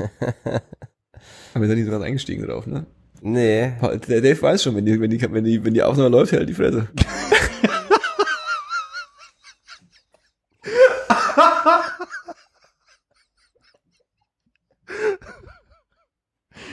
Aber 1.52 1.62
wir 1.62 1.68
sind 1.68 1.78
nicht 1.78 1.86
so 1.86 1.90
ganz 1.92 2.04
eingestiegen 2.04 2.46
drauf, 2.46 2.66
ne? 2.66 2.86
Nee. 3.22 3.72
Der 4.08 4.20
Dave 4.20 4.40
weiß 4.40 4.62
schon, 4.62 4.76
wenn 4.76 4.86
die, 4.86 5.00
wenn 5.00 5.10
die, 5.10 5.20
wenn 5.20 5.44
die, 5.44 5.62
wenn 5.64 5.74
die 5.74 5.82
Aufnahme 5.82 6.08
läuft, 6.08 6.32
hält 6.32 6.48
die 6.48 6.54
Fresse. 6.54 6.88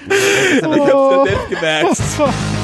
ich 0.09 0.63
hab's 0.63 1.29
Dave 1.29 1.47
gemerkt. 1.49 1.97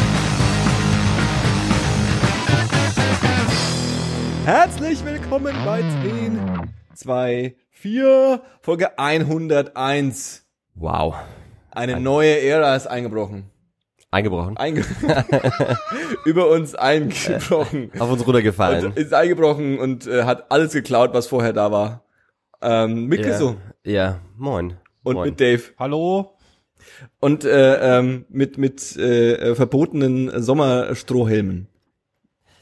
Herzlich 4.45 5.04
willkommen 5.05 5.55
bei 5.66 5.82
10, 6.04 6.39
2, 6.95 7.55
4, 7.71 8.41
Folge 8.61 9.00
101. 9.00 10.43
Wow. 10.76 11.16
Eine 11.71 12.00
neue 12.00 12.40
Ära 12.41 12.76
ist 12.76 12.88
eingebrochen. 12.88 13.50
Eingebrochen. 14.12 14.58
Einge 14.58 14.86
über 16.26 16.50
uns 16.50 16.76
eingebrochen. 16.76 17.91
Auf 18.00 18.12
uns 18.12 18.26
runtergefallen. 18.26 18.86
Und 18.86 18.98
ist 18.98 19.14
eingebrochen 19.14 19.80
und 19.80 20.05
äh, 20.05 20.23
hat 20.23 20.52
alles 20.52 20.73
geklaut, 20.73 21.14
was 21.14 21.26
vorher 21.28 21.52
da 21.52 21.72
war. 21.72 22.04
Ähm, 22.62 23.05
mit 23.08 23.22
ja. 23.22 23.28
Gesso 23.28 23.55
ja, 23.84 24.20
moin. 24.38 24.78
und 25.04 25.16
moin. 25.16 25.30
mit 25.30 25.40
Dave. 25.41 25.64
Hallo? 25.80 26.38
Und 27.20 27.44
äh, 27.44 27.98
ähm, 28.00 28.26
mit, 28.30 28.58
mit 28.58 28.95
äh, 28.98 29.34
äh, 29.34 29.55
verbotenen 29.55 30.42
Sommerstrohhelmen. 30.42 31.67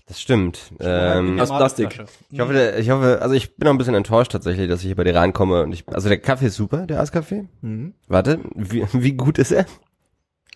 Das 0.08 0.20
stimmt. 0.20 0.74
Ähm, 0.80 1.40
Aus 1.40 1.50
Plastik. 1.50 2.04
ich 2.30 2.40
hoffe, 2.40 2.76
ich 2.78 2.90
hoffe, 2.90 3.20
also 3.22 3.34
ich 3.34 3.56
bin 3.56 3.68
auch 3.68 3.72
ein 3.72 3.78
bisschen 3.78 3.96
enttäuscht 3.96 4.32
tatsächlich, 4.32 4.68
dass 4.68 4.82
ich 4.82 4.88
hier 4.88 4.96
bei 4.96 5.04
dir 5.04 5.16
reinkomme 5.16 5.64
und 5.64 5.72
ich, 5.72 5.88
also 5.88 6.10
der 6.10 6.20
Kaffee 6.20 6.48
ist 6.48 6.56
super, 6.56 6.86
der 6.86 7.00
Eiskaffee. 7.00 7.48
Mhm. 7.62 7.94
Warte, 8.08 8.40
wie, 8.56 8.86
wie 8.94 9.14
gut 9.14 9.38
ist 9.38 9.52
er? 9.52 9.66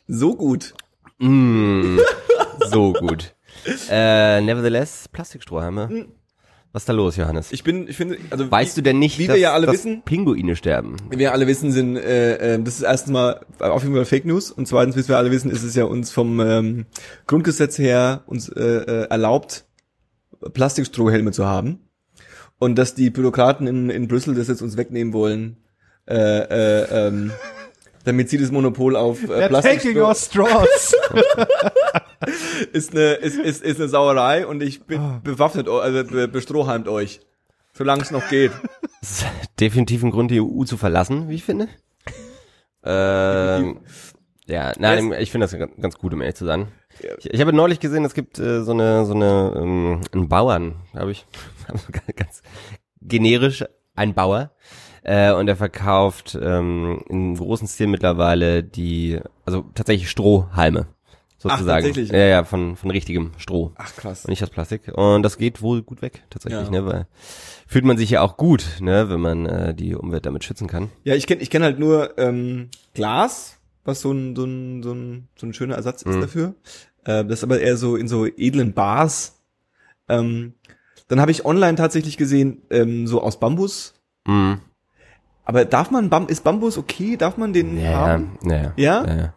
So 0.08 0.35
gut. 0.35 0.73
Mm, 1.20 1.99
so 2.70 2.93
gut. 2.93 3.34
Äh, 3.90 4.41
nevertheless, 4.41 5.07
Plastikstrohhalme. 5.07 6.07
Was 6.76 6.81
ist 6.81 6.90
da 6.90 6.93
los, 6.93 7.15
Johannes? 7.15 7.54
Ich 7.54 7.63
bin, 7.63 7.87
ich 7.87 7.95
finde, 7.95 8.18
also 8.31 8.51
weißt 8.51 8.76
wie, 8.76 8.81
du 8.81 8.84
denn 8.84 8.99
nicht, 8.99 9.18
wie 9.18 9.27
dass, 9.27 9.35
wir 9.35 9.41
ja 9.41 9.54
alle 9.54 9.65
dass 9.65 9.76
wissen, 9.76 10.01
Pinguine 10.04 10.57
sterben? 10.57 10.98
wie 11.09 11.17
wir 11.17 11.32
alle 11.32 11.48
wissen, 11.48 11.71
sind 11.71 11.95
äh, 11.95 12.55
äh, 12.55 12.62
das 12.62 12.76
ist 12.76 12.82
erstens 12.82 13.13
mal 13.13 13.45
auf 13.59 13.84
jeden 13.84 13.95
Fall 13.95 14.04
Fake 14.04 14.26
News 14.26 14.51
und 14.51 14.67
zweitens, 14.67 14.98
wie 14.98 15.07
wir 15.07 15.17
alle 15.17 15.32
wissen, 15.32 15.49
ist 15.49 15.63
es 15.63 15.73
ja 15.73 15.85
uns 15.85 16.12
vom 16.12 16.41
ähm, 16.41 16.85
Grundgesetz 17.27 17.79
her 17.79 18.23
uns 18.26 18.49
äh, 18.49 18.62
äh, 18.62 19.07
erlaubt, 19.07 19.63
Plastikstrohhelme 20.51 21.32
zu 21.32 21.45
haben 21.45 21.79
und 22.59 22.77
dass 22.77 22.93
die 22.93 23.10
Bürokraten 23.10 23.67
in, 23.67 23.89
in 23.89 24.10
Brüssel 24.10 24.35
das 24.35 24.49
jetzt 24.49 24.62
uns 24.62 24.76
wegnehmen 24.76 25.13
wollen, 25.13 25.55
äh, 26.10 26.15
äh, 26.17 27.07
ähm, 27.07 27.32
damit 28.05 28.29
sie 28.29 28.37
das 28.37 28.51
Monopol 28.51 28.95
auf 28.95 29.23
äh, 29.23 29.48
They're 29.48 29.61
taking 29.61 29.98
your 29.98 30.15
straws. 30.15 30.95
ist 32.73 32.91
eine 32.91 33.13
ist, 33.15 33.37
ist, 33.37 33.63
ist 33.63 33.79
eine 33.79 33.89
Sauerei 33.89 34.48
und 34.48 34.63
ich 34.63 34.84
bin 34.84 34.99
Ah. 34.99 35.21
bewaffnet 35.23 35.67
also 35.67 36.03
be- 36.09 36.27
bestrohhalmt 36.27 36.87
euch, 36.87 37.20
solange 37.73 38.01
es 38.03 38.11
noch 38.11 38.27
geht. 38.29 38.51
Das 39.01 39.21
ist 39.21 39.26
definitiv 39.59 40.03
ein 40.03 40.11
Grund, 40.11 40.31
die 40.31 40.39
EU 40.41 40.63
zu 40.63 40.77
verlassen, 40.77 41.29
wie 41.29 41.35
ich 41.35 41.43
finde. 41.43 41.67
Ähm, 42.83 43.79
ja, 44.48 44.73
nein, 44.77 45.11
ich 45.20 45.31
finde 45.31 45.45
das 45.48 45.57
ganz- 45.57 45.71
ganz 45.81 45.98
gut, 45.98 46.13
um 46.13 46.21
ehrlich 46.21 46.35
zu 46.35 46.45
sein. 46.45 46.67
Ich, 47.20 47.33
ich 47.33 47.41
habe 47.41 47.51
neulich 47.51 47.79
gesehen, 47.79 48.05
es 48.05 48.13
gibt 48.13 48.39
äh, 48.39 48.63
so 48.63 48.71
eine, 48.71 49.05
so 49.05 49.13
eine, 49.13 49.53
ähm, 49.57 50.01
einen 50.13 50.29
Bauern, 50.29 50.76
habe 50.93 51.11
ich, 51.11 51.26
ganz 52.15 52.41
generisch, 53.01 53.65
ein 53.95 54.13
Bauer, 54.13 54.51
äh, 55.05 55.31
und 55.34 55.48
er 55.48 55.55
verkauft 55.55 56.37
ähm, 56.41 57.01
in 57.09 57.35
großen 57.37 57.67
Stil 57.67 57.87
mittlerweile 57.87 58.63
die, 58.63 59.20
also 59.45 59.63
tatsächlich 59.73 60.09
Strohhalme, 60.09 60.87
sozusagen. 61.37 61.85
tatsächlich? 61.85 62.09
Ja, 62.11 62.25
ja, 62.25 62.43
von, 62.43 62.75
von 62.75 62.91
richtigem 62.91 63.31
Stroh. 63.37 63.71
Ach 63.76 63.95
krass. 63.95 64.25
Und 64.25 64.29
nicht 64.29 64.41
das 64.41 64.50
Plastik. 64.50 64.91
Und 64.94 65.23
das 65.23 65.38
geht 65.38 65.61
wohl 65.61 65.81
gut 65.83 66.01
weg, 66.01 66.23
tatsächlich, 66.29 66.65
Ja. 66.65 66.69
ne? 66.71 66.85
Weil 66.85 67.07
fühlt 67.67 67.85
man 67.85 67.97
sich 67.97 68.09
ja 68.09 68.21
auch 68.21 68.38
gut, 68.38 68.65
ne, 68.81 69.09
wenn 69.09 69.21
man 69.21 69.45
äh, 69.45 69.73
die 69.73 69.95
Umwelt 69.95 70.25
damit 70.25 70.44
schützen 70.44 70.67
kann. 70.67 70.89
Ja, 71.03 71.15
ich 71.15 71.27
kenne 71.27 71.41
ich 71.41 71.49
kenn 71.49 71.63
halt 71.63 71.79
nur 71.79 72.17
ähm, 72.17 72.69
Glas, 72.94 73.57
was 73.83 74.01
so 74.01 74.11
ein, 74.11 74.35
so 74.35 74.45
ein, 74.45 74.83
so 74.83 74.91
ein, 74.94 75.27
so 75.35 75.45
ein 75.47 75.53
schöner 75.53 75.75
Ersatz 75.75 76.01
ist 76.01 76.15
Mhm. 76.15 76.21
dafür. 76.21 76.55
Äh, 77.05 77.23
das 77.25 77.39
ist 77.39 77.44
aber 77.44 77.59
eher 77.59 77.77
so 77.77 77.95
in 77.95 78.07
so 78.07 78.25
edlen 78.25 78.73
Bars. 78.73 79.39
Ähm, 80.09 80.53
dann 81.07 81.19
habe 81.21 81.29
ich 81.31 81.45
online 81.45 81.75
tatsächlich 81.75 82.17
gesehen, 82.17 82.63
ähm, 82.71 83.05
so 83.07 83.21
aus 83.21 83.39
Bambus. 83.39 83.94
Mhm. 84.27 84.59
Aber 85.45 85.63
darf 85.66 85.91
man, 85.91 86.09
Bam 86.09 86.28
ist 86.28 86.44
Bambus 86.44 86.78
okay? 86.78 87.17
Darf 87.17 87.38
man 87.38 87.53
den 87.53 87.78
Ja, 87.78 87.91
ja, 87.91 87.97
haben? 87.97 88.38
ja, 88.44 88.56
ja. 88.56 88.73
Ja? 88.75 89.16
ja. 89.17 89.33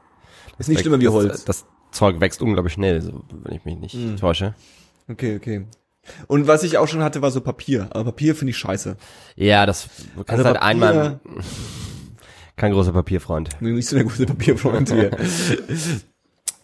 Ist 0.59 0.69
nicht 0.69 0.81
schlimmer 0.81 0.99
wie 1.01 1.05
das, 1.05 1.13
Holz. 1.15 1.45
Das 1.45 1.67
Zeug 1.93 2.21
wächst 2.21 2.43
unglaublich 2.43 2.73
schnell, 2.75 3.01
so, 3.01 3.23
wenn 3.31 3.55
ich 3.55 3.65
mich 3.65 3.77
nicht 3.79 3.95
Mhm. 3.95 4.17
täusche. 4.17 4.55
Okay, 5.09 5.37
okay. 5.37 5.67
Und 6.27 6.47
was 6.47 6.63
ich 6.65 6.79
auch 6.79 6.89
schon 6.89 7.03
hatte, 7.03 7.21
war 7.23 7.31
so 7.31 7.41
Papier. 7.43 7.89
Aber 7.91 8.05
Papier 8.05 8.35
finde 8.35 8.51
ich 8.51 8.57
scheiße. 8.59 8.97
Ja, 9.37 9.67
das 9.67 9.89
du 10.17 10.25
kannst 10.25 10.31
Also 10.31 10.45
halt 10.45 10.55
Papier- 10.57 10.67
einmal. 10.67 11.21
Kein 12.57 12.73
großer 12.73 12.93
Papierfreund. 12.93 13.61
Nicht 13.61 13.89
so 13.89 13.95
der 13.97 14.05
gute 14.05 14.27
Papierfreund 14.27 14.91
hier. 14.91 15.11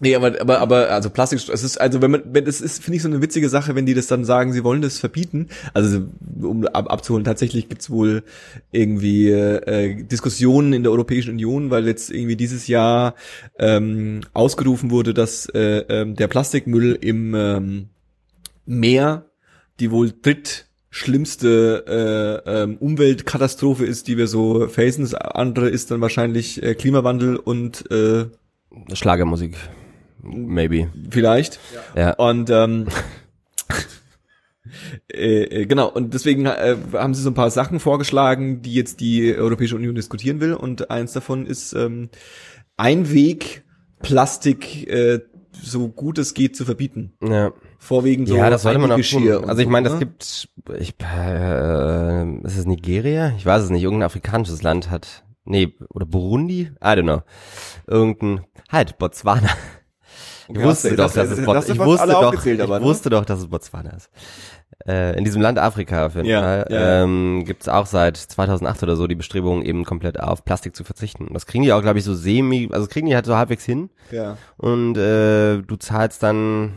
Nee, 0.04 0.14
aber, 0.16 0.38
aber, 0.38 0.60
aber, 0.60 0.90
also 0.90 1.08
Plastik, 1.08 1.40
es 1.48 1.62
ist, 1.62 1.80
also 1.80 2.02
wenn 2.02 2.10
man, 2.10 2.22
wenn 2.26 2.44
das 2.44 2.60
ist, 2.60 2.84
finde 2.84 2.96
ich 2.96 3.02
so 3.02 3.08
eine 3.08 3.22
witzige 3.22 3.48
Sache, 3.48 3.74
wenn 3.74 3.86
die 3.86 3.94
das 3.94 4.06
dann 4.06 4.26
sagen, 4.26 4.52
sie 4.52 4.62
wollen 4.62 4.82
das 4.82 4.98
verbieten. 4.98 5.48
Also, 5.72 6.02
um 6.42 6.66
ab, 6.66 6.92
abzuholen, 6.92 7.24
tatsächlich 7.24 7.70
gibt's 7.70 7.88
wohl 7.88 8.22
irgendwie 8.70 9.30
äh, 9.30 10.04
Diskussionen 10.04 10.74
in 10.74 10.82
der 10.82 10.92
Europäischen 10.92 11.30
Union, 11.30 11.70
weil 11.70 11.86
jetzt 11.86 12.10
irgendwie 12.10 12.36
dieses 12.36 12.68
Jahr 12.68 13.14
ähm, 13.58 14.20
ausgerufen 14.34 14.90
wurde, 14.90 15.14
dass 15.14 15.46
äh, 15.46 15.86
ähm, 15.88 16.16
der 16.16 16.28
Plastikmüll 16.28 16.98
im 17.00 17.34
ähm, 17.34 17.88
Meer 18.66 19.24
die 19.80 19.90
wohl 19.90 20.12
drittschlimmste 20.20 22.42
äh, 22.46 22.62
ähm, 22.62 22.76
Umweltkatastrophe 22.76 23.86
ist, 23.86 24.06
die 24.06 24.18
wir 24.18 24.26
so 24.26 24.68
facen. 24.68 25.00
Das 25.00 25.14
andere 25.14 25.70
ist 25.70 25.90
dann 25.90 26.02
wahrscheinlich 26.02 26.62
äh, 26.62 26.74
Klimawandel 26.74 27.36
und 27.36 27.90
äh, 27.90 28.26
Schlagermusik. 28.92 29.56
Maybe. 30.24 30.88
vielleicht. 31.10 31.60
Ja. 31.94 32.14
Und 32.14 32.50
ähm, 32.50 32.88
äh, 35.12 35.42
äh, 35.42 35.66
genau, 35.66 35.88
und 35.88 36.14
deswegen 36.14 36.46
äh, 36.46 36.76
haben 36.92 37.14
sie 37.14 37.22
so 37.22 37.30
ein 37.30 37.34
paar 37.34 37.50
Sachen 37.50 37.80
vorgeschlagen, 37.80 38.62
die 38.62 38.74
jetzt 38.74 39.00
die 39.00 39.34
Europäische 39.36 39.76
Union 39.76 39.94
diskutieren 39.94 40.40
will. 40.40 40.54
Und 40.54 40.90
eins 40.90 41.12
davon 41.12 41.46
ist 41.46 41.72
ähm, 41.74 42.08
Einweg 42.76 43.64
Plastik 44.00 44.88
äh, 44.88 45.20
so 45.52 45.88
gut 45.88 46.18
es 46.18 46.34
geht 46.34 46.56
zu 46.56 46.64
verbieten. 46.64 47.12
Ja. 47.22 47.52
Vorwiegend 47.78 48.28
so 48.28 48.36
ja, 48.36 48.50
das 48.50 48.62
sollte 48.62 48.78
man 48.78 48.90
auch 48.90 48.94
Einweggeschirr 48.94 49.40
tun. 49.40 49.48
Also 49.48 49.62
ich 49.62 49.68
meine, 49.68 49.88
das 49.88 49.98
ne? 49.98 49.98
gibt, 50.00 50.48
ich, 50.78 50.94
äh, 51.00 52.38
ist 52.40 52.58
es 52.58 52.66
Nigeria? 52.66 53.34
Ich 53.36 53.44
weiß 53.46 53.62
es 53.62 53.70
nicht. 53.70 53.82
Irgendein 53.82 54.06
afrikanisches 54.06 54.62
Land 54.62 54.90
hat, 54.90 55.24
nee, 55.44 55.74
oder 55.90 56.06
Burundi? 56.06 56.70
I 56.82 56.86
don't 56.86 57.02
know. 57.02 57.22
Irgendein, 57.86 58.44
halt, 58.70 58.98
Botswana. 58.98 59.50
Ich 60.48 60.56
Okay, 60.56 60.64
wusste 60.64 60.94
doch, 60.96 61.12
dass 61.12 61.30
es 61.30 61.44
Botswana, 61.44 61.60
ich 61.60 61.76
fast 61.78 61.80
wusste 61.80 62.06
doch, 62.08 62.32
ne? 62.68 62.82
wusste 62.82 63.10
doch, 63.10 63.24
dass 63.24 63.38
es 63.40 63.46
Botswana 63.48 63.90
ist. 63.90 64.10
Äh, 64.86 65.16
in 65.16 65.24
diesem 65.24 65.40
Land 65.40 65.58
Afrika 65.58 66.06
auf 66.06 66.16
jeden 66.16 66.26
Ja, 66.28 66.40
Fall 66.42 66.66
ja, 66.68 67.02
ähm, 67.02 67.44
gibt 67.46 67.62
es 67.62 67.68
auch 67.68 67.86
seit 67.86 68.16
2008 68.16 68.82
oder 68.82 68.96
so 68.96 69.06
die 69.06 69.14
Bestrebungen 69.14 69.64
eben 69.64 69.84
komplett 69.84 70.20
auf 70.20 70.44
Plastik 70.44 70.76
zu 70.76 70.84
verzichten. 70.84 71.28
Das 71.32 71.46
kriegen 71.46 71.64
die 71.64 71.72
auch, 71.72 71.80
glaube 71.80 71.98
ich, 71.98 72.04
so 72.04 72.14
semi, 72.14 72.68
also 72.72 72.86
kriegen 72.88 73.06
die 73.06 73.14
halt 73.14 73.24
so 73.26 73.36
halbwegs 73.36 73.64
hin. 73.64 73.90
Ja. 74.10 74.36
Und 74.56 74.96
äh, 74.98 75.62
du 75.62 75.76
zahlst 75.76 76.22
dann, 76.22 76.74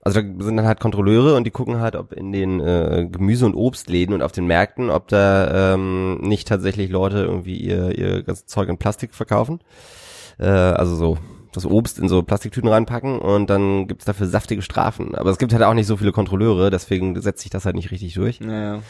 also 0.00 0.20
da 0.20 0.26
sind 0.44 0.56
dann 0.56 0.66
halt 0.66 0.80
Kontrolleure 0.80 1.36
und 1.36 1.44
die 1.44 1.50
gucken 1.50 1.80
halt, 1.80 1.96
ob 1.96 2.12
in 2.12 2.32
den 2.32 2.60
äh, 2.60 3.06
Gemüse- 3.10 3.46
und 3.46 3.54
Obstläden 3.54 4.14
und 4.14 4.22
auf 4.22 4.32
den 4.32 4.46
Märkten, 4.46 4.88
ob 4.90 5.08
da 5.08 5.74
ähm, 5.74 6.18
nicht 6.22 6.48
tatsächlich 6.48 6.90
Leute 6.90 7.18
irgendwie 7.18 7.56
ihr, 7.56 7.96
ihr 7.98 8.22
ganzes 8.22 8.46
Zeug 8.46 8.68
in 8.68 8.78
Plastik 8.78 9.14
verkaufen. 9.14 9.60
Äh, 10.38 10.46
also 10.46 10.96
so 10.96 11.18
das 11.52 11.66
Obst 11.66 11.98
in 11.98 12.08
so 12.08 12.22
Plastiktüten 12.22 12.68
reinpacken 12.68 13.18
und 13.18 13.48
dann 13.48 13.86
gibt's 13.86 14.04
dafür 14.04 14.26
saftige 14.26 14.62
Strafen. 14.62 15.14
Aber 15.14 15.30
es 15.30 15.38
gibt 15.38 15.52
halt 15.52 15.62
auch 15.62 15.74
nicht 15.74 15.86
so 15.86 15.96
viele 15.96 16.12
Kontrolleure, 16.12 16.70
deswegen 16.70 17.20
setzt 17.20 17.42
sich 17.42 17.50
das 17.50 17.64
halt 17.64 17.76
nicht 17.76 17.90
richtig 17.90 18.14
durch. 18.14 18.40
Naja. 18.40 18.82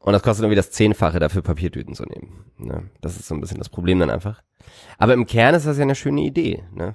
Und 0.00 0.12
das 0.12 0.22
kostet 0.22 0.44
irgendwie 0.44 0.56
das 0.56 0.70
Zehnfache 0.70 1.18
dafür, 1.18 1.42
Papiertüten 1.42 1.94
zu 1.94 2.04
nehmen. 2.04 2.44
Ne? 2.58 2.84
Das 3.00 3.16
ist 3.16 3.26
so 3.26 3.34
ein 3.34 3.40
bisschen 3.40 3.58
das 3.58 3.68
Problem 3.68 3.98
dann 3.98 4.10
einfach. 4.10 4.42
Aber 4.96 5.14
im 5.14 5.26
Kern 5.26 5.54
ist 5.54 5.66
das 5.66 5.76
ja 5.76 5.82
eine 5.82 5.94
schöne 5.94 6.22
Idee. 6.22 6.62
Ne? 6.72 6.94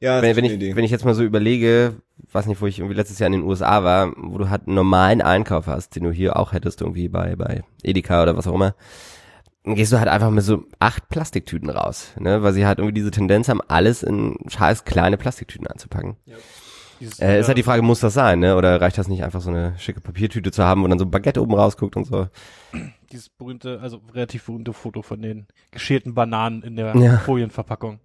Ja, 0.00 0.20
wenn, 0.20 0.36
wenn, 0.36 0.44
ich, 0.44 0.52
Idee. 0.52 0.76
wenn 0.76 0.84
ich 0.84 0.90
jetzt 0.90 1.04
mal 1.04 1.14
so 1.14 1.22
überlege, 1.22 1.94
weiß 2.32 2.46
nicht, 2.46 2.60
wo 2.60 2.66
ich 2.66 2.78
irgendwie 2.78 2.96
letztes 2.96 3.18
Jahr 3.18 3.28
in 3.28 3.32
den 3.32 3.44
USA 3.44 3.82
war, 3.82 4.12
wo 4.16 4.36
du 4.36 4.50
halt 4.50 4.66
einen 4.66 4.74
normalen 4.74 5.22
Einkauf 5.22 5.66
hast, 5.66 5.96
den 5.96 6.04
du 6.04 6.10
hier 6.10 6.36
auch 6.36 6.52
hättest, 6.52 6.82
irgendwie 6.82 7.08
bei, 7.08 7.36
bei 7.36 7.62
Edeka 7.82 8.22
oder 8.22 8.36
was 8.36 8.46
auch 8.46 8.54
immer, 8.54 8.74
gehst 9.74 9.92
du 9.92 9.98
halt 9.98 10.08
einfach 10.08 10.30
mit 10.30 10.44
so 10.44 10.64
acht 10.78 11.08
Plastiktüten 11.08 11.70
raus, 11.70 12.12
ne, 12.18 12.42
weil 12.42 12.52
sie 12.52 12.66
halt 12.66 12.78
irgendwie 12.78 12.94
diese 12.94 13.10
Tendenz 13.10 13.48
haben, 13.48 13.60
alles 13.68 14.02
in 14.02 14.36
scheiß 14.48 14.84
kleine 14.84 15.16
Plastiktüten 15.16 15.66
einzupacken. 15.66 16.16
Dieses, 17.00 17.18
Äh, 17.20 17.40
ist 17.40 17.48
halt 17.48 17.58
die 17.58 17.62
Frage, 17.62 17.82
muss 17.82 18.00
das 18.00 18.14
sein, 18.14 18.38
ne? 18.38 18.56
Oder 18.56 18.80
reicht 18.80 18.96
das 18.96 19.06
nicht 19.08 19.22
einfach 19.22 19.42
so 19.42 19.50
eine 19.50 19.74
schicke 19.78 20.00
Papiertüte 20.00 20.50
zu 20.50 20.64
haben, 20.64 20.82
wo 20.82 20.88
dann 20.88 20.98
so 20.98 21.04
ein 21.04 21.10
Baguette 21.10 21.42
oben 21.42 21.54
rausguckt 21.54 21.96
und 21.96 22.04
so? 22.06 22.28
dieses 23.12 23.28
berühmte, 23.28 23.78
also 23.80 24.00
relativ 24.14 24.46
berühmte 24.46 24.72
Foto 24.72 25.02
von 25.02 25.20
den 25.22 25.46
geschälten 25.70 26.14
Bananen 26.14 26.62
in 26.62 26.74
der 26.76 26.96
Ja. 26.96 27.18
Folienverpackung. 27.18 28.00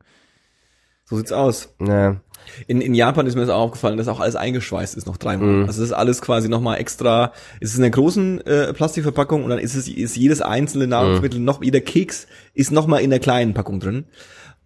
So 1.11 1.17
sieht's 1.17 1.33
aus. 1.33 1.73
Ne. 1.77 2.21
In, 2.67 2.79
in 2.79 2.95
Japan 2.95 3.27
ist 3.27 3.35
mir 3.35 3.41
das 3.41 3.49
auch 3.49 3.59
aufgefallen, 3.59 3.97
dass 3.97 4.07
auch 4.07 4.21
alles 4.21 4.37
eingeschweißt 4.37 4.95
ist 4.95 5.05
noch 5.07 5.17
dreimal. 5.17 5.47
Mhm. 5.47 5.65
Also 5.65 5.81
das 5.81 5.89
ist 5.89 5.93
alles 5.95 6.21
quasi 6.21 6.47
nochmal 6.47 6.79
extra. 6.79 7.33
Es 7.59 7.71
ist 7.71 7.77
in 7.77 7.83
einer 7.83 7.91
großen 7.91 8.39
äh, 8.47 8.73
Plastikverpackung 8.73 9.43
und 9.43 9.49
dann 9.49 9.59
ist 9.59 9.75
es 9.75 9.89
ist 9.89 10.15
jedes 10.15 10.41
einzelne 10.41 10.87
Nahrungsmittel 10.87 11.39
Mhm. 11.39 11.45
noch 11.45 11.61
jeder 11.61 11.81
Keks 11.81 12.27
ist 12.53 12.71
nochmal 12.71 13.01
in 13.01 13.09
der 13.09 13.19
kleinen 13.19 13.53
Packung 13.53 13.81
drin. 13.81 14.05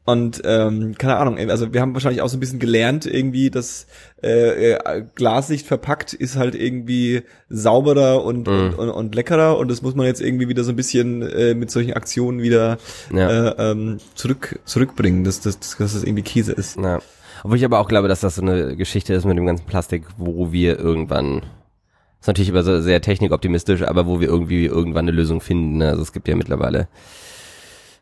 Und 0.08 0.40
ähm, 0.46 0.94
keine 1.00 1.18
Ahnung, 1.18 1.40
also 1.50 1.74
wir 1.74 1.82
haben 1.82 1.96
wahrscheinlich 1.96 2.22
auch 2.22 2.28
so 2.30 2.38
ein 2.38 2.40
bisschen 2.40 2.60
gelernt 2.60 3.08
irgendwie, 3.08 3.50
dass 3.50 3.88
äh, 4.22 4.74
äh, 4.74 5.04
Glaslicht 5.16 5.66
verpackt 5.66 6.14
ist 6.14 6.36
halt 6.38 6.54
irgendwie 6.54 7.24
sauberer 7.50 8.24
und, 8.24 8.48
Mhm. 8.48 8.54
und, 8.54 8.74
und, 8.76 8.90
und 8.92 9.16
leckerer 9.16 9.58
und 9.58 9.72
das 9.72 9.82
muss 9.82 9.96
man 9.96 10.06
jetzt 10.06 10.22
irgendwie 10.22 10.48
wieder 10.48 10.64
so 10.64 10.72
ein 10.72 10.76
bisschen 10.76 11.24
äh, 11.24 11.56
mit 11.56 11.72
solchen 11.72 11.94
Aktionen 11.94 12.44
wieder 12.44 12.78
Ja. 13.12 13.50
äh, 13.50 13.72
ähm, 13.72 13.98
zurück 14.14 14.60
zurückbringen, 14.66 15.24
dass, 15.24 15.42
dass, 15.42 15.60
dass 15.60 15.78
das 15.78 16.04
irgendwie 16.04 16.22
Käse 16.24 16.52
ist. 16.52 16.78
Ja. 16.78 17.00
Obwohl 17.44 17.58
ich 17.58 17.66
aber 17.66 17.80
auch 17.80 17.88
glaube, 17.88 18.08
dass 18.08 18.20
das 18.22 18.36
so 18.36 18.44
eine 18.44 18.76
Geschichte 18.76 19.14
ist 19.16 19.26
mit 19.26 19.38
dem 19.38 19.46
ganzen 19.48 19.66
Plastik, 19.66 20.04
wo 20.18 20.52
wir 20.52 20.78
irgendwann, 20.78 21.42
ist 22.22 22.28
natürlich 22.28 22.50
immer 22.50 22.62
so 22.64 22.80
sehr 22.80 23.02
technikoptimistisch, 23.02 23.82
aber 23.82 24.06
wo 24.06 24.20
wir 24.20 24.28
irgendwie 24.28 24.66
irgendwann 24.66 25.06
eine 25.08 25.18
Lösung 25.18 25.42
finden. 25.42 25.82
Also 25.82 26.04
es 26.04 26.14
gibt 26.14 26.28
ja 26.28 26.36
mittlerweile, 26.36 26.88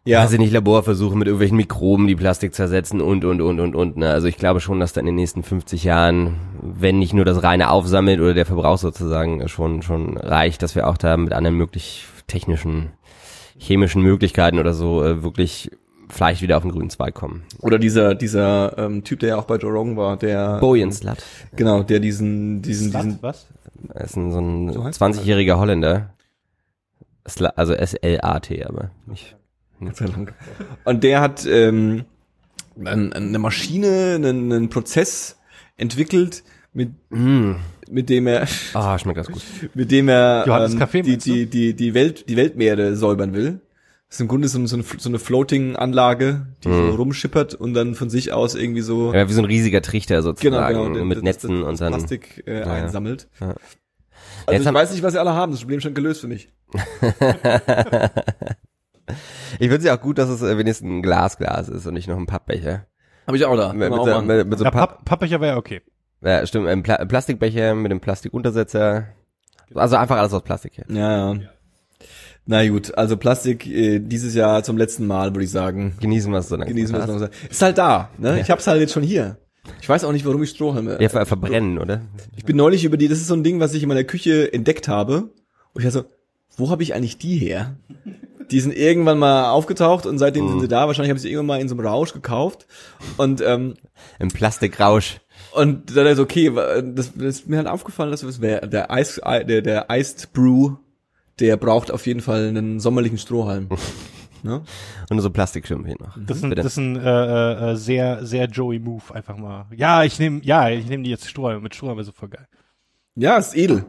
ja. 0.05 0.23
weiß 0.23 0.33
ich 0.33 0.39
nicht, 0.39 0.51
Laborversuche 0.51 1.15
mit 1.15 1.27
irgendwelchen 1.27 1.57
Mikroben, 1.57 2.07
die 2.07 2.15
Plastik 2.15 2.53
zersetzen 2.53 3.01
und, 3.01 3.25
und, 3.25 3.41
und, 3.41 3.59
und, 3.59 3.75
und. 3.75 3.97
Ne? 3.97 4.09
Also 4.09 4.27
ich 4.27 4.37
glaube 4.37 4.59
schon, 4.59 4.79
dass 4.79 4.93
da 4.93 4.99
in 4.99 5.05
den 5.05 5.15
nächsten 5.15 5.43
50 5.43 5.83
Jahren, 5.83 6.35
wenn 6.61 6.99
nicht 6.99 7.13
nur 7.13 7.25
das 7.25 7.43
reine 7.43 7.69
Aufsammeln 7.69 8.19
oder 8.19 8.33
der 8.33 8.45
Verbrauch 8.45 8.77
sozusagen 8.77 9.47
schon, 9.47 9.81
schon 9.81 10.17
reicht, 10.17 10.61
dass 10.61 10.75
wir 10.75 10.87
auch 10.87 10.97
da 10.97 11.15
mit 11.17 11.33
anderen 11.33 11.57
möglich 11.57 12.05
technischen, 12.27 12.91
chemischen 13.57 14.01
Möglichkeiten 14.01 14.59
oder 14.59 14.73
so 14.73 15.03
äh, 15.03 15.23
wirklich 15.23 15.71
vielleicht 16.09 16.41
wieder 16.41 16.57
auf 16.57 16.63
den 16.63 16.71
grünen 16.71 16.89
Zweig 16.89 17.13
kommen. 17.13 17.43
Oder 17.59 17.79
dieser, 17.79 18.15
dieser 18.15 18.77
ähm, 18.77 19.03
Typ, 19.03 19.19
der 19.19 19.29
ja 19.29 19.37
auch 19.37 19.45
bei 19.45 19.55
Joe 19.55 19.71
Rogan 19.71 19.97
war, 19.97 20.17
der 20.17 20.59
Bojan 20.59 20.91
Slut. 20.91 21.17
genau, 21.55 21.81
der 21.81 21.99
diesen, 21.99 22.61
diesen, 22.61 22.91
Slut, 22.91 23.03
diesen 23.03 23.23
was? 23.23 23.47
Er 23.93 24.05
ist 24.05 24.15
ein, 24.15 24.31
so 24.31 24.39
ein 24.39 24.73
So 24.73 24.83
heißt 24.83 25.01
20-jähriger 25.01 25.57
Holländer. 25.57 26.13
Sla 27.27 27.53
also 27.55 27.73
S-L-A-T, 27.73 28.65
aber 28.65 28.91
nicht. 29.05 29.35
Gott 29.85 29.95
sei 29.97 30.05
Dank. 30.05 30.33
Und 30.85 31.03
der 31.03 31.21
hat 31.21 31.45
ähm, 31.45 32.05
ein, 32.83 33.13
eine 33.13 33.39
Maschine, 33.39 34.13
einen, 34.15 34.51
einen 34.51 34.69
Prozess 34.69 35.37
entwickelt, 35.77 36.43
mit, 36.73 36.91
Mm. 37.09 37.53
mit 37.89 38.09
dem 38.09 38.25
er, 38.27 38.47
Ah, 38.73 38.97
schmeckt 38.97 39.19
das 39.19 39.27
gut. 39.27 39.41
mit 39.75 39.91
dem 39.91 40.09
er 40.09 40.43
Johannes 40.47 40.73
ähm, 40.73 40.79
Kaffee, 40.79 41.01
die, 41.03 41.17
die, 41.17 41.45
die, 41.47 41.75
die 41.75 41.93
Welt, 41.93 42.27
die 42.29 42.35
Weltmeere 42.35 42.95
säubern 42.95 43.33
will. 43.33 43.59
Das 44.09 44.17
ist 44.17 44.21
im 44.21 44.27
Grunde 44.27 44.47
so, 44.47 44.59
eine- 44.59 44.67
so 44.67 44.75
eine, 44.75 44.83
so 44.97 45.09
eine 45.09 45.17
Floating-Anlage, 45.19 46.47
die 46.63 46.69
so 46.69 46.73
Mhm. 46.75 46.95
rumschippert 46.95 47.55
und 47.55 47.73
dann 47.73 47.95
von 47.95 48.09
sich 48.11 48.31
aus 48.31 48.53
irgendwie 48.55 48.81
so 48.81 49.11
Ja, 49.13 49.27
wie 49.27 49.33
so 49.33 49.41
ein 49.41 49.45
riesiger 49.45 49.81
Trichter 49.81 50.21
sozusagen, 50.21 50.73
Genau, 50.75 50.91
genau. 50.93 51.05
mit 51.05 51.17
das- 51.17 51.23
Netzen 51.23 51.61
das, 51.61 51.69
und 51.69 51.81
dann. 51.81 51.93
Plastik 51.93 52.43
äh, 52.47 52.59
Ja, 52.59 52.65
einsammelt. 52.73 53.27
Ja. 53.39 53.55
Also 54.45 54.59
Jetzt 54.59 54.67
ich 54.67 54.73
weiß 54.73 54.91
nicht, 54.91 55.03
was 55.03 55.13
sie 55.13 55.19
alle 55.19 55.33
haben. 55.33 55.51
Das 55.51 55.61
Problem 55.61 55.77
ist 55.77 55.83
schon 55.83 55.93
gelöst 55.93 56.21
für 56.21 56.27
mich. 56.27 56.49
ich 59.53 59.67
finde 59.67 59.77
es 59.77 59.83
ja 59.85 59.97
auch 59.97 60.01
gut, 60.01 60.17
dass 60.17 60.29
es 60.29 60.41
äh, 60.41 60.57
wenigstens 60.57 60.89
ein 60.89 61.01
Glasglas 61.01 61.69
ist 61.69 61.85
und 61.85 61.93
nicht 61.93 62.07
noch 62.07 62.17
ein 62.17 62.25
Pappbecher. 62.25 62.85
Habe 63.27 63.37
ich 63.37 63.45
auch 63.45 63.55
da. 63.55 63.73
Mit, 63.73 63.89
mit, 63.89 63.99
auch 63.99 64.07
so, 64.07 64.21
mit, 64.21 64.47
mit 64.47 64.59
so 64.59 64.65
Ja, 64.65 64.71
Papp, 64.71 64.89
Papp, 64.89 65.05
Pappbecher 65.05 65.39
wäre 65.39 65.53
ja 65.53 65.57
okay. 65.57 65.81
ja, 66.21 66.45
stimmt, 66.45 66.67
ein 66.67 66.83
Pla 66.83 67.03
Plastikbecher 67.05 67.75
mit 67.75 67.91
dem 67.91 67.99
Plastikuntersetzer. 67.99 69.07
Also 69.73 69.95
einfach 69.95 70.17
alles 70.17 70.33
aus 70.33 70.43
Plastik 70.43 70.73
hier. 70.75 70.85
Ja, 70.89 71.33
ja. 71.33 71.39
Na 72.45 72.67
gut, 72.67 72.97
also 72.97 73.15
Plastik 73.15 73.65
äh, 73.67 73.99
dieses 73.99 74.35
Jahr 74.35 74.63
zum 74.63 74.77
letzten 74.77 75.07
Mal, 75.07 75.33
würde 75.33 75.45
ich 75.45 75.51
sagen. 75.51 75.95
Genießen 76.01 76.31
wir 76.31 76.39
es 76.39 76.49
so 76.49 76.57
lange. 76.57 76.69
Genießen 76.69 76.93
wir 76.93 77.01
es 77.01 77.07
noch. 77.07 77.29
Ist 77.49 77.61
halt 77.61 77.77
da, 77.77 78.09
ne? 78.17 78.41
Ich 78.41 78.51
hab's 78.51 78.67
halt 78.67 78.81
jetzt 78.81 78.91
schon 78.91 79.03
hier. 79.03 79.37
Ich 79.81 79.87
weiß 79.87 80.03
auch 80.03 80.11
nicht, 80.11 80.25
warum 80.25 80.43
ich 80.43 80.49
Strohhalme. 80.49 80.97
Ja, 80.99 81.07
ver 81.07 81.25
verbrennen, 81.25 81.79
oder? 81.79 82.01
Ich 82.35 82.43
bin 82.43 82.57
neulich 82.57 82.83
über 82.83 82.97
die, 82.97 83.07
das 83.07 83.19
ist 83.19 83.27
so 83.27 83.33
ein 83.33 83.43
Ding, 83.43 83.61
was 83.61 83.73
ich 83.73 83.83
in 83.83 83.87
meiner 83.87 84.03
Küche 84.03 84.51
entdeckt 84.51 84.89
habe. 84.89 85.29
Und 85.73 85.81
ich 85.81 85.85
dachte 85.85 86.09
so, 86.09 86.63
wo 86.65 86.69
habe 86.69 86.83
ich 86.83 86.93
eigentlich 86.93 87.17
die 87.17 87.37
her? 87.37 87.77
Die 88.51 88.59
sind 88.59 88.75
irgendwann 88.75 89.19
mal 89.19 89.49
aufgetaucht 89.49 90.05
und 90.05 90.17
seitdem 90.17 90.47
sind 90.49 90.59
sie 90.61 90.67
da. 90.67 90.87
Wahrscheinlich 90.87 91.09
habe 91.09 91.17
ich 91.17 91.23
sie 91.23 91.29
irgendwann 91.29 91.57
mal 91.57 91.61
in 91.61 91.69
so 91.69 91.75
einem 91.75 91.85
Rausch 91.85 92.13
gekauft. 92.13 92.67
Und 93.17 93.41
ähm, 93.41 93.75
Im 94.19 94.29
Plastikrausch. 94.29 95.19
und 95.53 95.95
dann 95.95 96.07
ist 96.07 96.19
okay, 96.19 96.51
das, 96.53 97.13
das 97.13 97.15
ist 97.15 97.47
mir 97.47 97.57
halt 97.57 97.67
aufgefallen, 97.67 98.11
dass 98.11 98.39
der 98.39 98.91
Eis, 98.91 99.21
der 99.23 99.61
der 99.61 99.87
Iced 99.89 100.33
Brew, 100.33 100.75
der 101.39 101.57
braucht 101.57 101.91
auf 101.91 102.05
jeden 102.05 102.21
Fall 102.21 102.47
einen 102.47 102.79
sommerlichen 102.79 103.17
Strohhalm. 103.17 103.69
ne? 104.43 104.61
Und 105.09 105.19
so 105.19 105.29
Plastikschirm 105.29 105.85
hier 105.85 105.95
noch. 105.99 106.17
Das 106.25 106.37
ist 106.37 106.43
ein, 106.43 106.55
das 106.55 106.65
ist 106.65 106.77
ein 106.77 106.95
äh, 106.97 107.71
äh, 107.71 107.75
sehr, 107.75 108.25
sehr 108.25 108.45
Joey 108.47 108.79
Move, 108.79 109.13
einfach 109.13 109.37
mal. 109.37 109.65
Ja, 109.75 110.03
ich 110.03 110.19
nehme, 110.19 110.41
ja, 110.43 110.69
ich 110.69 110.87
nehme 110.87 111.03
die 111.03 111.09
jetzt 111.09 111.27
Strohhalme. 111.27 111.61
Mit 111.61 111.75
Strohhalme 111.75 111.99
wäre 111.99 112.05
so 112.05 112.11
voll 112.11 112.29
geil. 112.29 112.47
Ja, 113.15 113.37
ist 113.37 113.55
edel. 113.55 113.85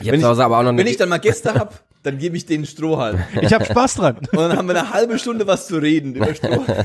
Ich 0.00 0.08
hab 0.08 0.18
zu 0.18 0.26
Hause 0.26 0.44
aber 0.44 0.58
auch 0.58 0.62
noch 0.64 0.76
wenn 0.76 0.86
ich 0.86 0.96
dann 0.96 1.08
mal 1.08 1.18
Gäste 1.18 1.54
hab, 1.54 1.84
dann 2.02 2.18
gebe 2.18 2.36
ich 2.36 2.46
denen 2.46 2.64
Strohhalm. 2.66 3.18
Ich 3.42 3.52
habe 3.52 3.64
Spaß 3.64 3.94
dran. 3.96 4.16
Und 4.18 4.36
dann 4.38 4.56
haben 4.56 4.68
wir 4.68 4.78
eine 4.78 4.90
halbe 4.92 5.18
Stunde 5.18 5.46
was 5.46 5.66
zu 5.66 5.76
reden 5.78 6.14
über 6.14 6.34
Strohhalm. 6.34 6.66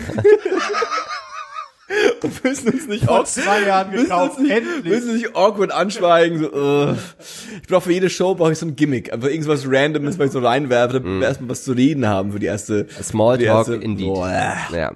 Und 2.23 2.43
müssen 2.43 2.69
uns 2.69 2.87
nicht 2.87 3.05
Vor 3.05 3.25
zwei 3.25 3.61
Jahren 3.61 3.91
müssen 3.91 4.05
gekauft, 4.05 4.39
uns 4.39 4.39
nicht, 4.39 4.51
endlich. 4.57 4.85
müssen 4.85 5.13
nicht 5.13 5.35
awkward 5.35 5.71
anschweigen. 5.71 6.39
So, 6.39 6.51
uh. 6.51 6.95
Ich 7.61 7.67
brauche 7.67 7.81
für 7.81 7.93
jede 7.93 8.09
Show 8.09 8.33
brauche 8.33 8.51
ich 8.53 8.57
so 8.57 8.65
ein 8.65 8.75
Gimmick. 8.75 9.13
Einfach 9.13 9.27
irgendwas 9.29 9.65
Randomes, 9.69 10.17
weil 10.17 10.25
ich 10.27 10.31
so 10.33 10.39
reinwerfe, 10.39 10.93
damit 10.99 11.19
wir 11.21 11.27
erstmal 11.27 11.49
was 11.51 11.63
zu 11.63 11.73
reden 11.73 12.07
haben 12.07 12.31
für 12.31 12.39
die 12.39 12.47
erste. 12.47 12.85
die 12.85 13.03
Smalltalk 13.03 13.47
erste- 13.47 13.75
indeed. 13.75 14.07
Boah, 14.07 14.57
Ja. 14.73 14.93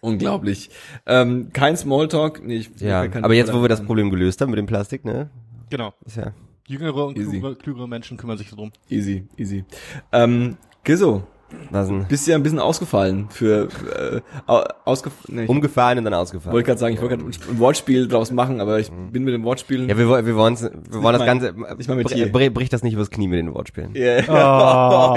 unglaublich. 0.00 0.70
Ähm, 1.04 1.50
kein 1.52 1.76
Smalltalk. 1.76 2.42
Nee, 2.42 2.56
ich, 2.56 2.70
ja. 2.78 3.06
kein- 3.08 3.22
Aber 3.24 3.34
jetzt, 3.34 3.52
wo 3.52 3.60
wir 3.60 3.68
das 3.68 3.82
Problem 3.84 4.08
gelöst 4.10 4.40
haben 4.40 4.50
mit 4.50 4.58
dem 4.58 4.66
Plastik, 4.66 5.04
ne? 5.04 5.28
Genau. 5.68 5.92
Ist 6.06 6.16
ja. 6.16 6.32
Jüngere 6.66 7.06
und 7.06 7.14
klügere, 7.14 7.54
klügere 7.56 7.88
Menschen 7.88 8.16
kümmern 8.16 8.38
sich 8.38 8.50
drum. 8.50 8.72
Easy, 8.88 9.26
easy. 9.36 9.64
Ähm, 10.12 10.56
Gizzo, 10.82 11.22
Was 11.70 11.88
denn? 11.88 12.06
bist 12.08 12.26
ja 12.26 12.34
ein 12.36 12.42
bisschen 12.42 12.58
ausgefallen 12.58 13.26
für 13.30 13.68
äh, 13.96 14.20
au- 14.46 14.64
ausgef 14.84 15.12
nee, 15.28 15.44
ich 15.44 15.48
Umgefahren 15.48 15.98
und 15.98 16.04
dann 16.04 16.14
ausgefahren. 16.14 16.52
wollte 16.54 16.66
gerade 16.66 16.80
sagen, 16.80 16.94
ich 16.94 17.00
wollte 17.02 17.16
gerade 17.18 17.30
ein 17.30 17.58
Wortspiel 17.58 18.08
draus 18.08 18.30
machen, 18.32 18.60
aber 18.60 18.80
ich 18.80 18.90
bin 18.90 19.24
mit 19.24 19.34
dem 19.34 19.44
Wortspielen. 19.44 19.88
Ja, 19.88 19.96
wir, 19.98 20.08
wollen- 20.08 20.24
wir 20.26 20.36
wollen, 20.36 20.58
wir 20.58 21.02
wollen 21.02 21.12
das 21.12 21.18
mein- 21.20 21.26
Ganze, 21.26 21.52
nicht 21.76 21.88
mein 21.88 22.02
br- 22.02 22.28
br- 22.30 22.50
bricht 22.50 22.72
das 22.72 22.82
nicht 22.82 22.94
übers 22.94 23.10
Knie 23.10 23.28
mit 23.28 23.38
den 23.38 23.54
Wortspielen. 23.54 23.94
Yeah. 23.94 24.24
Oh. 24.28 25.14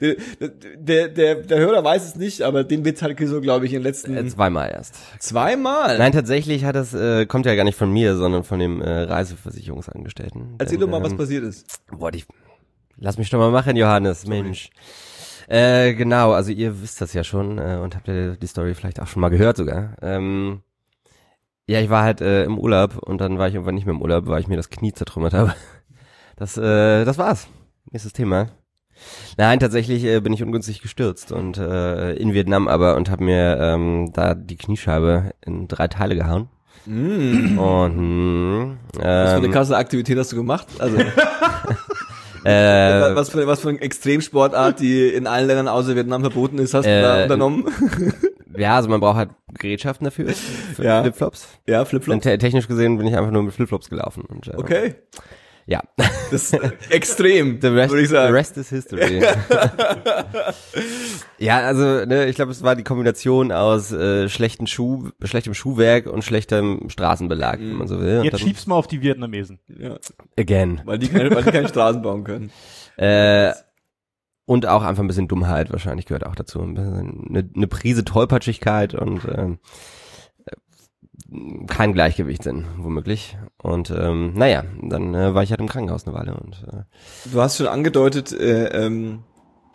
Der, 0.00 0.16
der, 0.76 1.08
der, 1.08 1.34
der 1.36 1.58
Hörer 1.58 1.84
weiß 1.84 2.06
es 2.06 2.16
nicht, 2.16 2.42
aber 2.42 2.64
den 2.64 2.84
Witz 2.84 3.02
hat 3.02 3.12
so, 3.18 3.40
glaube 3.40 3.66
ich, 3.66 3.72
in 3.72 3.78
den 3.80 3.84
letzten 3.84 4.16
Äh, 4.16 4.26
zweimal 4.26 4.70
erst. 4.70 4.94
zweimal. 5.20 5.98
Nein, 5.98 6.12
tatsächlich 6.12 6.64
hat 6.64 6.76
das, 6.76 6.94
äh, 6.94 7.26
kommt 7.26 7.46
ja 7.46 7.54
gar 7.54 7.64
nicht 7.64 7.78
von 7.78 7.92
mir, 7.92 8.16
sondern 8.16 8.44
von 8.44 8.58
dem 8.58 8.80
äh, 8.80 9.02
Reiseversicherungsangestellten. 9.02 10.54
Erzähl 10.58 10.78
Denn, 10.78 10.88
doch 10.88 10.98
mal, 10.98 11.02
was 11.02 11.12
ähm, 11.12 11.18
passiert 11.18 11.44
ist. 11.44 11.80
Boah, 11.90 12.10
die, 12.10 12.24
lass 12.98 13.18
mich 13.18 13.30
doch 13.30 13.38
mal 13.38 13.50
machen, 13.50 13.76
Johannes, 13.76 14.26
Mensch. 14.26 14.70
Äh, 15.48 15.94
genau, 15.94 16.32
also 16.32 16.50
ihr 16.50 16.82
wisst 16.82 17.00
das 17.00 17.12
ja 17.12 17.22
schon 17.22 17.58
äh, 17.58 17.78
und 17.82 17.94
habt 17.94 18.08
ja 18.08 18.34
die 18.34 18.46
Story 18.46 18.74
vielleicht 18.74 19.00
auch 19.00 19.06
schon 19.06 19.20
mal 19.20 19.28
gehört 19.28 19.56
sogar. 19.56 19.96
Ähm, 20.02 20.60
ja, 21.68 21.80
ich 21.80 21.90
war 21.90 22.02
halt 22.02 22.20
äh, 22.20 22.44
im 22.44 22.58
Urlaub 22.58 22.96
und 22.98 23.20
dann 23.20 23.38
war 23.38 23.48
ich 23.48 23.54
irgendwann 23.54 23.74
nicht 23.74 23.86
mehr 23.86 23.94
im 23.94 24.02
Urlaub, 24.02 24.26
weil 24.26 24.40
ich 24.40 24.48
mir 24.48 24.56
das 24.56 24.70
Knie 24.70 24.92
zertrümmert 24.92 25.34
habe. 25.34 25.54
Das, 26.36 26.56
äh, 26.58 27.04
das 27.04 27.16
war's. 27.16 27.48
Nächstes 27.90 28.12
Thema. 28.12 28.50
Nein, 29.36 29.60
tatsächlich 29.60 30.04
äh, 30.04 30.20
bin 30.20 30.32
ich 30.32 30.42
ungünstig 30.42 30.80
gestürzt 30.82 31.32
und 31.32 31.58
äh, 31.58 32.12
in 32.14 32.32
Vietnam 32.34 32.68
aber 32.68 32.96
und 32.96 33.10
habe 33.10 33.24
mir 33.24 33.58
ähm, 33.60 34.10
da 34.14 34.34
die 34.34 34.56
Kniescheibe 34.56 35.32
in 35.44 35.68
drei 35.68 35.88
Teile 35.88 36.14
gehauen. 36.16 36.48
Mm. 36.86 37.58
Und 37.58 37.96
mh, 37.96 38.76
Was 38.94 39.02
für 39.02 39.36
eine 39.36 39.46
ähm, 39.46 39.52
krasse 39.52 39.76
Aktivität 39.76 40.16
hast 40.18 40.32
du 40.32 40.36
gemacht? 40.36 40.66
Also, 40.78 40.96
äh, 42.44 43.14
was, 43.14 43.30
für, 43.30 43.46
was 43.46 43.60
für 43.60 43.70
eine 43.70 43.80
Extremsportart, 43.80 44.80
die 44.80 45.08
in 45.08 45.26
allen 45.26 45.46
Ländern 45.46 45.68
außer 45.68 45.96
Vietnam 45.96 46.20
verboten 46.22 46.58
ist, 46.58 46.74
hast 46.74 46.84
du 46.86 46.90
Äh, 46.90 47.02
da 47.02 47.22
unternommen? 47.24 47.64
Ja, 48.58 48.76
also 48.76 48.88
man 48.88 49.00
braucht 49.00 49.16
halt 49.18 49.30
Gerätschaften 49.58 50.06
dafür, 50.06 50.30
für 50.32 50.82
Ja. 50.82 51.02
Flipflops. 51.02 51.46
ja, 51.66 51.80
Und 51.80 51.88
Flipflop. 51.88 52.22
te 52.22 52.38
technisch 52.38 52.66
gesehen 52.68 52.96
bin 52.96 53.06
ich 53.06 53.14
einfach 53.14 53.30
nur 53.30 53.42
mit 53.42 53.52
Flipflops 53.52 53.90
gelaufen. 53.90 54.22
Und, 54.26 54.48
äh, 54.48 54.52
Okay. 54.56 54.94
Ja. 55.68 55.82
Das 56.30 56.52
ist 56.52 56.58
extrem, 56.90 57.60
The 57.60 57.68
rest, 57.68 57.90
würde 57.92 58.02
ich 58.02 58.08
the 58.08 58.16
rest 58.16 58.56
is 58.56 58.68
history. 58.68 59.20
ja, 61.38 61.58
also 61.58 62.04
ne, 62.04 62.26
ich 62.26 62.36
glaube, 62.36 62.52
es 62.52 62.62
war 62.62 62.76
die 62.76 62.84
Kombination 62.84 63.52
aus 63.52 63.92
äh, 63.92 64.28
schlechten 64.28 64.66
Schuh, 64.66 65.10
schlechtem 65.22 65.54
Schuhwerk 65.54 66.06
und 66.06 66.22
schlechtem 66.22 66.88
Straßenbelag, 66.88 67.58
wenn 67.58 67.74
man 67.74 67.88
so 67.88 68.00
will. 68.00 68.22
Jetzt 68.24 68.34
dann- 68.34 68.40
schieb's 68.40 68.66
mal 68.66 68.76
auf 68.76 68.86
die 68.86 69.02
Vietnamesen. 69.02 69.58
Ja, 69.68 69.96
again. 70.38 70.82
weil 70.84 70.98
die 70.98 71.08
keine, 71.08 71.30
weil 71.34 71.42
die 71.42 71.50
keine 71.50 71.68
Straßen 71.68 72.02
bauen 72.02 72.24
können. 72.24 72.50
Äh, 72.98 73.52
und 74.46 74.64
auch 74.64 74.82
einfach 74.82 75.02
ein 75.04 75.06
bisschen 75.06 75.28
Dummheit 75.28 75.70
wahrscheinlich 75.70 76.06
gehört 76.06 76.24
auch 76.24 76.34
dazu. 76.34 76.62
Ein 76.62 76.72
bisschen 76.72 77.26
eine, 77.28 77.50
eine 77.54 77.66
Prise 77.66 78.06
Tollpatschigkeit 78.06 78.94
und 78.94 79.20
ähm, 79.36 79.58
kein 81.66 81.92
Gleichgewicht 81.92 82.42
sind, 82.42 82.64
womöglich. 82.78 83.36
Und 83.62 83.90
ähm, 83.90 84.32
naja, 84.34 84.64
dann 84.82 85.14
äh, 85.14 85.34
war 85.34 85.42
ich 85.42 85.50
halt 85.50 85.60
im 85.60 85.68
Krankenhaus 85.68 86.06
eine 86.06 86.16
Weile 86.16 86.34
und 86.34 86.64
äh, 86.70 86.82
Du 87.32 87.40
hast 87.40 87.56
schon 87.56 87.66
angedeutet, 87.66 88.32
äh, 88.32 88.66
ähm, 88.66 89.20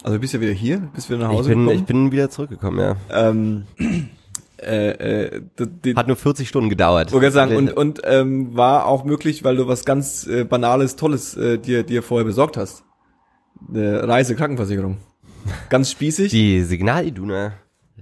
also 0.03 0.15
du 0.15 0.21
bist 0.21 0.33
ja 0.33 0.41
wieder 0.41 0.53
hier, 0.53 0.89
bist 0.93 1.09
wieder 1.09 1.19
nach 1.19 1.31
ich 1.31 1.37
Hause 1.37 1.49
bin 1.49 1.59
gekommen. 1.59 1.77
ich 1.79 1.85
bin 1.85 2.11
wieder 2.11 2.29
zurückgekommen, 2.29 2.79
ja. 2.79 2.95
ähm, 3.29 3.65
äh, 4.61 5.31
äh, 5.33 5.41
Hat 5.95 6.07
nur 6.07 6.15
40 6.15 6.47
Stunden 6.47 6.69
gedauert. 6.69 7.11
wollte 7.11 7.31
sagen, 7.31 7.55
und, 7.55 7.73
und 7.73 8.01
ähm, 8.05 8.55
war 8.55 8.85
auch 8.85 9.03
möglich, 9.03 9.43
weil 9.43 9.55
du 9.55 9.67
was 9.67 9.85
ganz 9.85 10.27
äh, 10.27 10.43
Banales, 10.43 10.95
Tolles 10.95 11.35
äh, 11.35 11.57
dir, 11.57 11.83
dir 11.83 12.03
vorher 12.03 12.25
besorgt 12.25 12.57
hast. 12.57 12.83
Eine 13.67 14.07
Reisekrankenversicherung. 14.07 14.97
Ganz 15.69 15.91
spießig. 15.91 16.31
die 16.31 16.61
Signal 16.61 17.07
Iduna 17.07 17.53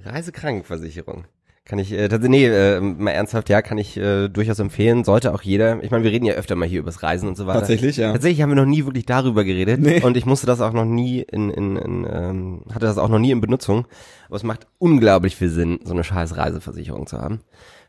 Reisekrankenversicherung. 0.04 1.26
Kann 1.70 1.78
ich, 1.78 1.92
äh, 1.92 2.10
tatsächlich, 2.10 2.32
nee, 2.32 2.46
äh, 2.48 2.82
mal 2.82 3.12
ernsthaft, 3.12 3.48
ja, 3.48 3.62
kann 3.62 3.78
ich 3.78 3.96
äh, 3.96 4.28
durchaus 4.28 4.58
empfehlen, 4.58 5.04
sollte 5.04 5.32
auch 5.36 5.44
jeder. 5.44 5.84
Ich 5.84 5.92
meine, 5.92 6.04
wir 6.04 6.10
reden 6.10 6.26
ja 6.26 6.34
öfter 6.34 6.56
mal 6.56 6.68
hier 6.68 6.80
übers 6.80 7.04
Reisen 7.04 7.30
und 7.30 7.38
so 7.38 7.46
weiter. 7.46 7.60
Tatsächlich, 7.60 7.98
ja. 7.98 8.12
Tatsächlich 8.12 8.42
haben 8.42 8.50
wir 8.50 8.56
noch 8.56 8.66
nie 8.66 8.86
wirklich 8.86 9.06
darüber 9.06 9.44
geredet 9.44 9.80
Nee. 9.80 10.02
und 10.02 10.18
ich 10.18 10.26
musste 10.26 10.48
das 10.48 10.62
auch 10.62 10.74
noch 10.74 10.86
nie 10.86 11.22
in, 11.22 11.52
in, 11.52 11.76
in 11.76 12.08
ähm, 12.12 12.62
hatte 12.74 12.88
das 12.88 12.98
auch 12.98 13.08
noch 13.08 13.20
nie 13.20 13.30
in 13.30 13.40
Benutzung. 13.40 13.86
Aber 14.26 14.36
es 14.36 14.42
macht 14.42 14.66
unglaublich 14.80 15.36
viel 15.36 15.50
Sinn, 15.50 15.80
so 15.84 15.94
eine 15.94 16.04
scheiß 16.04 16.38
Reiseversicherung 16.38 17.06
zu 17.06 17.20
haben. 17.20 17.42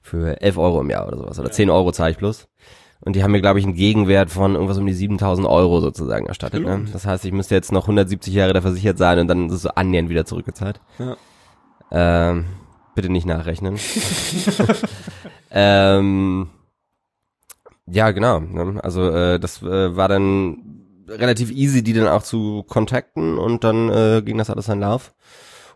Für 0.02 0.42
11 0.42 0.58
Euro 0.58 0.82
im 0.82 0.90
Jahr 0.90 1.08
oder 1.08 1.16
sowas. 1.16 1.40
Oder 1.40 1.50
10 1.50 1.70
Euro 1.70 1.90
zahle 1.90 2.10
ich 2.10 2.18
plus. 2.18 2.49
Und 3.00 3.16
die 3.16 3.22
haben 3.22 3.32
mir, 3.32 3.40
glaube 3.40 3.60
ich, 3.60 3.64
einen 3.64 3.76
Gegenwert 3.76 4.30
von 4.30 4.56
irgendwas 4.56 4.76
um 4.76 4.84
die 4.84 4.92
7000 4.92 5.46
Euro 5.46 5.80
sozusagen 5.80 6.26
erstattet. 6.26 6.62
Ne? 6.66 6.84
Das 6.92 7.06
heißt, 7.06 7.25
ich 7.25 7.32
müsste 7.32 7.54
jetzt 7.54 7.72
noch 7.72 7.84
170 7.84 8.34
Jahre 8.34 8.52
da 8.52 8.60
versichert 8.60 8.99
sein 8.99 9.20
und 9.20 9.28
dann 9.28 9.46
ist 9.46 9.54
es 9.54 9.62
so 9.62 9.70
annähernd 9.70 10.10
wieder 10.10 10.26
zurückgezahlt. 10.26 10.82
Ja. 10.99 11.16
Ähm, 11.90 12.44
bitte 12.94 13.11
nicht 13.11 13.26
nachrechnen. 13.26 13.78
ähm, 15.50 16.49
ja, 17.87 18.11
genau. 18.11 18.40
Ne? 18.40 18.82
Also 18.82 19.11
äh, 19.11 19.38
das 19.38 19.62
äh, 19.62 19.97
war 19.97 20.09
dann 20.09 20.59
relativ 21.09 21.50
easy, 21.50 21.82
die 21.82 21.92
dann 21.92 22.09
auch 22.09 22.23
zu 22.23 22.64
kontakten 22.68 23.38
und 23.38 23.64
dann 23.64 23.88
äh, 23.90 24.23
ging 24.25 24.38
das 24.38 24.50
alles 24.50 24.68
in 24.68 24.80
Lauf. 24.80 25.12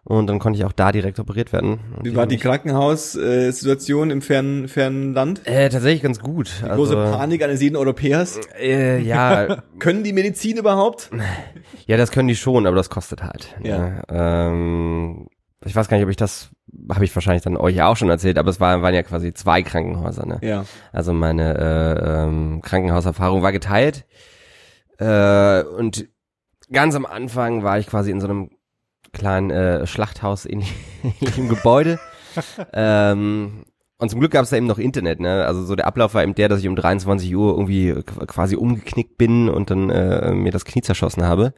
Und 0.07 0.27
dann 0.27 0.39
konnte 0.39 0.59
ich 0.59 0.67
auch 0.67 0.73
da 0.73 0.93
direkt 0.93 1.19
operiert 1.19 1.55
werden. 1.55 1.81
Und 1.97 2.05
Wie 2.05 2.15
war 2.15 2.27
die 2.27 2.37
Krankenhaussituation 2.37 4.11
im 4.11 4.21
fernen, 4.21 4.69
fernen 4.69 5.15
Land? 5.15 5.47
Äh, 5.47 5.71
tatsächlich 5.71 6.03
ganz 6.03 6.21
gut. 6.21 6.51
Große 6.61 6.99
also, 6.99 7.17
Panik 7.17 7.43
eines 7.43 7.63
jeden 7.63 7.77
Europäers. 7.77 8.39
Äh, 8.61 9.01
ja, 9.01 9.63
Können 9.79 10.05
die 10.05 10.13
Medizin 10.13 10.59
überhaupt? 10.59 11.11
ja, 11.87 11.97
das 11.97 12.11
können 12.11 12.29
die 12.29 12.37
schon, 12.37 12.67
aber 12.67 12.77
das 12.77 12.91
kostet 12.91 13.23
halt. 13.23 13.57
Ja. 13.63 13.79
Ne? 13.79 14.03
Ähm, 14.11 15.27
ich 15.65 15.75
weiß 15.75 15.89
gar 15.89 15.97
nicht, 15.97 16.05
ob 16.05 16.11
ich 16.11 16.17
das, 16.17 16.51
habe 16.93 17.05
ich 17.05 17.15
wahrscheinlich 17.15 17.43
dann 17.43 17.57
euch 17.57 17.81
auch 17.83 17.97
schon 17.97 18.11
erzählt, 18.11 18.39
aber 18.39 18.51
es 18.51 18.61
waren, 18.61 18.83
waren 18.83 18.95
ja 18.95 19.03
quasi 19.03 19.33
zwei 19.33 19.63
Krankenhäuser. 19.63 20.27
Ne? 20.27 20.39
Ja. 20.43 20.65
Also 20.93 21.13
meine 21.13 21.57
äh, 21.59 22.25
ähm, 22.25 22.61
Krankenhauserfahrung 22.63 23.43
war 23.43 23.53
geteilt. 23.53 24.05
Äh, 24.99 25.63
und 25.63 26.07
ganz 26.73 26.95
am 26.95 27.07
Anfang 27.07 27.63
war 27.63 27.79
ich 27.79 27.87
quasi 27.87 28.11
in 28.11 28.21
so 28.21 28.27
einem 28.29 28.51
kleinen 29.13 29.51
äh, 29.51 29.87
Schlachthaus 29.87 30.45
in 30.45 30.63
im 31.37 31.49
Gebäude. 31.49 31.99
ähm, 32.73 33.65
und 33.99 34.09
zum 34.11 34.19
Glück 34.21 34.33
gab 34.33 34.43
es 34.43 34.51
da 34.51 34.57
eben 34.57 34.67
noch 34.67 34.79
Internet, 34.79 35.21
ne? 35.21 35.47
Also 35.47 35.63
so 35.65 35.77
der 35.77 35.87
Ablauf 35.87 36.15
war 36.15 36.23
eben 36.25 36.35
der, 36.35 36.49
dass 36.49 36.59
ich 36.61 36.69
um 36.69 36.75
23 36.77 37.35
Uhr 37.35 37.53
irgendwie 37.53 37.93
qu- 37.93 38.27
quasi 38.27 38.57
umgeknickt 38.57 39.17
bin 39.17 39.49
und 39.49 39.71
dann 39.71 39.89
äh, 39.89 40.33
mir 40.33 40.51
das 40.53 40.65
Knie 40.65 40.83
zerschossen 40.83 41.25
habe. 41.25 41.55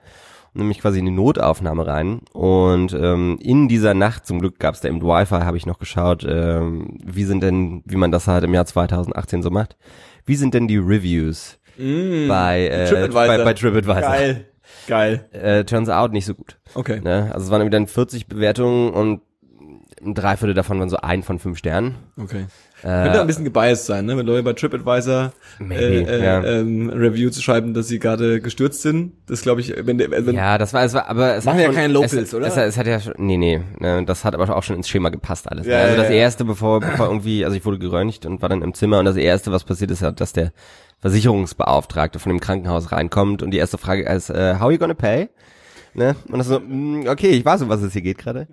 Nämlich 0.57 0.81
quasi 0.81 0.99
in 0.99 1.05
die 1.05 1.11
Notaufnahme 1.11 1.87
rein. 1.87 2.21
Und 2.33 2.93
ähm, 2.95 3.39
in 3.41 3.69
dieser 3.69 3.95
Nacht, 3.95 4.27
zum 4.27 4.39
Glück 4.41 4.59
gab 4.59 4.75
es 4.75 4.81
da 4.81 4.89
eben 4.89 5.03
Wi-Fi, 5.03 5.43
habe 5.45 5.57
ich 5.57 5.67
noch 5.67 5.79
geschaut, 5.79 6.25
ähm, 6.29 6.99
wie 7.05 7.25
sind 7.25 7.43
denn, 7.43 7.83
wie 7.85 7.97
man 7.97 8.11
das 8.11 8.27
halt 8.27 8.43
im 8.45 8.55
Jahr 8.55 8.67
2018 8.67 9.43
so 9.43 9.51
macht, 9.51 9.77
wie 10.25 10.37
sind 10.37 10.55
denn 10.55 10.67
die 10.69 10.79
Reviews 10.79 11.59
Mm. 11.79 12.27
bei, 12.29 12.69
äh, 12.69 12.87
TripAdvisor. 12.89 13.27
bei, 13.27 13.45
bei 13.45 13.53
TripAdvisor? 13.53 14.01
Geil. 14.01 14.47
Geil. 14.87 15.29
Äh, 15.33 15.65
turns 15.65 15.89
out 15.91 16.13
nicht 16.13 16.25
so 16.25 16.35
gut. 16.35 16.57
Okay. 16.75 17.01
Ne? 17.03 17.31
Also 17.35 17.45
es 17.47 17.51
waren 17.51 17.61
irgendwie 17.61 17.77
dann 17.77 17.87
40 17.87 18.27
Bewertungen 18.29 18.95
und 18.95 19.21
ein 20.03 20.15
Dreiviertel 20.15 20.55
davon 20.55 20.79
waren 20.79 20.89
so 20.89 20.97
ein 20.97 21.23
von 21.23 21.39
fünf 21.39 21.59
Sternen. 21.59 21.97
Okay. 22.19 22.47
Könnte 22.83 23.21
ein 23.21 23.27
bisschen 23.27 23.45
gebiased 23.45 23.87
sein, 23.87 24.05
ne? 24.05 24.17
Wenn 24.19 24.27
Leute 24.27 24.43
bei 24.43 24.53
TripAdvisor 24.53 25.33
äh, 25.61 25.63
Maybe, 25.63 26.11
äh, 26.11 26.25
ja. 26.25 26.45
ähm, 26.45 26.91
Review 26.91 27.31
zu 27.31 27.41
schreiben, 27.41 27.73
dass 27.73 27.89
sie 27.89 27.99
gerade 27.99 28.41
gestürzt 28.41 28.83
sind. 28.83 29.13
Das 29.27 29.41
glaube 29.41 29.63
ich, 29.63 29.75
wenn, 29.87 29.97
der- 29.99 30.11
wenn 30.11 30.35
Ja, 30.35 30.59
das 30.59 30.75
war, 30.75 30.85
es 30.85 30.93
war, 30.93 31.09
aber 31.09 31.37
es 31.37 31.45
Machen 31.47 31.57
hat 31.57 31.61
ja 31.63 31.67
schon, 31.69 31.75
keine 31.75 31.93
Locals, 31.95 32.13
es, 32.13 32.35
oder? 32.35 32.47
Es, 32.47 32.57
es 32.57 32.77
hat 32.77 32.87
ja 32.87 33.01
schon, 33.01 33.15
nee, 33.17 33.39
nee, 33.39 33.63
ne, 33.79 34.05
das 34.05 34.25
hat 34.27 34.35
aber 34.35 34.55
auch 34.55 34.63
schon 34.63 34.77
ins 34.77 34.89
Schema 34.89 35.09
gepasst 35.09 35.51
alles. 35.51 35.67
Ja, 35.67 35.73
ne? 35.77 35.81
Also 35.83 35.95
ja, 35.97 36.03
das 36.03 36.11
ja. 36.11 36.17
erste, 36.17 36.45
bevor, 36.45 36.81
bevor 36.81 37.07
irgendwie, 37.07 37.45
also 37.47 37.57
ich 37.57 37.65
wurde 37.65 37.79
geröntgt 37.79 38.27
und 38.27 38.43
war 38.43 38.51
dann 38.51 38.61
im 38.63 38.75
Zimmer 38.75 38.99
und 38.99 39.07
das 39.07 39.17
erste, 39.17 39.51
was 39.53 39.65
passiert 39.65 39.91
ist, 39.91 40.03
dass 40.03 40.33
der 40.35 40.53
Versicherungsbeauftragte 41.01 42.19
von 42.19 42.31
dem 42.31 42.41
Krankenhaus 42.41 42.93
reinkommt 42.93 43.43
und 43.43 43.53
die 43.53 43.59
erste 43.59 43.79
Frage 43.79 44.05
ist, 44.05 44.29
äh, 44.31 44.57
how 44.61 44.71
you 44.71 44.79
gonna 44.79 44.95
pay? 44.95 45.29
Ne? 45.95 46.15
Und 46.29 46.39
das 46.39 46.47
so, 46.49 46.61
mm, 46.61 47.07
okay, 47.09 47.31
ich 47.31 47.45
weiß, 47.45 47.63
um 47.63 47.69
was 47.71 47.81
es 47.81 47.95
hier 47.95 48.03
geht 48.03 48.19
gerade. 48.19 48.49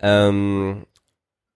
Ähm, 0.00 0.84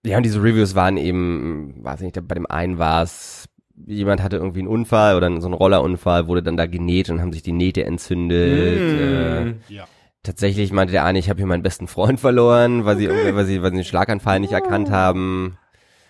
ja, 0.09 0.17
und 0.17 0.23
diese 0.23 0.41
Reviews 0.41 0.75
waren 0.75 0.97
eben, 0.97 1.75
weiß 1.83 2.01
nicht, 2.01 2.15
bei 2.27 2.35
dem 2.35 2.45
einen 2.47 2.77
war 2.77 3.03
es, 3.03 3.45
jemand 3.85 4.21
hatte 4.21 4.37
irgendwie 4.37 4.59
einen 4.59 4.67
Unfall 4.67 5.15
oder 5.15 5.29
so 5.39 5.47
einen 5.47 5.53
Rollerunfall, 5.53 6.27
wurde 6.27 6.43
dann 6.43 6.57
da 6.57 6.65
genäht 6.65 7.09
und 7.09 7.21
haben 7.21 7.31
sich 7.31 7.43
die 7.43 7.51
Nähte 7.53 7.83
entzündet. 7.85 8.79
Äh, 8.79 9.45
Mm. 9.45 9.55
Ja. 9.69 9.85
Tatsächlich 10.23 10.73
meinte 10.73 10.91
der 10.91 11.05
eine, 11.05 11.17
ich 11.17 11.29
habe 11.29 11.37
hier 11.37 11.47
meinen 11.47 11.63
besten 11.63 11.87
Freund 11.87 12.19
verloren, 12.19 12.83
weil 12.83 12.97
sie 12.97 13.05
irgendwie, 13.05 13.33
weil 13.35 13.45
sie, 13.45 13.61
weil 13.61 13.71
sie 13.71 13.77
den 13.77 13.85
Schlaganfall 13.85 14.41
nicht 14.41 14.51
erkannt 14.51 14.91
haben. 14.91 15.57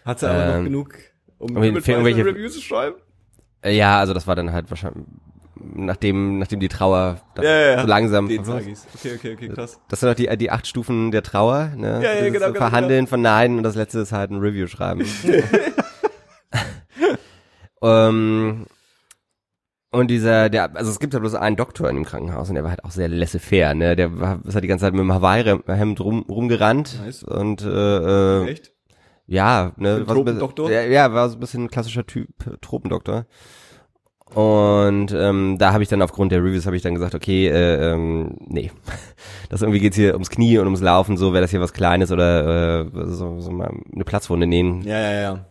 Hat 0.03 0.19
sie 0.19 0.27
aber 0.29 0.45
noch 0.47 0.55
Ähm, 0.55 0.63
genug, 0.65 0.95
um 1.37 1.49
irgendwie- 1.49 1.81
TripAdvisor 1.81 1.93
irgendwelche- 2.07 2.25
Reviews 2.25 2.53
zu 2.55 2.61
schreiben? 2.61 2.95
Äh, 3.61 3.75
ja, 3.77 3.99
also 3.99 4.13
das 4.15 4.25
war 4.25 4.35
dann 4.35 4.51
halt 4.51 4.69
wahrscheinlich, 4.71 5.05
nachdem, 5.61 6.39
nachdem 6.39 6.59
die 6.59 6.67
Trauer 6.69 7.17
Ja, 7.37 7.43
ja, 7.43 7.59
ja. 7.71 7.81
so 7.81 7.87
langsam. 7.87 8.27
Den 8.27 8.43
sag 8.43 8.65
ich's. 8.67 8.85
Okay, 8.95 9.15
okay, 9.15 9.33
okay, 9.33 9.49
krass. 9.49 9.79
Das 9.89 9.99
sind 9.99 10.09
doch 10.09 10.15
die, 10.15 10.35
die 10.37 10.51
acht 10.51 10.67
Stufen 10.67 11.11
der 11.11 11.23
Trauer, 11.23 11.71
ne? 11.75 12.01
Ja, 12.03 12.13
ja, 12.13 12.29
genau, 12.29 12.47
genau, 12.47 12.57
Verhandeln, 12.57 13.07
verneiden 13.07 13.57
und 13.57 13.63
das 13.63 13.75
letzte 13.75 13.99
ist 13.99 14.11
halt 14.11 14.31
ein 14.31 14.39
Review 14.39 14.67
schreiben. 14.67 15.05
ähm, 17.81 18.65
und 19.91 20.07
dieser, 20.11 20.49
der, 20.49 20.75
also 20.75 20.91
es 20.91 20.99
gibt 20.99 21.13
ja 21.13 21.19
bloß 21.19 21.35
einen 21.35 21.55
Doktor 21.55 21.89
in 21.89 21.95
dem 21.95 22.05
Krankenhaus 22.05 22.49
und 22.49 22.55
der 22.55 22.63
war 22.63 22.71
halt 22.71 22.83
auch 22.83 22.91
sehr 22.91 23.07
laissez-faire, 23.07 23.73
ne? 23.73 23.95
Der 23.95 24.19
war, 24.19 24.39
ist 24.45 24.53
halt 24.53 24.63
die 24.63 24.67
ganze 24.67 24.85
Zeit 24.85 24.93
mit 24.93 25.01
dem 25.01 25.13
Hawaii-Hemd 25.13 25.99
rum, 26.01 26.25
rumgerannt 26.29 26.99
Nice. 27.03 27.23
und 27.23 27.61
äh, 27.63 28.43
äh, 28.43 28.47
Echt? 28.49 28.71
ja, 29.25 29.71
ne, 29.77 29.95
Ein 29.95 30.07
war 30.07 30.15
so 30.15 30.21
ein 30.21 30.25
bisschen- 30.25 30.39
Tropendoktor? 30.39 30.71
Ja, 30.71 30.81
ja, 30.83 31.13
war 31.13 31.29
so 31.29 31.37
ein 31.37 31.39
bisschen 31.39 31.63
ein 31.65 31.69
klassischer 31.69 32.05
Typ, 32.05 32.29
äh, 32.45 32.57
Tropendoktor. 32.61 33.25
Und 34.35 35.11
ähm, 35.11 35.57
da 35.57 35.73
habe 35.73 35.81
ich 35.81 35.89
dann 35.89 36.03
aufgrund 36.03 36.31
der 36.31 36.43
Reviews 36.43 36.67
habe 36.67 36.75
ich 36.75 36.83
dann 36.83 36.93
gesagt, 36.93 37.15
okay, 37.15 37.47
äh, 37.47 37.93
ähm, 37.93 38.37
nee, 38.47 38.71
das 39.49 39.61
irgendwie 39.61 39.79
geht's 39.79 39.95
hier 39.95 40.13
ums 40.13 40.29
Knie 40.29 40.59
und 40.59 40.65
ums 40.65 40.81
Laufen, 40.81 41.17
so 41.17 41.33
wäre 41.33 41.41
das 41.41 41.51
hier 41.51 41.61
was 41.61 41.73
Kleines 41.73 42.11
oder 42.11 42.81
äh, 42.81 43.05
so, 43.07 43.39
so 43.39 43.51
mal 43.51 43.71
eine 43.93 44.03
Platzwunde 44.03 44.45
nähen, 44.45 44.83
Ja, 44.83 44.99
ja, 44.99 45.21
ja. 45.21 45.45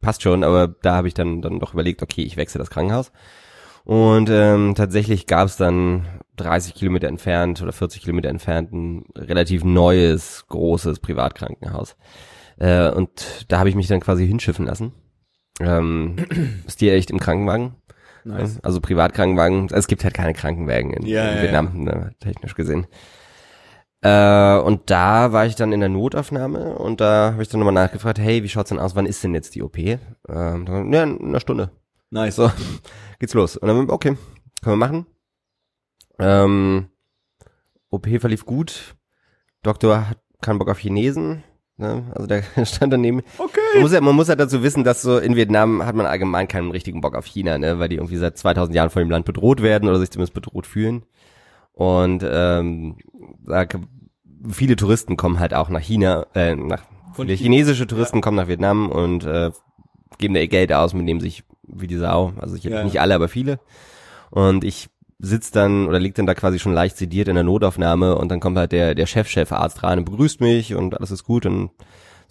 passt 0.00 0.22
schon, 0.22 0.44
aber 0.44 0.68
da 0.68 0.94
habe 0.94 1.08
ich 1.08 1.14
dann 1.14 1.42
dann 1.42 1.60
doch 1.60 1.74
überlegt, 1.74 2.02
okay, 2.02 2.22
ich 2.22 2.36
wechsle 2.38 2.58
das 2.58 2.70
Krankenhaus. 2.70 3.12
Und 3.84 4.30
ähm, 4.30 4.74
tatsächlich 4.76 5.26
gab 5.26 5.48
es 5.48 5.56
dann 5.56 6.06
30 6.36 6.74
Kilometer 6.74 7.08
entfernt 7.08 7.60
oder 7.62 7.72
40 7.72 8.02
Kilometer 8.02 8.28
entfernt 8.28 8.72
ein 8.72 9.04
relativ 9.16 9.64
neues, 9.64 10.46
großes 10.48 11.00
Privatkrankenhaus. 11.00 11.96
Äh, 12.58 12.90
und 12.90 13.44
da 13.48 13.58
habe 13.58 13.68
ich 13.68 13.74
mich 13.74 13.88
dann 13.88 14.00
quasi 14.00 14.26
hinschiffen 14.26 14.66
lassen. 14.66 14.92
Ähm, 15.60 16.16
ist 16.66 16.80
die 16.80 16.90
echt 16.90 17.10
im 17.10 17.18
Krankenwagen? 17.18 17.74
Nice. 18.24 18.60
Also 18.62 18.80
Privatkrankenwagen. 18.80 19.68
Es 19.72 19.86
gibt 19.86 20.04
halt 20.04 20.14
keine 20.14 20.32
Krankenwagen 20.32 20.92
in, 20.92 21.06
Ja, 21.06 21.28
in 21.28 21.36
ja, 21.36 21.42
Vietnam, 21.42 21.70
Ne, 21.84 22.14
technisch 22.20 22.54
gesehen. 22.54 22.86
Äh, 24.00 24.58
und 24.58 24.90
da 24.90 25.32
war 25.32 25.46
ich 25.46 25.54
dann 25.54 25.72
in 25.72 25.80
der 25.80 25.88
Notaufnahme 25.88 26.74
und 26.76 27.00
da 27.00 27.32
habe 27.32 27.42
ich 27.42 27.48
dann 27.48 27.60
nochmal 27.60 27.74
nachgefragt, 27.74 28.18
hey, 28.18 28.42
wie 28.42 28.48
schaut's 28.48 28.70
denn 28.70 28.80
aus, 28.80 28.96
wann 28.96 29.06
ist 29.06 29.22
denn 29.22 29.32
jetzt 29.34 29.54
die 29.54 29.62
OP? 29.62 29.78
Ähm, 29.78 29.98
dann, 30.28 30.92
ja, 30.92 31.04
in 31.04 31.20
einer 31.20 31.40
Stunde. 31.40 31.70
Nice. 32.10 32.36
So, 32.36 32.50
geht's 33.20 33.34
los. 33.34 33.56
Und 33.56 33.68
dann, 33.68 33.90
okay, 33.90 34.16
können 34.60 34.72
wir 34.72 34.76
machen. 34.76 35.06
Ähm, 36.18 36.88
OP 37.90 38.08
verlief 38.20 38.44
gut. 38.44 38.96
Doktor 39.62 40.10
hat 40.10 40.18
keinen 40.40 40.58
Bock 40.58 40.68
auf 40.68 40.78
Chinesen. 40.78 41.44
Ne? 41.76 42.04
Also 42.14 42.26
der 42.26 42.42
stand 42.64 42.92
daneben. 42.92 43.22
Okay. 43.38 43.60
Man 43.74 43.82
muss, 43.82 43.92
ja, 43.92 44.00
man 44.00 44.14
muss 44.14 44.28
ja 44.28 44.36
dazu 44.36 44.62
wissen, 44.62 44.84
dass 44.84 45.02
so 45.02 45.18
in 45.18 45.36
Vietnam 45.36 45.84
hat 45.84 45.94
man 45.94 46.06
allgemein 46.06 46.48
keinen 46.48 46.70
richtigen 46.70 47.00
Bock 47.00 47.14
auf 47.14 47.24
China, 47.26 47.58
ne? 47.58 47.78
weil 47.78 47.88
die 47.88 47.96
irgendwie 47.96 48.16
seit 48.16 48.36
2000 48.36 48.74
Jahren 48.74 48.90
von 48.90 49.00
dem 49.00 49.10
Land 49.10 49.24
bedroht 49.24 49.62
werden 49.62 49.88
oder 49.88 49.98
sich 49.98 50.10
zumindest 50.10 50.34
bedroht 50.34 50.66
fühlen. 50.66 51.02
Und 51.72 52.24
ähm, 52.28 52.96
sag, 53.46 53.78
viele 54.48 54.76
Touristen 54.76 55.16
kommen 55.16 55.40
halt 55.40 55.54
auch 55.54 55.68
nach 55.70 55.80
China, 55.80 56.26
äh, 56.34 56.54
nach 56.54 56.82
Von 57.14 57.26
viele 57.26 57.36
China. 57.38 57.50
chinesische 57.50 57.86
Touristen 57.86 58.20
kommen 58.20 58.36
nach 58.36 58.48
Vietnam 58.48 58.90
und 58.90 59.24
äh, 59.24 59.50
geben 60.18 60.34
da 60.34 60.40
ihr 60.40 60.48
Geld 60.48 60.72
aus, 60.72 60.92
mit 60.92 61.08
dem 61.08 61.20
sich 61.20 61.44
wie 61.66 61.86
die 61.86 61.96
Sau, 61.96 62.32
also 62.38 62.54
ich 62.56 62.64
Ja. 62.64 62.84
nicht 62.84 63.00
alle, 63.00 63.14
aber 63.14 63.28
viele. 63.28 63.58
Und 64.30 64.64
ich 64.64 64.90
sitz 65.18 65.50
dann 65.50 65.86
oder 65.86 65.98
liegt 65.98 66.18
dann 66.18 66.26
da 66.26 66.34
quasi 66.34 66.58
schon 66.58 66.74
leicht 66.74 66.96
sediert 66.98 67.28
in 67.28 67.36
der 67.36 67.44
Notaufnahme 67.44 68.16
und 68.16 68.28
dann 68.28 68.40
kommt 68.40 68.58
halt 68.58 68.72
der 68.72 68.94
der 68.96 69.06
Chef 69.06 69.28
Chefarzt 69.28 69.82
rein 69.84 70.00
und 70.00 70.04
begrüßt 70.04 70.40
mich 70.40 70.74
und 70.74 70.96
alles 70.98 71.12
ist 71.12 71.22
gut 71.24 71.46
und 71.46 71.70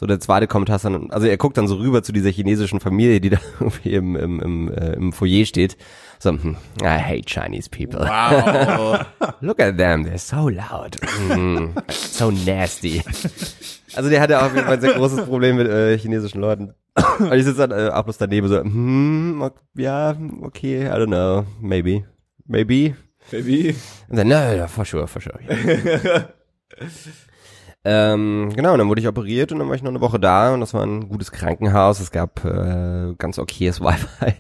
So 0.02 0.08
der 0.08 0.20
zweite 0.20 0.48
Kommentar 0.48 0.78
ist 0.78 0.84
dann, 0.86 1.12
also 1.12 1.28
er 1.28 1.38
guckt 1.38 1.58
dann 1.58 1.68
so 1.68 1.76
rüber 1.76 2.02
zu 2.02 2.12
dieser 2.12 2.32
chinesischen 2.32 2.80
Familie, 2.80 3.22
die 3.22 3.30
da 3.30 3.38
irgendwie 3.60 3.94
im, 3.94 4.16
im, 4.16 4.40
im, 4.40 4.74
äh, 4.74 4.94
im 4.94 5.14
Foyer 5.14 5.46
steht. 5.46 5.78
So, 6.18 6.32
hm, 6.32 6.58
I 6.82 6.86
hate 7.00 7.26
Chinese 7.28 7.70
people. 7.70 8.00
Wow. 8.00 9.06
Look 9.42 9.60
at 9.60 9.78
them, 9.78 10.04
they're 10.04 10.18
so 10.18 10.50
loud. 10.50 10.98
Mm, 11.30 11.78
so 11.90 12.32
nasty. 12.32 13.04
Also 13.96 14.10
der 14.10 14.22
hatte 14.22 14.42
auf 14.42 14.54
jeden 14.56 14.66
Fall 14.66 14.74
ein 14.76 14.82
sehr 14.82 14.94
großes 14.94 15.26
Problem 15.26 15.58
mit 15.58 15.68
äh, 15.68 15.96
chinesischen 16.00 16.42
Leuten. 16.42 16.74
Und 17.20 17.34
ich 17.34 17.46
sitze 17.46 17.68
dann 17.68 17.72
äh, 17.72 17.90
auch 17.92 18.04
bloß 18.04 18.18
daneben 18.18 18.48
so, 18.48 18.58
hm, 18.60 19.42
ok- 19.44 19.62
ja, 19.76 20.16
okay, 20.42 20.88
I 20.88 20.90
don't 20.90 21.08
know, 21.08 21.46
maybe, 21.62 22.06
maybe. 22.48 22.96
Baby. 23.30 23.76
Und 24.10 24.18
dann, 24.18 24.28
no, 24.28 24.58
no, 24.58 24.68
for 24.68 24.84
sure, 24.84 25.08
for 25.08 25.22
sure. 25.22 25.40
ähm, 27.84 28.52
genau, 28.56 28.74
und 28.74 28.80
dann 28.80 28.90
wurde 28.90 29.02
ich 29.02 29.08
operiert 29.08 29.52
und 29.52 29.60
dann 29.60 29.68
war 29.68 29.76
ich 29.76 29.82
noch 29.82 29.90
eine 29.90 30.02
Woche 30.02 30.20
da 30.20 30.54
und 30.54 30.60
das 30.60 30.74
war 30.74 30.84
ein 30.84 31.10
gutes 31.10 31.32
Krankenhaus. 31.32 32.00
Es 32.00 32.12
gab 32.12 32.46
äh, 32.46 33.16
ganz 33.18 33.40
okayes 33.40 33.82
Wi-Fi, 33.82 34.34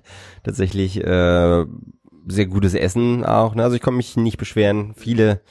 tatsächlich 0.43 1.03
äh, 1.03 1.65
sehr 2.27 2.45
gutes 2.45 2.73
Essen 2.73 3.25
auch. 3.25 3.55
Ne? 3.55 3.63
Also 3.63 3.75
ich 3.75 3.81
konnte 3.81 3.97
mich 3.97 4.15
nicht 4.15 4.37
beschweren. 4.37 4.93
Viele 4.95 5.41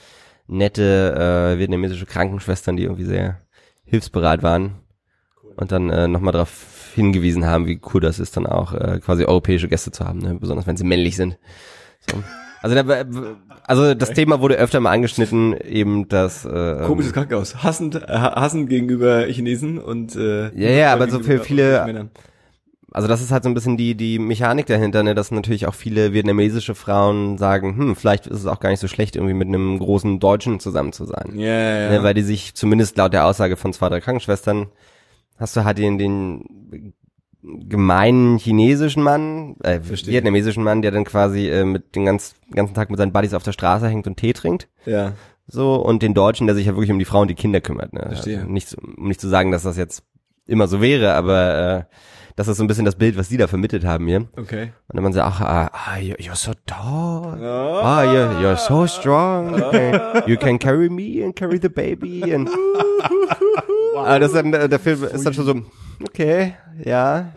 nette 0.47 1.53
äh, 1.55 1.59
vietnamesische 1.59 2.05
Krankenschwestern, 2.05 2.77
die 2.77 2.83
irgendwie 2.83 3.05
sehr 3.05 3.39
hilfsbereit 3.83 4.41
waren 4.41 4.75
und 5.57 5.71
dann 5.71 5.89
äh, 5.89 6.07
nochmal 6.07 6.33
darauf 6.33 6.91
hingewiesen 6.95 7.45
haben, 7.45 7.67
wie 7.67 7.79
cool 7.93 8.01
das 8.01 8.19
ist, 8.19 8.35
dann 8.37 8.47
auch 8.47 8.73
äh, 8.73 8.99
quasi 9.03 9.25
europäische 9.25 9.67
Gäste 9.67 9.91
zu 9.91 10.05
haben, 10.05 10.19
ne? 10.19 10.35
besonders 10.35 10.67
wenn 10.67 10.77
sie 10.77 10.83
männlich 10.83 11.15
sind. 11.15 11.37
So. 12.09 12.21
Also, 12.61 12.75
da, 12.75 13.05
also 13.63 13.93
das 13.95 14.13
Thema 14.13 14.39
wurde 14.39 14.55
öfter 14.55 14.79
mal 14.79 14.91
angeschnitten, 14.91 15.55
eben 15.57 16.07
das 16.07 16.45
äh, 16.45 16.83
Komisches 16.85 17.13
Krankenhaus. 17.13 17.63
Hassend, 17.63 17.95
äh, 17.95 18.07
hassend 18.07 18.69
gegenüber 18.69 19.25
Chinesen 19.25 19.79
und 19.79 20.15
äh, 20.15 20.51
Ja, 20.55 20.69
ja, 20.69 20.93
aber 20.93 21.09
so 21.09 21.19
für 21.19 21.39
viele-. 21.39 22.09
Also 22.93 23.07
das 23.07 23.21
ist 23.21 23.31
halt 23.31 23.43
so 23.43 23.49
ein 23.49 23.53
bisschen 23.53 23.77
die 23.77 23.95
die 23.95 24.19
Mechanik 24.19 24.65
dahinter, 24.65 25.01
ne, 25.01 25.15
dass 25.15 25.31
natürlich 25.31 25.65
auch 25.65 25.73
viele 25.73 26.11
vietnamesische 26.11 26.75
Frauen 26.75 27.37
sagen, 27.37 27.77
hm, 27.77 27.95
vielleicht 27.95 28.27
ist 28.27 28.39
es 28.39 28.45
auch 28.47 28.59
gar 28.59 28.69
nicht 28.69 28.81
so 28.81 28.89
schlecht, 28.89 29.15
irgendwie 29.15 29.33
mit 29.33 29.47
einem 29.47 29.79
großen 29.79 30.19
Deutschen 30.19 30.59
zusammen 30.59 30.91
zu 30.91 31.05
sein. 31.05 31.31
Ja, 31.35 31.45
ja, 31.47 31.79
ja. 31.83 31.89
Ne, 31.89 32.03
weil 32.03 32.13
die 32.13 32.21
sich 32.21 32.53
zumindest 32.53 32.97
laut 32.97 33.13
der 33.13 33.25
Aussage 33.25 33.55
von 33.55 33.71
zwei, 33.71 33.87
drei 33.87 34.01
Krankenschwestern 34.01 34.67
hast 35.37 35.55
du 35.55 35.63
halt 35.63 35.77
den, 35.77 35.97
den 35.97 36.93
gemeinen 37.43 38.37
chinesischen 38.37 39.01
Mann, 39.03 39.55
äh, 39.63 39.79
Verstehe. 39.81 40.13
vietnamesischen 40.13 40.63
Mann, 40.63 40.81
der 40.81 40.91
dann 40.91 41.05
quasi 41.05 41.49
äh, 41.49 41.63
mit 41.65 41.95
den 41.95 42.05
ganz, 42.05 42.35
ganzen 42.53 42.73
Tag 42.75 42.89
mit 42.89 42.97
seinen 42.99 43.11
Buddies 43.13 43.33
auf 43.33 43.43
der 43.43 43.51
Straße 43.51 43.87
hängt 43.87 44.07
und 44.07 44.17
Tee 44.17 44.33
trinkt. 44.33 44.67
ja. 44.85 45.13
So, 45.47 45.75
und 45.75 46.01
den 46.01 46.13
Deutschen, 46.13 46.47
der 46.47 46.55
sich 46.55 46.67
ja 46.67 46.75
wirklich 46.75 46.91
um 46.91 46.99
die 46.99 47.03
Frauen 47.03 47.23
und 47.23 47.27
die 47.27 47.35
Kinder 47.35 47.59
kümmert. 47.59 47.91
Ne? 47.91 48.01
Verstehe. 48.05 48.37
Also 48.41 48.49
nicht, 48.49 48.73
um 48.75 49.07
nicht 49.09 49.19
zu 49.19 49.27
sagen, 49.27 49.51
dass 49.51 49.63
das 49.63 49.75
jetzt 49.75 50.03
immer 50.47 50.67
so 50.69 50.79
wäre, 50.79 51.13
aber 51.15 51.87
äh, 51.89 51.95
das 52.37 52.47
ist 52.47 52.55
so 52.55 52.63
ein 52.63 52.67
bisschen 52.67 52.85
das 52.85 52.95
Bild, 52.95 53.17
was 53.17 53.27
die 53.27 53.35
da 53.35 53.47
vermittelt 53.47 53.83
haben 53.83 54.07
hier. 54.07 54.27
Okay. 54.37 54.71
Und 54.87 54.95
dann 54.95 55.03
man 55.03 55.11
sagt, 55.11 55.27
ach, 55.27 55.41
ah, 55.41 55.71
ah, 55.73 55.97
you- 55.97 56.15
you're 56.15 56.35
so 56.37 56.53
tall. 56.65 57.43
Ah, 57.43 58.03
you're, 58.03 58.39
you're 58.41 58.55
so 58.55 58.87
strong. 58.87 59.55
You 60.25 60.37
can 60.37 60.57
carry 60.57 60.89
me 60.89 61.21
and 61.25 61.35
carry 61.35 61.59
the 61.61 61.67
baby. 61.69 62.33
And 62.33 62.49
ah, 63.97 64.19
das 64.19 64.29
ist 64.31 64.35
dann, 64.37 64.51
der 64.51 64.79
Film 64.79 65.03
ist 65.03 65.25
dann 65.25 65.33
schon 65.33 65.45
so, 65.45 65.55
okay, 66.03 66.55
ja. 66.83 67.33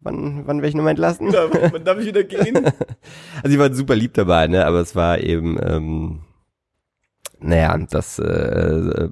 Wann, 0.00 0.46
wann 0.46 0.58
werde 0.58 0.68
ich 0.68 0.74
nochmal 0.74 0.92
entlassen? 0.92 1.30
Darf, 1.30 1.50
darf 1.84 1.98
ich 1.98 2.06
wieder 2.06 2.24
gehen? 2.24 2.54
Also 3.42 3.48
die 3.48 3.58
waren 3.58 3.74
super 3.74 3.94
lieb 3.94 4.14
dabei, 4.14 4.46
ne? 4.46 4.66
Aber 4.66 4.80
es 4.80 4.94
war 4.94 5.18
eben, 5.18 5.58
ähm, 5.62 6.20
naja, 7.38 7.76
das, 7.90 8.18
äh, 8.18 9.08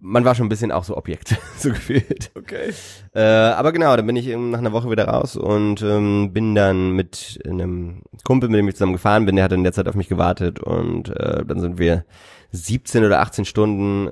man 0.00 0.24
war 0.24 0.34
schon 0.34 0.46
ein 0.46 0.48
bisschen 0.48 0.72
auch 0.72 0.84
so 0.84 0.96
Objekt, 0.96 1.36
so 1.58 1.70
gefühlt. 1.70 2.30
Okay. 2.36 2.72
Äh, 3.14 3.20
aber 3.20 3.72
genau, 3.72 3.96
dann 3.96 4.06
bin 4.06 4.16
ich 4.16 4.26
eben 4.26 4.50
nach 4.50 4.58
einer 4.58 4.72
Woche 4.72 4.90
wieder 4.90 5.06
raus 5.06 5.36
und 5.36 5.82
ähm, 5.82 6.32
bin 6.32 6.54
dann 6.54 6.92
mit 6.92 7.38
einem 7.46 8.02
Kumpel, 8.24 8.48
mit 8.48 8.58
dem 8.58 8.68
ich 8.68 8.74
zusammen 8.74 8.92
gefahren 8.92 9.26
bin, 9.26 9.36
der 9.36 9.44
hat 9.44 9.52
in 9.52 9.64
der 9.64 9.72
Zeit 9.72 9.88
auf 9.88 9.94
mich 9.94 10.08
gewartet 10.08 10.60
und 10.60 11.08
äh, 11.10 11.44
dann 11.44 11.60
sind 11.60 11.78
wir 11.78 12.04
17 12.52 13.04
oder 13.04 13.20
18 13.20 13.44
Stunden 13.44 14.10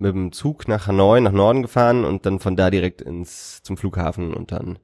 mit 0.00 0.14
dem 0.14 0.32
Zug 0.32 0.68
nach 0.68 0.86
Hanoi, 0.86 1.20
nach 1.20 1.32
Norden 1.32 1.62
gefahren 1.62 2.04
und 2.04 2.26
dann 2.26 2.38
von 2.38 2.56
da 2.56 2.70
direkt 2.70 3.02
ins 3.02 3.62
zum 3.62 3.76
Flughafen 3.76 4.34
und 4.34 4.52
dann, 4.52 4.78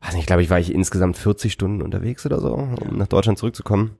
weiß 0.00 0.14
nicht, 0.14 0.26
glaube 0.26 0.42
ich, 0.42 0.50
war 0.50 0.58
ich 0.58 0.72
insgesamt 0.72 1.16
40 1.16 1.52
Stunden 1.52 1.82
unterwegs 1.82 2.26
oder 2.26 2.40
so, 2.40 2.54
um 2.54 2.96
nach 2.96 3.08
Deutschland 3.08 3.38
zurückzukommen. 3.38 3.96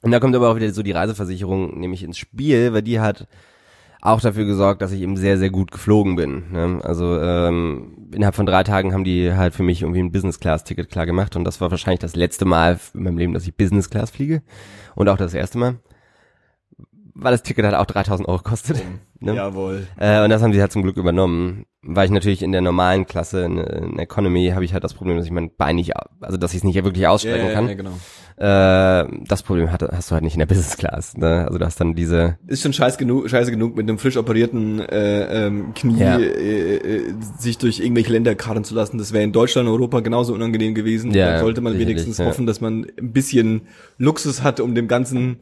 Und 0.00 0.12
da 0.12 0.20
kommt 0.20 0.36
aber 0.36 0.50
auch 0.50 0.56
wieder 0.56 0.72
so 0.72 0.82
die 0.82 0.92
Reiseversicherung 0.92 1.78
nämlich 1.78 2.02
ins 2.02 2.18
Spiel, 2.18 2.72
weil 2.72 2.82
die 2.82 3.00
hat 3.00 3.26
auch 4.00 4.20
dafür 4.20 4.44
gesorgt, 4.44 4.80
dass 4.80 4.92
ich 4.92 5.00
eben 5.00 5.16
sehr, 5.16 5.38
sehr 5.38 5.50
gut 5.50 5.72
geflogen 5.72 6.14
bin. 6.14 6.52
Ne? 6.52 6.80
Also 6.84 7.20
ähm, 7.20 8.08
innerhalb 8.14 8.36
von 8.36 8.46
drei 8.46 8.62
Tagen 8.62 8.92
haben 8.92 9.04
die 9.04 9.32
halt 9.32 9.54
für 9.54 9.64
mich 9.64 9.82
irgendwie 9.82 10.00
ein 10.00 10.12
Business-Class-Ticket 10.12 10.88
klar 10.88 11.06
gemacht 11.06 11.34
und 11.34 11.44
das 11.44 11.60
war 11.60 11.70
wahrscheinlich 11.70 12.00
das 12.00 12.14
letzte 12.14 12.44
Mal 12.44 12.78
in 12.94 13.02
meinem 13.02 13.18
Leben, 13.18 13.34
dass 13.34 13.46
ich 13.46 13.56
Business-Class 13.56 14.10
fliege 14.10 14.42
und 14.94 15.08
auch 15.08 15.16
das 15.16 15.34
erste 15.34 15.58
Mal, 15.58 15.76
weil 17.18 17.32
das 17.32 17.42
Ticket 17.42 17.64
halt 17.64 17.74
auch 17.74 17.86
3000 17.86 18.28
Euro 18.28 18.42
kostet. 18.42 18.82
Ne? 19.20 19.34
Jawohl. 19.34 19.88
Äh, 19.98 20.22
und 20.22 20.30
das 20.30 20.42
haben 20.42 20.52
sie 20.52 20.60
halt 20.60 20.70
zum 20.70 20.84
Glück 20.84 20.96
übernommen. 20.96 21.64
Weil 21.82 22.04
ich 22.04 22.12
natürlich 22.12 22.40
in 22.40 22.52
der 22.52 22.60
normalen 22.60 23.04
Klasse, 23.04 23.44
in, 23.44 23.58
in 23.58 23.98
Economy, 23.98 24.50
habe 24.50 24.64
ich 24.64 24.72
halt 24.72 24.84
das 24.84 24.94
Problem, 24.94 25.16
dass 25.16 25.26
ich 25.26 25.32
mein 25.32 25.50
Bein 25.56 25.74
nicht, 25.74 25.94
also 26.20 26.36
dass 26.36 26.52
ich 26.52 26.58
es 26.58 26.64
nicht 26.64 26.76
wirklich 26.84 27.08
ausstrecken 27.08 27.48
ja, 27.48 27.52
kann. 27.52 27.66
ja, 27.66 27.74
genau. 27.74 27.94
Äh, 28.38 29.04
das 29.26 29.42
Problem 29.42 29.72
hat, 29.72 29.82
hast 29.82 30.10
du 30.10 30.14
halt 30.14 30.22
nicht 30.22 30.34
in 30.34 30.38
der 30.38 30.46
Business 30.46 30.76
Class. 30.76 31.16
Ne? 31.16 31.44
Also 31.46 31.58
du 31.58 31.64
hast 31.64 31.80
dann 31.80 31.94
diese 31.94 32.38
Ist 32.46 32.62
schon 32.62 32.72
scheiß 32.72 32.96
genug, 32.98 33.28
scheiße 33.28 33.50
genug, 33.50 33.76
mit 33.76 33.88
einem 33.88 33.98
frisch 33.98 34.16
operierten 34.16 34.80
äh, 34.80 35.46
ähm, 35.46 35.74
Knie 35.74 35.98
Ja. 36.00 36.18
äh, 36.18 36.76
äh, 36.76 37.14
sich 37.38 37.58
durch 37.58 37.80
irgendwelche 37.80 38.12
Länder 38.12 38.34
karren 38.34 38.64
zu 38.64 38.74
lassen. 38.74 38.98
Das 38.98 39.12
wäre 39.12 39.24
in 39.24 39.32
Deutschland 39.32 39.68
und 39.68 39.74
Europa 39.74 40.00
genauso 40.00 40.34
unangenehm 40.34 40.74
gewesen. 40.74 41.10
Ja, 41.12 41.32
da 41.32 41.38
sollte 41.40 41.60
man 41.60 41.78
wenigstens 41.78 42.18
ja. 42.18 42.26
hoffen, 42.26 42.46
dass 42.46 42.60
man 42.60 42.86
ein 42.98 43.12
bisschen 43.12 43.62
Luxus 43.98 44.42
hat, 44.42 44.60
um 44.60 44.74
dem 44.74 44.86
Ganzen, 44.88 45.36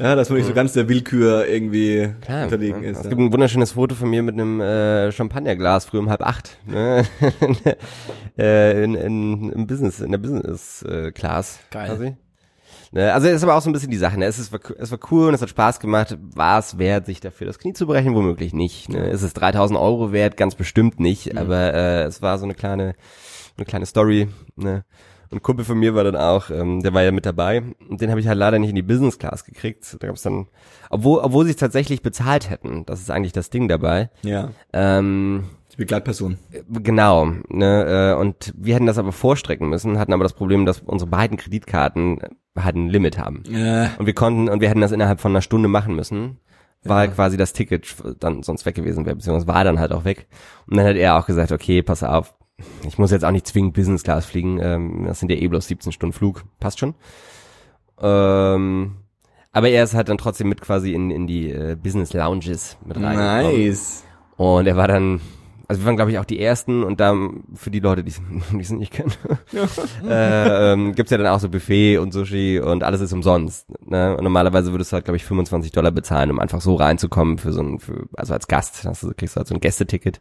ja, 0.00 0.16
dass 0.16 0.28
man 0.28 0.38
nicht 0.38 0.48
so 0.48 0.54
ganz 0.54 0.72
der 0.72 0.88
Willkür 0.88 1.46
irgendwie 1.46 1.82
Mhm. 2.08 2.20
Klar, 2.20 2.44
unterlegen 2.44 2.82
ja. 2.82 2.90
ist. 2.90 2.98
Es 2.98 3.04
ja. 3.04 3.10
gibt 3.10 3.20
ein 3.20 3.32
wunderschönes 3.32 3.72
Foto 3.72 3.94
von 3.94 4.10
mir 4.10 4.22
mit 4.22 4.34
einem 4.34 4.60
äh, 4.60 5.12
Champagnerglas 5.12 5.84
früh 5.86 5.98
um 5.98 6.10
halb 6.10 6.22
acht. 6.22 6.58
Ne? 6.66 7.04
äh, 8.38 8.84
in, 8.84 8.94
in, 8.94 9.50
Im 9.52 9.66
Business, 9.66 10.00
in 10.00 10.10
der 10.10 10.18
Business 10.18 10.82
äh, 10.82 11.12
Class. 11.12 11.60
Geil. 11.70 11.86
Quasi. 11.88 12.16
Ne? 12.92 13.12
Also 13.12 13.26
ist 13.26 13.42
aber 13.42 13.56
auch 13.56 13.62
so 13.62 13.70
ein 13.70 13.72
bisschen 13.72 13.90
die 13.90 13.96
Sache. 13.96 14.18
Ne? 14.18 14.26
Es, 14.26 14.38
ist, 14.38 14.52
es 14.78 14.90
war 14.90 14.98
cool 15.10 15.28
und 15.28 15.34
es 15.34 15.42
hat 15.42 15.48
Spaß 15.48 15.80
gemacht. 15.80 16.16
War 16.34 16.58
es 16.58 16.78
wert, 16.78 17.06
sich 17.06 17.20
dafür 17.20 17.46
das 17.46 17.58
Knie 17.58 17.72
zu 17.72 17.86
brechen? 17.86 18.14
Womöglich 18.14 18.52
nicht. 18.52 18.90
Ne? 18.90 19.08
Ist 19.08 19.22
es 19.22 19.32
3000 19.32 19.78
Euro 19.80 20.12
wert? 20.12 20.36
Ganz 20.36 20.54
bestimmt 20.54 21.00
nicht. 21.00 21.36
Aber 21.36 21.72
äh, 21.74 22.02
es 22.04 22.20
war 22.22 22.38
so 22.38 22.44
eine 22.44 22.54
kleine, 22.54 22.94
eine 23.56 23.64
kleine 23.64 23.86
Story. 23.86 24.28
Ne? 24.56 24.84
Und 25.30 25.38
ein 25.38 25.42
Kumpel 25.42 25.64
von 25.64 25.78
mir 25.78 25.94
war 25.94 26.04
dann 26.04 26.16
auch, 26.16 26.50
ähm, 26.50 26.82
der 26.82 26.92
war 26.92 27.02
ja 27.02 27.10
mit 27.10 27.24
dabei. 27.24 27.62
Und 27.88 28.02
den 28.02 28.10
habe 28.10 28.20
ich 28.20 28.28
halt 28.28 28.36
leider 28.36 28.58
nicht 28.58 28.68
in 28.68 28.76
die 28.76 28.82
Business 28.82 29.18
Class 29.18 29.46
gekriegt. 29.46 29.96
Da 29.98 30.08
gab's 30.08 30.20
dann, 30.20 30.48
obwohl, 30.90 31.20
obwohl 31.20 31.46
sie 31.46 31.52
es 31.52 31.56
tatsächlich 31.56 32.02
bezahlt 32.02 32.50
hätten. 32.50 32.84
Das 32.84 33.00
ist 33.00 33.10
eigentlich 33.10 33.32
das 33.32 33.48
Ding 33.48 33.66
dabei. 33.68 34.10
ja, 34.22 34.50
Ähm, 34.74 35.44
die 35.72 35.76
Begleitperson. 35.78 36.38
Genau, 36.68 37.32
ne, 37.48 38.14
äh, 38.14 38.20
und 38.20 38.52
wir 38.56 38.74
hätten 38.74 38.86
das 38.86 38.98
aber 38.98 39.12
vorstrecken 39.12 39.68
müssen, 39.68 39.98
hatten 39.98 40.12
aber 40.12 40.22
das 40.22 40.34
Problem, 40.34 40.66
dass 40.66 40.80
unsere 40.80 41.10
beiden 41.10 41.36
Kreditkarten 41.36 42.20
halt 42.58 42.76
ein 42.76 42.88
Limit 42.88 43.18
haben. 43.18 43.42
Ja. 43.48 43.90
Und 43.98 44.06
wir 44.06 44.14
konnten, 44.14 44.48
und 44.48 44.60
wir 44.60 44.68
hätten 44.68 44.80
das 44.80 44.92
innerhalb 44.92 45.20
von 45.20 45.32
einer 45.32 45.42
Stunde 45.42 45.68
machen 45.68 45.94
müssen, 45.94 46.38
weil 46.84 47.08
quasi 47.08 47.36
das 47.36 47.52
Ticket 47.52 47.86
dann 48.18 48.42
sonst 48.42 48.66
weg 48.66 48.74
gewesen 48.74 49.06
wäre, 49.06 49.16
beziehungsweise 49.16 49.46
war 49.46 49.64
dann 49.64 49.78
halt 49.78 49.92
auch 49.92 50.04
weg. 50.04 50.26
Und 50.66 50.76
dann 50.76 50.86
hat 50.86 50.96
er 50.96 51.18
auch 51.18 51.26
gesagt, 51.26 51.52
okay, 51.52 51.82
pass 51.82 52.02
auf, 52.02 52.34
ich 52.86 52.98
muss 52.98 53.10
jetzt 53.10 53.24
auch 53.24 53.30
nicht 53.30 53.46
zwingend 53.46 53.74
Business 53.74 54.02
Class 54.02 54.26
fliegen, 54.26 54.58
ähm, 54.60 55.04
das 55.06 55.20
sind 55.20 55.30
ja 55.30 55.36
eh 55.36 55.48
bloß 55.48 55.66
17 55.66 55.92
Stunden 55.92 56.12
Flug, 56.12 56.44
passt 56.60 56.80
schon. 56.80 56.94
Ähm, 58.00 58.96
aber 59.52 59.68
er 59.68 59.84
ist 59.84 59.94
halt 59.94 60.08
dann 60.08 60.18
trotzdem 60.18 60.48
mit 60.48 60.60
quasi 60.60 60.92
in, 60.92 61.10
in 61.10 61.26
die 61.26 61.50
äh, 61.50 61.76
Business 61.80 62.12
Lounges 62.12 62.78
mit 62.84 62.96
reingekommen. 62.96 63.66
Nice. 63.66 64.04
Und 64.36 64.66
er 64.66 64.76
war 64.76 64.88
dann, 64.88 65.20
also 65.72 65.82
wir 65.82 65.86
waren 65.86 65.96
glaube 65.96 66.10
ich 66.10 66.18
auch 66.18 66.26
die 66.26 66.38
ersten 66.38 66.84
und 66.84 67.00
da 67.00 67.16
für 67.54 67.70
die 67.70 67.80
Leute, 67.80 68.04
die 68.04 68.12
es 68.60 68.70
nicht 68.70 68.92
kennen, 68.92 69.12
äh, 70.06 70.72
ähm, 70.72 70.94
gibt's 70.94 71.10
ja 71.10 71.16
dann 71.16 71.28
auch 71.28 71.40
so 71.40 71.48
Buffet 71.48 71.96
und 71.96 72.12
Sushi 72.12 72.60
und 72.60 72.82
alles 72.84 73.00
ist 73.00 73.14
umsonst. 73.14 73.66
Ne? 73.88 74.14
Und 74.14 74.22
normalerweise 74.22 74.70
würdest 74.72 74.92
du 74.92 74.96
halt 74.96 75.06
glaube 75.06 75.16
ich 75.16 75.24
25 75.24 75.72
Dollar 75.72 75.90
bezahlen, 75.90 76.30
um 76.30 76.40
einfach 76.40 76.60
so 76.60 76.74
reinzukommen 76.74 77.38
für 77.38 77.52
so 77.52 77.62
ein, 77.62 77.78
für, 77.78 78.06
also 78.18 78.34
als 78.34 78.48
Gast, 78.48 78.84
hast 78.84 79.02
du, 79.02 79.14
kriegst 79.16 79.34
du 79.34 79.38
halt 79.38 79.48
so 79.48 79.54
ein 79.54 79.60
Gästeticket. 79.60 80.20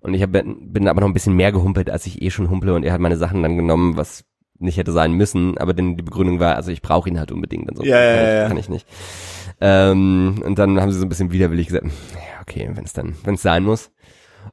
Und 0.00 0.12
ich 0.12 0.22
hab, 0.22 0.32
bin 0.32 0.88
aber 0.88 1.00
noch 1.00 1.08
ein 1.08 1.14
bisschen 1.14 1.36
mehr 1.36 1.52
gehumpelt, 1.52 1.88
als 1.88 2.04
ich 2.04 2.20
eh 2.20 2.30
schon 2.30 2.50
humple 2.50 2.74
und 2.74 2.82
er 2.82 2.92
hat 2.92 3.00
meine 3.00 3.16
Sachen 3.16 3.42
dann 3.42 3.56
genommen, 3.56 3.96
was 3.96 4.24
nicht 4.58 4.76
hätte 4.76 4.92
sein 4.92 5.12
müssen, 5.14 5.56
aber 5.56 5.72
denn 5.72 5.96
die 5.96 6.02
Begründung 6.02 6.38
war, 6.38 6.56
also 6.56 6.70
ich 6.70 6.82
brauche 6.82 7.08
ihn 7.08 7.18
halt 7.18 7.32
unbedingt, 7.32 7.68
ansonsten 7.70 7.90
Ja, 7.90 8.00
ja, 8.02 8.14
kann, 8.14 8.24
ich, 8.24 8.34
ja. 8.34 8.48
kann 8.48 8.56
ich 8.58 8.68
nicht. 8.68 8.86
Ähm, 9.60 10.42
und 10.44 10.58
dann 10.58 10.80
haben 10.80 10.92
sie 10.92 10.98
so 10.98 11.06
ein 11.06 11.08
bisschen 11.08 11.32
widerwillig 11.32 11.68
gesagt, 11.68 11.86
ja, 11.86 12.40
okay, 12.42 12.68
wenn 12.74 12.84
es 12.84 12.92
dann, 12.92 13.14
wenn 13.24 13.34
es 13.34 13.42
sein 13.42 13.64
muss. 13.64 13.90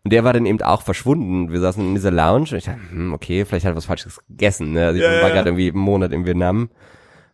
Und 0.03 0.13
der 0.13 0.23
war 0.23 0.31
dann 0.33 0.45
eben 0.45 0.62
auch 0.62 0.81
verschwunden. 0.81 1.51
Wir 1.51 1.59
saßen 1.59 1.83
in 1.85 1.93
dieser 1.95 2.12
Lounge 2.12 2.47
und 2.51 2.53
ich 2.53 2.63
dachte, 2.65 2.79
hm, 2.89 3.13
okay, 3.13 3.43
vielleicht 3.45 3.65
hat 3.65 3.73
er 3.73 3.75
was 3.75 3.85
Falsches 3.85 4.19
gegessen. 4.27 4.71
Ne? 4.71 4.85
Also 4.88 4.97
ich 4.99 5.03
Ja, 5.05 5.12
war 5.21 5.27
ja. 5.29 5.35
gerade 5.35 5.49
irgendwie 5.49 5.69
einen 5.69 5.79
Monat 5.81 6.12
in 6.13 6.25
Vietnam. 6.25 6.69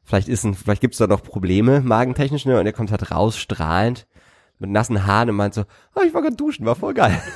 Vielleicht 0.03 0.27
ist 0.27 0.43
ein, 0.43 0.53
vielleicht 0.55 0.81
gibt's 0.81 0.97
da 0.97 1.07
noch 1.07 1.23
Probleme, 1.23 1.81
magentechnisch, 1.81 2.45
ne? 2.45 2.59
Und 2.59 2.65
er 2.67 2.73
kommt 2.73 2.91
halt 2.91 3.11
raus, 3.11 3.37
strahlend, 3.37 4.05
mit 4.59 4.69
nassen 4.69 5.05
Haaren 5.07 5.29
und 5.31 5.35
meint 5.35 5.53
so, 5.55 5.61
ah, 5.95 6.01
ich 6.05 6.13
war 6.13 6.21
gerade 6.21 6.35
duschen, 6.35 6.65
war 6.65 6.75
voll 6.75 6.93
geil. 6.93 7.19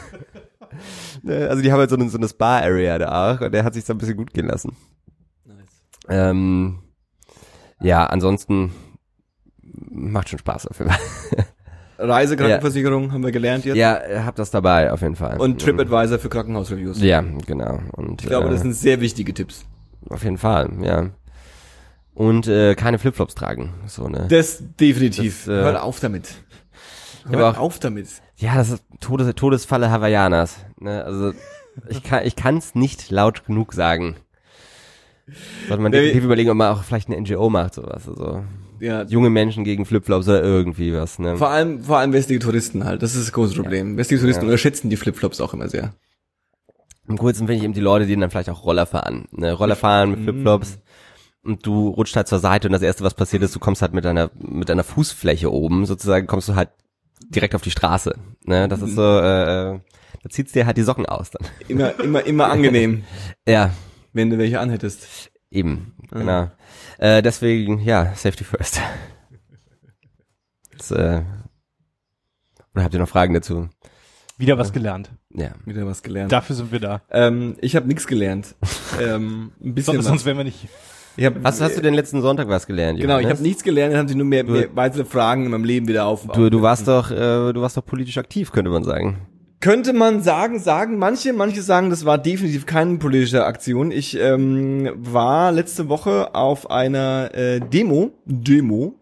Ne, 1.23 1.47
Also 1.49 1.63
die 1.63 1.71
haben 1.71 1.79
halt 1.79 1.89
so 1.89 1.95
eine, 1.95 2.07
so 2.09 2.17
eine 2.19 2.27
Spa-Area 2.27 2.99
da 2.99 3.33
auch 3.33 3.41
und 3.41 3.51
der 3.55 3.63
hat 3.63 3.73
sich 3.73 3.85
da 3.85 3.93
ein 3.95 3.97
bisschen 3.97 4.17
gut 4.17 4.35
gehen 4.35 4.45
lassen. 4.45 4.75
Ähm, 6.07 6.83
ja, 7.81 8.05
ansonsten 8.05 8.71
macht 9.89 10.29
schon 10.29 10.37
Spaß 10.37 10.67
auf 10.67 10.77
jeden 10.77 10.91
Fall. 10.91 10.99
Reisekrankenversicherung 11.99 13.11
haben 13.11 13.23
wir 13.23 13.31
gelernt 13.31 13.65
jetzt. 13.65 13.77
Ja, 13.77 13.99
hab 14.25 14.35
das 14.35 14.51
dabei 14.51 14.91
auf 14.91 15.01
jeden 15.01 15.15
Fall. 15.15 15.37
Und 15.39 15.61
TripAdvisor 15.61 16.19
für 16.19 16.29
Krankenhausreviews. 16.29 17.01
Ja, 17.01 17.21
genau. 17.45 17.79
Und 17.91 18.21
Ich 18.21 18.27
glaube, 18.27 18.47
äh, 18.47 18.51
das 18.51 18.61
sind 18.61 18.73
sehr 18.73 19.01
wichtige 19.01 19.33
Tipps. 19.33 19.65
auf 20.09 20.23
jeden 20.23 20.37
Fall, 20.37 20.69
ja. 20.81 21.09
Und 22.13 22.47
äh, 22.47 22.75
keine 22.75 22.99
Flipflops 22.99 23.35
tragen. 23.35 23.73
So 23.87 24.07
ne. 24.07 24.27
Das 24.29 24.61
definitiv. 24.79 25.45
Das, 25.45 25.53
äh, 25.53 25.61
Hört 25.61 25.81
auf 25.81 25.99
damit. 25.99 26.35
Hört 27.29 27.57
auch- 27.57 27.61
auf 27.61 27.79
damit. 27.79 28.07
Ja, 28.37 28.55
das 28.55 28.71
ist 28.71 28.83
Todes 28.99 29.33
Todesfalle 29.35 29.91
Hawaiianas. 29.91 30.57
Ne? 30.79 31.03
Also 31.03 31.33
ich 31.89 32.03
kann 32.03 32.25
ich 32.25 32.35
kann's 32.35 32.75
nicht 32.75 33.11
laut 33.11 33.45
genug 33.45 33.73
sagen. 33.73 34.15
Sollte 35.67 35.83
man 35.83 35.91
definitiv 35.91 36.23
überlegen, 36.23 36.49
ob 36.49 36.57
man 36.57 36.73
auch 36.75 36.83
vielleicht 36.83 37.07
eine 37.09 37.19
NGO 37.21 37.49
macht, 37.49 37.75
sowas. 37.75 38.07
Also 38.07 38.43
Ja, 38.79 39.03
junge 39.03 39.29
Menschen 39.29 39.63
gegen 39.63 39.85
Flipflops 39.85 40.27
oder 40.27 40.41
irgendwie 40.43 40.93
was. 40.93 41.19
Ne? 41.19 41.37
vor 41.37 41.49
allem, 41.49 41.83
vor 41.83 41.97
allem 41.97 42.13
westliche 42.13 42.39
Touristen 42.39 42.85
halt. 42.85 43.01
Das 43.01 43.15
ist 43.15 43.25
das 43.27 43.31
große 43.33 43.55
Problem. 43.55 43.97
Westliche 43.97 44.21
Touristen 44.21 44.43
Ja. 44.43 44.47
unterschätzen 44.47 44.89
die 44.89 44.97
Flipflops 44.97 45.41
auch 45.41 45.53
immer 45.53 45.67
sehr. 45.69 45.93
Am 47.07 47.17
coolsten 47.17 47.47
finde 47.47 47.57
ich 47.59 47.63
eben 47.63 47.73
die 47.73 47.81
Leute, 47.81 48.05
die 48.05 48.15
dann 48.15 48.29
vielleicht 48.29 48.49
auch 48.49 48.63
Roller 48.63 48.85
fahren. 48.85 49.25
Ne? 49.31 49.51
Roller 49.53 49.75
fahren 49.75 50.11
mit 50.11 50.19
Flipflops 50.21 50.79
und 51.43 51.65
du 51.65 51.87
rutscht 51.89 52.15
halt 52.15 52.27
zur 52.27 52.39
Seite 52.39 52.67
und 52.67 52.71
das 52.73 52.81
erste, 52.83 53.03
was 53.03 53.13
passiert 53.15 53.41
ist, 53.41 53.55
du 53.55 53.59
kommst 53.59 53.81
halt 53.81 53.93
mit 53.93 54.05
deiner 54.05 54.29
mit 54.35 54.69
deiner 54.69 54.83
Fußfläche 54.83 55.51
oben 55.51 55.85
sozusagen, 55.85 56.27
kommst 56.27 56.49
du 56.49 56.55
halt 56.55 56.69
direkt 57.29 57.55
auf 57.55 57.61
die 57.63 57.71
Straße. 57.71 58.15
Ne? 58.45 58.67
Das 58.67 58.81
ist 58.81 58.95
so, 58.95 59.01
äh, 59.01 59.73
äh, 59.73 59.79
da 60.23 60.29
zieht's 60.29 60.51
dir 60.51 60.65
halt 60.65 60.77
die 60.77 60.83
Socken 60.83 61.05
aus 61.05 61.31
dann. 61.31 61.47
Immer, 61.67 61.99
immer, 61.99 62.23
immer 62.25 62.49
angenehm, 62.51 63.03
Ja, 63.47 63.71
wenn 64.13 64.29
du 64.29 64.37
welche 64.37 64.59
anhättest. 64.59 65.31
eben, 65.49 65.93
genau. 66.11 66.51
Äh, 66.99 67.21
deswegen, 67.21 67.79
ja, 67.79 68.13
Safety 68.15 68.43
First. 68.43 68.81
Das, 70.77 70.91
äh, 70.91 71.21
oder 72.75 72.83
habt 72.83 72.93
ihr 72.93 72.99
noch 72.99 73.09
Fragen 73.09 73.33
dazu? 73.33 73.69
Wieder 74.37 74.57
was 74.57 74.71
gelernt. 74.71 75.09
Ja. 75.31 75.51
Wieder 75.65 75.85
was 75.85 76.01
gelernt. 76.03 76.31
Dafür 76.31 76.55
sind 76.55 76.71
wir 76.71 76.79
da. 76.79 77.01
Ähm, 77.11 77.55
ich 77.61 77.75
habe 77.75 77.87
nichts 77.87 78.07
gelernt. 78.07 78.55
ähm, 79.01 79.51
ein 79.63 79.73
bisschen 79.75 79.95
Sonst, 79.95 80.05
sonst 80.07 80.25
wären 80.25 80.37
wir 80.37 80.43
nicht. 80.45 80.67
Ich 81.17 81.25
hab, 81.25 81.33
Hast, 81.43 81.59
hast 81.59 81.75
du 81.75 81.81
den 81.81 81.93
letzten 81.93 82.21
Sonntag 82.21 82.47
was 82.47 82.65
gelernt? 82.65 82.99
Genau, 82.99 83.15
ich 83.17 83.23
Johannes? 83.23 83.39
habe 83.39 83.47
nichts 83.47 83.63
gelernt, 83.63 83.93
dann 83.93 83.99
haben 83.99 84.07
sie 84.07 84.15
nur 84.15 84.25
mehr, 84.25 84.43
Du- 84.43 84.53
mehr 84.53 84.69
weitere 84.73 85.03
Fragen 85.03 85.43
in 85.45 85.51
meinem 85.51 85.65
Leben 85.65 85.87
wieder 85.87 86.05
auf. 86.05 86.25
Du, 86.27 86.49
du 86.49 86.61
warst 86.61 86.87
doch, 86.87 87.11
äh, 87.11 87.51
du 87.51 87.61
warst 87.61 87.75
doch 87.75 87.85
politisch 87.85 88.17
aktiv, 88.17 88.51
könnte 88.51 88.71
man 88.71 88.83
sagen. 88.85 89.27
Könnte 89.61 89.91
man 89.91 90.21
sagen, 90.21 90.59
sagen 90.59 90.97
manche, 90.97 91.33
manche 91.33 91.61
sagen, 91.61 91.89
das 91.89 92.05
war 92.05 92.17
definitiv 92.17 92.65
keine 92.65 92.97
politische 92.97 93.45
Aktion. 93.45 93.91
Ich 93.91 94.17
ähm, 94.17 94.89
war 94.95 95.51
letzte 95.51 95.89
Woche 95.89 96.33
auf 96.33 96.71
einer 96.71 97.31
äh, 97.33 97.59
Demo, 97.59 98.11
Demo, 98.25 98.95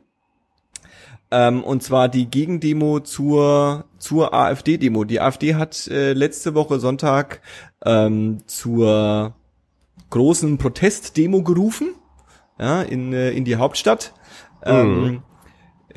ähm, 1.29 1.63
und 1.63 1.83
zwar 1.83 2.09
die 2.09 2.29
Gegendemo 2.29 3.01
zur 3.01 3.85
zur 3.99 4.33
AfD-Demo. 4.33 5.03
Die 5.03 5.21
AfD 5.21 5.53
hat 5.53 5.87
äh, 5.87 6.13
letzte 6.13 6.55
Woche 6.55 6.79
Sonntag 6.79 7.41
ähm, 7.85 8.39
zur 8.47 9.35
großen 10.09 10.57
Protestdemo 10.57 11.43
gerufen, 11.43 11.89
ja, 12.59 12.81
in 12.81 13.13
äh, 13.13 13.29
in 13.29 13.45
die 13.45 13.57
Hauptstadt. 13.57 14.13
Ähm, 14.63 15.21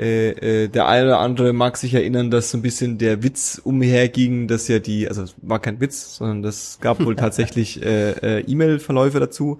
äh, 0.01 0.31
äh, 0.65 0.69
der 0.69 0.89
eine 0.89 1.09
oder 1.09 1.19
andere 1.19 1.53
mag 1.53 1.77
sich 1.77 1.93
erinnern, 1.93 2.31
dass 2.31 2.51
so 2.51 2.59
ein 2.59 2.63
bisschen 2.63 2.97
der 2.97 3.23
Witz 3.23 3.61
umherging, 3.63 4.49
dass 4.49 4.67
ja 4.67 4.79
die, 4.79 5.07
also 5.07 5.23
es 5.23 5.35
war 5.43 5.59
kein 5.59 5.79
Witz, 5.79 6.17
sondern 6.17 6.43
das 6.43 6.79
gab 6.81 7.05
wohl 7.05 7.17
tatsächlich 7.17 7.83
äh, 7.83 8.13
äh, 8.13 8.41
E-Mail-Verläufe 8.41 9.21
dazu, 9.21 9.59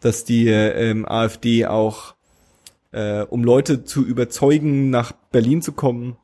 dass 0.00 0.24
die 0.24 0.46
äh, 0.48 0.90
ähm, 0.90 1.08
AfD 1.08 1.64
auch, 1.64 2.16
äh, 2.92 3.22
um 3.22 3.42
Leute 3.42 3.84
zu 3.84 4.04
überzeugen, 4.04 4.90
nach 4.90 5.12
Berlin 5.12 5.62
zu 5.62 5.72
kommen, 5.72 6.18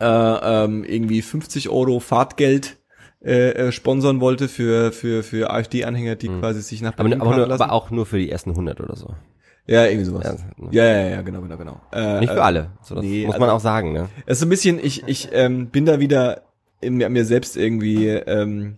äh, 0.00 0.06
ähm, 0.06 0.84
irgendwie 0.84 1.22
50 1.22 1.70
Euro 1.70 1.98
Fahrtgeld 1.98 2.76
äh, 3.24 3.50
äh, 3.50 3.72
sponsern 3.72 4.20
wollte 4.20 4.48
für 4.48 4.92
für 4.92 5.22
für 5.24 5.50
AfD-Anhänger, 5.50 6.14
die 6.14 6.28
quasi 6.28 6.60
sich 6.62 6.80
nach 6.82 6.92
Aber, 6.92 7.04
Berlin 7.04 7.20
aber, 7.20 7.30
fahren 7.30 7.48
nur, 7.48 7.54
aber 7.54 7.72
auch 7.72 7.90
nur 7.90 8.06
für 8.06 8.18
die 8.18 8.30
ersten 8.30 8.50
100 8.50 8.80
oder 8.80 8.94
so. 8.94 9.14
Ja, 9.66 9.86
irgendwie 9.86 10.04
sowas. 10.04 10.44
Ja, 10.58 10.68
Ja, 10.70 10.84
ja, 10.84 11.08
ja, 11.08 11.22
genau, 11.22 11.40
genau, 11.40 11.56
genau. 11.56 11.80
Äh, 11.92 12.20
Nicht 12.20 12.32
für 12.32 12.38
äh, 12.38 12.42
alle. 12.42 12.70
So, 12.82 12.96
das 12.96 13.04
nee, 13.04 13.26
muss 13.26 13.34
man 13.34 13.44
also- 13.44 13.56
auch 13.56 13.60
sagen, 13.60 13.92
ne? 13.92 14.08
Es 14.26 14.34
ist 14.34 14.40
so 14.40 14.46
ein 14.46 14.50
bisschen, 14.50 14.78
ich, 14.82 15.06
ich 15.06 15.28
ähm, 15.32 15.68
bin 15.68 15.86
da 15.86 16.00
wieder 16.00 16.42
in 16.80 16.96
mir, 16.96 17.08
mir 17.08 17.24
selbst 17.24 17.56
irgendwie 17.56 18.08
ähm, 18.08 18.76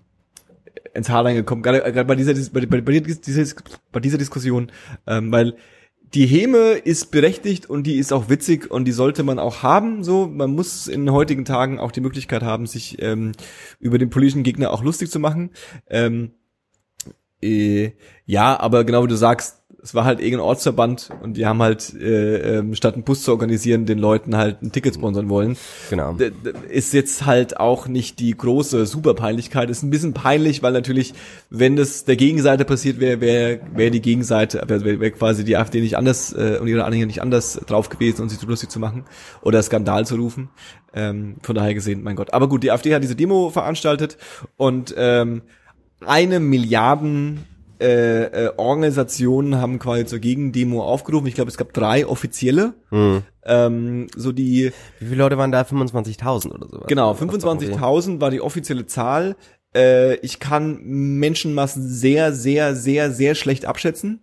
ins 0.95 1.09
Haar 1.09 1.25
reingekommen, 1.25 1.63
gerade, 1.63 1.81
gerade 1.81 2.05
bei 2.05 2.15
dieser, 2.15 2.35
bei, 2.53 2.65
bei, 2.67 2.81
bei, 2.81 3.01
dieser, 3.01 3.55
bei 3.93 4.01
dieser 4.01 4.19
Diskussion, 4.19 4.71
ähm, 5.07 5.33
weil 5.33 5.57
die 6.15 6.27
Häme 6.27 6.73
ist 6.85 7.11
berechtigt 7.11 7.69
und 7.69 7.85
die 7.85 7.97
ist 7.97 8.13
auch 8.13 8.29
witzig 8.29 8.71
und 8.71 8.85
die 8.85 8.93
sollte 8.93 9.23
man 9.25 9.39
auch 9.39 9.63
haben. 9.63 10.05
So, 10.05 10.27
man 10.29 10.51
muss 10.53 10.87
in 10.87 11.11
heutigen 11.11 11.45
Tagen 11.45 11.81
auch 11.81 11.91
die 11.91 12.01
Möglichkeit 12.01 12.43
haben, 12.43 12.67
sich 12.67 13.03
ähm, 13.03 13.33
über 13.81 13.99
den 13.99 14.09
politischen 14.09 14.45
Gegner 14.45 14.71
auch 14.71 14.85
lustig 14.85 15.11
zu 15.11 15.19
machen. 15.19 15.51
Ähm, 15.91 16.31
äh, 17.43 17.91
ja, 18.25 18.59
aber 18.59 18.85
genau 18.85 19.03
wie 19.05 19.09
du 19.09 19.17
sagst, 19.17 19.63
es 19.87 19.95
war 19.95 20.05
halt 20.05 20.19
irgendein 20.19 20.41
Ortsverband 20.41 21.11
und 21.23 21.37
die 21.37 21.47
haben 21.47 21.63
halt 21.63 21.95
äh, 21.95 22.59
ähm, 22.59 22.75
statt 22.75 22.95
einen 22.95 23.05
Bus 23.05 23.23
zu 23.23 23.31
organisieren, 23.31 23.87
den 23.87 23.99
Leuten 23.99 24.37
halt 24.37 24.61
ein 24.61 24.73
Ticket 24.73 24.97
sponsern 24.97 25.29
wollen. 25.29 25.57
Genau. 25.91 26.13
D- 26.15 26.33
Ist 26.69 26.93
jetzt 26.93 27.25
halt 27.25 27.61
auch 27.61 27.87
nicht 27.87 28.19
die 28.19 28.37
große 28.37 28.85
Superpeinlichkeit. 28.85 29.71
Ist 29.71 29.85
ein 29.85 29.91
bisschen 29.91 30.13
peinlich, 30.13 30.61
weil 30.61 30.73
natürlich, 30.73 31.15
wenn 31.51 31.77
das 31.77 32.05
der 32.05 32.17
Gegenseite 32.17 32.65
passiert 32.65 32.99
wäre, 32.99 33.21
wäre 33.21 33.61
wär 33.75 33.91
die 33.91 34.03
Gegenseite, 34.03 34.61
wäre 34.67 34.99
wär 34.99 35.11
quasi 35.13 35.45
die 35.45 35.57
AfD 35.57 35.81
nicht 35.81 35.97
anders 35.97 36.33
äh, 36.33 36.59
und 36.61 36.67
ihre 36.67 36.85
Anhänger 36.85 37.07
nicht 37.07 37.23
anders 37.23 37.61
drauf 37.69 37.89
gewesen, 37.89 38.23
um 38.23 38.29
sich 38.29 38.41
so 38.41 38.49
lustig 38.49 38.71
zu 38.71 38.81
machen 38.81 39.05
oder 39.41 39.63
Skandal 39.63 40.05
zu 40.05 40.17
rufen. 40.17 40.49
Ähm, 40.95 41.37
von 41.43 41.55
daher 41.55 41.75
gesehen, 41.75 42.03
mein 42.03 42.17
Gott. 42.17 42.35
Aber 42.35 42.49
gut, 42.49 42.65
die 42.65 42.73
AfD 42.73 42.93
hat 42.93 43.05
diese 43.05 43.15
Demo 43.15 43.51
veranstaltet 43.51 44.19
und 44.57 44.93
ähm, 44.99 45.43
eine 46.05 46.41
Milliarden 46.41 47.45
äh, 47.81 48.25
äh, 48.47 48.53
Organisationen 48.57 49.57
haben 49.57 49.79
quasi 49.79 50.07
zur 50.07 50.19
Gegendemo 50.19 50.83
aufgerufen. 50.83 51.27
Ich 51.27 51.35
glaube, 51.35 51.51
es 51.51 51.57
gab 51.57 51.73
drei 51.73 52.07
offizielle. 52.07 52.75
Hm. 52.91 53.23
Ähm, 53.45 54.07
so 54.17 54.33
die 54.33 54.73
Wie 54.99 55.07
viele 55.07 55.23
Leute 55.23 55.39
waren 55.39 55.53
da? 55.53 55.63
25.000 55.63 56.51
oder 56.53 56.69
sowas? 56.69 56.87
Genau, 56.89 57.13
Das 57.13 57.21
ist 57.21 57.43
doch 57.45 57.55
irgendwie- 57.55 57.67
25.000 57.67 58.21
war 58.21 58.31
die 58.31 58.41
offizielle 58.41 58.87
Zahl. 58.87 59.37
Äh, 59.75 60.15
ich 60.17 60.41
kann 60.41 60.81
Menschenmassen 60.83 61.89
sehr, 61.89 62.33
sehr, 62.33 62.75
sehr, 62.75 63.11
sehr 63.13 63.35
schlecht 63.35 63.67
abschätzen. 63.67 64.21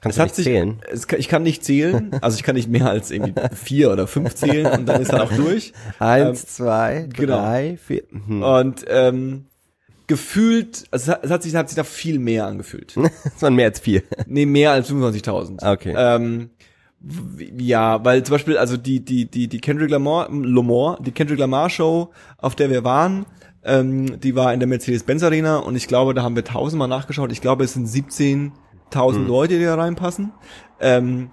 Kannst 0.00 0.18
Es 0.18 0.20
du 0.20 0.24
nicht 0.24 0.34
sich, 0.34 0.44
zählen? 0.44 0.80
Es, 0.90 1.06
ich 1.16 1.28
kann 1.28 1.42
nicht 1.44 1.64
zählen, 1.64 2.10
also 2.20 2.36
ich 2.36 2.42
kann 2.42 2.56
nicht 2.56 2.68
mehr 2.68 2.90
als 2.90 3.10
irgendwie 3.10 3.32
vier 3.54 3.90
oder 3.90 4.06
fünf 4.06 4.34
zählen 4.34 4.66
und 4.80 4.86
dann 4.86 5.00
ist 5.00 5.10
dann 5.12 5.22
auch 5.22 5.32
durch. 5.32 5.72
Eins, 5.98 6.44
zwei, 6.46 7.08
genau. 7.10 7.38
drei, 7.38 7.78
vier. 7.78 8.02
Hm. 8.10 8.42
Und 8.42 8.84
ähm, 8.88 9.46
gefühlt, 10.06 10.84
also 10.90 11.12
es 11.12 11.30
hat, 11.30 11.40
es 11.40 11.44
sich, 11.44 11.54
hat 11.56 11.68
sich 11.68 11.76
da 11.76 11.84
viel 11.84 12.18
mehr 12.18 12.46
angefühlt. 12.46 12.94
Das 13.24 13.42
waren 13.42 13.54
mehr 13.54 13.66
als 13.66 13.80
vier. 13.80 14.02
Nee, 14.26 14.46
mehr 14.46 14.72
als 14.72 14.90
25.000. 14.90 15.72
Okay. 15.72 15.94
Ähm, 15.96 16.50
ja, 17.58 18.04
weil 18.04 18.22
zum 18.22 18.34
Beispiel, 18.34 18.56
also 18.56 18.76
die, 18.76 19.04
die, 19.04 19.26
die, 19.30 19.48
die 19.48 19.60
Kendrick 19.60 19.90
Lamar, 19.90 20.28
Lamar, 20.30 20.98
die 21.00 21.12
Kendrick 21.12 21.38
Lamar 21.38 21.68
Show, 21.70 22.10
auf 22.38 22.54
der 22.54 22.70
wir 22.70 22.84
waren, 22.84 23.26
ähm, 23.64 24.20
die 24.20 24.34
war 24.34 24.52
in 24.52 24.60
der 24.60 24.68
Mercedes-Benz 24.68 25.22
Arena 25.22 25.58
und 25.58 25.76
ich 25.76 25.86
glaube, 25.86 26.14
da 26.14 26.22
haben 26.22 26.36
wir 26.36 26.44
tausendmal 26.44 26.88
nachgeschaut. 26.88 27.32
Ich 27.32 27.40
glaube, 27.40 27.64
es 27.64 27.74
sind 27.74 27.88
17.000 27.88 29.26
Leute, 29.26 29.58
die 29.58 29.64
da 29.64 29.74
reinpassen. 29.74 30.32
Ähm, 30.80 31.30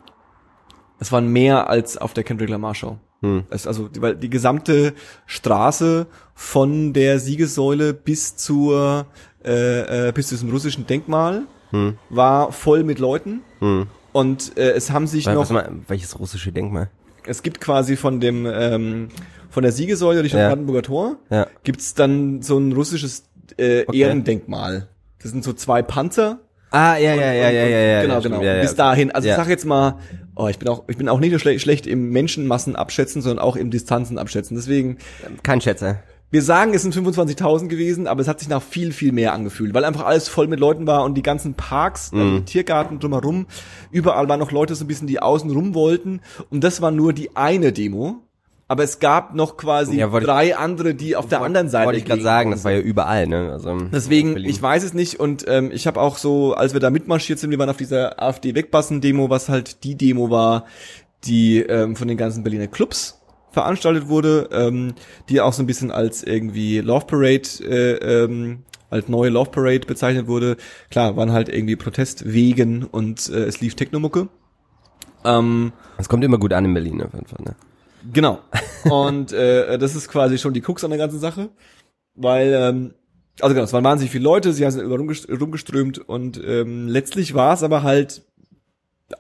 es 1.00 1.12
waren 1.12 1.28
mehr 1.28 1.70
als 1.70 1.98
auf 1.98 2.14
der 2.14 2.24
Kendrick 2.24 2.50
Lamar 2.50 2.76
Show. 2.76 2.98
Hm. 3.22 3.44
Also, 3.50 3.90
weil 4.00 4.16
die 4.16 4.30
gesamte 4.30 4.94
Straße 5.28 6.08
von 6.34 6.94
der 6.94 7.20
Siegessäule 7.20 7.94
bis 7.94 8.36
zur, 8.36 9.06
äh, 9.46 10.10
äh, 10.10 10.12
bis 10.12 10.28
zu 10.28 10.36
diesem 10.36 10.50
russischen 10.50 10.88
Denkmal 10.88 11.44
Hm. 11.72 11.98
war 12.10 12.52
voll 12.52 12.84
mit 12.84 13.00
Leuten. 13.00 13.42
Hm. 13.60 13.88
Und 14.12 14.58
äh, 14.58 14.72
es 14.72 14.92
haben 14.92 15.08
sich 15.08 15.26
Was, 15.26 15.36
noch, 15.36 15.50
mal, 15.52 15.70
welches 15.88 16.20
russische 16.20 16.52
Denkmal? 16.52 16.90
es 17.26 17.44
gibt 17.44 17.62
quasi 17.62 17.96
von 17.96 18.20
dem 18.20 18.48
ähm, 18.52 19.10
von 19.52 19.62
der 19.64 19.72
Siegessäule 19.72 20.24
Richtung 20.24 20.40
Ja. 20.40 20.48
Brandenburger 20.50 20.82
Tor 20.82 21.16
Ja. 21.30 21.46
gibt's 21.64 21.94
dann 21.94 22.42
so 22.42 22.58
ein 22.58 22.72
russisches 22.74 23.26
äh, 23.58 23.84
Okay. 23.88 24.00
Ehrendenkmal. 24.00 24.88
Das 25.22 25.32
sind 25.32 25.44
so 25.44 25.54
zwei 25.54 25.82
Panzer. 25.84 26.40
Ah, 26.72 26.96
ja, 26.98 27.14
ja, 27.14 27.32
ja, 27.34 27.50
ja, 27.50 27.52
ja, 27.52 27.68
ja. 27.68 28.02
Genau, 28.02 28.14
ja, 28.16 28.20
genau. 28.20 28.20
stimmt, 28.22 28.44
Ja, 28.44 28.56
ja. 28.56 28.62
Bis 28.62 28.76
dahin. 28.76 29.12
Also 29.12 29.28
Ja. 29.28 29.34
ich 29.36 29.38
sag 29.38 29.50
jetzt 29.50 29.66
mal, 29.66 29.98
oh, 30.36 30.48
ich 30.48 30.60
bin 30.60 30.68
auch 30.68 30.84
ich 30.88 30.98
bin 30.98 31.10
auch 31.10 31.20
nicht 31.20 31.32
nur 31.32 31.40
schle 31.40 31.60
schlecht 31.60 31.88
im 31.88 32.10
Menschenmassen 32.10 32.76
abschätzen, 32.76 33.22
sondern 33.22 33.40
auch 33.40 33.56
im 33.56 33.72
Distanzen 33.72 34.18
abschätzen. 34.18 34.56
Deswegen 34.56 34.98
Kein 35.44 35.62
Schätzer. 35.62 36.04
wir 36.30 36.42
sagen, 36.42 36.74
es 36.74 36.82
sind 36.82 36.96
25.000 36.96 37.68
gewesen, 37.68 38.08
aber 38.08 38.22
es 38.22 38.28
hat 38.28 38.40
sich 38.40 38.50
nach 38.50 38.62
viel, 38.62 38.92
viel 38.94 39.12
mehr 39.12 39.34
angefühlt, 39.34 39.74
weil 39.74 39.86
einfach 39.86 40.06
alles 40.06 40.28
voll 40.28 40.48
mit 40.48 40.60
Leuten 40.60 40.88
war 40.88 41.04
und 41.04 41.16
die 41.16 41.24
ganzen 41.24 41.56
Parks, 41.56 42.12
also 42.14 42.40
die 42.40 42.46
Tiergarten 42.46 43.00
drumherum, 43.00 43.48
überall 43.92 44.30
waren 44.30 44.40
noch 44.40 44.52
Leute 44.52 44.76
so 44.76 44.86
ein 44.86 44.88
bisschen, 44.88 45.08
die 45.08 45.22
außen 45.22 45.52
rum 45.52 45.74
wollten 45.74 46.22
und 46.50 46.64
das 46.64 46.82
war 46.82 46.92
nur 46.92 47.14
die 47.14 47.36
eine 47.36 47.74
Demo. 47.74 48.22
Aber 48.72 48.84
es 48.84 49.00
gab 49.00 49.36
noch 49.36 49.58
quasi 49.58 49.98
Ja, 49.98 50.14
wollte 50.14 50.26
ich- 50.26 50.32
drei 50.32 50.56
andere, 50.56 50.96
die 50.96 51.18
auf 51.18 51.28
der 51.28 51.42
anderen 51.42 51.68
Seite 51.68 51.88
Wollte 51.88 52.00
ich 52.00 52.06
gerade 52.06 52.22
sagen, 52.22 52.52
das 52.52 52.64
war 52.64 52.72
ja 52.72 52.80
überall, 52.80 53.28
ne? 53.28 53.52
Also, 53.52 53.76
Deswegen, 53.92 54.38
ich 54.38 54.62
weiß 54.62 54.84
es 54.84 54.94
nicht 54.94 55.20
und 55.20 55.44
ähm, 55.50 55.72
ich 55.74 55.88
habe 55.88 56.00
auch 56.00 56.18
so, 56.18 56.54
als 56.54 56.72
wir 56.72 56.80
da 56.80 56.90
mitmarschiert 56.90 57.38
sind, 57.38 57.52
wir 57.52 57.60
waren 57.60 57.70
auf 57.70 57.76
dieser 57.76 58.22
AfD-Wegbassen-Demo, 58.24 59.30
was 59.30 59.50
halt 59.50 59.84
die 59.84 59.96
Demo 59.96 60.30
war, 60.30 60.64
die 61.26 61.60
ähm, 61.60 61.98
von 61.98 62.08
den 62.08 62.16
ganzen 62.16 62.44
Berliner 62.44 62.68
Clubs 62.68 63.22
veranstaltet 63.52 64.08
wurde, 64.08 64.48
ähm, 64.54 64.94
die 65.28 65.42
auch 65.42 65.52
so 65.52 65.62
ein 65.62 65.68
bisschen 65.68 65.92
als 65.92 66.24
irgendwie 66.24 66.80
Love 66.80 67.06
Parade, 67.08 67.42
äh, 67.62 68.24
ähm, 68.24 68.60
als 68.90 69.10
neue 69.10 69.30
Love 69.32 69.52
Parade 69.52 69.86
bezeichnet 69.86 70.28
wurde. 70.28 70.56
Klar, 70.90 71.18
waren 71.18 71.34
halt 71.34 71.50
irgendwie 71.50 71.76
Protestwegen 71.76 72.86
und 72.86 73.28
äh, 73.30 73.44
es 73.44 73.60
lief 73.60 73.76
Technomucke. 73.76 74.30
Ähm, 75.26 75.74
Es 75.98 76.08
kommt 76.08 76.24
immer 76.24 76.38
gut 76.38 76.54
an 76.54 76.64
in 76.64 76.74
Berlin 76.74 77.02
auf 77.04 77.14
jeden 77.14 77.28
Fall, 77.28 77.44
ne? 77.44 77.56
Genau. 78.12 78.40
Und 78.90 79.32
äh, 79.32 79.78
das 79.78 79.96
ist 79.96 80.08
quasi 80.08 80.38
schon 80.38 80.54
die 80.54 80.62
Krux 80.62 80.84
an 80.84 80.92
der 80.92 81.00
ganzen 81.00 81.20
Sache, 81.20 81.50
weil 82.16 82.54
ähm, 82.54 82.94
also 83.40 83.54
genau, 83.54 83.66
es 83.66 83.74
waren 83.74 83.84
wahnsinnig 83.84 84.12
viele 84.12 84.24
Leute, 84.24 84.54
sie 84.54 84.70
sind 84.70 84.86
rumgeströmt 84.90 85.98
und 86.00 86.42
ähm, 86.44 86.88
letztlich 86.88 87.34
war 87.34 87.54
es 87.54 87.64
aber 87.64 87.84
halt 87.84 88.24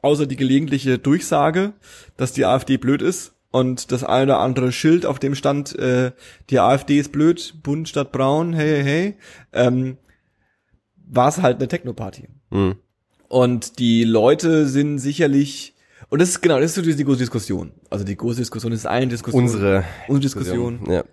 außer 0.01 0.25
die 0.25 0.35
gelegentliche 0.35 0.97
Durchsage, 0.97 1.73
dass 2.17 2.33
die 2.33 2.45
AfD 2.45 2.77
blöd 2.77 3.01
ist 3.01 3.33
und 3.51 3.91
das 3.91 4.03
eine 4.03 4.23
oder 4.23 4.39
andere 4.39 4.71
Schild, 4.71 5.05
auf 5.05 5.19
dem 5.19 5.35
stand, 5.35 5.77
äh, 5.77 6.11
die 6.49 6.59
AfD 6.59 6.97
ist 6.97 7.11
blöd, 7.11 7.55
bunt 7.63 7.89
statt 7.89 8.11
braun, 8.11 8.53
hey, 8.53 8.81
hey, 8.81 8.83
hey, 8.83 9.15
ähm, 9.51 9.97
war 10.95 11.27
es 11.27 11.41
halt 11.41 11.57
eine 11.57 11.67
Techno-Party. 11.67 12.29
Mhm. 12.49 12.75
Und 13.27 13.79
die 13.79 14.03
Leute 14.05 14.67
sind 14.67 14.99
sicherlich, 14.99 15.75
und 16.11 16.21
das 16.21 16.29
ist 16.29 16.41
genau, 16.41 16.59
das 16.59 16.77
ist 16.77 16.85
so 16.85 16.95
die 16.95 17.03
große 17.03 17.17
Diskussion. 17.19 17.71
Also 17.89 18.05
die 18.05 18.15
große 18.15 18.37
Diskussion 18.37 18.71
ist 18.71 18.85
eine 18.85 19.07
Diskussion. 19.07 19.43
Unsere 19.43 19.83
unsere 20.07 20.19
Diskussion. 20.21 20.79
Ja. 20.87 21.03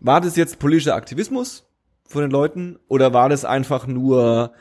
War 0.00 0.20
das 0.20 0.36
jetzt 0.36 0.58
politischer 0.58 0.94
Aktivismus 0.94 1.64
von 2.04 2.20
den 2.22 2.30
Leuten 2.30 2.78
oder 2.88 3.12
war 3.14 3.28
das 3.30 3.44
einfach 3.46 3.86
nur 3.86 4.52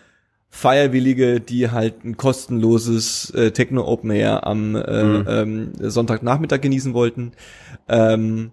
Feierwillige, 0.51 1.39
die 1.39 1.69
halt 1.69 2.03
ein 2.03 2.17
kostenloses 2.17 3.29
äh, 3.31 3.51
Techno 3.51 3.85
Open 3.85 4.09
Air 4.11 4.47
am 4.47 4.75
äh, 4.75 5.03
Mhm. 5.03 5.25
ähm, 5.27 5.71
Sonntagnachmittag 5.89 6.61
genießen 6.61 6.93
wollten? 6.93 7.33
Ähm, 7.87 8.51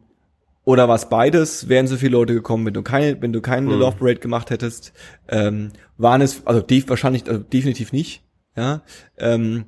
oder 0.64 0.88
war 0.88 0.96
es 0.96 1.09
beides? 1.09 1.68
Wären 1.68 1.87
so 1.87 1.96
viele 1.96 2.12
Leute 2.12 2.35
gekommen, 2.35 2.66
wenn 2.66 2.75
du 2.75 2.83
keine, 2.83 3.20
wenn 3.22 3.33
du 3.33 3.40
keine 3.40 3.66
Mhm. 3.72 3.79
Love 3.81 3.96
Parade 3.99 4.20
gemacht 4.20 4.51
hättest? 4.51 4.92
Ähm, 5.29 5.70
waren 5.96 6.20
es, 6.20 6.42
also 6.46 6.61
def 6.61 6.88
wahrscheinlich, 6.88 7.27
also 7.29 7.40
definitiv 7.42 7.92
nicht. 7.92 8.22
Ja. 8.57 8.83
Ähm, 9.16 9.66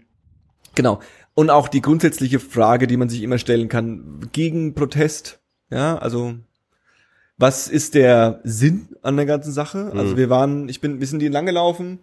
genau. 0.75 1.01
Und 1.39 1.51
auch 1.51 1.69
die 1.69 1.83
grundsätzliche 1.83 2.41
Frage, 2.41 2.89
die 2.89 2.97
man 2.97 3.09
sich 3.09 3.23
immer 3.23 3.39
stellen 3.39 3.69
kann, 3.69 4.29
gegen 4.33 4.75
Protest, 4.75 5.39
ja, 5.71 5.97
also 5.97 6.35
was 7.37 7.69
ist 7.69 7.95
der 7.95 8.41
Sinn 8.43 8.89
an 9.03 9.15
der 9.17 9.25
ganzen 9.25 9.53
Sache? 9.53 9.93
Also 9.95 10.15
Mhm. 10.15 10.17
wir 10.17 10.31
waren, 10.31 10.69
ich 10.69 10.81
bin, 10.81 10.99
wir 10.99 11.07
sind 11.07 11.21
die 11.21 11.29
lang 11.29 11.47
gelaufen 11.47 12.01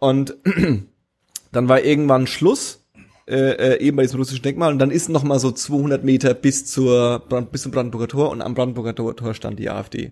und 0.00 0.34
dann 1.52 1.68
war 1.68 1.84
irgendwann 1.84 2.26
Schluss, 2.26 2.84
äh, 3.28 3.74
äh, 3.74 3.78
eben 3.78 3.98
bei 3.98 4.02
diesem 4.02 4.18
russischen 4.18 4.42
Denkmal 4.42 4.72
und 4.72 4.80
dann 4.80 4.90
ist 4.90 5.08
noch 5.08 5.22
mal 5.22 5.38
so 5.38 5.52
200 5.52 6.02
Meter 6.02 6.34
bis 6.34 6.66
zur 6.66 7.20
Brand, 7.28 7.52
bis 7.52 7.62
zum 7.62 7.70
Brandenburger 7.70 8.08
Tor 8.08 8.30
und 8.30 8.42
am 8.42 8.54
Brandenburger 8.54 8.96
Tor 8.96 9.34
stand 9.34 9.60
die 9.60 9.70
AfD. 9.70 10.10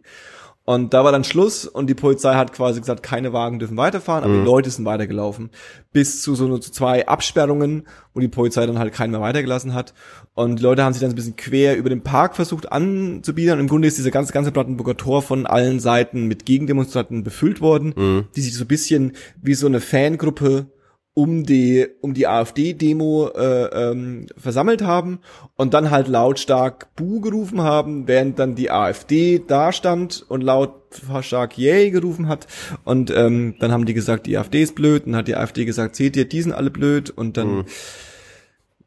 Und 0.71 0.95
da 0.95 1.03
war 1.03 1.11
dann 1.11 1.25
Schluss 1.25 1.67
und 1.67 1.91
die 1.91 1.97
Polizei 1.97 2.37
hat 2.37 2.53
quasi 2.53 2.79
gesagt, 2.79 3.03
keine 3.03 3.33
Wagen 3.33 3.59
dürfen 3.59 3.77
weiterfahren, 3.77 4.23
aber 4.23 4.35
die 4.35 4.45
Leute 4.45 4.71
sind 4.71 4.85
weitergelaufen. 4.85 5.51
Bis 5.93 6.23
zu 6.23 6.37
so 6.37 6.47
nur 6.47 6.61
zu 6.61 6.71
zwei 6.71 7.09
Absperrungen, 7.09 7.89
wo 8.15 8.21
die 8.21 8.29
Polizei 8.29 8.67
dann 8.67 8.79
halt 8.79 8.93
keinen 8.93 9.11
mehr 9.11 9.21
weitergelassen 9.21 9.75
hat. 9.75 9.95
Und 10.35 10.61
die 10.61 10.63
Leute 10.63 10.85
haben 10.85 10.93
sich 10.93 11.01
dann 11.01 11.11
so 11.11 11.15
ein 11.15 11.17
bisschen 11.17 11.35
quer 11.35 11.77
über 11.77 11.89
den 11.89 12.05
Park 12.05 12.37
versucht 12.37 12.71
anzubiedern. 12.71 13.59
Und 13.59 13.65
Im 13.65 13.69
Grunde 13.69 13.89
ist 13.89 13.99
dieser 13.99 14.13
ganze, 14.13 14.33
ganze 14.33 14.53
Brandenburger 14.53 14.97
Tor 14.97 15.23
von 15.23 15.45
allen 15.45 15.81
Seiten 15.81 16.29
mit 16.29 16.47
Gegendemonstranten 16.47 17.25
befüllt 17.25 17.61
worden, 17.61 18.29
die 18.37 18.41
sich 18.41 18.55
so 18.55 18.63
ein 18.63 18.69
bisschen 18.69 19.17
wie 19.43 19.55
so 19.55 19.67
eine 19.67 19.81
Fangruppe 19.81 20.67
um 21.15 21.45
die 21.45 21.87
um 22.01 22.15
die 22.15 22.27
AfD-Demo 22.27 23.31
äh, 23.35 23.65
ähm, 23.91 24.27
versammelt 24.37 24.83
haben 24.83 25.21
und 25.57 25.75
dann 25.75 25.91
halt 25.91 26.09
lautstark 26.09 26.95
Bu 26.95 27.21
gerufen 27.21 27.63
haben, 27.63 28.07
während 28.07 28.39
dann 28.39 28.55
die 28.55 28.71
AfD 28.71 29.43
da 29.45 29.73
stand 29.73 30.25
und 30.29 30.43
lautstark 30.43 31.59
Yay 31.59 31.91
gerufen 31.91 32.29
hat. 32.29 32.47
Und 32.85 33.11
ähm, 33.11 33.57
dann 33.59 33.73
haben 33.73 33.87
die 33.87 33.95
gesagt, 33.95 34.27
die 34.27 34.39
AfD 34.39 34.63
ist 34.63 34.75
blöd. 34.75 35.07
Und 35.07 35.17
hat 35.17 35.29
die 35.29 35.37
AfD 35.37 35.65
gesagt, 35.65 35.97
seht 35.97 36.17
ihr, 36.17 36.29
die 36.29 36.43
sind 36.43 36.53
alle 36.53 36.71
blöd. 36.71 37.11
Und 37.11 37.37
dann 37.37 37.65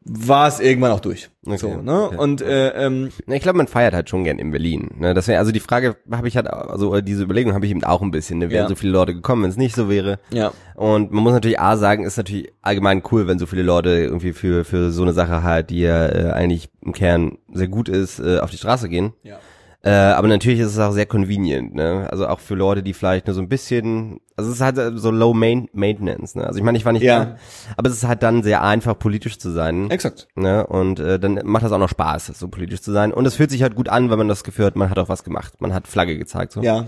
war 0.05 0.47
es 0.47 0.59
irgendwann 0.59 0.91
auch 0.91 0.99
durch. 0.99 1.29
Okay, 1.45 1.57
so, 1.57 1.81
ne? 1.81 2.03
okay. 2.07 2.17
Und 2.17 2.41
äh, 2.41 2.69
ähm, 2.69 3.09
Na, 3.25 3.35
Ich 3.35 3.41
glaube, 3.41 3.57
man 3.57 3.67
feiert 3.67 3.93
halt 3.93 4.09
schon 4.09 4.23
gern 4.23 4.37
in 4.39 4.51
Berlin. 4.51 4.89
Ne? 4.97 5.13
Das 5.13 5.27
wäre 5.27 5.39
also 5.39 5.51
die 5.51 5.59
Frage, 5.59 5.95
habe 6.11 6.27
ich 6.27 6.35
halt, 6.35 6.47
also 6.47 6.99
diese 7.01 7.23
Überlegung 7.23 7.53
habe 7.53 7.65
ich 7.65 7.71
eben 7.71 7.83
auch 7.83 8.01
ein 8.01 8.11
bisschen. 8.11 8.39
Ne? 8.39 8.49
Wären 8.49 8.63
Ja. 8.63 8.69
so 8.69 8.75
viele 8.75 8.91
Leute 8.91 9.13
gekommen, 9.13 9.43
wenn 9.43 9.49
es 9.49 9.57
nicht 9.57 9.75
so 9.75 9.89
wäre. 9.89 10.19
ja, 10.31 10.51
Und 10.75 11.11
man 11.11 11.23
muss 11.23 11.33
natürlich 11.33 11.59
A 11.59 11.77
sagen, 11.77 12.05
ist 12.05 12.17
natürlich 12.17 12.51
allgemein 12.61 13.01
cool, 13.11 13.27
wenn 13.27 13.39
so 13.39 13.45
viele 13.45 13.63
Leute 13.63 13.89
irgendwie 13.89 14.33
für 14.33 14.65
für 14.65 14.91
so 14.91 15.03
eine 15.03 15.13
Sache 15.13 15.43
halt, 15.43 15.69
die 15.69 15.81
ja 15.81 16.05
äh, 16.07 16.31
eigentlich 16.31 16.69
im 16.81 16.93
Kern 16.93 17.37
sehr 17.53 17.67
gut 17.69 17.87
ist, 17.89 18.19
äh, 18.19 18.39
auf 18.39 18.49
die 18.51 18.57
Straße 18.57 18.89
gehen. 18.89 19.13
ja. 19.23 19.37
Äh, 19.85 19.89
aber 19.91 20.29
natürlich 20.29 20.61
ist 20.61 20.67
es 20.71 20.79
auch 20.79 20.93
sehr 20.93 21.05
convenient, 21.05 21.75
ne? 21.75 22.07
Also 22.09 22.25
auch 22.27 22.39
für 22.39 22.55
Leute, 22.55 22.83
die 22.83 22.93
vielleicht 22.93 23.27
nur 23.27 23.33
so 23.33 23.41
ein 23.41 23.49
bisschen, 23.49 24.21
also 24.37 24.49
es 24.49 24.55
ist 24.57 24.61
halt 24.61 24.79
so 24.97 25.11
low 25.11 25.33
main 25.33 25.67
maintenance, 25.73 26.35
ne? 26.35 26.47
Also 26.47 26.57
ich 26.57 26.63
meine, 26.63 26.77
ich 26.77 26.85
war 26.85 26.93
nicht 26.93 27.01
Ja. 27.03 27.25
da, 27.25 27.35
aber 27.75 27.89
es 27.89 27.95
ist 27.97 28.07
halt 28.07 28.23
dann 28.23 28.43
sehr 28.43 28.63
einfach 28.63 28.97
politisch 28.97 29.39
zu 29.39 29.51
sein. 29.51 29.91
Exakt. 29.91 30.29
Ne? 30.35 30.65
Und 30.65 31.01
äh, 31.01 31.19
dann 31.19 31.41
macht 31.43 31.65
das 31.65 31.73
auch 31.73 31.79
noch 31.79 31.89
Spaß, 31.89 32.27
so 32.27 32.47
politisch 32.47 32.81
zu 32.81 32.93
sein. 32.93 33.11
Und 33.11 33.25
es 33.25 33.35
fühlt 33.35 33.51
sich 33.51 33.61
halt 33.61 33.75
gut 33.75 33.89
an, 33.89 34.09
wenn 34.09 34.17
man 34.17 34.29
das 34.29 34.45
Gefühl 34.45 34.65
hat, 34.67 34.77
man 34.77 34.89
hat 34.89 34.97
auch 34.99 35.09
was 35.09 35.25
gemacht. 35.25 35.59
Man 35.59 35.73
hat 35.73 35.85
Flagge 35.87 36.17
gezeigt. 36.17 36.53
So. 36.53 36.61
Ja. 36.61 36.85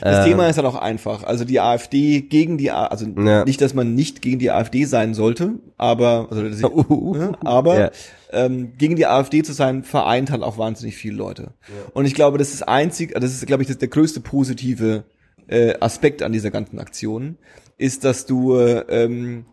Das 0.00 0.24
Thema 0.24 0.48
ist 0.48 0.56
halt 0.56 0.66
auch 0.66 0.74
einfach. 0.76 1.22
Also 1.24 1.44
die 1.44 1.60
AfD 1.60 2.22
gegen 2.22 2.56
die, 2.58 2.70
A 2.70 2.86
also 2.86 3.06
Ja. 3.06 3.44
nicht, 3.44 3.60
dass 3.60 3.74
man 3.74 3.94
nicht 3.94 4.22
gegen 4.22 4.38
die 4.38 4.50
AfD 4.50 4.84
sein 4.84 5.12
sollte, 5.14 5.54
aber, 5.76 6.28
also, 6.30 6.42
das- 6.48 6.60
ne, 6.88 7.32
aber 7.44 7.78
Ja. 7.80 7.90
ähm, 8.32 8.72
gegen 8.78 8.96
die 8.96 9.06
AfD 9.06 9.42
zu 9.42 9.52
sein, 9.52 9.84
vereint 9.84 10.30
halt 10.30 10.42
auch 10.42 10.56
wahnsinnig 10.58 10.96
viele 10.96 11.16
Leute. 11.16 11.52
Und 11.92 12.06
ich 12.06 12.14
glaube, 12.14 12.38
das 12.38 12.54
ist 12.54 12.62
einzig, 12.66 13.12
das 13.14 13.32
ist, 13.32 13.46
glaube 13.46 13.62
ich, 13.62 13.68
das 13.68 13.78
der 13.78 13.88
größte 13.88 14.20
positive 14.20 15.04
äh, 15.48 15.74
Aspekt 15.80 16.22
an 16.22 16.32
dieser 16.32 16.50
ganzen 16.50 16.78
Aktion, 16.78 17.36
ist, 17.76 18.04
dass 18.04 18.24
du 18.26 18.56
äh, 18.56 18.84
ähm, 18.88 19.44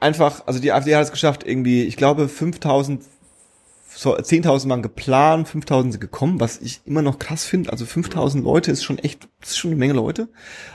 einfach, 0.00 0.46
also 0.46 0.60
die 0.60 0.72
AfD 0.72 0.94
hat 0.94 1.02
es 1.04 1.10
geschafft, 1.10 1.46
irgendwie, 1.46 1.82
ich 1.84 1.96
glaube, 1.96 2.28
5000 2.28 3.02
so 3.96 4.16
10.000 4.16 4.68
waren 4.68 4.82
geplant, 4.82 5.48
5.000 5.48 5.92
sind 5.92 6.00
gekommen, 6.00 6.40
was 6.40 6.60
ich 6.60 6.80
immer 6.84 7.02
noch 7.02 7.18
krass 7.18 7.44
finde. 7.44 7.70
Also 7.70 7.84
5.000 7.84 8.42
Leute 8.42 8.72
ist 8.72 8.82
schon 8.82 8.98
echt, 8.98 9.28
ist 9.40 9.56
schon 9.56 9.70
eine 9.70 9.78
Menge 9.78 9.92
Leute. 9.92 10.28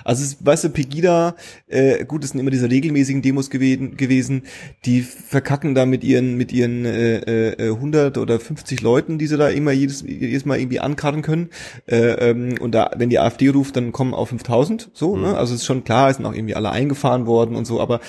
Also 0.04 0.24
es, 0.24 0.38
weißt 0.46 0.66
du, 0.66 0.70
Pegida, 0.70 1.36
äh, 1.68 2.06
gut, 2.06 2.24
das 2.24 2.32
sind 2.32 2.40
immer 2.40 2.52
diese 2.52 2.70
regelmäßigen 2.70 3.22
Demos 3.22 3.50
gewesen, 3.50 3.98
gewesen, 3.98 4.44
die 4.86 5.02
verkacken 5.02 5.76
da 5.76 5.86
mit 5.86 6.04
ihren 6.04 6.36
mit 6.36 6.52
ihren 6.52 6.86
äh, 6.86 7.52
äh, 7.52 7.72
100 7.74 8.18
oder 8.18 8.40
50 8.40 8.82
Leuten, 8.82 9.18
die 9.18 9.28
sie 9.28 9.38
da 9.38 9.50
immer 9.50 9.72
jedes 9.72 10.02
jedes 10.02 10.46
Mal 10.46 10.60
irgendwie 10.60 10.80
ankarren 10.80 11.22
können. 11.22 11.50
Äh, 11.88 12.30
ähm, 12.30 12.56
und 12.60 12.74
da, 12.74 12.92
wenn 12.96 13.10
die 13.10 13.20
AfD 13.20 13.50
ruft, 13.50 13.76
dann 13.76 13.92
kommen 13.92 14.14
auch 14.14 14.30
5.000. 14.30 14.90
So, 14.94 15.18
ne? 15.18 15.36
Also 15.38 15.54
es 15.54 15.62
ist 15.62 15.66
schon 15.66 15.84
klar, 15.84 16.10
es 16.10 16.18
sind 16.18 16.26
auch 16.26 16.34
irgendwie 16.34 16.56
alle 16.56 16.72
eingefahren 16.72 17.26
worden 17.26 17.56
und 17.56 17.66
so, 17.66 17.82
aber 17.82 18.00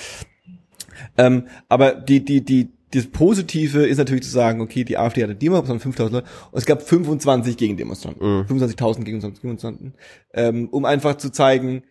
ähm, 1.17 1.47
aber 1.67 1.93
die, 1.93 2.23
die, 2.23 2.43
die, 2.43 2.69
das 2.91 3.07
Positive 3.07 3.85
ist 3.85 3.97
natürlich 3.97 4.23
zu 4.23 4.29
sagen, 4.29 4.61
okay, 4.61 4.83
die 4.83 4.97
AfD 4.97 5.23
hatte 5.23 5.35
Demo, 5.35 5.55
sondern 5.57 5.79
5000 5.79 6.13
Leute, 6.13 6.27
und 6.51 6.57
es 6.57 6.65
gab 6.65 6.81
25 6.81 7.57
Gegendemonstranten, 7.57 8.45
25.000 8.45 9.03
Gegendemonstranten, 9.03 9.93
ähm, 10.33 10.69
um 10.69 10.85
einfach 10.85 11.17
zu 11.17 11.31
zeigen, 11.31 11.83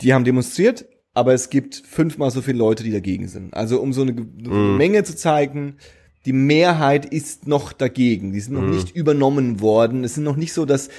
die 0.00 0.14
haben 0.14 0.24
demonstriert, 0.24 0.86
aber 1.14 1.34
es 1.34 1.50
gibt 1.50 1.82
fünfmal 1.84 2.30
so 2.30 2.42
viele 2.42 2.58
Leute, 2.58 2.84
die 2.84 2.92
dagegen 2.92 3.26
sind. 3.26 3.54
Also 3.54 3.80
um 3.80 3.92
so 3.92 4.02
eine, 4.02 4.12
eine 4.12 4.54
Menge 4.54 5.02
zu 5.02 5.16
zeigen, 5.16 5.76
die 6.26 6.32
Mehrheit 6.32 7.06
ist 7.06 7.48
noch 7.48 7.72
dagegen. 7.72 8.32
Die 8.32 8.40
sind 8.40 8.54
noch 8.54 8.62
nicht 8.62 8.94
übernommen 8.94 9.60
worden. 9.60 10.04
Es 10.04 10.14
sind 10.14 10.24
noch 10.24 10.36
nicht 10.36 10.52
so, 10.52 10.64
dass, 10.64 10.90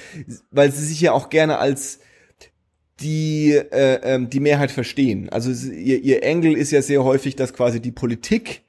weil 0.51 0.71
sie 0.71 0.85
sich 0.85 0.99
ja 0.99 1.11
auch 1.13 1.29
gerne 1.29 1.59
als 1.59 1.99
die 2.99 3.51
äh, 3.51 3.99
ähm, 4.03 4.29
die 4.29 4.39
Mehrheit 4.39 4.71
verstehen. 4.71 5.29
Also 5.29 5.51
ihr, 5.71 6.01
ihr 6.03 6.23
Engel 6.23 6.57
ist 6.57 6.71
ja 6.71 6.81
sehr 6.81 7.03
häufig, 7.03 7.35
dass 7.35 7.53
quasi 7.53 7.79
die 7.79 7.91
Politik 7.91 8.63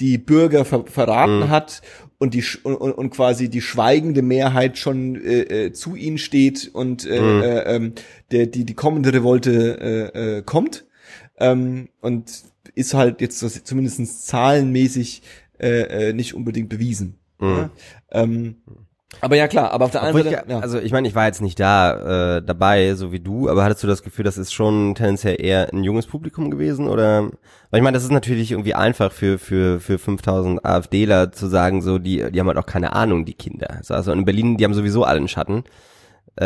die 0.00 0.18
Bürger 0.18 0.64
ver 0.64 0.84
verraten 0.86 1.50
hat 1.50 1.82
und 2.18 2.34
die 2.34 2.44
und, 2.62 2.76
und, 2.76 3.10
quasi 3.10 3.48
die 3.48 3.60
schweigende 3.60 4.22
Mehrheit 4.22 4.78
schon 4.78 5.16
äh, 5.16 5.66
äh, 5.66 5.72
zu 5.72 5.94
ihnen 5.96 6.18
steht 6.18 6.70
und 6.72 7.06
äh, 7.06 7.16
äh, 7.16 7.76
ähm, 7.76 7.92
der 8.30 8.46
die 8.46 8.64
die 8.64 8.74
kommende 8.74 9.12
Revolte 9.12 10.12
äh, 10.14 10.38
äh, 10.38 10.42
kommt 10.42 10.86
ähm, 11.38 11.88
und 12.00 12.42
ist 12.74 12.94
halt 12.94 13.20
jetzt 13.20 13.38
so, 13.38 13.48
zumindest 13.48 14.26
zahlenmäßig 14.26 15.22
äh, 15.58 16.08
äh, 16.08 16.12
nicht 16.12 16.34
unbedingt 16.34 16.68
bewiesen. 16.68 17.16
Ja? 17.56 17.70
Ähm, 18.10 18.56
Aber 19.22 19.36
ja 19.36 19.48
klar, 19.48 19.70
aber 19.72 19.86
auf 19.86 19.90
der 19.90 20.02
anderen 20.02 20.22
Seite, 20.24 20.44
ja. 20.50 20.58
Also 20.60 20.78
ich 20.78 20.92
meine, 20.92 21.08
ich 21.08 21.14
war 21.14 21.24
jetzt 21.26 21.40
nicht 21.40 21.58
da 21.58 22.36
äh, 22.36 22.42
dabei, 22.42 22.94
so 22.94 23.10
wie 23.10 23.20
du, 23.20 23.48
aber 23.48 23.64
hattest 23.64 23.82
du 23.82 23.86
das 23.86 24.02
Gefühl, 24.02 24.24
das 24.24 24.36
ist 24.36 24.52
schon 24.52 24.94
tendenziell 24.94 25.40
eher 25.40 25.72
ein 25.72 25.82
junges 25.82 26.06
Publikum 26.06 26.50
gewesen 26.50 26.86
oder? 26.88 27.30
Weil 27.70 27.78
ich 27.80 27.82
meine, 27.82 27.94
das 27.96 28.04
ist 28.04 28.12
natürlich 28.12 28.50
irgendwie 28.52 28.74
einfach 28.74 29.10
für 29.10 29.38
für 29.38 29.80
für 29.80 29.98
5000 29.98 30.62
AfDler 30.64 31.32
zu 31.32 31.46
sagen, 31.48 31.80
so 31.80 31.98
die 31.98 32.30
die 32.30 32.38
haben 32.38 32.48
halt 32.48 32.58
auch 32.58 32.66
keine 32.66 32.92
Ahnung, 32.92 33.24
die 33.24 33.32
Kinder. 33.34 33.78
So, 33.82 33.94
Also 33.94 34.12
in 34.12 34.24
Berlin, 34.26 34.58
die 34.58 34.64
haben 34.64 34.74
sowieso 34.74 35.04
alle 35.04 35.18
einen 35.18 35.28
Schatten. 35.28 35.64
Äh, 36.40 36.44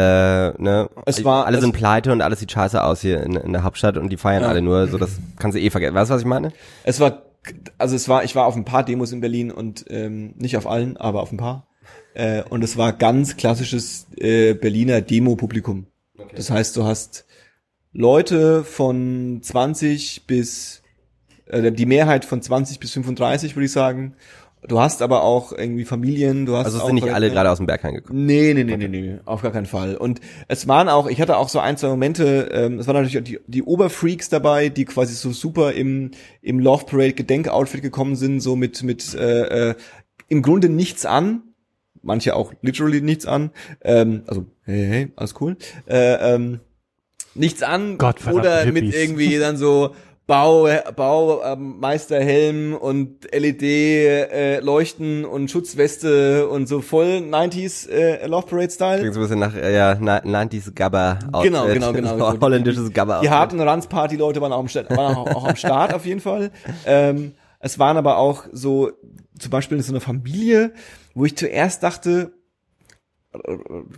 ne? 0.63 0.89
Es 1.05 1.23
war- 1.25 1.47
alle 1.47 1.61
sind 1.61 1.73
pleite 1.73 2.13
und 2.13 2.23
alles 2.23 2.41
sieht 2.41 2.53
scheiße 2.53 2.83
aus 2.83 3.01
hier 3.03 3.23
in, 3.25 3.37
in 3.37 3.53
der 3.53 3.63
Hauptstadt 3.65 3.97
und 3.99 4.09
die 4.09 4.17
feiern 4.17 4.43
Ja. 4.43 4.49
alle 4.49 4.63
nur, 4.63 4.87
so 4.87 4.97
das 4.99 5.19
kannst 5.39 5.57
du 5.57 5.61
eh 5.61 5.69
vergessen. 5.69 5.95
Weißt 5.95 6.11
du, 6.11 6.15
was 6.15 6.23
ich 6.23 6.27
meine? 6.29 6.53
Es 6.85 6.99
war, 7.01 7.23
also 7.77 7.95
es 7.97 8.09
war, 8.09 8.25
ich 8.25 8.35
war 8.35 8.47
auf 8.47 8.57
ein 8.57 8.65
paar 8.65 8.85
Demos 8.85 9.13
in 9.13 9.21
Berlin 9.21 9.51
und 9.51 9.85
ähm, 9.91 10.35
nicht 10.39 10.57
auf 10.57 10.67
allen, 10.67 10.97
aber 10.97 11.21
auf 11.21 11.31
ein 11.33 11.37
paar. 11.37 11.67
Äh, 12.15 12.43
und 12.49 12.63
es 12.63 12.77
war 12.77 12.93
ganz 12.93 13.37
klassisches 13.37 14.07
äh, 14.17 14.55
Berliner 14.55 15.01
Demo-Publikum. 15.01 15.87
Das 16.35 16.51
heißt, 16.51 16.77
du 16.77 16.85
hast 16.85 17.27
Leute 17.93 18.65
von 18.65 19.41
20 19.43 20.27
bis, 20.27 20.83
äh, 21.47 21.73
die 21.73 21.87
Mehrheit 21.87 22.25
von 22.25 22.41
20 22.41 22.81
bis 22.81 22.93
35, 22.93 23.57
würde 23.57 23.67
ich 23.67 23.73
sagen. 23.73 24.15
Du 24.69 24.79
hast 24.79 25.03
aber 25.03 25.25
auch 25.25 25.53
irgendwie 25.53 25.85
Familien, 25.85 26.47
du 26.47 26.57
hast 26.57 26.67
Also 26.67 26.87
sind 26.87 26.95
nicht 26.95 27.13
alle 27.13 27.31
gerade 27.31 27.51
aus 27.51 27.59
dem 27.59 27.67
Berg 27.67 27.83
reingekommen. 27.83 28.25
Nee, 28.25 28.55
nee, 28.55 28.63
nee, 28.63 28.77
nee, 28.77 28.87
nee, 28.87 29.19
auf 29.25 29.43
gar 29.43 29.51
keinen 29.51 29.67
Fall. 29.67 29.97
Und 29.97 30.21
es 30.47 30.69
waren 30.69 30.89
auch, 30.89 31.09
ich 31.09 31.21
hatte 31.21 31.37
auch 31.37 31.49
so 31.49 31.59
ein, 31.59 31.77
zwei 31.77 31.89
Momente, 31.89 32.49
ähm, 32.53 32.79
es 32.79 32.87
waren 32.87 32.95
natürlich 32.95 33.19
auch 33.19 33.25
die, 33.25 33.41
die 33.49 33.65
Oberfreaks 33.65 34.29
dabei, 34.29 34.69
die 34.69 34.85
quasi 34.85 35.15
so 35.15 35.33
super 35.33 35.73
im, 35.73 36.13
im 36.43 36.61
Love 36.61 36.85
Parade 36.87 37.15
Gedenkoutfit 37.15 37.83
gekommen 37.83 38.15
sind, 38.15 38.39
so 38.39 38.55
mit, 38.55 38.85
mit 38.85 39.15
äh, 39.15 39.71
äh, 39.71 39.75
im 40.29 40.43
Grunde 40.43 40.69
nichts 40.69 41.07
an. 41.07 41.43
Manche 42.03 42.35
auch 42.37 42.53
literally 42.63 43.01
nichts 43.01 43.27
an. 43.27 43.51
Ähm, 43.83 44.23
also, 44.27 44.47
hey, 44.65 44.87
hey, 44.87 45.13
alles 45.17 45.35
cool. 45.41 45.57
Äh, 45.89 46.35
ähm, 46.35 46.61
nichts 47.35 47.63
an 47.63 47.99
Gottverdammte 47.99 48.49
oder 48.49 48.67
mit 48.73 48.85
Hippies. 48.85 48.95
irgendwie 48.97 49.39
dann 49.39 49.57
so 49.57 49.95
Bau, 50.27 50.69
Bau 50.97 51.43
ähm, 51.45 51.79
Meisterhelm 51.81 52.75
und 52.75 53.25
LED 53.35 53.63
äh, 53.63 54.61
Leuchten 54.61 55.25
und 55.25 55.51
Schutzweste 55.51 56.49
und 56.49 56.69
so 56.69 56.81
voll 56.81 57.23
90s 57.29 57.89
äh, 57.91 58.27
Love 58.27 58.47
Parade 58.47 58.71
Style. 58.71 58.99
Klingt 59.01 59.15
so 59.15 59.21
ein 59.21 59.25
bisschen 59.25 59.41
nach 59.41 59.55
äh, 59.55 59.75
ja, 59.75 59.97
na- 60.01 60.21
90s 60.23 60.73
Gabba 60.75 61.19
Outfit. 61.33 61.53
Genau, 61.53 61.67
genau, 61.67 61.93
genau. 61.93 62.19
So 62.33 62.41
holländisches 62.41 62.93
Gabba 62.93 63.21
Die 63.21 63.31
harten 63.31 63.61
Ranzparty 63.61 64.17
Leute 64.17 64.41
waren 64.41 64.53
auch 64.53 64.61
am 64.61 64.69
Start, 64.69 64.91
waren 64.91 65.17
auch, 65.17 65.27
auch 65.35 65.45
am 65.49 65.57
Start 65.57 65.93
auf 65.93 66.07
jeden 66.07 66.21
Fall. 66.21 66.51
Ähm, 66.87 67.33
es 67.59 67.79
waren 67.79 67.97
aber 67.97 68.17
auch 68.19 68.45
so 68.53 68.93
zum 69.39 69.51
Beispiel 69.51 69.83
so 69.83 69.93
eine 69.93 70.01
Familie, 70.01 70.73
wo 71.15 71.25
ich 71.25 71.37
zuerst 71.37 71.83
dachte, 71.83 72.33
ich 73.35 73.41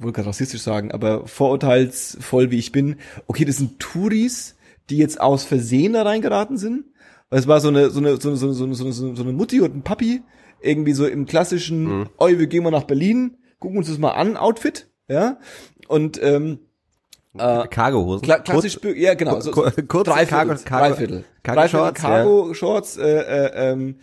wollte 0.03 0.13
gerade 0.13 0.29
rassistisch 0.29 0.63
sagen, 0.63 0.93
aber 0.93 1.27
vorurteilsvoll 1.27 2.51
wie 2.51 2.59
ich 2.59 2.71
bin, 2.73 2.97
okay, 3.27 3.45
das 3.45 3.57
sind 3.57 3.81
Touris, 3.81 4.55
die 4.91 4.99
jetzt 4.99 5.21
aus 5.21 5.45
Versehen 5.45 5.95
da 5.95 6.03
reingeraten 6.03 6.57
sind. 6.57 6.85
Weil 7.31 7.41
es 7.41 7.49
war 7.49 7.61
so 7.61 7.69
eine, 7.69 7.91
so 7.91 7.99
eine, 8.01 8.21
so 8.21 8.29
eine, 8.29 8.37
so 8.37 8.47
eine, 8.47 8.55
so 8.75 8.85
eine, 8.85 8.93
so 8.93 9.23
eine, 9.23 9.33
Mutti 9.33 9.61
und 9.61 9.75
ein 9.75 9.83
Papi, 9.83 10.23
irgendwie 10.61 10.93
so 10.93 11.07
im 11.07 11.27
klassischen, 11.27 11.85
Mhm. 12.01 12.09
oi, 12.19 12.39
wir 12.39 12.47
gehen 12.47 12.63
mal 12.63 12.71
nach 12.71 12.85
Berlin, 12.85 13.39
gucken 13.59 13.79
uns 13.79 13.89
das 13.89 13.99
mal 13.99 14.11
an, 14.13 14.37
Outfit, 14.37 14.89
ja. 15.09 15.39
Und 15.89 16.23
ähm, 16.23 16.61
äh, 17.37 17.67
Cargohosen. 17.67 18.23
Kla 18.23 18.39
klassisch, 18.39 18.77
bü- 18.79 18.95
ja 18.95 19.15
genau, 19.15 19.41
so, 19.41 19.51
Kur- 19.51 19.73
kurze 19.89 20.11
Dreiviertel, 20.13 20.49
Cargo- 20.49 20.65
Cargo- 20.65 20.89
Dreiviertel, 20.89 21.25
Cargo 21.43 21.61
Dreiviertel 21.61 21.69
Shorts, 21.87 22.01
Cargo 22.01 22.55
Shorts, 22.55 22.97
äh, 22.99 23.03
äh, 23.21 23.73
ähm, 23.73 23.97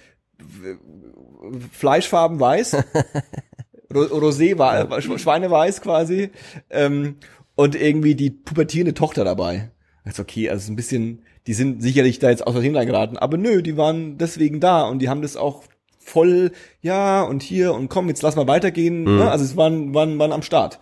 Fleischfarben 1.72 2.40
weiß, 2.40 2.76
Ro 3.94 4.02
Rosé 4.04 4.58
war 4.58 4.90
Sch- 5.00 5.18
Schweineweiß 5.18 5.82
quasi, 5.82 6.30
ähm, 6.70 7.18
und 7.56 7.76
irgendwie 7.76 8.16
die 8.16 8.30
pubertierende 8.30 8.94
Tochter 8.94 9.24
dabei. 9.26 9.72
Das 10.06 10.14
ist 10.16 10.20
okay, 10.20 10.50
also 10.50 10.58
es 10.60 10.64
ist 10.66 10.70
ein 10.70 10.76
bisschen, 10.76 11.22
die 11.48 11.54
sind 11.54 11.82
sicherlich 11.82 12.20
da 12.20 12.30
jetzt 12.30 12.46
aus 12.48 12.54
Versehen 12.54 12.76
reingeraten, 12.76 13.18
aber 13.18 13.38
nö, 13.38 13.62
die 13.62 13.78
waren 13.78 14.18
deswegen 14.18 14.60
da 14.60 14.84
und 14.84 15.00
die 15.00 15.10
haben 15.10 15.22
das 15.22 15.36
auch 15.38 15.64
voll, 16.00 16.52
ja, 16.82 17.22
und 17.22 17.44
hier 17.44 17.74
und 17.74 17.90
komm, 17.90 18.08
jetzt 18.08 18.22
lass 18.24 18.36
mal 18.36 18.48
weitergehen, 18.48 19.04
Mhm. 19.04 19.18
ne? 19.18 19.32
also 19.32 19.44
es 19.46 19.56
waren, 19.58 19.94
waren, 19.94 20.18
waren 20.20 20.32
am 20.32 20.42
Start. 20.42 20.80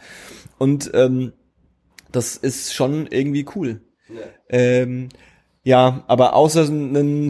Und 0.58 0.92
ähm, 0.94 1.34
das 2.12 2.38
ist 2.38 2.74
schon 2.74 3.08
irgendwie 3.08 3.46
cool. 3.56 3.82
Ähm, 4.50 5.10
ja, 5.64 6.04
aber 6.08 6.36
außer 6.36 6.66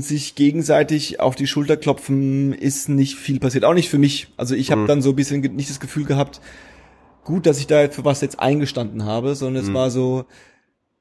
sich 0.01 0.35
gegenseitig 0.35 1.19
auf 1.19 1.35
die 1.35 1.47
Schulter 1.47 1.77
klopfen 1.77 2.53
ist 2.53 2.87
nicht 2.89 3.15
viel 3.15 3.39
passiert. 3.39 3.65
Auch 3.65 3.73
nicht 3.73 3.89
für 3.89 3.97
mich. 3.97 4.27
Also 4.37 4.55
ich 4.55 4.71
habe 4.71 4.85
dann 4.85 5.01
so 5.01 5.09
ein 5.11 5.15
bisschen 5.15 5.41
nicht 5.55 5.69
das 5.69 5.79
Gefühl 5.79 6.05
gehabt, 6.05 6.39
gut, 7.23 7.45
dass 7.45 7.59
ich 7.59 7.67
da 7.67 7.89
für 7.89 8.05
was 8.05 8.21
jetzt 8.21 8.39
eingestanden 8.39 9.05
habe, 9.05 9.35
sondern 9.35 9.63
es 9.63 9.73
war 9.73 9.89
so, 9.89 10.25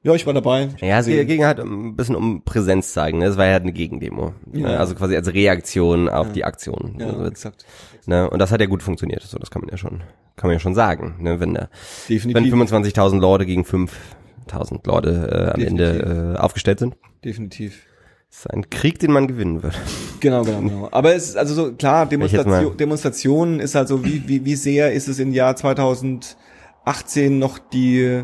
ja, 0.01 0.13
ich 0.15 0.25
war 0.25 0.33
dabei. 0.33 0.69
Ja, 0.79 0.99
es 0.99 1.05
Sehen. 1.05 1.27
ging 1.27 1.43
halt 1.43 1.59
ein 1.59 1.95
bisschen 1.95 2.15
um 2.15 2.43
Präsenz 2.43 2.93
zeigen. 2.93 3.19
Ne? 3.19 3.25
Es 3.25 3.37
war 3.37 3.45
ja 3.45 3.57
eine 3.57 3.73
Gegendemo. 3.73 4.33
Ja. 4.53 4.67
Ne? 4.69 4.79
Also 4.79 4.95
quasi 4.95 5.15
als 5.15 5.33
Reaktion 5.33 6.07
auf 6.07 6.31
die 6.31 6.45
Aktion. 6.45 6.95
Ja, 6.99 7.07
Also, 7.07 7.25
exakt. 7.25 7.65
ne? 8.05 8.29
Und 8.29 8.39
das 8.39 8.51
hat 8.51 8.61
ja 8.61 8.67
gut 8.67 8.81
funktioniert. 8.81 9.21
So, 9.23 9.37
das 9.37 9.51
kann 9.51 9.61
man 9.61 9.69
ja 9.69 9.77
schon, 9.77 10.01
kann 10.37 10.47
man 10.47 10.53
ja 10.53 10.59
schon 10.59 10.73
sagen. 10.73 11.15
Ne? 11.19 11.39
Wenn, 11.41 11.53
da, 11.53 11.69
wenn 12.07 12.17
Definitiv. 12.17 12.53
25.000 12.53 13.19
Leute 13.19 13.45
gegen 13.45 13.65
5.000 14.51 14.87
Leute 14.87 15.09
äh, 15.09 15.51
am 15.53 15.59
Definitiv. 15.59 16.01
Ende 16.01 16.33
äh, 16.35 16.39
aufgestellt 16.39 16.79
sind, 16.79 16.95
Definitiv. 17.23 17.79
ist 18.29 18.49
ein 18.49 18.69
Krieg, 18.69 18.99
den 18.99 19.11
man 19.11 19.27
gewinnen 19.27 19.63
wird. 19.63 19.75
Genau, 20.19 20.43
genau, 20.43 20.59
genau. 20.61 20.89
Aber 20.91 21.15
es 21.15 21.29
ist 21.29 21.37
also 21.37 21.53
so, 21.53 21.71
klar, 21.73 22.05
Demonstration, 22.05 22.77
Demonstrationen 22.77 23.59
ist 23.59 23.75
halt 23.75 23.87
so, 23.87 24.03
wie, 24.03 24.27
wie, 24.27 24.43
wie 24.45 24.55
sehr 24.55 24.93
ist 24.93 25.07
es 25.07 25.19
im 25.19 25.31
Jahr 25.33 25.55
2018 25.55 27.39
noch 27.39 27.59
die, 27.59 28.23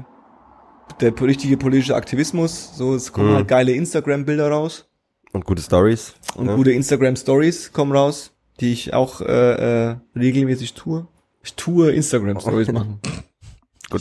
der 1.02 1.22
richtige 1.22 1.58
politische 1.58 1.96
Aktivismus? 1.96 2.72
So, 2.76 2.96
es 2.96 3.12
kommen 3.12 3.32
Mhm. 3.32 3.36
halt 3.36 3.48
geile 3.48 3.72
Instagram-Bilder 3.74 4.50
raus 4.50 4.88
Und 5.34 5.46
gute 5.46 5.62
Stories. 5.62 6.14
und 6.36 6.48
ne? 6.48 6.56
gute 6.56 6.72
Instagram-Stories 6.72 7.72
kommen 7.74 7.92
raus, 7.92 8.32
die 8.60 8.72
ich 8.72 8.94
auch 8.94 9.22
äh, 9.22 9.90
äh, 9.92 9.96
regelmäßig 10.16 10.74
tue. 10.74 11.08
Ich 11.44 11.54
tue 11.56 11.92
Instagram-Stories 11.92 12.72
machen. 12.72 13.00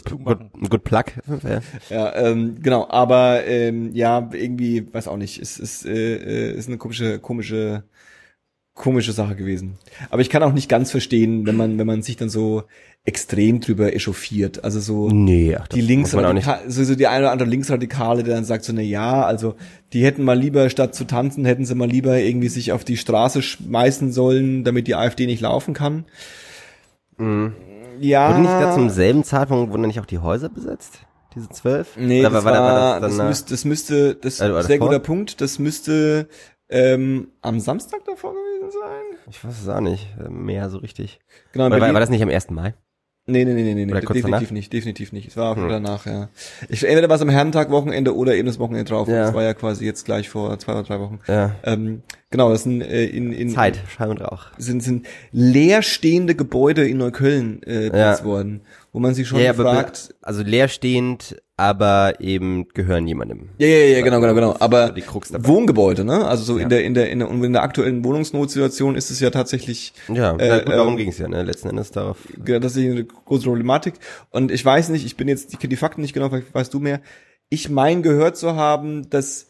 Gut, 0.03 0.25
gut, 0.25 0.71
gut 0.71 0.85
Plug. 0.85 1.05
Ja. 1.45 1.61
Ja, 1.91 2.17
ähm, 2.17 2.57
genau, 2.63 2.89
aber 2.89 3.45
ähm, 3.47 3.93
ja, 3.95 4.31
irgendwie, 4.33 4.93
weiß 4.93 5.09
auch 5.09 5.17
nicht, 5.17 5.41
es 5.41 5.59
ist, 5.59 5.87
äh, 5.87 6.17
äh, 6.17 6.53
ist 6.57 6.69
eine 6.69 6.79
komische, 6.79 7.19
komische, 7.19 7.85
komische 8.75 9.13
Sache 9.13 9.37
gewesen. 9.37 9.79
Aber 10.11 10.23
ich 10.23 10.31
kann 10.31 10.43
auch 10.43 10.53
nicht 10.53 10.69
ganz 10.69 10.91
verstehen, 10.91 11.47
wenn 11.47 11.57
man, 11.57 11.79
wenn 11.79 11.87
man 11.87 12.03
sich 12.03 12.17
dann 12.17 12.29
so 12.29 12.65
extrem 13.05 13.61
drüber 13.61 13.95
echauffiert. 13.95 14.65
Also 14.65 14.81
so 14.81 15.11
Nee, 15.11 15.57
ach, 15.57 15.69
die. 15.69 15.81
Linksradikale, 15.81 16.71
so, 16.71 16.83
so 16.85 16.95
die 16.95 17.07
eine 17.07 17.25
oder 17.25 17.33
andere 17.33 17.49
Linksradikale, 17.49 18.23
der 18.23 18.35
dann 18.35 18.45
sagt 18.45 18.65
so, 18.65 18.73
na 18.73 18.81
ja, 18.81 19.25
also 19.25 19.55
die 19.93 20.05
hätten 20.05 20.25
mal 20.25 20.39
lieber 20.39 20.71
statt 20.71 20.95
zu 20.95 21.05
tanzen, 21.05 21.45
hätten 21.45 21.67
sie 21.67 21.75
mal 21.75 21.89
lieber 21.89 22.19
irgendwie 22.19 22.49
sich 22.49 22.73
auf 22.73 22.85
die 22.85 22.97
Straße 22.97 23.43
schmeißen 23.43 24.13
sollen, 24.13 24.65
damit 24.65 24.87
die 24.87 24.95
AfD 24.95 25.27
nicht 25.27 25.43
laufen 25.43 25.75
kann. 25.75 26.05
Ja. 28.01 28.29
Wurde 28.31 28.41
nicht 28.41 28.51
gerade 28.51 28.75
zum 28.75 28.91
selben 28.91 29.25
Zeitpunkt, 29.25 29.73
wurden 29.73 29.87
nicht 29.87 30.01
auch 30.01 30.07
die 30.07 30.19
Häuser 30.19 30.49
besetzt? 30.49 31.01
Diese 31.35 31.49
zwölf? 31.49 31.97
Nee, 31.97 32.21
Oder 32.21 32.31
das, 32.31 32.45
war- 32.45 32.53
war, 32.53 33.01
das, 33.01 33.17
nach- 33.17 33.27
müsste, 33.29 33.51
das 33.51 33.65
müsste, 33.65 34.15
das 34.15 34.41
Äh, 34.41 34.53
war 34.53 34.63
sehr 34.63 34.77
davor? 34.77 34.89
guter 34.89 35.01
Punkt, 35.01 35.41
das 35.41 35.59
müsste 35.59 36.29
ähm, 36.69 37.29
am 37.43 37.61
Samstag 37.61 38.05
davor 38.05 38.33
gewesen 38.35 38.71
sein. 38.71 39.19
Ich 39.31 39.45
weiß 39.45 39.61
es 39.63 39.69
auch 39.69 39.81
nicht. 39.81 40.07
Mehr 40.31 40.71
so 40.71 40.79
richtig. 40.79 41.21
Genau, 41.53 41.67
Oder 41.67 41.81
war, 41.81 41.93
war 41.93 42.01
das 42.01 42.09
nicht 42.11 42.23
am 42.23 42.29
1. 42.31 42.51
Mai? 42.51 42.75
Nee, 43.27 43.47
nee, 43.47 43.55
nee, 43.55 43.63
nee, 43.63 43.87
nee, 43.87 43.91
Oder 43.91 44.01
definitiv 44.01 44.31
danach? 44.31 44.51
nicht, 44.51 44.73
definitiv 44.73 45.13
nicht. 45.13 45.29
Es 45.29 45.37
war 45.39 45.53
auch 45.53 45.57
Hm. 45.57 45.69
danach, 45.71 46.05
ja. 46.05 46.29
Ich 46.69 46.85
entweder 46.85 47.09
war 47.09 47.17
es 47.17 47.23
am 47.23 47.31
Herrentag 47.31 47.71
Wochenende 47.71 48.15
oder 48.15 48.35
eben 48.35 48.47
das 48.47 48.59
Wochenende 48.59 48.85
drauf. 48.91 49.09
Ja. 49.09 49.25
Das 49.27 49.35
war 49.35 49.43
ja 49.43 49.55
quasi 49.55 49.87
jetzt 49.87 50.05
gleich 50.05 50.29
vor 50.29 50.59
zwei 50.59 50.73
oder 50.73 50.83
drei 50.83 51.01
Wochen. 51.01 51.21
Ja. 51.27 51.55
Ähm, 51.65 52.03
genau, 52.31 52.51
das 52.51 52.65
sind 52.65 52.83
äh, 52.83 53.07
in, 53.07 53.33
in 53.33 53.49
Zeit, 53.49 53.81
Schall 53.89 54.11
und 54.11 54.21
Rauch. 54.21 54.49
sind 54.59 54.83
sind 54.83 55.07
leerstehende 55.33 56.35
Gebäude 56.35 56.87
in 56.87 56.99
Neukölln 56.99 57.63
äh, 57.63 57.87
Ja. 57.97 58.23
worden, 58.25 58.61
wo 58.95 59.01
man 59.01 59.13
sich 59.13 59.27
schon 59.27 59.41
ja, 59.41 59.53
fragt. 59.53 60.15
also 60.23 60.45
leerstehend, 60.45 61.37
aber 61.57 62.15
eben 62.21 62.69
gehören 62.75 63.09
jemandem. 63.09 63.51
Ja, 63.59 63.67
ja, 63.67 63.97
ja, 63.97 64.01
genau, 64.03 64.21
genau, 64.21 64.35
genau. 64.35 64.53
Ist 64.53 64.63
Aber. 64.63 64.95
Wohngebäude, 64.97 66.05
ne? 66.05 66.25
Also 66.27 66.45
so 66.45 66.59
Ja. 66.59 66.63
in 66.63 66.69
der 66.69 66.85
in 66.85 66.95
der 66.95 67.11
in 67.11 67.19
der, 67.19 67.29
und 67.29 67.43
in 67.43 67.53
der 67.53 67.65
aktuellen 67.65 68.05
Wohnungsnotsituation 68.05 68.95
ist 68.95 69.11
es 69.11 69.19
ja 69.19 69.31
tatsächlich 69.31 69.95
Ja, 70.13 70.37
Äh, 70.39 70.61
gut, 70.65 70.73
darum 70.73 70.93
ähm, 70.93 70.97
ging's 70.99 71.19
ja, 71.19 71.27
ne? 71.27 71.43
Letzten 71.43 71.71
Endes 71.71 71.91
darauf. 71.91 72.19
Ja, 72.47 72.61
das 72.61 72.77
ist 72.77 72.85
eine 72.85 73.05
große 73.05 73.45
Problematik. 73.45 73.95
Und 74.31 74.53
ich 74.53 74.65
weiß 74.65 74.91
nicht, 74.91 75.05
ich 75.05 75.17
bin 75.17 75.27
jetzt, 75.27 75.53
ich 75.53 75.59
kenne 75.59 75.71
die 75.71 75.77
Fakten 75.77 76.01
nicht 76.01 76.15
genau, 76.15 76.31
weißt 76.31 76.73
du 76.73 76.79
mehr. 76.79 77.01
Ich 77.49 77.69
mein 77.69 78.03
gehört 78.03 78.37
zu 78.37 78.55
haben, 78.55 79.11
dass 79.11 79.49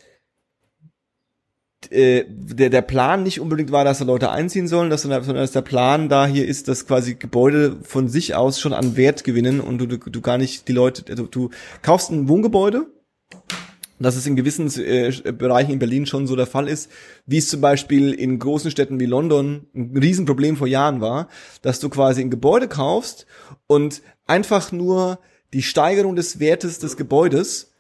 äh, 1.93 2.25
der, 2.29 2.71
der 2.71 2.83
Plan 2.83 3.23
nicht 3.23 3.41
unbedingt 3.41 3.73
war, 3.73 3.85
dass 3.85 3.99
da 3.99 4.05
Leute 4.05 4.31
einziehen 4.31 4.69
sollen, 4.69 4.91
dass, 4.91 5.03
sondern 5.03 5.25
dass 5.25 5.53
der 5.53 5.63
Plan 5.63 6.09
da 6.09 6.27
hier 6.27 6.47
ist, 6.47 6.69
dass 6.69 6.87
quasi 6.87 7.15
Gebäude 7.15 7.79
von 7.83 8.09
sich 8.09 8.35
aus 8.35 8.61
schon 8.61 8.73
an 8.73 8.97
Wert 8.97 9.25
gewinnen 9.25 9.61
und 9.61 9.79
du, 9.79 9.87
du, 9.87 9.99
du 9.99 10.21
gar 10.21 10.39
nicht 10.39 10.69
die 10.69 10.73
Leute, 10.73 11.05
also 11.11 11.27
du 11.27 11.51
kaufst 11.83 12.11
ein 12.11 12.29
Wohngebäude, 12.29 12.87
dass 13.99 14.17
es 14.17 14.27
in 14.27 14.37
gewissen 14.37 14.71
äh, 14.81 15.13
Bereichen 15.33 15.73
in 15.73 15.79
Berlin 15.79 16.07
schon 16.07 16.27
so 16.27 16.37
der 16.37 16.47
Fall 16.47 16.69
ist, 16.69 16.91
wie 17.27 17.39
es 17.39 17.49
zum 17.49 17.61
Beispiel 17.61 18.13
in 18.13 18.39
großen 18.39 18.71
Städten 18.71 19.01
wie 19.01 19.07
London 19.07 19.67
ein 19.75 19.97
Riesenproblem 19.97 20.57
vor 20.57 20.67
Jahren 20.67 21.01
war, 21.01 21.29
dass 21.63 21.81
du 21.81 21.89
quasi 21.89 22.21
ein 22.21 22.31
Gebäude 22.31 22.69
kaufst 22.69 23.27
und 23.67 24.03
einfach 24.27 24.73
nur 24.73 25.19
die 25.53 25.63
Steigerung 25.63 26.17
des 26.17 26.41
Wertes 26.41 26.79
des 26.79 26.97
Gebäudes 26.97 27.73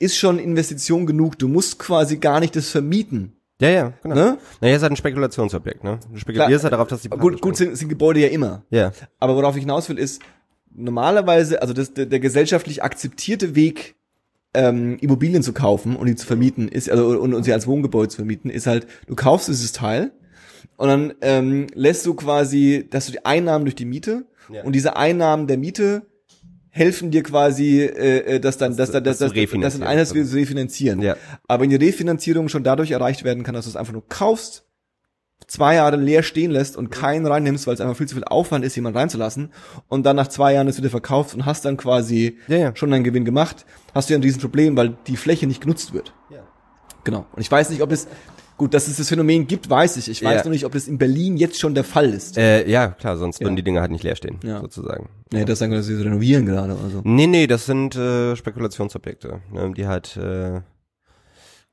ist 0.00 0.16
schon 0.16 0.38
Investition 0.38 1.06
genug. 1.06 1.38
Du 1.38 1.46
musst 1.46 1.78
quasi 1.78 2.16
gar 2.16 2.40
nicht 2.40 2.56
das 2.56 2.70
vermieten. 2.70 3.36
Ja, 3.60 3.68
ja, 3.68 3.92
genau. 4.02 4.14
Ne? 4.14 4.38
Naja, 4.60 4.76
ist 4.76 4.82
halt 4.82 4.92
ein 4.92 4.96
Spekulationsobjekt, 4.96 5.84
ne? 5.84 6.00
Du 6.10 6.18
spekulierst 6.18 6.64
halt 6.64 6.72
darauf, 6.72 6.88
dass 6.88 7.02
die 7.02 7.10
Gut, 7.10 7.40
gut 7.40 7.56
sind, 7.56 7.76
sind 7.76 7.88
Gebäude 7.88 8.20
ja 8.20 8.28
immer. 8.28 8.64
Ja. 8.70 8.92
Aber 9.18 9.36
worauf 9.36 9.54
ich 9.56 9.62
hinaus 9.62 9.88
will, 9.88 9.98
ist, 9.98 10.22
normalerweise, 10.74 11.60
also 11.62 11.74
das, 11.74 11.92
der, 11.94 12.06
der 12.06 12.20
gesellschaftlich 12.20 12.82
akzeptierte 12.82 13.54
Weg, 13.54 13.96
ähm, 14.54 14.96
Immobilien 15.00 15.42
zu 15.42 15.52
kaufen 15.52 15.94
und 15.94 16.06
die 16.08 16.16
zu 16.16 16.26
vermieten, 16.26 16.68
ist, 16.68 16.90
also 16.90 17.06
und, 17.20 17.34
und 17.34 17.44
sie 17.44 17.52
als 17.52 17.66
Wohngebäude 17.66 18.08
zu 18.08 18.16
vermieten, 18.16 18.50
ist 18.50 18.66
halt, 18.66 18.86
du 19.06 19.14
kaufst 19.14 19.48
dieses 19.48 19.72
Teil 19.72 20.10
und 20.76 20.88
dann 20.88 21.14
ähm, 21.20 21.66
lässt 21.74 22.04
du 22.06 22.14
quasi, 22.14 22.86
dass 22.90 23.06
du 23.06 23.12
die 23.12 23.24
Einnahmen 23.24 23.64
durch 23.64 23.76
die 23.76 23.84
Miete 23.84 24.24
Ja. 24.52 24.64
und 24.64 24.72
diese 24.72 24.96
Einnahmen 24.96 25.46
der 25.46 25.58
Miete 25.58 26.02
helfen 26.70 27.10
dir 27.10 27.22
quasi, 27.22 27.80
äh, 27.82 28.36
äh, 28.36 28.40
dass 28.40 28.56
dann, 28.58 28.76
dass 28.76 28.90
dann, 28.90 29.04
dass, 29.04 29.18
das 29.18 29.32
dass, 29.32 29.34
zu 29.34 29.34
dass, 29.34 29.74
dass 29.74 29.80
refinanzieren. 29.80 29.86
eines 29.86 30.14
wir 30.14 30.40
refinanzieren. 30.40 31.02
Ja. 31.02 31.16
Aber 31.46 31.62
wenn 31.62 31.70
die 31.70 31.76
Refinanzierung 31.76 32.48
schon 32.48 32.62
dadurch 32.62 32.92
erreicht 32.92 33.24
werden 33.24 33.42
kann, 33.42 33.54
dass 33.54 33.64
du 33.64 33.70
es 33.70 33.76
einfach 33.76 33.92
nur 33.92 34.08
kaufst, 34.08 34.64
zwei 35.46 35.74
Jahre 35.74 35.96
leer 35.96 36.22
stehen 36.22 36.50
lässt 36.50 36.76
und 36.76 36.90
keinen 36.90 37.26
reinnimmst, 37.26 37.66
weil 37.66 37.74
es 37.74 37.80
einfach 37.80 37.96
viel 37.96 38.06
zu 38.06 38.14
viel 38.14 38.24
Aufwand 38.24 38.64
ist, 38.64 38.76
jemanden 38.76 38.98
reinzulassen 38.98 39.52
und 39.88 40.06
dann 40.06 40.16
nach 40.16 40.28
zwei 40.28 40.54
Jahren 40.54 40.68
es 40.68 40.78
wieder 40.78 40.90
verkaufst 40.90 41.34
und 41.34 41.44
hast 41.44 41.64
dann 41.64 41.76
quasi 41.76 42.38
Ja, 42.46 42.56
ja. 42.56 42.76
schon 42.76 42.90
deinen 42.90 43.04
Gewinn 43.04 43.24
gemacht, 43.24 43.66
hast 43.94 44.08
du 44.08 44.14
ja 44.14 44.18
ein 44.18 44.22
Riesenproblem, 44.22 44.76
weil 44.76 44.96
die 45.06 45.16
Fläche 45.16 45.46
nicht 45.46 45.60
genutzt 45.60 45.92
wird. 45.92 46.14
Ja. 46.30 46.46
Genau. 47.04 47.26
Und 47.32 47.40
ich 47.40 47.50
weiß 47.50 47.70
nicht, 47.70 47.82
ob 47.82 47.90
es, 47.92 48.06
gut, 48.60 48.74
dass 48.74 48.86
es 48.88 48.98
das 48.98 49.08
Phänomen 49.08 49.46
gibt, 49.46 49.70
weiß 49.70 49.96
ich. 49.96 50.08
Ich 50.10 50.22
weiß 50.22 50.36
Ja. 50.36 50.42
nur 50.44 50.52
nicht, 50.52 50.66
ob 50.66 50.72
das 50.72 50.86
in 50.86 50.98
Berlin 50.98 51.38
jetzt 51.38 51.58
schon 51.58 51.74
der 51.74 51.82
Fall 51.82 52.10
ist. 52.12 52.36
Äh, 52.36 52.68
ja, 52.68 52.88
klar, 52.88 53.16
sonst 53.16 53.40
würden 53.40 53.54
Ja. 53.54 53.56
die 53.56 53.62
Dinge 53.62 53.80
halt 53.80 53.90
nicht 53.90 54.04
leer 54.04 54.16
stehen, 54.16 54.38
Ja. 54.44 54.60
sozusagen. 54.60 55.08
nee, 55.32 55.44
das 55.46 55.58
sagen 55.58 55.72
wir, 55.72 55.78
dass 55.78 55.86
sie 55.86 55.94
renovieren 55.94 56.44
gerade 56.44 56.74
oder 56.74 56.90
so. 56.90 57.00
Nee, 57.04 57.26
nee, 57.26 57.46
das 57.46 57.64
sind 57.64 57.96
äh, 57.96 58.36
Spekulationsobjekte, 58.36 59.40
ne, 59.52 59.72
die 59.74 59.86
halt 59.86 60.16
äh, 60.18 60.60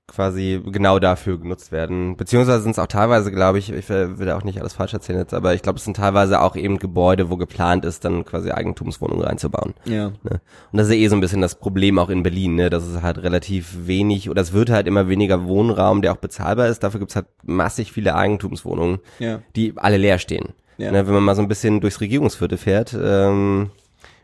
quasi 0.07 0.61
genau 0.65 0.99
dafür 0.99 1.37
genutzt 1.37 1.71
werden. 1.73 2.15
Beziehungsweise 2.15 2.61
sind 2.61 2.71
es 2.71 2.79
auch 2.79 2.87
teilweise, 2.87 3.29
glaube 3.29 3.59
ich, 3.59 3.69
ich 3.71 3.89
will 3.89 4.15
da 4.25 4.37
auch 4.37 4.43
nicht 4.45 4.59
alles 4.59 4.73
falsch 4.73 4.93
erzählen 4.93 5.19
jetzt, 5.19 5.33
aber 5.33 5.53
ich 5.53 5.61
glaube, 5.61 5.77
es 5.79 5.83
sind 5.83 5.97
teilweise 5.97 6.39
auch 6.41 6.55
eben 6.55 6.79
Gebäude, 6.79 7.29
wo 7.29 7.35
geplant 7.35 7.83
ist, 7.83 8.05
dann 8.05 8.23
quasi 8.23 8.51
Eigentumswohnungen 8.51 9.25
reinzubauen. 9.25 9.73
Ja. 9.83 10.07
Ne? 10.23 10.39
Und 10.71 10.77
das 10.77 10.87
ist 10.87 10.93
ja 10.93 10.99
eh 10.99 11.07
so 11.09 11.15
ein 11.15 11.21
bisschen 11.21 11.41
das 11.41 11.55
Problem 11.55 11.99
auch 11.99 12.09
in 12.09 12.23
Berlin, 12.23 12.55
ne? 12.55 12.69
dass 12.69 12.85
es 12.87 13.01
halt 13.01 13.17
relativ 13.17 13.85
wenig, 13.85 14.29
oder 14.29 14.41
es 14.41 14.53
wird 14.53 14.69
halt 14.69 14.87
immer 14.87 15.09
weniger 15.09 15.45
Wohnraum, 15.45 16.01
der 16.01 16.13
auch 16.13 16.17
bezahlbar 16.17 16.69
ist. 16.69 16.83
Dafür 16.83 17.01
gibt's 17.01 17.17
halt 17.17 17.27
massig 17.43 17.91
viele 17.91 18.15
Eigentumswohnungen, 18.15 18.99
Ja. 19.19 19.41
die 19.57 19.73
alle 19.75 19.97
leer 19.97 20.19
stehen. 20.19 20.53
Ja. 20.77 20.91
Ne? 20.93 21.05
Wenn 21.05 21.13
man 21.15 21.23
mal 21.23 21.35
so 21.35 21.41
ein 21.41 21.47
bisschen 21.49 21.81
durchs 21.81 21.99
Regierungsviertel 21.99 22.57
fährt, 22.57 22.95
ähm, 22.97 23.71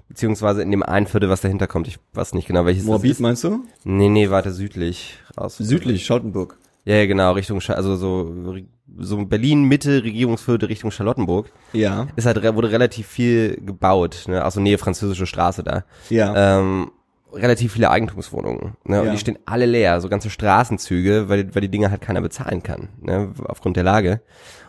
beziehungsweise 0.08 0.62
in 0.62 0.72
dem 0.72 0.84
einen 0.84 1.08
Viertel, 1.08 1.30
was 1.30 1.42
dahinter 1.42 1.68
kommt, 1.68 1.88
ich 1.88 1.98
weiß 2.14 2.36
nicht 2.36 2.48
genau 2.48 2.66
welches 2.66 2.86
Moabit 2.86 3.12
das 3.12 3.18
ist. 3.18 3.22
meinst 3.22 3.44
du? 3.44 3.64
Nee, 3.84 4.10
nee, 4.10 4.30
weiter 4.30 4.52
südlich 4.52 5.18
raus. 5.38 5.58
Südlich, 5.58 6.06
Schautenburg. 6.06 6.58
Ja, 6.86 6.96
ja, 6.96 7.06
genau, 7.06 7.32
Richtung, 7.32 7.62
also 7.68 7.96
so, 7.96 8.34
so 8.98 9.26
Berlin 9.26 9.64
Mitte, 9.64 10.04
Regierungsviertel 10.04 10.68
Richtung 10.68 10.92
Charlottenburg. 10.92 11.50
Ja. 11.72 12.08
Ist 12.18 12.26
halt, 12.26 12.44
wurde 12.56 12.72
relativ 12.72 13.08
viel 13.08 13.56
gebaut, 13.66 14.26
ne? 14.28 14.44
Also 14.44 14.60
Nähe 14.60 14.78
französische 14.78 15.26
Straße 15.26 15.64
da 15.64 15.86
Ja. 16.10 16.60
ähm, 16.60 16.92
relativ 17.32 17.74
viele 17.74 17.90
Eigentumswohnungen. 17.90 18.76
Ne? 18.84 19.00
Und 19.00 19.06
Ja. 19.08 19.12
die 19.14 19.18
stehen 19.18 19.40
alle 19.46 19.66
leer, 19.66 20.02
so 20.02 20.10
ganze 20.10 20.30
Straßenzüge, 20.30 21.30
weil, 21.30 21.56
weil 21.56 21.62
die 21.62 21.70
Dinge 21.70 21.90
halt 21.90 22.02
keiner 22.02 22.22
bezahlen 22.22 22.62
kann, 22.64 22.90
ne? 23.02 23.32
aufgrund 23.46 23.78
der 23.78 23.84
Lage. 23.84 24.22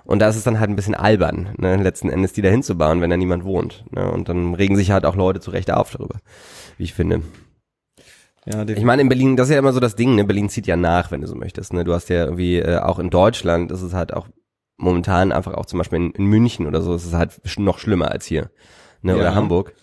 Und 0.05 0.21
da 0.21 0.29
ist 0.29 0.37
es 0.37 0.45
dann 0.45 0.61
halt 0.61 0.71
ein 0.71 0.77
bisschen 0.77 0.95
albern, 0.95 1.51
ne? 1.59 1.77
letzten 1.77 2.09
Endes 2.11 2.33
die 2.33 2.43
da 2.43 2.49
hinzubauen, 2.49 3.01
wenn 3.01 3.11
da 3.11 3.17
niemand 3.17 3.45
wohnt. 3.45 3.85
Ne? 3.91 4.11
Und 4.11 4.29
dann 4.29 4.55
regen 4.55 4.77
sich 4.77 4.93
halt 4.93 5.05
auch 5.05 5.17
Leute 5.17 5.41
zu 5.41 5.51
Recht 5.51 5.71
auf 5.73 5.91
darüber, 5.91 6.17
wie 6.79 6.85
ich 6.85 6.95
finde. 6.95 7.23
Ja, 8.47 8.67
Ich 8.69 8.85
meine, 8.85 9.03
in 9.03 9.09
Berlin, 9.09 9.37
das 9.37 9.49
ist 9.49 9.55
ja 9.55 9.59
immer 9.59 9.73
so 9.73 9.81
das 9.81 9.97
Ding, 9.97 10.15
ne? 10.15 10.25
Berlin 10.25 10.49
zieht 10.49 10.67
ja 10.67 10.77
nach, 10.77 11.11
wenn 11.11 11.21
du 11.21 11.27
so 11.27 11.35
möchtest. 11.35 11.73
Ne? 11.73 11.85
Du 11.85 11.95
hast 11.95 12.09
ja 12.11 12.25
irgendwie 12.25 12.59
äh, 12.59 12.79
auch 12.79 12.99
in 12.99 13.11
Deutschland, 13.11 13.73
ist 13.73 13.83
es 13.83 13.95
halt 13.95 14.13
auch 14.13 14.29
momentan 14.77 15.33
einfach 15.33 15.55
auch 15.55 15.67
zum 15.67 15.79
Beispiel 15.79 15.99
in, 15.99 16.11
in 16.13 16.27
München 16.27 16.67
oder 16.67 16.83
so, 16.83 16.95
ist 16.95 17.07
es 17.07 17.15
halt 17.15 17.41
noch 17.59 17.79
schlimmer 17.79 18.11
als 18.11 18.27
hier. 18.27 18.51
Ne? 19.03 19.13
Ja. 19.13 19.19
Oder 19.19 19.35
Hamburg. 19.35 19.75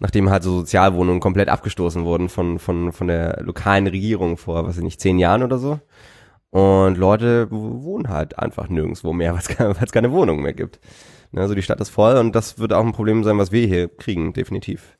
Nachdem 0.00 0.30
halt 0.30 0.44
so 0.44 0.58
Sozialwohnungen 0.58 1.20
komplett 1.20 1.48
abgestoßen 1.48 2.04
wurden 2.04 2.28
von, 2.28 2.60
von, 2.60 2.92
von 2.92 3.08
der 3.08 3.42
lokalen 3.42 3.88
Regierung 3.88 4.36
vor, 4.36 4.62
was 4.62 4.70
weiß 4.70 4.78
ich 4.78 4.84
nicht, 4.84 5.00
zehn 5.00 5.18
Jahren 5.18 5.42
oder 5.42 5.58
so. 5.58 5.80
Und 6.50 6.96
Leute 6.96 7.50
wohnen 7.50 8.08
halt 8.08 8.38
einfach 8.38 8.68
nirgendwo 8.68 9.12
mehr, 9.12 9.32
weil 9.32 9.40
es 9.40 9.48
keine, 9.48 9.76
weil 9.76 9.84
es 9.84 9.92
keine 9.92 10.12
Wohnungen 10.12 10.42
mehr 10.42 10.54
gibt. 10.54 10.78
Ne? 11.32 11.40
Also 11.40 11.54
die 11.54 11.62
Stadt 11.62 11.80
ist 11.80 11.90
voll 11.90 12.16
und 12.16 12.34
das 12.34 12.58
wird 12.58 12.72
auch 12.72 12.84
ein 12.84 12.92
Problem 12.92 13.24
sein, 13.24 13.38
was 13.38 13.50
wir 13.50 13.66
hier 13.66 13.88
kriegen, 13.88 14.32
definitiv. 14.32 14.97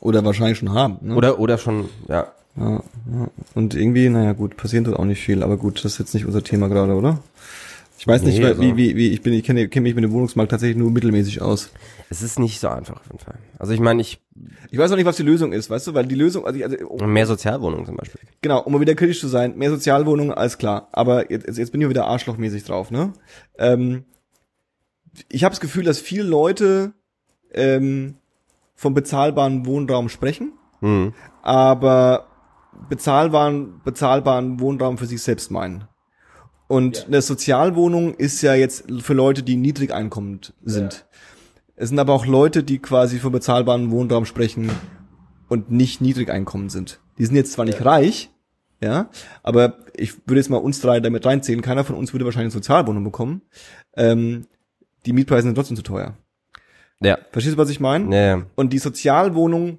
Oder 0.00 0.24
wahrscheinlich 0.24 0.58
schon 0.58 0.72
haben. 0.72 0.98
Ne? 1.02 1.14
Oder, 1.14 1.38
oder 1.38 1.58
schon, 1.58 1.88
ja, 2.08 2.32
Ja, 2.56 2.70
ja. 3.12 3.30
Und 3.54 3.74
irgendwie, 3.74 4.08
naja 4.08 4.32
gut, 4.32 4.56
passiert 4.56 4.86
dort 4.86 4.98
auch 4.98 5.04
nicht 5.04 5.20
viel, 5.22 5.42
aber 5.42 5.56
gut, 5.56 5.76
das 5.84 5.92
ist 5.92 5.98
jetzt 5.98 6.14
nicht 6.14 6.24
unser 6.26 6.42
Thema 6.42 6.68
gerade, 6.68 6.94
oder? 6.94 7.22
Ich 7.98 8.06
weiß 8.06 8.22
nicht, 8.22 8.38
Nee, 8.38 8.46
also- 8.46 8.62
wie, 8.62 8.76
wie, 8.78 8.96
wie, 8.96 9.10
ich 9.10 9.20
bin, 9.20 9.34
ich 9.34 9.44
kenne 9.44 9.68
kenn 9.68 9.82
mich 9.82 9.94
mit 9.94 10.02
dem 10.04 10.12
Wohnungsmarkt 10.12 10.50
tatsächlich 10.50 10.78
nur 10.78 10.90
mittelmäßig 10.90 11.42
aus. 11.42 11.68
Es 12.08 12.22
ist 12.22 12.38
nicht 12.38 12.58
so 12.58 12.68
einfach 12.68 12.96
auf 12.96 13.06
jeden 13.06 13.18
Fall. 13.18 13.34
Also 13.58 13.74
ich 13.74 13.80
meine, 13.80 14.00
ich 14.00 14.22
Ich 14.70 14.78
weiß 14.78 14.90
auch 14.90 14.96
nicht, 14.96 15.04
was 15.04 15.16
die 15.16 15.22
Lösung 15.22 15.52
ist, 15.52 15.68
weißt 15.68 15.88
du, 15.88 15.92
weil 15.94 16.06
die 16.06 16.14
Lösung, 16.14 16.46
also, 16.46 16.58
ich- 16.58 16.64
also 16.64 16.78
um, 16.88 17.12
mehr 17.12 17.26
Sozialwohnungen 17.26 17.84
zum 17.84 17.96
Beispiel. 17.98 18.20
genau, 18.40 18.62
um 18.62 18.72
mal 18.72 18.80
wieder 18.80 18.94
kritisch 18.94 19.20
zu 19.20 19.28
sein, 19.28 19.58
mehr 19.58 19.68
Sozialwohnungen, 19.70 20.32
alles 20.32 20.56
klar. 20.56 20.88
Aber 20.92 21.30
jetzt, 21.30 21.58
jetzt 21.58 21.72
bin 21.72 21.82
ich 21.82 21.88
wieder 21.90 22.06
arschlochmäßig 22.06 22.64
drauf, 22.64 22.90
ne? 22.90 23.12
Ähm, 23.58 24.04
ich 25.28 25.44
habe 25.44 25.52
das 25.52 25.60
Gefühl, 25.60 25.84
dass 25.84 26.00
viele 26.00 26.22
Leute 26.24 26.92
ähm, 27.52 28.14
vom 28.80 28.94
bezahlbaren 28.94 29.66
Wohnraum 29.66 30.08
sprechen, 30.08 30.54
Hm. 30.80 31.12
aber 31.42 32.28
bezahlbaren, 32.88 33.82
bezahlbaren 33.84 34.58
Wohnraum 34.58 34.96
für 34.96 35.04
sich 35.04 35.22
selbst 35.22 35.50
meinen. 35.50 35.84
Und 36.66 37.06
eine 37.06 37.20
Sozialwohnung 37.20 38.14
ist 38.14 38.40
ja 38.40 38.54
jetzt 38.54 38.84
für 39.02 39.12
Leute, 39.12 39.42
die 39.42 39.56
niedrig 39.56 39.92
einkommend 39.92 40.54
sind. 40.64 41.04
Es 41.76 41.90
sind 41.90 41.98
aber 41.98 42.14
auch 42.14 42.24
Leute, 42.24 42.62
die 42.62 42.78
quasi 42.78 43.18
von 43.18 43.32
bezahlbaren 43.32 43.90
Wohnraum 43.90 44.24
sprechen 44.24 44.70
und 45.50 45.70
nicht 45.70 46.00
niedrig 46.00 46.30
einkommen 46.30 46.70
sind. 46.70 47.00
Die 47.18 47.26
sind 47.26 47.36
jetzt 47.36 47.52
zwar 47.52 47.66
nicht 47.66 47.84
reich, 47.84 48.30
ja, 48.80 49.10
aber 49.42 49.76
ich 49.94 50.26
würde 50.26 50.40
jetzt 50.40 50.48
mal 50.48 50.56
uns 50.56 50.80
drei 50.80 51.00
damit 51.00 51.26
reinzählen. 51.26 51.60
Keiner 51.60 51.84
von 51.84 51.96
uns 51.96 52.14
würde 52.14 52.24
wahrscheinlich 52.24 52.54
eine 52.54 52.62
Sozialwohnung 52.62 53.04
bekommen. 53.04 53.42
Ähm, 53.94 54.46
die 55.04 55.12
Mietpreise 55.12 55.48
sind 55.48 55.54
trotzdem 55.54 55.76
zu 55.76 55.82
teuer. 55.82 56.16
Ja. 57.02 57.18
Verstehst 57.32 57.54
du, 57.56 57.58
was 57.58 57.70
ich 57.70 57.80
meine? 57.80 58.14
Ja, 58.14 58.22
ja. 58.36 58.46
Und 58.56 58.72
die 58.72 58.78
Sozialwohnung 58.78 59.78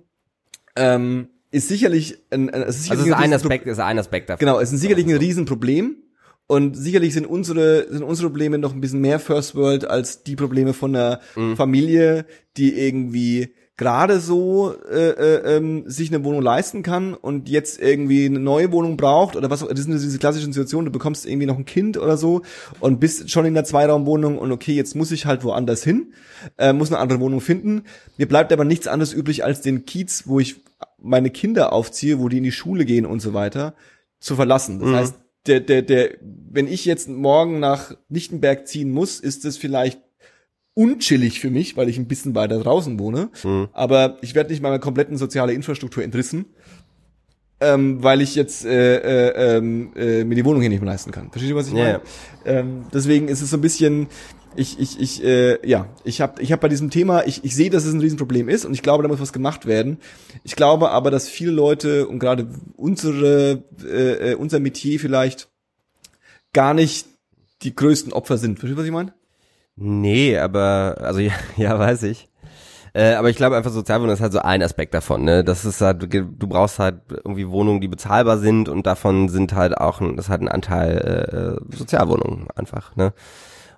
ähm, 0.75 1.27
ist 1.51 1.67
sicherlich 1.67 2.17
ein, 2.31 2.49
ein 2.49 2.63
es 2.63 2.79
ist 2.79 2.91
Also 2.91 3.03
sicherlich 3.03 3.07
ist 3.07 3.13
ein 3.13 3.31
Riesenpro- 3.31 3.35
Aspekt, 3.35 3.67
ist 3.67 3.79
ein 3.79 3.99
Aspekt 3.99 4.29
davon. 4.29 4.39
Genau, 4.39 4.59
es 4.59 4.71
ist 4.71 4.81
sicherlich 4.81 5.05
ein 5.05 5.15
Riesenproblem. 5.17 5.97
Und 6.47 6.75
sicherlich 6.75 7.13
sind 7.13 7.25
unsere, 7.27 7.87
sind 7.89 8.03
unsere 8.03 8.27
Probleme 8.27 8.57
noch 8.57 8.73
ein 8.73 8.81
bisschen 8.81 8.99
mehr 8.99 9.19
First 9.19 9.55
World 9.55 9.85
als 9.85 10.23
die 10.23 10.35
Probleme 10.35 10.73
von 10.73 10.93
einer 10.95 11.21
Mhm. 11.35 11.55
Familie, 11.55 12.25
die 12.57 12.77
irgendwie 12.77 13.53
gerade 13.81 14.19
so 14.19 14.75
äh, 14.91 15.09
äh, 15.09 15.57
ähm, 15.57 15.89
sich 15.89 16.13
eine 16.13 16.23
Wohnung 16.23 16.43
leisten 16.43 16.83
kann 16.83 17.15
und 17.15 17.49
jetzt 17.49 17.81
irgendwie 17.81 18.27
eine 18.27 18.39
neue 18.39 18.71
Wohnung 18.71 18.95
braucht 18.95 19.35
oder 19.35 19.49
was 19.49 19.63
auch, 19.63 19.69
das 19.69 19.85
sind 19.85 19.91
diese 19.93 20.19
klassischen 20.19 20.53
Situationen, 20.53 20.85
du 20.85 20.91
bekommst 20.91 21.25
irgendwie 21.25 21.47
noch 21.47 21.57
ein 21.57 21.65
Kind 21.65 21.97
oder 21.97 22.15
so 22.15 22.43
und 22.79 22.99
bist 22.99 23.31
schon 23.31 23.43
in 23.45 23.55
der 23.55 23.63
Zweiraumwohnung 23.63 24.37
und 24.37 24.51
okay, 24.51 24.73
jetzt 24.73 24.95
muss 24.95 25.11
ich 25.11 25.25
halt 25.25 25.43
woanders 25.43 25.83
hin, 25.83 26.13
äh, 26.59 26.73
muss 26.73 26.91
eine 26.91 26.99
andere 26.99 27.19
Wohnung 27.19 27.41
finden. 27.41 27.85
Mir 28.17 28.27
bleibt 28.27 28.53
aber 28.53 28.65
nichts 28.65 28.85
anderes 28.87 29.13
übrig, 29.13 29.43
als 29.43 29.61
den 29.61 29.83
Kiez, 29.85 30.27
wo 30.27 30.39
ich 30.39 30.57
meine 31.01 31.31
Kinder 31.31 31.73
aufziehe, 31.73 32.19
wo 32.19 32.29
die 32.29 32.37
in 32.37 32.43
die 32.43 32.51
Schule 32.51 32.85
gehen 32.85 33.07
und 33.07 33.19
so 33.19 33.33
weiter, 33.33 33.73
zu 34.19 34.35
verlassen. 34.35 34.79
Das 34.79 34.89
Mhm. 34.89 34.95
heißt, 34.95 35.15
der, 35.47 35.59
der, 35.59 35.81
der, 35.81 36.11
wenn 36.21 36.67
ich 36.67 36.85
jetzt 36.85 37.09
morgen 37.09 37.59
nach 37.59 37.95
Lichtenberg 38.09 38.67
ziehen 38.67 38.91
muss, 38.91 39.19
ist 39.19 39.43
es 39.43 39.57
vielleicht 39.57 39.99
unchillig 40.73 41.39
für 41.39 41.49
mich, 41.49 41.75
weil 41.77 41.89
ich 41.89 41.97
ein 41.97 42.07
bisschen 42.07 42.35
weiter 42.35 42.59
draußen 42.59 42.99
wohne. 42.99 43.29
Mhm. 43.43 43.69
Aber 43.73 44.17
ich 44.21 44.35
werde 44.35 44.51
nicht 44.51 44.61
meiner 44.61 44.79
kompletten 44.79 45.17
soziale 45.17 45.53
Infrastruktur 45.53 46.03
entrissen, 46.03 46.45
ähm, 47.59 48.01
weil 48.01 48.21
ich 48.21 48.35
jetzt 48.35 48.65
äh, 48.65 48.97
äh, 48.97 49.57
ähm, 49.57 49.91
äh, 49.95 50.23
mir 50.23 50.35
die 50.35 50.45
Wohnung 50.45 50.61
hier 50.61 50.69
nicht 50.69 50.81
mehr 50.81 50.91
leisten 50.91 51.11
kann. 51.11 51.29
Verstehst 51.29 51.51
du, 51.51 51.55
was 51.55 51.67
ich 51.67 51.73
Ja, 51.73 51.83
meine? 51.83 52.01
Ähm, 52.45 52.85
deswegen 52.93 53.27
ist 53.27 53.41
es 53.41 53.51
so 53.51 53.57
ein 53.57 53.61
bisschen, 53.61 54.07
ich, 54.55 54.79
ich, 54.79 54.99
ich, 54.99 55.23
äh, 55.23 55.65
ja, 55.67 55.87
ich 56.03 56.21
habe 56.21 56.41
ich 56.41 56.51
hab 56.51 56.61
bei 56.61 56.69
diesem 56.69 56.89
Thema, 56.89 57.25
ich, 57.27 57.43
ich 57.43 57.55
sehe, 57.55 57.69
dass 57.69 57.85
es 57.85 57.93
ein 57.93 57.99
Riesenproblem 57.99 58.49
ist 58.49 58.65
und 58.65 58.73
ich 58.73 58.81
glaube, 58.81 59.03
da 59.03 59.09
muss 59.09 59.19
was 59.19 59.33
gemacht 59.33 59.65
werden. 59.65 59.97
Ich 60.43 60.55
glaube 60.55 60.89
aber, 60.89 61.11
dass 61.11 61.29
viele 61.29 61.51
Leute 61.51 62.07
und 62.07 62.19
gerade 62.19 62.47
unsere, 62.77 63.63
äh, 63.83 64.31
äh, 64.31 64.35
unser 64.35 64.59
Metier 64.59 64.99
vielleicht 64.99 65.49
gar 66.53 66.73
nicht 66.73 67.07
die 67.61 67.75
größten 67.75 68.11
Opfer 68.11 68.37
sind. 68.37 68.57
Verstehst 68.57 68.77
du, 68.77 68.81
was 68.81 68.87
ich 68.87 68.91
meine? 68.91 69.13
Nee, 69.83 70.37
aber, 70.37 70.97
also 70.99 71.19
ja, 71.19 71.33
ja 71.57 71.77
weiß 71.77 72.03
ich. 72.03 72.29
Äh, 72.93 73.13
aber 73.13 73.29
ich 73.29 73.37
glaube 73.37 73.55
einfach 73.55 73.71
Sozialwohnung 73.71 74.13
ist 74.13 74.21
halt 74.21 74.33
so 74.33 74.39
ein 74.39 74.61
Aspekt 74.61 74.93
davon, 74.93 75.23
ne? 75.23 75.43
Das 75.45 75.63
ist 75.65 75.79
halt, 75.81 76.03
du 76.13 76.47
brauchst 76.47 76.77
halt 76.77 77.01
irgendwie 77.09 77.47
Wohnungen, 77.49 77.79
die 77.81 77.87
bezahlbar 77.87 78.37
sind 78.37 78.67
und 78.69 78.85
davon 78.85 79.29
sind 79.29 79.53
halt 79.53 79.77
auch, 79.77 80.01
ein, 80.01 80.17
das 80.17 80.25
ist 80.25 80.29
halt 80.29 80.41
ein 80.41 80.49
Anteil 80.49 81.59
äh, 81.71 81.75
Sozialwohnungen 81.75 82.47
einfach, 82.55 82.95
ne? 82.97 83.13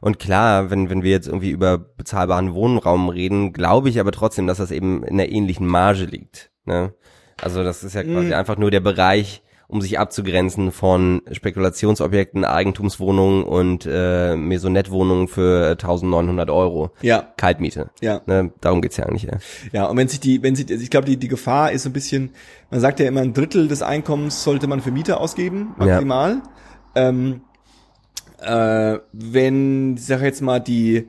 Und 0.01 0.19
klar, 0.19 0.69
wenn, 0.71 0.89
wenn 0.89 1.03
wir 1.03 1.11
jetzt 1.11 1.27
irgendwie 1.27 1.51
über 1.51 1.77
bezahlbaren 1.77 2.53
Wohnraum 2.53 3.07
reden, 3.07 3.53
glaube 3.53 3.87
ich 3.87 3.99
aber 4.01 4.11
trotzdem, 4.11 4.47
dass 4.47 4.57
das 4.57 4.71
eben 4.71 5.03
in 5.03 5.13
einer 5.13 5.29
ähnlichen 5.29 5.65
Marge 5.65 6.03
liegt. 6.05 6.51
Ne? 6.65 6.93
Also 7.41 7.63
das 7.63 7.85
ist 7.85 7.93
ja 7.95 8.03
quasi 8.03 8.27
Mhm. 8.27 8.33
einfach 8.33 8.57
nur 8.57 8.69
der 8.69 8.81
Bereich, 8.81 9.42
um 9.67 9.81
sich 9.81 9.97
abzugrenzen 9.99 10.71
von 10.71 11.21
Spekulationsobjekten, 11.31 12.45
Eigentumswohnungen 12.45 13.43
und 13.43 13.87
äh, 13.89 14.35
Maisonette-Wohnungen 14.35 15.27
für 15.27 15.71
1900 15.71 16.49
Euro. 16.49 16.91
Ja, 17.01 17.33
Kaltmiete. 17.37 17.89
ja. 18.01 18.21
Ne? 18.27 18.51
Darum 18.61 18.81
geht's 18.81 18.97
ja 18.97 19.05
eigentlich. 19.05 19.23
Ja. 19.23 19.37
Ja, 19.71 19.85
und 19.85 19.97
wenn 19.97 20.07
sich 20.07 20.19
die, 20.19 20.43
wenn 20.43 20.55
sich, 20.55 20.69
also 20.69 20.83
ich 20.83 20.89
glaube, 20.89 21.05
die, 21.07 21.17
die 21.17 21.27
Gefahr 21.27 21.71
ist 21.71 21.83
so 21.83 21.89
ein 21.89 21.93
bisschen, 21.93 22.31
man 22.69 22.79
sagt 22.79 22.99
ja 22.99 23.07
immer, 23.07 23.21
ein 23.21 23.33
Drittel 23.33 23.67
des 23.67 23.81
Einkommens 23.81 24.43
sollte 24.43 24.67
man 24.67 24.81
für 24.81 24.91
Mieter 24.91 25.19
ausgeben, 25.19 25.75
Ja. 25.79 25.85
maximal. 25.85 26.41
Ähm, 26.95 27.41
äh, 28.41 28.99
wenn, 29.13 29.95
ich 29.95 30.05
sage 30.05 30.25
jetzt 30.25 30.41
mal, 30.41 30.59
die 30.59 31.07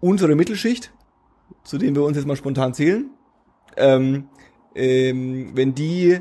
untere 0.00 0.34
Mittelschicht, 0.34 0.92
zu 1.64 1.78
denen 1.78 1.96
wir 1.96 2.02
uns 2.04 2.16
jetzt 2.16 2.26
mal 2.26 2.36
spontan 2.36 2.74
zählen, 2.74 3.10
ähm, 3.76 4.28
ähm, 4.74 5.50
wenn 5.54 5.74
die 5.74 6.20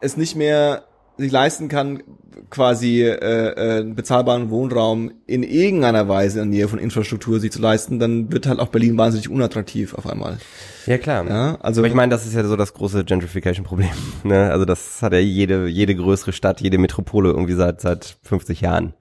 es 0.00 0.16
nicht 0.16 0.36
mehr 0.36 0.84
sich 1.18 1.30
leisten 1.30 1.68
kann, 1.68 2.02
quasi 2.48 3.02
äh, 3.02 3.14
äh, 3.14 3.80
einen 3.80 3.94
bezahlbaren 3.94 4.50
Wohnraum 4.50 5.12
in 5.26 5.42
irgendeiner 5.42 6.08
Weise 6.08 6.40
in 6.40 6.50
der 6.50 6.58
Nähe 6.58 6.68
von 6.68 6.78
Infrastruktur 6.78 7.38
sich 7.40 7.52
zu 7.52 7.60
leisten, 7.60 7.98
dann 7.98 8.32
wird 8.32 8.46
halt 8.46 8.58
auch 8.58 8.68
Berlin 8.68 8.96
wahnsinnig 8.98 9.28
unattraktiv 9.28 9.94
auf 9.94 10.06
einmal. 10.06 10.38
ja, 10.86 10.98
klar. 10.98 11.26
Ja, 11.28 11.58
also 11.60 11.82
Aber 11.82 11.88
ich 11.88 11.94
meine, 11.94 12.10
das 12.10 12.26
ist 12.26 12.34
ja 12.34 12.42
so 12.44 12.56
das 12.56 12.74
große 12.74 13.04
Gentrification-Problem. 13.04 13.90
Ne? 14.24 14.50
Also 14.50 14.64
das 14.64 15.00
hat 15.00 15.12
ja 15.12 15.18
jede, 15.18 15.66
jede 15.66 15.94
größere 15.94 16.32
Stadt, 16.32 16.60
jede 16.60 16.78
Metropole 16.78 17.30
irgendwie 17.30 17.54
seit 17.54 17.80
seit 17.80 18.18
50 18.22 18.60
Jahren. 18.60 18.92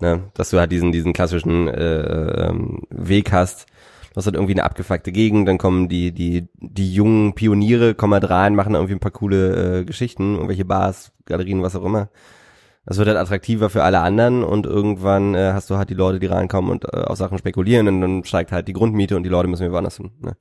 Ne? 0.00 0.24
Dass 0.34 0.50
du 0.50 0.60
halt 0.60 0.70
diesen, 0.70 0.92
diesen 0.92 1.12
klassischen 1.12 1.66
äh, 1.66 2.46
ähm, 2.46 2.82
Weg 2.90 3.32
hast. 3.32 3.66
Du 4.10 4.16
hast 4.16 4.26
halt 4.26 4.36
irgendwie 4.36 4.54
eine 4.54 4.64
abgefuckte 4.64 5.12
Gegend, 5.12 5.46
dann 5.46 5.58
kommen 5.58 5.88
die, 5.88 6.12
die, 6.12 6.48
die 6.54 6.92
jungen 6.92 7.34
Pioniere, 7.34 7.94
kommen 7.94 8.14
halt 8.14 8.28
rein, 8.28 8.54
machen 8.54 8.74
irgendwie 8.74 8.94
ein 8.94 9.00
paar 9.00 9.12
coole 9.12 9.80
äh, 9.80 9.84
Geschichten, 9.84 10.34
irgendwelche 10.34 10.64
Bars, 10.64 11.12
Galerien, 11.26 11.62
was 11.62 11.76
auch 11.76 11.84
immer. 11.84 12.08
Das 12.86 12.96
wird 12.96 13.08
halt 13.08 13.18
attraktiver 13.18 13.68
für 13.68 13.82
alle 13.82 14.00
anderen 14.00 14.42
und 14.42 14.64
irgendwann 14.64 15.34
äh, 15.34 15.52
hast 15.52 15.68
du 15.68 15.76
halt 15.76 15.90
die 15.90 15.94
Leute, 15.94 16.18
die 16.18 16.26
reinkommen 16.26 16.70
und 16.70 16.84
äh, 16.92 17.02
auf 17.02 17.18
Sachen 17.18 17.36
spekulieren 17.36 17.86
und 17.86 18.00
dann 18.00 18.24
steigt 18.24 18.50
halt 18.50 18.66
die 18.66 18.72
Grundmiete 18.72 19.14
und 19.14 19.24
die 19.24 19.28
Leute 19.28 19.46
müssen 19.46 19.62
wieder 19.62 19.74
woanders 19.74 19.98
hin. 19.98 20.10
Ne? 20.20 20.36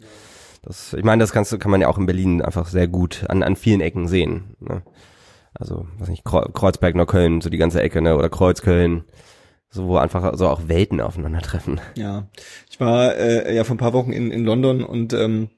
Das, 0.64 0.94
ich 0.94 1.04
meine, 1.04 1.22
das 1.22 1.34
kannst 1.34 1.52
du, 1.52 1.58
kann 1.58 1.72
man 1.72 1.82
ja 1.82 1.90
auch 1.90 1.98
in 1.98 2.06
Berlin 2.06 2.42
einfach 2.42 2.68
sehr 2.68 2.88
gut 2.88 3.26
an, 3.28 3.44
an 3.44 3.58
vielen 3.58 3.82
Ecken 3.82 4.08
sehen. 4.08 4.56
Ne? 4.60 4.82
Also, 5.54 5.88
weiß 6.00 6.08
nicht, 6.10 6.26
Kreu- 6.26 6.52
Kreuzberg, 6.54 6.96
Neukölln, 6.96 7.42
so 7.42 7.50
die 7.50 7.58
ganze 7.58 7.82
Ecke, 7.82 8.02
ne? 8.02 8.16
Oder 8.16 8.30
Kreuzköln, 8.30 9.04
so 9.78 9.88
wo 9.88 9.96
einfach 9.98 10.38
so 10.38 10.48
auch 10.50 10.68
Welten 10.68 11.00
aufeinandertreffen. 11.00 11.80
Ja, 11.96 12.28
ich 12.70 12.80
war 12.80 13.16
äh, 13.16 13.56
ja 13.56 13.64
vor 13.64 13.76
ein 13.76 13.80
paar 13.80 13.94
Wochen 13.94 14.12
in, 14.12 14.32
in 14.32 14.44
London 14.44 14.84
und 14.84 15.14
ähm, 15.14 15.50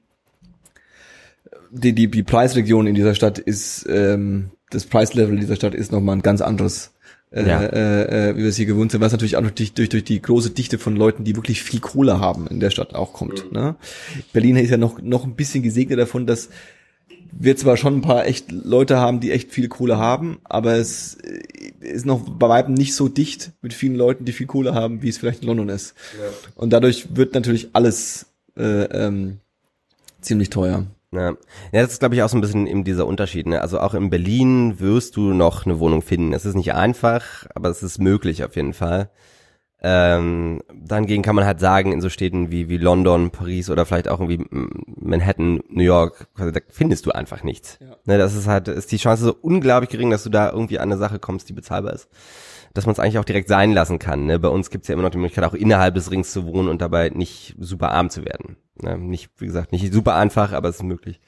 die, 1.70 1.92
die, 1.92 2.10
die 2.10 2.22
Preisregion 2.22 2.86
in 2.86 2.94
dieser 2.94 3.14
Stadt 3.14 3.38
ist, 3.38 3.86
ähm, 3.88 4.50
das 4.70 4.86
Preislevel 4.86 5.38
dieser 5.38 5.56
Stadt 5.56 5.74
ist 5.74 5.92
nochmal 5.92 6.16
ein 6.16 6.22
ganz 6.22 6.40
anderes, 6.40 6.92
äh, 7.32 7.46
Ja. 7.46 7.62
äh, 7.62 8.30
äh, 8.30 8.36
wie 8.36 8.40
wir 8.42 8.48
es 8.48 8.56
hier 8.56 8.66
gewohnt 8.66 8.90
sind, 8.92 9.00
was 9.00 9.12
natürlich 9.12 9.36
auch 9.36 9.50
durch, 9.50 9.72
durch, 9.72 9.88
durch 9.88 10.04
die 10.04 10.20
große 10.20 10.50
Dichte 10.50 10.78
von 10.78 10.96
Leuten, 10.96 11.24
die 11.24 11.36
wirklich 11.36 11.62
viel 11.62 11.80
Kohle 11.80 12.18
haben, 12.20 12.46
in 12.48 12.60
der 12.60 12.70
Stadt 12.70 12.94
auch 12.94 13.12
kommt. 13.12 13.52
Ne? 13.52 13.76
Berlin 14.32 14.56
ist 14.56 14.70
ja 14.70 14.76
noch, 14.76 15.00
noch 15.00 15.24
ein 15.24 15.36
bisschen 15.36 15.62
gesegnet 15.62 15.98
davon, 15.98 16.26
dass 16.26 16.50
wir 17.32 17.56
zwar 17.56 17.76
schon 17.76 17.96
ein 17.96 18.02
paar 18.02 18.26
echt 18.26 18.52
Leute 18.52 18.98
haben, 18.98 19.20
die 19.20 19.30
echt 19.30 19.52
viel 19.52 19.68
Kohle 19.68 19.98
haben, 19.98 20.40
aber 20.44 20.74
es 20.74 21.14
äh, 21.16 21.40
ist 21.80 22.06
noch 22.06 22.20
bei 22.20 22.48
weitem 22.48 22.74
nicht 22.74 22.94
so 22.94 23.08
dicht 23.08 23.52
mit 23.62 23.72
vielen 23.74 23.94
Leuten, 23.94 24.24
die 24.24 24.32
viel 24.32 24.46
Kohle 24.46 24.74
haben, 24.74 25.02
wie 25.02 25.08
es 25.08 25.18
vielleicht 25.18 25.42
in 25.42 25.48
London 25.48 25.68
ist. 25.68 25.94
Und 26.54 26.72
dadurch 26.72 27.16
wird 27.16 27.34
natürlich 27.34 27.70
alles 27.72 28.26
äh, 28.56 28.84
ähm, 28.84 29.38
ziemlich 30.20 30.50
teuer. 30.50 30.86
Ja, 31.12 31.30
ja 31.72 31.82
das 31.82 31.92
ist, 31.92 32.00
glaube 32.00 32.14
ich, 32.14 32.22
auch 32.22 32.28
so 32.28 32.36
ein 32.36 32.40
bisschen 32.40 32.66
eben 32.66 32.84
dieser 32.84 33.06
Unterschied. 33.06 33.46
Ne? 33.46 33.60
Also 33.60 33.80
auch 33.80 33.94
in 33.94 34.10
Berlin 34.10 34.78
wirst 34.78 35.16
du 35.16 35.32
noch 35.32 35.66
eine 35.66 35.78
Wohnung 35.80 36.02
finden. 36.02 36.32
Es 36.32 36.44
ist 36.44 36.54
nicht 36.54 36.74
einfach, 36.74 37.46
aber 37.54 37.68
es 37.68 37.82
ist 37.82 37.98
möglich 37.98 38.44
auf 38.44 38.56
jeden 38.56 38.74
Fall. 38.74 39.10
Ähm, 39.82 40.60
dahingegen 40.74 41.22
kann 41.22 41.34
man 41.34 41.46
halt 41.46 41.58
sagen, 41.58 41.92
in 41.92 42.02
so 42.02 42.10
Städten 42.10 42.50
wie, 42.50 42.68
wie 42.68 42.76
London, 42.76 43.30
Paris 43.30 43.70
oder 43.70 43.86
vielleicht 43.86 44.08
auch 44.08 44.20
irgendwie 44.20 44.44
mm, 44.44 44.96
Manhattan, 45.00 45.60
New 45.68 45.82
York, 45.82 46.28
da 46.36 46.60
findest 46.68 47.06
du 47.06 47.12
einfach 47.12 47.42
nichts. 47.44 47.78
Ja. 47.80 47.96
Ne, 48.04 48.18
das 48.18 48.34
ist 48.34 48.46
halt, 48.46 48.68
ist 48.68 48.92
die 48.92 48.98
Chance 48.98 49.24
so 49.24 49.34
unglaublich 49.40 49.88
gering, 49.88 50.10
dass 50.10 50.22
du 50.22 50.28
da 50.28 50.50
irgendwie 50.50 50.78
an 50.78 50.90
eine 50.90 50.98
Sache 50.98 51.18
kommst, 51.18 51.48
die 51.48 51.54
bezahlbar 51.54 51.94
ist. 51.94 52.10
Dass 52.74 52.84
man 52.84 52.92
es 52.92 53.00
eigentlich 53.00 53.18
auch 53.18 53.24
direkt 53.24 53.48
sein 53.48 53.72
lassen 53.72 53.98
kann. 53.98 54.26
Ne? 54.26 54.38
Bei 54.38 54.48
uns 54.48 54.70
gibt's 54.70 54.88
ja 54.88 54.92
immer 54.92 55.02
noch 55.02 55.10
die 55.10 55.18
Möglichkeit, 55.18 55.44
auch 55.44 55.54
innerhalb 55.54 55.94
des 55.94 56.10
Rings 56.10 56.30
zu 56.30 56.44
wohnen 56.44 56.68
und 56.68 56.82
dabei 56.82 57.08
nicht 57.08 57.56
super 57.58 57.90
arm 57.92 58.10
zu 58.10 58.24
werden. 58.24 58.58
Ne? 58.80 58.98
Nicht, 58.98 59.30
wie 59.38 59.46
gesagt, 59.46 59.72
nicht 59.72 59.92
super 59.92 60.14
einfach, 60.14 60.52
aber 60.52 60.68
es 60.68 60.76
ist 60.76 60.82
möglich. 60.82 61.20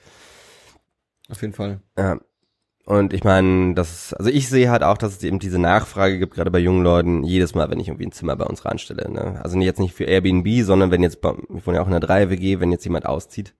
Auf 1.31 1.41
jeden 1.41 1.55
Fall. 1.55 1.81
Ja. 1.97 2.19
Und 2.85 3.13
ich 3.13 3.23
meine, 3.23 3.75
das, 3.75 4.13
also 4.15 4.29
ich 4.29 4.49
sehe 4.49 4.71
halt 4.71 4.83
auch, 4.83 4.99
dass 4.99 5.13
es 5.13 5.23
eben 5.23 5.39
diese 5.39 5.59
Nachfrage 5.59 6.19
gibt, 6.19 6.35
gerade 6.35 6.51
bei 6.51 6.59
jungen 6.59 6.83
Leuten, 6.83 7.23
jedes 7.23 7.55
Mal, 7.55 7.71
wenn 7.71 7.79
ich 7.79 7.89
irgendwie 7.89 8.07
ein 8.07 8.13
Zimmer 8.13 8.35
bei 8.35 8.45
uns 8.45 8.65
reinstelle. 8.65 9.11
Ne? 9.11 9.41
Also 9.43 9.57
jetzt 9.59 9.79
nicht 9.79 9.95
für 9.95 10.05
Airbnb, 10.05 10.65
sondern 10.65 10.91
wenn 10.91 11.03
jetzt, 11.03 11.19
ich 11.19 11.67
wohne 11.67 11.77
ja 11.77 11.83
auch 11.83 11.87
in 11.87 11.93
einer 11.93 12.01
Dreier-WG, 12.01 12.59
wenn 12.59 12.73
jetzt 12.73 12.85
jemand 12.85 13.07
auszieht, 13.07 13.55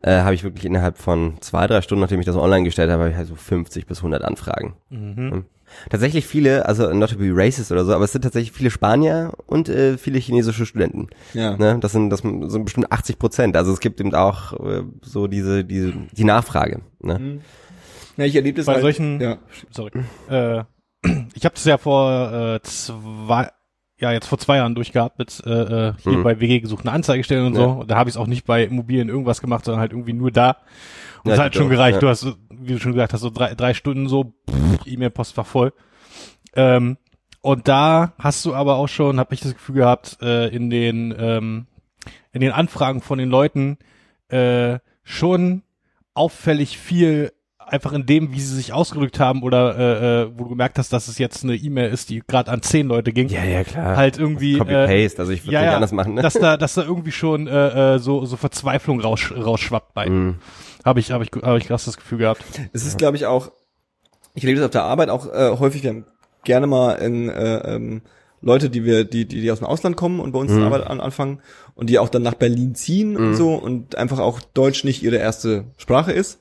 äh, 0.00 0.20
habe 0.20 0.34
ich 0.34 0.44
wirklich 0.44 0.64
innerhalb 0.64 0.96
von 0.96 1.34
zwei, 1.40 1.66
drei 1.66 1.82
Stunden, 1.82 2.00
nachdem 2.00 2.20
ich 2.20 2.26
das 2.26 2.36
online 2.36 2.64
gestellt 2.64 2.90
habe, 2.90 3.02
habe 3.02 3.10
ich 3.10 3.16
halt 3.16 3.28
so 3.28 3.34
50 3.34 3.86
bis 3.86 3.98
100 3.98 4.24
Anfragen. 4.24 4.74
Mhm. 4.88 5.44
Tatsächlich 5.90 6.26
viele, 6.26 6.66
also 6.66 6.92
not 6.92 7.10
to 7.10 7.18
be 7.18 7.30
racist 7.32 7.72
oder 7.72 7.84
so, 7.84 7.94
aber 7.94 8.04
es 8.04 8.12
sind 8.12 8.22
tatsächlich 8.22 8.52
viele 8.52 8.70
Spanier 8.70 9.32
und 9.46 9.68
äh, 9.68 9.98
viele 9.98 10.18
chinesische 10.18 10.66
Studenten. 10.66 11.08
Ja. 11.32 11.56
Ne? 11.56 11.78
Das 11.80 11.92
sind 11.92 12.10
das 12.10 12.20
sind 12.20 12.64
bestimmt 12.64 12.92
80 12.92 13.18
Prozent. 13.18 13.56
Also 13.56 13.72
es 13.72 13.80
gibt 13.80 14.00
eben 14.00 14.14
auch 14.14 14.52
äh, 14.52 14.82
so 15.02 15.26
diese 15.26 15.64
diese 15.64 15.92
die 16.12 16.24
Nachfrage. 16.24 16.82
Ne? 17.00 17.40
Ja, 18.16 18.24
ich 18.24 18.34
erlebe 18.36 18.56
das 18.58 18.66
Bei 18.66 18.74
halt, 18.74 18.82
solchen- 18.82 19.20
ja. 19.20 19.38
Sorry. 19.70 19.90
Äh, 20.30 20.64
ich 21.34 21.44
habe 21.44 21.54
das 21.54 21.64
ja 21.64 21.78
vor 21.78 22.32
äh, 22.56 22.60
zwei, 22.62 23.50
ja 23.98 24.12
jetzt 24.12 24.26
vor 24.26 24.38
zwei 24.38 24.56
Jahren 24.56 24.74
durchgehabt 24.74 25.18
mit 25.18 25.42
äh, 25.46 25.50
äh, 25.50 25.92
hier 26.02 26.12
Mhm. 26.18 26.22
bei 26.22 26.40
WG 26.40 26.60
gesucht 26.60 26.84
eine 26.84 26.92
Anzeige 26.92 27.24
stellen 27.24 27.46
und 27.46 27.54
Ja. 27.54 27.60
so. 27.60 27.70
Und 27.80 27.90
da 27.90 27.96
habe 27.96 28.08
ich 28.08 28.14
es 28.14 28.20
auch 28.20 28.26
nicht 28.26 28.44
bei 28.46 28.64
Immobilien 28.64 29.08
irgendwas 29.08 29.40
gemacht, 29.40 29.64
sondern 29.64 29.80
halt 29.80 29.92
irgendwie 29.92 30.12
nur 30.12 30.30
da. 30.30 30.56
Und 31.24 31.28
Ja, 31.30 31.34
es 31.34 31.38
hat 31.40 31.52
geht 31.52 31.56
schon 31.58 31.66
auch, 31.66 31.70
gereicht. 31.70 31.94
ja. 31.96 32.00
Du 32.00 32.08
hast, 32.08 32.26
wie 32.50 32.72
du 32.74 32.78
schon 32.78 32.92
gesagt 32.92 33.12
hast, 33.12 33.20
so 33.20 33.30
drei, 33.30 33.54
drei 33.54 33.74
Stunden 33.74 34.08
so 34.08 34.34
pff, 34.50 34.86
E-Mail-Post 34.86 35.36
war 35.36 35.44
voll. 35.44 35.72
Ähm, 36.54 36.98
und 37.40 37.68
da 37.68 38.12
hast 38.18 38.44
du 38.44 38.54
aber 38.54 38.76
auch 38.76 38.88
schon, 38.88 39.18
habe 39.18 39.34
ich 39.34 39.40
das 39.40 39.54
Gefühl 39.54 39.76
gehabt, 39.76 40.18
äh, 40.22 40.48
in 40.48 40.70
den 40.70 41.14
ähm, 41.18 41.66
in 42.32 42.40
den 42.40 42.52
Anfragen 42.52 43.00
von 43.00 43.18
den 43.18 43.28
Leuten 43.30 43.78
äh, 44.28 44.78
schon 45.02 45.62
auffällig 46.14 46.78
viel 46.78 47.32
einfach 47.66 47.92
in 47.92 48.06
dem, 48.06 48.32
wie 48.32 48.40
sie 48.40 48.54
sich 48.54 48.72
ausgedrückt 48.72 49.18
haben 49.20 49.42
oder 49.42 49.76
äh, 49.78 50.22
äh, 50.22 50.30
wo 50.36 50.44
du 50.44 50.50
gemerkt 50.50 50.78
hast, 50.78 50.92
dass 50.92 51.08
es 51.08 51.18
jetzt 51.18 51.44
eine 51.44 51.54
E-Mail 51.56 51.90
ist, 51.90 52.10
die 52.10 52.20
gerade 52.26 52.50
an 52.50 52.62
zehn 52.62 52.86
Leute 52.86 53.12
ging. 53.12 53.28
Ja, 53.28 53.44
ja, 53.44 53.64
klar. 53.64 53.96
Halt 53.96 54.18
irgendwie, 54.18 54.58
Copy 54.58 54.72
äh, 54.72 54.86
paste, 55.04 55.20
also 55.20 55.32
ich 55.32 55.44
würde 55.44 55.54
ja, 55.54 55.60
nicht 55.60 55.70
ja, 55.70 55.74
anders 55.76 55.92
machen, 55.92 56.14
ne? 56.14 56.22
dass 56.22 56.34
da, 56.34 56.56
dass 56.56 56.74
da 56.74 56.82
irgendwie 56.82 57.12
schon 57.12 57.46
äh, 57.46 57.94
äh, 57.94 57.98
so 57.98 58.24
so 58.26 58.36
Verzweiflung 58.36 59.00
raus, 59.00 59.32
rausschwappt 59.34 59.94
bei. 59.94 60.08
Mhm. 60.08 60.36
Habe 60.84 61.00
ich, 61.00 61.10
habe 61.10 61.24
ich, 61.24 61.30
habe 61.42 61.58
ich 61.58 61.66
krass 61.66 61.84
das 61.86 61.96
Gefühl 61.96 62.18
gehabt. 62.18 62.42
Es 62.72 62.84
ist, 62.86 62.98
glaube 62.98 63.16
ich, 63.16 63.26
auch, 63.26 63.50
ich 64.34 64.42
erlebe 64.44 64.60
das 64.60 64.66
auf 64.66 64.72
der 64.72 64.82
Arbeit 64.84 65.08
auch 65.08 65.26
äh, 65.32 65.56
häufig, 65.58 65.82
wir 65.82 65.90
haben 65.90 66.04
gerne 66.44 66.66
mal 66.66 66.92
in, 66.94 67.28
äh, 67.28 67.74
ähm, 67.74 68.02
Leute, 68.42 68.68
die 68.68 68.84
wir, 68.84 69.04
die, 69.04 69.24
die, 69.26 69.40
die 69.40 69.50
aus 69.50 69.60
dem 69.60 69.66
Ausland 69.66 69.96
kommen 69.96 70.20
und 70.20 70.32
bei 70.32 70.38
uns 70.38 70.52
Mhm. 70.52 70.64
Arbeit 70.64 70.86
an, 70.86 71.00
anfangen 71.00 71.40
und 71.74 71.88
die 71.88 71.98
auch 71.98 72.10
dann 72.10 72.22
nach 72.22 72.34
Berlin 72.34 72.74
ziehen 72.74 73.16
und 73.16 73.30
Mhm. 73.30 73.34
so 73.34 73.54
und 73.54 73.96
einfach 73.96 74.18
auch 74.18 74.40
Deutsch 74.52 74.84
nicht 74.84 75.02
ihre 75.02 75.16
erste 75.16 75.64
Sprache 75.78 76.12
ist. 76.12 76.38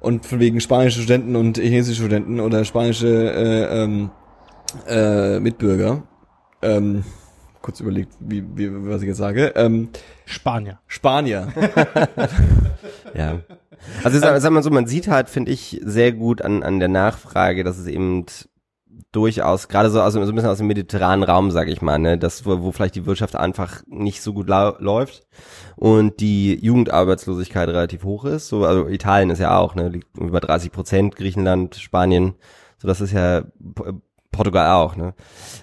Und 0.00 0.26
von 0.26 0.40
wegen 0.40 0.60
spanische 0.60 1.02
Studenten 1.02 1.36
und 1.36 1.58
chinesische 1.58 2.00
Studenten 2.00 2.40
oder 2.40 2.64
spanische 2.64 3.08
äh, 3.08 3.82
ähm, 3.82 4.10
äh, 4.86 5.38
Mitbürger. 5.40 6.02
Ähm, 6.62 7.04
kurz 7.60 7.80
überlegt, 7.80 8.14
wie, 8.20 8.44
wie, 8.54 8.70
was 8.88 9.02
ich 9.02 9.08
jetzt 9.08 9.18
sage. 9.18 9.52
Ähm, 9.56 9.90
Spanier. 10.24 10.80
Spanier. 10.86 11.48
Ja. 13.14 13.40
Also 14.04 14.18
sag, 14.18 14.40
sag 14.40 14.52
mal 14.52 14.62
so, 14.62 14.70
man 14.70 14.86
sieht 14.86 15.08
halt, 15.08 15.28
finde 15.28 15.50
ich, 15.50 15.80
sehr 15.84 16.12
gut 16.12 16.42
an, 16.42 16.62
an 16.62 16.78
der 16.78 16.88
Nachfrage, 16.88 17.64
dass 17.64 17.78
es 17.78 17.86
eben 17.86 18.26
durchaus, 19.12 19.68
gerade 19.68 19.90
so, 19.90 20.00
also 20.00 20.22
so 20.24 20.30
ein 20.30 20.34
bisschen 20.34 20.50
aus 20.50 20.58
dem 20.58 20.66
mediterranen 20.68 21.24
Raum, 21.24 21.50
sage 21.50 21.72
ich 21.72 21.82
mal, 21.82 21.98
ne, 21.98 22.18
das, 22.18 22.46
wo, 22.46 22.62
wo 22.62 22.72
vielleicht 22.72 22.94
die 22.94 23.06
Wirtschaft 23.06 23.34
einfach 23.34 23.82
nicht 23.86 24.22
so 24.22 24.32
gut 24.32 24.48
läuft 24.48 25.26
und 25.76 26.20
die 26.20 26.54
Jugendarbeitslosigkeit 26.64 27.68
relativ 27.68 28.04
hoch 28.04 28.24
ist. 28.24 28.48
So, 28.48 28.64
also 28.64 28.86
Italien 28.88 29.30
ist 29.30 29.40
ja 29.40 29.58
auch, 29.58 29.74
ne, 29.74 29.88
liegt 29.88 30.16
über 30.16 30.40
30 30.40 30.70
Prozent, 30.70 31.16
Griechenland, 31.16 31.76
Spanien, 31.76 32.34
so 32.78 32.86
das 32.88 33.00
ist 33.00 33.12
ja 33.12 33.42
Portugal 34.32 34.72
auch, 34.74 34.96
ne? 34.96 35.14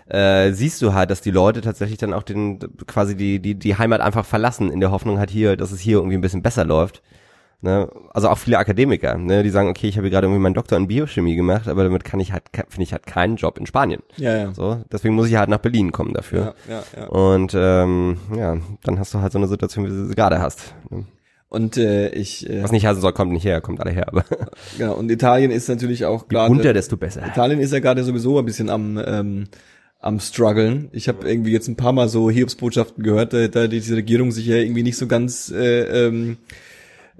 Äh, 0.07 0.51
siehst 0.51 0.81
du 0.81 0.93
halt, 0.93 1.09
dass 1.09 1.21
die 1.21 1.31
Leute 1.31 1.61
tatsächlich 1.61 1.97
dann 1.97 2.13
auch 2.13 2.23
den 2.23 2.59
quasi 2.85 3.15
die 3.15 3.39
die 3.41 3.55
die 3.55 3.77
Heimat 3.77 4.01
einfach 4.01 4.25
verlassen 4.25 4.71
in 4.71 4.81
der 4.81 4.91
Hoffnung 4.91 5.19
halt 5.19 5.29
hier, 5.29 5.55
dass 5.55 5.71
es 5.71 5.79
hier 5.79 5.97
irgendwie 5.97 6.17
ein 6.17 6.21
bisschen 6.21 6.43
besser 6.43 6.65
läuft. 6.65 7.01
Ne? 7.61 7.89
Also 8.13 8.29
auch 8.29 8.37
viele 8.37 8.59
Akademiker, 8.59 9.17
ne? 9.17 9.41
die 9.41 9.49
sagen, 9.49 9.67
okay, 9.67 9.87
ich 9.87 9.97
habe 9.97 10.11
gerade 10.11 10.27
irgendwie 10.27 10.41
meinen 10.41 10.53
Doktor 10.53 10.77
in 10.77 10.87
Biochemie 10.87 11.35
gemacht, 11.35 11.67
aber 11.67 11.83
damit 11.83 12.03
kann 12.03 12.19
ich 12.19 12.31
halt 12.31 12.43
finde 12.53 12.83
ich 12.83 12.91
halt 12.91 13.07
keinen 13.07 13.35
Job 13.35 13.57
in 13.57 13.65
Spanien. 13.65 14.03
Ja, 14.17 14.37
ja. 14.37 14.53
So, 14.53 14.83
deswegen 14.91 15.15
muss 15.15 15.27
ich 15.27 15.35
halt 15.37 15.49
nach 15.49 15.57
Berlin 15.57 15.91
kommen 15.91 16.13
dafür. 16.13 16.53
Ja, 16.69 16.75
ja, 16.75 16.83
ja. 16.95 17.07
Und 17.07 17.53
ähm, 17.55 18.17
ja, 18.35 18.57
dann 18.83 18.99
hast 18.99 19.13
du 19.15 19.21
halt 19.21 19.31
so 19.31 19.39
eine 19.39 19.47
Situation, 19.47 19.85
wie 19.85 19.89
du 19.89 20.05
sie 20.05 20.15
gerade 20.15 20.39
hast. 20.39 20.75
ne? 20.91 21.05
Und 21.49 21.77
äh, 21.77 22.09
ich, 22.09 22.47
äh, 22.47 22.61
Was 22.61 22.71
nicht 22.71 22.85
heißen 22.85 23.01
soll, 23.01 23.13
kommt 23.13 23.31
nicht 23.31 23.45
her, 23.45 23.61
kommt 23.61 23.79
alle 23.79 23.91
her, 23.91 24.07
aber 24.09 24.25
genau, 24.77 24.93
und 24.93 25.09
Italien 25.09 25.49
ist 25.49 25.69
natürlich 25.69 26.05
auch 26.05 26.27
gerade. 26.27 26.53
bunter, 26.53 26.73
desto 26.73 26.97
besser. 26.97 27.25
Italien 27.25 27.59
ist 27.59 27.73
ja 27.73 27.79
gerade 27.79 28.03
sowieso 28.03 28.37
ein 28.37 28.45
bisschen 28.45 28.69
am 28.69 29.01
ähm, 29.03 29.45
am 29.99 30.19
struggeln. 30.19 30.89
Ich 30.91 31.07
habe 31.07 31.27
irgendwie 31.27 31.51
jetzt 31.51 31.67
ein 31.67 31.75
paar 31.75 31.93
Mal 31.93 32.07
so 32.07 32.29
Hiobsbotschaften 32.29 33.03
gehört, 33.03 33.33
da, 33.33 33.47
da 33.47 33.67
diese 33.67 33.95
Regierung 33.95 34.31
sich 34.31 34.45
ja 34.45 34.57
irgendwie 34.57 34.83
nicht 34.83 34.97
so 34.97 35.07
ganz 35.07 35.49
äh, 35.49 36.07
ähm, 36.07 36.37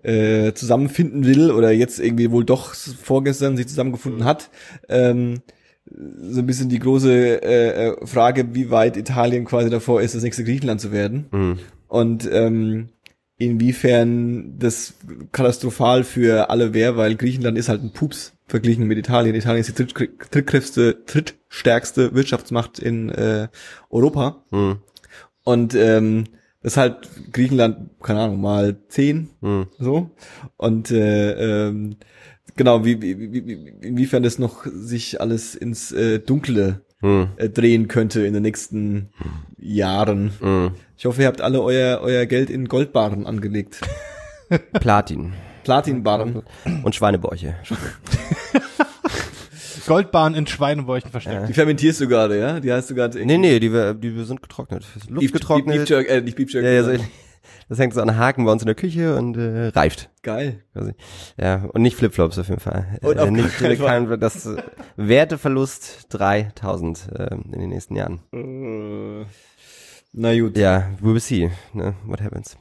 äh, 0.03 0.53
zusammenfinden 0.53 1.25
will 1.25 1.51
oder 1.51 1.71
jetzt 1.71 1.99
irgendwie 1.99 2.31
wohl 2.31 2.45
doch 2.45 2.73
vorgestern 2.73 3.57
sich 3.57 3.67
zusammengefunden 3.67 4.23
hat. 4.25 4.49
Ähm, 4.89 5.41
so 5.85 6.39
ein 6.39 6.45
bisschen 6.45 6.69
die 6.69 6.79
große 6.79 7.41
äh, 7.41 7.87
äh, 7.87 8.05
Frage, 8.05 8.53
wie 8.53 8.69
weit 8.69 8.97
Italien 8.97 9.45
quasi 9.45 9.69
davor 9.69 10.01
ist, 10.01 10.15
das 10.15 10.23
nächste 10.23 10.43
Griechenland 10.43 10.81
zu 10.81 10.91
werden. 10.91 11.27
Mhm. 11.31 11.59
Und 11.87 12.29
ähm, 12.31 12.89
inwiefern 13.37 14.57
das 14.59 14.95
katastrophal 15.31 16.03
für 16.03 16.49
alle 16.49 16.73
wäre, 16.73 16.97
weil 16.97 17.15
Griechenland 17.15 17.57
ist 17.57 17.69
halt 17.69 17.83
ein 17.83 17.93
Pups 17.93 18.33
verglichen 18.47 18.87
mit 18.87 18.97
Italien. 18.97 19.35
Italien 19.35 19.61
ist 19.61 19.77
die 19.77 19.83
drittkr- 19.83 20.09
drittkräftigste, 20.31 20.97
drittstärkste 21.05 22.13
Wirtschaftsmacht 22.13 22.79
in 22.79 23.09
äh, 23.09 23.47
Europa. 23.89 24.43
Mhm. 24.51 24.77
Und 25.43 25.75
ähm, 25.75 26.25
ist 26.68 26.78
halt 26.78 27.09
Griechenland, 27.34 27.89
keine 28.01 28.22
Ahnung, 28.22 28.41
mal 28.41 28.78
zehn 28.89 29.30
Mhm. 29.41 29.68
so. 29.80 30.11
Und 30.57 30.91
äh, 30.91 31.68
ähm, 31.68 31.97
genau, 32.55 32.84
wie, 32.86 33.01
wie, 33.01 33.20
wie, 33.32 33.45
wie- 33.47 33.74
inwiefern 33.82 34.24
das 34.24 34.38
noch 34.39 34.65
sich 34.65 35.20
alles 35.22 35.55
ins 35.55 35.91
äh, 35.91 36.20
Dunkle 36.20 36.82
Mhm. 37.01 37.28
äh, 37.38 37.47
drehen 37.49 37.88
könnte 37.88 38.26
in 38.26 38.34
den 38.34 38.41
nächsten 38.41 39.09
Jahren. 39.59 40.32
Mhm. 40.41 40.72
Ich 40.97 41.05
hoffe, 41.05 41.22
ihr 41.22 41.28
habt 41.28 41.41
alle 41.41 41.61
euer, 41.61 41.99
euer 42.01 42.26
Geld 42.26 42.49
in 42.49 42.65
Goldbarren 42.68 43.28
angelegt. 43.28 43.82
Platin 44.74 45.34
Platinbarren. 45.63 46.43
und 46.84 46.95
Schweinebäuche. 46.95 47.55
Goldbahn 49.88 50.35
in 50.35 50.45
Schweinebäuchen 50.47 51.09
versteckt. 51.11 51.49
Die 51.49 51.53
fermentierst 51.53 52.01
du 52.01 52.07
gerade, 52.07 52.39
ja? 52.39 52.59
Die 52.59 52.71
hast 52.71 52.89
du 52.89 52.95
gerade 52.95 53.23
Nee, 53.25 53.38
nee, 53.38 53.59
die, 53.59 53.69
die 53.99 54.23
sind 54.23 54.41
getrocknet. 54.41 54.85
Luft 55.09 55.33
getrocknet. 55.33 55.88
Beef, 55.88 55.89
Beef 55.89 56.09
äh, 56.09 56.21
nicht 56.21 56.35
Beef 56.38 56.51
Jerky. 56.53 56.67
ja, 56.67 56.73
ja, 56.73 56.83
so, 56.83 56.91
das 57.69 57.79
hängt 57.79 57.93
so 57.93 58.01
an 58.01 58.17
Haken 58.17 58.45
bei 58.45 58.51
uns 58.51 58.61
in 58.61 58.67
der 58.67 58.75
Küche 58.75 59.15
und 59.15 59.38
äh, 59.38 59.67
reift. 59.69 60.09
Geil. 60.21 60.63
Quasi. 60.73 60.93
Ja, 61.39 61.65
und 61.73 61.81
nicht 61.81 61.95
Flipflops 61.95 62.38
auf 62.38 62.49
jeden 62.49 62.59
Fall. 62.59 62.99
Und 63.01 63.17
auf 63.19 63.29
nicht, 63.29 63.57
keinen 63.57 63.77
Fall. 63.77 64.07
kein, 64.07 64.19
das 64.19 64.45
äh, 64.45 64.61
Werteverlust 64.97 66.07
3000 66.09 67.09
äh, 67.13 67.35
in 67.35 67.51
den 67.59 67.69
nächsten 67.69 67.95
Jahren. 67.95 68.19
Äh, 68.33 69.25
Na 70.13 70.38
gut. 70.39 70.57
Ja, 70.57 70.89
we 71.01 71.13
will 71.13 71.19
see, 71.19 71.49
ne? 71.73 71.95
What 72.05 72.21
happens? 72.21 72.57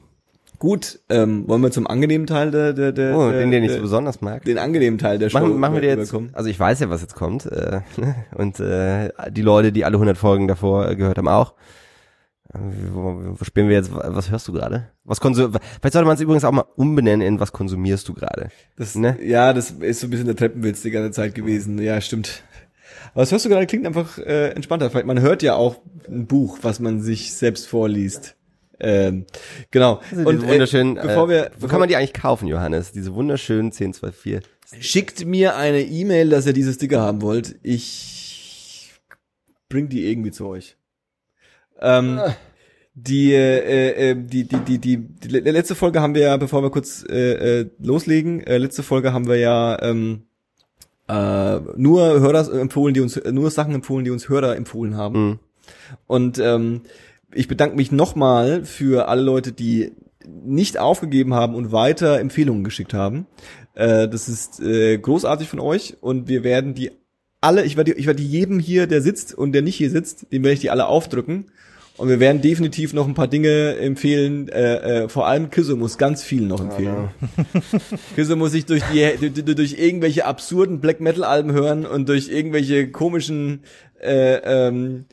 Gut, 0.59 0.99
ähm, 1.09 1.47
wollen 1.47 1.61
wir 1.61 1.69
zum 1.71 1.85
angenehmen 1.85 2.25
Teil 2.25 2.49
der, 2.51 2.73
der, 2.73 2.91
der, 2.91 3.15
Oh, 3.15 3.29
den, 3.31 3.51
den 3.51 3.63
ich 3.63 3.69
so 3.69 3.75
der 3.75 3.81
besonders 3.83 4.21
mag. 4.21 4.43
den 4.45 4.57
angenehmen 4.57 4.97
Teil 4.97 5.19
der 5.19 5.29
Show 5.29 5.39
Machen, 5.39 5.59
machen 5.59 5.75
wir 5.75 5.81
dir 5.81 5.89
jetzt, 5.89 6.09
überkommen. 6.09 6.31
also 6.33 6.49
ich 6.49 6.59
weiß 6.59 6.79
ja, 6.79 6.89
was 6.89 7.01
jetzt 7.01 7.15
kommt, 7.15 7.45
äh, 7.45 7.81
und 8.35 8.59
äh, 8.59 9.09
die 9.29 9.43
Leute, 9.43 9.71
die 9.71 9.85
alle 9.85 9.95
100 9.97 10.17
Folgen 10.17 10.47
davor 10.47 10.89
äh, 10.89 10.95
gehört 10.95 11.17
haben, 11.19 11.27
auch. 11.27 11.53
Äh, 12.53 12.57
Wo, 12.91 13.35
wo 13.39 13.43
spielen 13.43 13.67
wir 13.69 13.75
jetzt, 13.75 13.91
was 13.93 14.31
hörst 14.31 14.47
du 14.47 14.53
gerade? 14.53 14.87
Was 15.03 15.19
konsum 15.19 15.51
Vielleicht 15.51 15.93
sollte 15.93 16.05
man 16.07 16.15
es 16.15 16.21
übrigens 16.21 16.43
auch 16.45 16.51
mal 16.51 16.65
umbenennen 16.75 17.21
in 17.27 17.39
was 17.39 17.51
konsumierst 17.51 18.07
du 18.07 18.13
gerade? 18.13 18.49
Das, 18.77 18.95
ne? 18.95 19.17
Ja, 19.21 19.53
das 19.53 19.71
ist 19.71 19.99
so 19.99 20.07
ein 20.07 20.09
bisschen 20.09 20.25
der 20.27 20.35
Treppenwitz 20.37 20.81
die 20.81 20.91
ganze 20.91 21.11
Zeit 21.11 21.35
gewesen. 21.35 21.77
Ja, 21.79 21.99
stimmt. 22.01 22.41
Aber 23.13 23.21
was 23.23 23.31
hörst 23.31 23.45
du 23.45 23.49
gerade? 23.49 23.67
Klingt 23.67 23.85
einfach 23.85 24.17
äh, 24.17 24.49
entspannter. 24.51 24.89
Vielleicht- 24.89 25.05
Man 25.07 25.19
hört 25.21 25.43
ja 25.43 25.55
auch 25.55 25.75
ein 26.07 26.25
Buch, 26.25 26.59
was 26.61 26.79
man 26.79 27.01
sich 27.01 27.33
selbst 27.33 27.67
vorliest. 27.67 28.36
Ähm, 28.79 29.25
genau. 29.71 30.01
Und 30.11 30.25
Und 30.25 30.43
äh, 30.43 30.47
wunderschön, 30.47 30.95
bevor 30.95 31.25
äh, 31.25 31.29
wir, 31.29 31.43
wo 31.45 31.49
bevor, 31.55 31.69
kann 31.69 31.79
man 31.79 31.89
die 31.89 31.95
eigentlich 31.95 32.13
kaufen, 32.13 32.47
Johannes? 32.47 32.91
Diese 32.91 33.13
wunderschönen 33.13 33.71
1024. 33.71 34.41
schickt 34.79 35.25
mir 35.25 35.55
eine 35.55 35.81
E-Mail, 35.81 36.29
dass 36.29 36.45
ihr 36.45 36.53
diese 36.53 36.73
Sticker 36.73 37.01
haben 37.01 37.21
wollt. 37.21 37.55
Ich 37.63 38.93
bring 39.69 39.89
die 39.89 40.09
irgendwie 40.09 40.31
zu 40.31 40.47
euch. 40.47 40.77
Ähm, 41.79 42.19
die, 42.93 43.33
äh, 43.33 44.11
äh, 44.11 44.15
die, 44.15 44.45
die, 44.45 44.57
die, 44.59 44.77
die, 44.79 44.97
die 44.97 45.27
le- 45.27 45.51
letzte 45.51 45.75
Folge 45.75 46.01
haben 46.01 46.15
wir 46.15 46.21
ja, 46.23 46.37
bevor 46.37 46.63
wir 46.63 46.71
kurz 46.71 47.05
äh, 47.07 47.59
äh, 47.61 47.69
loslegen, 47.79 48.41
äh, 48.41 48.57
letzte 48.57 48.81
Folge 48.83 49.13
haben 49.13 49.27
wir 49.27 49.37
ja 49.37 49.79
ähm, 49.83 50.23
äh, 51.07 51.59
nur 51.75 52.19
Hörer 52.19 52.51
empfohlen, 52.59 52.93
die 52.93 53.01
uns 53.01 53.19
nur 53.31 53.51
Sachen 53.51 53.75
empfohlen, 53.75 54.03
die 54.05 54.11
uns 54.11 54.29
Hörer 54.29 54.55
empfohlen 54.55 54.97
haben. 54.97 55.27
Mhm. 55.27 55.39
Und 56.07 56.39
ähm, 56.39 56.81
ich 57.37 57.47
bedanke 57.47 57.75
mich 57.75 57.91
nochmal 57.91 58.65
für 58.65 59.07
alle 59.07 59.21
Leute, 59.21 59.51
die 59.51 59.91
nicht 60.25 60.77
aufgegeben 60.77 61.33
haben 61.33 61.55
und 61.55 61.71
weiter 61.71 62.19
Empfehlungen 62.19 62.63
geschickt 62.63 62.93
haben. 62.93 63.27
Äh, 63.75 64.07
das 64.09 64.27
ist 64.27 64.59
äh, 64.59 64.97
großartig 64.97 65.47
von 65.47 65.59
euch 65.59 65.97
und 66.01 66.27
wir 66.27 66.43
werden 66.43 66.73
die 66.73 66.91
alle, 67.39 67.63
ich 67.63 67.77
werde, 67.77 67.93
ich 67.93 68.07
werde 68.07 68.23
jedem 68.23 68.59
hier, 68.59 68.87
der 68.87 69.01
sitzt 69.01 69.33
und 69.35 69.51
der 69.51 69.61
nicht 69.61 69.75
hier 69.75 69.91
sitzt, 69.91 70.31
dem 70.33 70.43
werde 70.43 70.55
ich 70.55 70.59
die 70.59 70.71
alle 70.71 70.87
aufdrücken. 70.87 71.51
Und 71.95 72.09
wir 72.09 72.19
werden 72.19 72.41
definitiv 72.41 72.93
noch 72.93 73.07
ein 73.07 73.15
paar 73.15 73.27
Dinge 73.27 73.77
empfehlen. 73.77 74.49
Äh, 74.49 75.03
äh, 75.03 75.09
vor 75.09 75.27
allem 75.27 75.49
Kisso 75.49 75.75
muss 75.75 75.97
ganz 75.97 76.23
viel 76.23 76.43
noch 76.43 76.61
empfehlen. 76.61 77.09
Kisso 78.15 78.35
muss 78.35 78.51
sich 78.51 78.65
durch 78.65 78.83
die 78.93 79.31
durch, 79.31 79.55
durch 79.55 79.79
irgendwelche 79.79 80.25
absurden 80.25 80.79
Black 80.79 80.99
Metal 80.99 81.23
Alben 81.23 81.53
hören 81.53 81.85
und 81.85 82.07
durch 82.09 82.29
irgendwelche 82.29 82.91
komischen 82.91 83.61
äh, 83.99 84.67
ähm, 84.67 85.05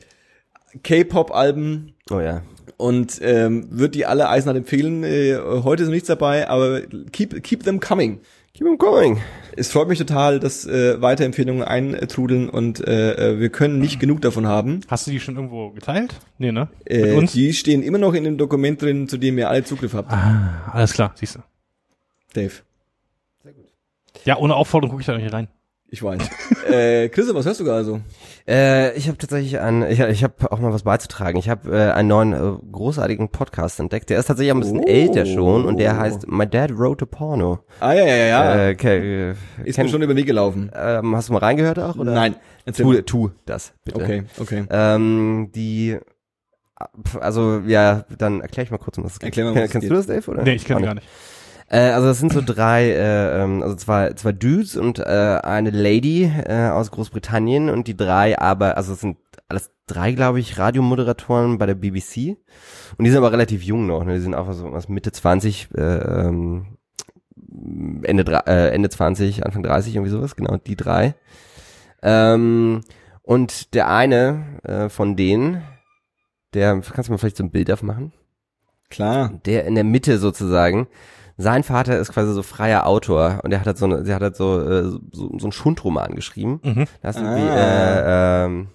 K-Pop 0.83 1.31
Alben 1.33 1.94
Oh 2.11 2.19
ja. 2.19 2.43
und 2.77 3.19
ähm, 3.23 3.67
wird 3.71 3.95
die 3.95 4.05
alle 4.05 4.29
eisenhart 4.29 4.57
empfehlen. 4.57 5.03
Äh, 5.03 5.37
heute 5.63 5.83
ist 5.83 5.87
noch 5.89 5.93
nichts 5.93 6.07
dabei, 6.07 6.47
aber 6.47 6.81
keep 7.11 7.41
keep 7.43 7.63
them 7.63 7.79
coming. 7.79 8.19
Keep 8.53 8.67
'em 8.67 8.77
going. 8.77 9.17
Es 9.57 9.71
freut 9.71 9.87
mich 9.89 9.97
total, 9.99 10.39
dass 10.39 10.65
äh, 10.65 11.01
Weiterempfehlungen 11.01 11.63
eintrudeln 11.63 12.47
und 12.49 12.79
äh, 12.87 13.31
äh, 13.33 13.39
wir 13.39 13.49
können 13.49 13.79
nicht 13.79 13.99
genug 13.99 14.21
davon 14.21 14.45
haben. 14.47 14.81
Hast 14.87 15.07
du 15.07 15.11
die 15.11 15.19
schon 15.19 15.35
irgendwo 15.35 15.71
geteilt? 15.71 16.13
Nee, 16.37 16.51
ne? 16.51 16.69
Mit 16.87 16.97
Äh, 17.05 17.13
uns? 17.15 17.31
die 17.33 17.53
stehen 17.53 17.81
immer 17.83 17.97
noch 17.97 18.13
in 18.13 18.23
dem 18.23 18.37
Dokument 18.37 18.81
drin, 18.81 19.09
zu 19.09 19.17
dem 19.17 19.37
ihr 19.39 19.49
alle 19.49 19.63
Zugriff 19.63 19.93
habt. 19.93 20.11
Ah, 20.11 20.69
alles 20.71 20.93
klar, 20.93 21.11
siehst 21.15 21.35
du. 21.35 21.39
Dave, 22.33 22.53
Ja, 24.25 24.37
ohne 24.37 24.55
Aufforderung 24.55 24.91
gucke 24.91 25.01
ich 25.01 25.07
da 25.07 25.17
nicht 25.17 25.33
rein. 25.33 25.47
ich 25.89 26.01
weiß. 26.03 26.21
äh, 26.69 27.09
Chris, 27.09 27.33
was 27.33 27.45
hörst 27.45 27.59
du 27.59 27.63
gerade 27.65 27.83
so? 27.83 27.99
Äh, 28.47 28.95
ich 28.95 29.07
habe 29.07 29.17
tatsächlich 29.17 29.59
einen, 29.59 29.89
ich, 29.89 29.99
ich 29.99 30.23
habe 30.23 30.51
auch 30.51 30.59
mal 30.59 30.71
was 30.71 30.83
beizutragen. 30.83 31.37
Ich 31.39 31.49
habe 31.49 31.75
äh, 31.75 31.91
einen 31.93 32.07
neuen 32.09 32.33
äh, 32.33 32.57
großartigen 32.71 33.29
Podcast 33.29 33.79
entdeckt. 33.79 34.11
Der 34.11 34.19
ist 34.19 34.27
tatsächlich 34.27 34.53
ein 34.53 34.59
bisschen 34.59 34.81
Oh. 34.81 34.87
älter 34.87 35.25
schon 35.25 35.65
und 35.65 35.77
der 35.77 35.97
heißt 35.97 36.27
My 36.27 36.45
Dad 36.45 36.77
Wrote 36.77 37.05
a 37.05 37.07
Porno. 37.07 37.59
Ah 37.79 37.93
ja, 37.93 38.05
ja, 38.05 38.15
ja, 38.15 38.25
ja. 38.27 38.67
Äh, 38.67 38.75
ke- 38.75 38.89
äh, 38.89 39.35
ist 39.63 39.77
kenn- 39.79 39.83
mir 39.85 39.89
schon 39.89 40.01
über 40.03 40.13
den 40.13 40.17
Weg 40.17 40.27
gelaufen. 40.27 40.69
ähm, 40.75 41.15
hast 41.15 41.29
du 41.29 41.33
mal 41.33 41.39
reingehört 41.39 41.79
auch? 41.79 41.95
Oder? 41.95 42.13
Nein. 42.13 42.35
Erzähl 42.65 42.85
Tu, 42.85 43.01
tu 43.01 43.31
das, 43.47 43.73
bitte. 43.83 44.01
Okay, 44.03 44.23
okay. 44.39 44.65
Ähm, 44.69 45.49
die, 45.55 45.97
also 47.19 47.61
ja, 47.65 48.05
dann 48.17 48.41
erkläre 48.41 48.65
ich 48.65 48.71
mal 48.71 48.77
kurz, 48.77 48.97
um 48.99 49.05
was 49.05 49.13
es 49.13 49.19
geht. 49.19 49.27
Erklär 49.29 49.45
mal, 49.45 49.55
was 49.55 49.63
es 49.63 49.71
Kennst 49.71 49.83
geht. 49.85 49.91
du 49.91 49.95
das, 49.95 50.05
Dave? 50.07 50.29
Oder? 50.31 50.43
Nee, 50.43 50.53
ich 50.55 50.65
kenne 50.65 50.81
gar 50.83 50.93
nicht. 50.93 51.07
Äh, 51.67 51.79
also 51.79 52.07
das 52.07 52.19
sind 52.19 52.33
so 52.33 52.41
drei, 52.41 52.91
äh, 52.91 53.43
ähm, 53.43 53.63
also 53.63 53.75
zwei, 53.75 54.13
zwei 54.13 54.31
Dudes 54.31 54.75
und 54.75 54.99
äh, 54.99 55.39
eine 55.43 55.71
Lady 55.71 56.23
äh, 56.23 56.69
aus 56.69 56.91
Großbritannien 56.91 57.69
und 57.69 57.87
die 57.87 57.97
drei 57.97 58.37
aber, 58.39 58.77
also 58.77 58.93
es 58.93 59.01
sind 59.01 59.17
alles 59.47 59.71
drei, 59.87 60.11
glaube 60.11 60.39
ich, 60.39 60.57
Radiomoderatoren 60.57 61.57
bei 61.57 61.65
der 61.65 61.75
BBC 61.75 62.37
und 62.97 63.05
die 63.05 63.09
sind 63.09 63.17
aber 63.17 63.31
relativ 63.31 63.63
jung 63.63 63.87
noch, 63.87 64.03
ne? 64.03 64.15
die 64.15 64.21
sind 64.21 64.35
auch 64.35 64.51
so 64.53 64.71
was 64.71 64.89
Mitte 64.89 65.11
20, 65.11 65.69
äh, 65.75 65.81
ähm, 65.81 66.77
Ende, 68.03 68.43
äh, 68.47 68.69
Ende 68.69 68.89
20, 68.89 69.45
Anfang 69.45 69.63
30, 69.63 69.95
irgendwie 69.95 70.11
sowas, 70.11 70.35
genau, 70.35 70.57
die 70.57 70.75
drei. 70.75 71.15
Ähm, 72.01 72.81
und 73.23 73.73
der 73.73 73.89
eine 73.89 74.59
äh, 74.63 74.89
von 74.89 75.15
denen, 75.15 75.63
der, 76.53 76.79
kannst 76.81 77.09
du 77.09 77.11
mir 77.11 77.17
vielleicht 77.17 77.37
so 77.37 77.43
ein 77.43 77.51
Bild 77.51 77.71
aufmachen? 77.71 78.13
Klar. 78.89 79.41
der 79.45 79.65
in 79.65 79.75
der 79.75 79.83
Mitte 79.83 80.19
sozusagen. 80.19 80.87
Sein 81.37 81.63
Vater 81.63 81.99
ist 81.99 82.13
quasi 82.13 82.33
so 82.33 82.43
freier 82.43 82.85
Autor 82.87 83.41
und 83.43 83.49
der 83.51 83.59
hat 83.59 83.67
halt 83.67 83.77
so, 83.77 83.85
eine, 83.85 84.03
der 84.03 84.15
hat 84.15 84.21
halt 84.21 84.35
so, 84.37 84.61
äh, 84.61 84.83
so, 84.83 84.99
so 85.11 85.29
einen 85.45 85.51
Schundroman 85.51 86.15
geschrieben. 86.15 86.59
Mhm. 86.63 86.85
Da 87.01 87.09
ist 87.09 87.17
Ah. 87.17 87.21
irgendwie, 87.21 87.49
äh, 87.49 88.45
ähm, 88.45 88.67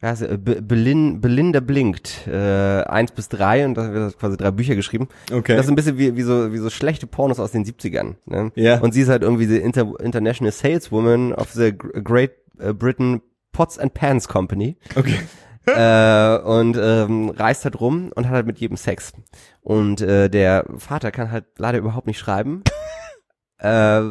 er? 0.00 0.36
Be 0.36 0.60
Belin, 0.60 1.20
Belinda 1.20 1.60
blinkt, 1.60 2.26
äh, 2.26 2.82
eins 2.82 3.12
bis 3.12 3.28
drei 3.28 3.64
und 3.64 3.74
da 3.74 3.92
wird 3.92 4.18
quasi 4.18 4.36
drei 4.36 4.50
Bücher 4.50 4.74
geschrieben. 4.74 5.08
Okay. 5.32 5.54
Das 5.56 5.66
ist 5.66 5.70
ein 5.70 5.76
bisschen 5.76 5.96
wie, 5.96 6.16
wie 6.16 6.22
so, 6.22 6.52
wie 6.52 6.58
so 6.58 6.70
schlechte 6.70 7.06
Pornos 7.06 7.38
aus 7.38 7.52
den 7.52 7.64
70ern. 7.64 8.16
Ne? 8.26 8.50
Ja. 8.56 8.80
Und 8.80 8.92
sie 8.94 9.02
ist 9.02 9.08
halt 9.08 9.22
irgendwie 9.22 9.46
die 9.46 9.58
Inter 9.58 9.92
International 10.00 10.52
Saleswoman 10.52 11.32
of 11.32 11.52
the 11.52 11.72
Gr- 11.76 12.00
Great 12.02 12.32
äh, 12.58 12.72
Britain 12.72 13.22
Pots 13.52 13.78
and 13.78 13.94
Pans 13.94 14.26
Company. 14.28 14.76
Okay. 14.96 15.20
Äh, 15.66 16.38
und 16.38 16.76
ähm, 16.80 17.30
reist 17.30 17.64
halt 17.64 17.80
rum 17.80 18.10
und 18.14 18.26
hat 18.26 18.34
halt 18.34 18.46
mit 18.46 18.58
jedem 18.58 18.76
Sex. 18.76 19.12
Und 19.60 20.00
äh, 20.00 20.28
der 20.28 20.64
Vater 20.76 21.10
kann 21.10 21.30
halt 21.30 21.44
leider 21.58 21.78
überhaupt 21.78 22.06
nicht 22.06 22.18
schreiben. 22.18 22.62
äh, 23.58 24.02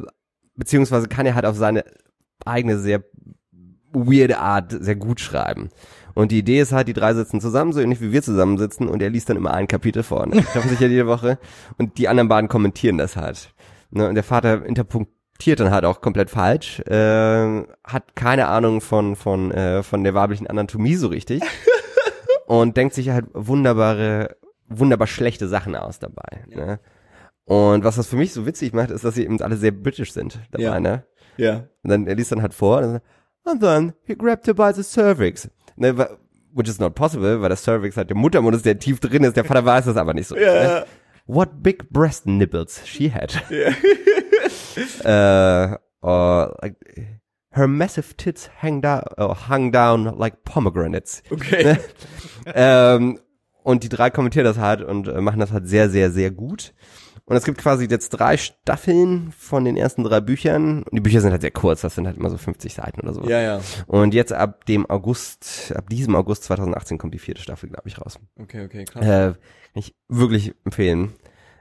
beziehungsweise 0.56 1.08
kann 1.08 1.26
er 1.26 1.36
halt 1.36 1.46
auf 1.46 1.56
seine 1.56 1.84
eigene 2.46 2.78
sehr 2.78 3.04
weirde 3.94 4.40
Art 4.40 4.76
sehr 4.80 4.96
gut 4.96 5.20
schreiben. 5.20 5.70
Und 6.14 6.32
die 6.32 6.40
Idee 6.40 6.60
ist 6.60 6.72
halt, 6.72 6.88
die 6.88 6.94
drei 6.94 7.14
sitzen 7.14 7.42
zusammen, 7.42 7.74
so 7.74 7.80
ähnlich 7.80 8.02
wie 8.02 8.12
wir 8.12 8.22
zusammensitzen, 8.22 8.88
und 8.88 9.02
er 9.02 9.10
liest 9.10 9.30
dann 9.30 9.38
immer 9.38 9.54
ein 9.54 9.68
Kapitel 9.68 10.04
vor. 10.04 10.22
Und 10.22 10.36
die 10.36 10.42
treffen 10.42 10.70
sich 10.70 10.80
ja 10.80 10.88
jede 10.88 11.08
Woche 11.08 11.38
und 11.78 11.98
die 11.98 12.08
anderen 12.08 12.30
beiden 12.30 12.50
kommentieren 12.50 12.98
das 12.98 13.16
halt. 13.16 13.54
Ne, 13.92 14.08
und 14.08 14.16
der 14.16 14.24
Vater 14.24 14.66
interpunktiert 15.42 15.60
dann 15.60 15.72
halt 15.72 15.86
auch 15.86 16.02
komplett 16.02 16.30
falsch, 16.30 16.80
äh, 16.82 17.64
hat 17.84 18.16
keine 18.16 18.48
Ahnung 18.48 18.82
von, 18.82 19.16
von, 19.16 19.52
äh, 19.52 19.84
von 19.84 20.04
der 20.04 20.14
weiblichen 20.14 20.48
Anatomie 20.48 20.96
so 20.96 21.08
richtig 21.08 21.42
und 22.48 22.78
denkt 22.78 22.94
sich 22.94 23.10
halt 23.10 23.26
wunderbare, 23.34 24.36
wunderbar 24.68 25.08
schlechte 25.08 25.48
Sachen 25.48 25.76
aus 25.76 26.00
dabei. 26.00 26.46
Ne? 26.48 26.80
Und 27.46 27.84
was 27.84 27.96
das 27.96 28.08
für 28.08 28.16
mich 28.18 28.34
so 28.34 28.46
witzig 28.46 28.74
macht, 28.74 28.92
ist, 28.92 29.04
dass 29.04 29.16
sie 29.16 29.24
eben 29.24 29.42
alle 29.42 29.58
sehr 29.58 29.72
britisch 29.72 30.14
sind 30.14 30.40
dabei, 30.52 30.64
Ja. 30.64 30.80
ne? 30.80 31.04
Ja. 31.38 31.56
Und 31.84 31.90
dann, 31.90 32.08
er 32.08 32.16
liest 32.16 32.32
dann 32.32 32.42
halt 32.42 32.54
vor, 32.54 32.78
und, 32.80 32.84
dann, 32.84 33.02
and 33.46 33.62
then 33.62 33.94
he 34.06 34.16
grabbed 34.16 34.46
her 34.48 34.54
by 34.54 34.72
the 34.74 34.84
cervix. 34.84 35.50
Ne, 35.76 35.98
which 36.54 36.68
is 36.68 36.80
not 36.80 36.94
possible, 36.94 37.42
weil 37.42 37.50
der 37.50 37.58
cervix 37.58 37.98
halt 37.98 38.10
der 38.10 38.18
Muttermund 38.18 38.56
ist, 38.56 38.66
der 38.66 38.78
tief 38.78 39.00
drin 39.00 39.24
ist, 39.24 39.36
der 39.38 39.46
Vater 39.46 39.66
weiß 39.66 39.86
das 39.86 39.98
aber 39.98 40.14
nicht 40.14 40.28
so. 40.28 40.36
Ne? 40.36 40.86
What 41.26 41.64
big 41.64 41.90
breast 41.90 42.28
nipples 42.28 42.82
she 42.86 43.12
had. 43.12 43.42
äh, 44.78 45.78
or, 46.02 46.58
like, 46.62 46.76
her 47.52 47.68
massive 47.68 48.16
tits 48.16 48.50
hang 48.62 48.82
down, 48.82 49.04
uh, 49.18 49.34
hung 49.50 49.72
down 49.72 50.06
like 50.18 50.44
pomegranates. 50.44 51.22
Okay. 51.30 51.78
ähm, 52.46 53.20
und 53.64 53.84
die 53.84 53.90
drei 53.90 54.10
kommentieren 54.10 54.46
das 54.46 54.58
halt 54.58 54.82
und 54.82 55.08
äh, 55.08 55.22
machen 55.22 55.40
das 55.40 55.52
halt 55.52 55.68
sehr, 55.68 55.90
sehr, 55.90 56.12
sehr 56.12 56.32
gut. 56.32 56.74
Und 57.26 57.38
es 57.38 57.46
gibt 57.46 57.60
quasi 57.60 57.86
jetzt 57.86 58.10
drei 58.10 58.36
Staffeln 58.36 59.32
von 59.38 59.64
den 59.64 59.78
ersten 59.78 60.04
drei 60.04 60.20
Büchern. 60.20 60.84
Und 60.84 60.94
die 60.94 61.02
Bücher 61.02 61.22
sind 61.22 61.32
halt 61.32 61.42
sehr 61.42 61.52
kurz, 61.52 61.82
das 61.82 61.96
sind 61.96 62.08
halt 62.08 62.18
immer 62.18 62.30
so 62.30 62.38
50 62.38 62.74
Seiten 62.74 63.00
oder 63.02 63.14
so. 63.14 63.24
Ja, 63.24 63.40
ja. 63.40 63.62
Und 63.88 64.14
jetzt 64.14 64.34
ab 64.34 64.66
dem 64.66 64.90
August, 64.90 65.72
ab 65.76 65.88
diesem 65.90 66.16
August 66.16 66.44
2018 66.46 66.98
kommt 66.98 67.14
die 67.14 67.20
vierte 67.20 67.42
Staffel, 67.42 67.70
glaube 67.70 67.88
ich, 67.88 68.02
raus. 68.02 68.20
Okay, 68.40 68.66
okay, 68.66 68.86
krass. 68.86 69.06
Äh, 69.06 69.34
kann 69.34 69.36
ich 69.76 69.96
wirklich 70.10 70.56
empfehlen. 70.66 71.14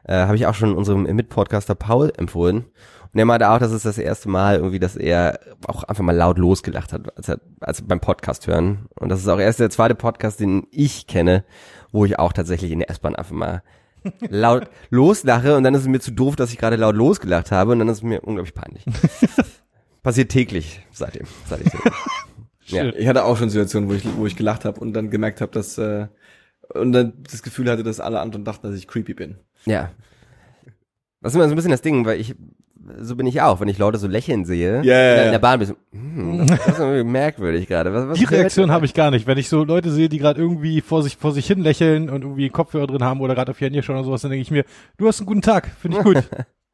Äh, 0.05 0.15
Habe 0.15 0.37
ich 0.37 0.47
auch 0.47 0.55
schon 0.55 0.75
unserem 0.75 1.03
Mitpodcaster 1.03 1.75
Paul 1.75 2.13
empfohlen. 2.17 2.65
Und 3.13 3.19
er 3.19 3.25
meinte 3.25 3.51
auch, 3.51 3.59
das 3.59 3.73
ist 3.73 3.85
das 3.85 3.99
erste 3.99 4.29
Mal 4.29 4.57
irgendwie, 4.57 4.79
dass 4.79 4.97
er 4.97 5.41
auch 5.67 5.83
einfach 5.83 6.05
mal 6.05 6.15
laut 6.15 6.39
losgelacht 6.39 6.93
hat, 6.93 7.17
als 7.17 7.29
er, 7.29 7.41
als 7.61 7.83
beim 7.83 8.01
Podcast 8.01 8.47
hören. 8.47 8.87
Und 8.99 9.09
das 9.09 9.21
ist 9.21 9.29
auch 9.29 9.41
erst 9.41 9.59
der 9.59 9.71
zweite 9.71 9.97
Podcast, 9.97 10.39
den 10.39 10.67
ich 10.71 11.09
kenne, 11.09 11.45
wo 11.91 12.05
ich 12.05 12.19
auch 12.19 12.33
tatsächlich 12.33 12.71
in 12.71 12.79
der 12.79 12.91
S-Bahn 12.91 13.17
einfach 13.17 13.35
mal 13.35 13.63
laut 14.29 14.71
loslache 14.91 15.57
und 15.57 15.65
dann 15.65 15.75
ist 15.75 15.83
es 15.83 15.89
mir 15.89 16.01
zu 16.01 16.13
doof, 16.13 16.37
dass 16.37 16.53
ich 16.53 16.59
gerade 16.59 16.77
laut 16.77 16.95
losgelacht 16.95 17.51
habe 17.51 17.73
und 17.73 17.81
dann 17.81 17.89
ist 17.89 17.99
es 17.99 18.03
mir 18.03 18.21
unglaublich 18.21 18.55
peinlich. 18.55 18.85
Passiert 20.03 20.31
täglich 20.31 20.87
seitdem. 20.93 21.27
Seit 21.47 21.61
ich 21.61 21.73
ja. 22.73 22.85
Ich 22.85 23.09
hatte 23.09 23.25
auch 23.25 23.37
schon 23.37 23.51
Situationen, 23.51 23.91
wo 23.91 23.95
ich, 23.95 24.05
wo 24.17 24.27
ich 24.27 24.37
gelacht 24.37 24.65
habe 24.65 24.81
und 24.81 24.95
dann 24.95 25.11
gemerkt 25.11 25.41
habe, 25.41 25.53
dass 25.53 25.77
äh, 25.79 26.07
und 26.73 26.93
dann 26.93 27.13
das 27.25 27.43
Gefühl 27.43 27.69
hatte, 27.71 27.83
dass 27.83 28.01
alle 28.01 28.21
anderen 28.21 28.45
dachten, 28.45 28.67
dass 28.67 28.77
ich 28.77 28.87
creepy 28.87 29.15
bin. 29.15 29.39
Ja. 29.67 29.91
Das 31.21 31.33
ist 31.33 31.37
immer 31.37 31.49
so 31.49 31.53
ein 31.53 31.57
bisschen 31.57 31.73
das 31.73 31.83
Ding, 31.83 32.07
weil 32.07 32.21
ich, 32.21 32.35
so 33.01 33.17
bin 33.17 33.27
ich 33.27 33.41
auch, 33.43 33.61
wenn 33.61 33.69
ich 33.69 33.79
Leute 33.79 33.99
so 33.99 34.07
lächeln 34.09 34.45
sehe, 34.45 34.83
Ja, 34.85 34.95
ja, 35.01 35.23
in, 35.25 35.31
der- 35.33 35.39
Bahn 35.39 35.59
bin 35.59 35.69
ich 35.69 35.75
so, 35.75 35.99
hm, 35.99 36.47
das 36.67 36.79
ist 36.79 37.05
merkwürdig 37.05 37.67
gerade. 37.67 37.93
Was, 37.93 38.09
was 38.09 38.19
Die 38.19 38.25
Reaktion 38.25 38.71
habe 38.71 38.87
ich 38.87 38.95
gar 38.95 39.11
nicht. 39.11 39.27
Wenn 39.27 39.39
ich 39.39 39.49
so 39.49 39.65
Leute 39.65 39.91
sehe, 39.91 40.09
die 40.09 40.19
gerade 40.19 40.41
irgendwie 40.41 40.81
vor 40.81 41.03
sich, 41.03 41.17
vor 41.17 41.33
sich 41.33 41.47
hin 41.47 41.61
lächeln 41.61 42.09
und 42.11 42.23
irgendwie 42.23 42.49
Kopfhörer 42.49 42.87
drin 42.87 43.03
haben 43.05 43.21
oder 43.21 43.35
gerade 43.35 43.51
auf 43.53 43.61
ihr 43.61 43.67
Handy 43.67 43.83
schauen 43.83 43.97
oder 43.97 44.05
sowas, 44.05 44.23
dann 44.23 44.31
denke 44.31 44.43
ich 44.43 44.51
mir, 44.51 44.65
du 44.97 45.07
hast 45.09 45.21
einen 45.21 45.27
guten 45.27 45.43
Tag, 45.43 45.71
finde 45.81 45.99
ich 45.99 46.05
gut. 46.05 46.25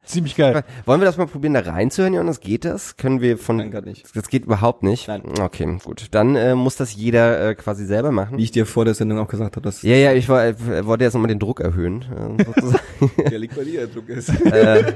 Ziemlich 0.05 0.37
geil. 0.37 0.63
Wollen 0.85 1.01
wir 1.01 1.05
das 1.05 1.17
mal 1.17 1.27
probieren, 1.27 1.53
da 1.53 1.59
reinzuhören, 1.59 2.13
Jonas? 2.13 2.39
Geht 2.39 2.63
das? 2.63 2.95
Können 2.95 3.19
wir 3.19 3.37
von, 3.37 3.57
Nein, 3.57 3.71
gerade 3.71 3.89
nicht. 3.89 4.15
das 4.15 4.29
geht 4.29 4.45
überhaupt 4.45 4.81
nicht? 4.81 5.09
Nein. 5.09 5.21
Okay, 5.41 5.79
gut. 5.83 6.05
Dann 6.11 6.37
äh, 6.37 6.55
muss 6.55 6.77
das 6.77 6.95
jeder 6.95 7.49
äh, 7.49 7.55
quasi 7.55 7.85
selber 7.85 8.13
machen. 8.13 8.37
Wie 8.37 8.43
ich 8.43 8.51
dir 8.51 8.65
vor 8.65 8.85
der 8.85 8.93
Sendung 8.93 9.19
auch 9.19 9.27
gesagt 9.27 9.57
habe, 9.57 9.65
dass 9.65 9.81
Ja, 9.81 9.95
ja, 9.95 10.13
ich 10.13 10.29
war, 10.29 10.45
äh, 10.45 10.85
wollte 10.85 11.03
jetzt 11.03 11.13
nochmal 11.13 11.27
den 11.27 11.39
Druck 11.39 11.59
erhöhen, 11.59 12.05
äh, 12.39 12.43
sozusagen. 12.45 12.81
der 13.29 13.37
liegt 13.37 13.57
bei 13.57 13.65
dir, 13.65 13.79
der 13.81 13.87
Druck 13.87 14.07
ist. 14.07 14.29
äh, 14.45 14.93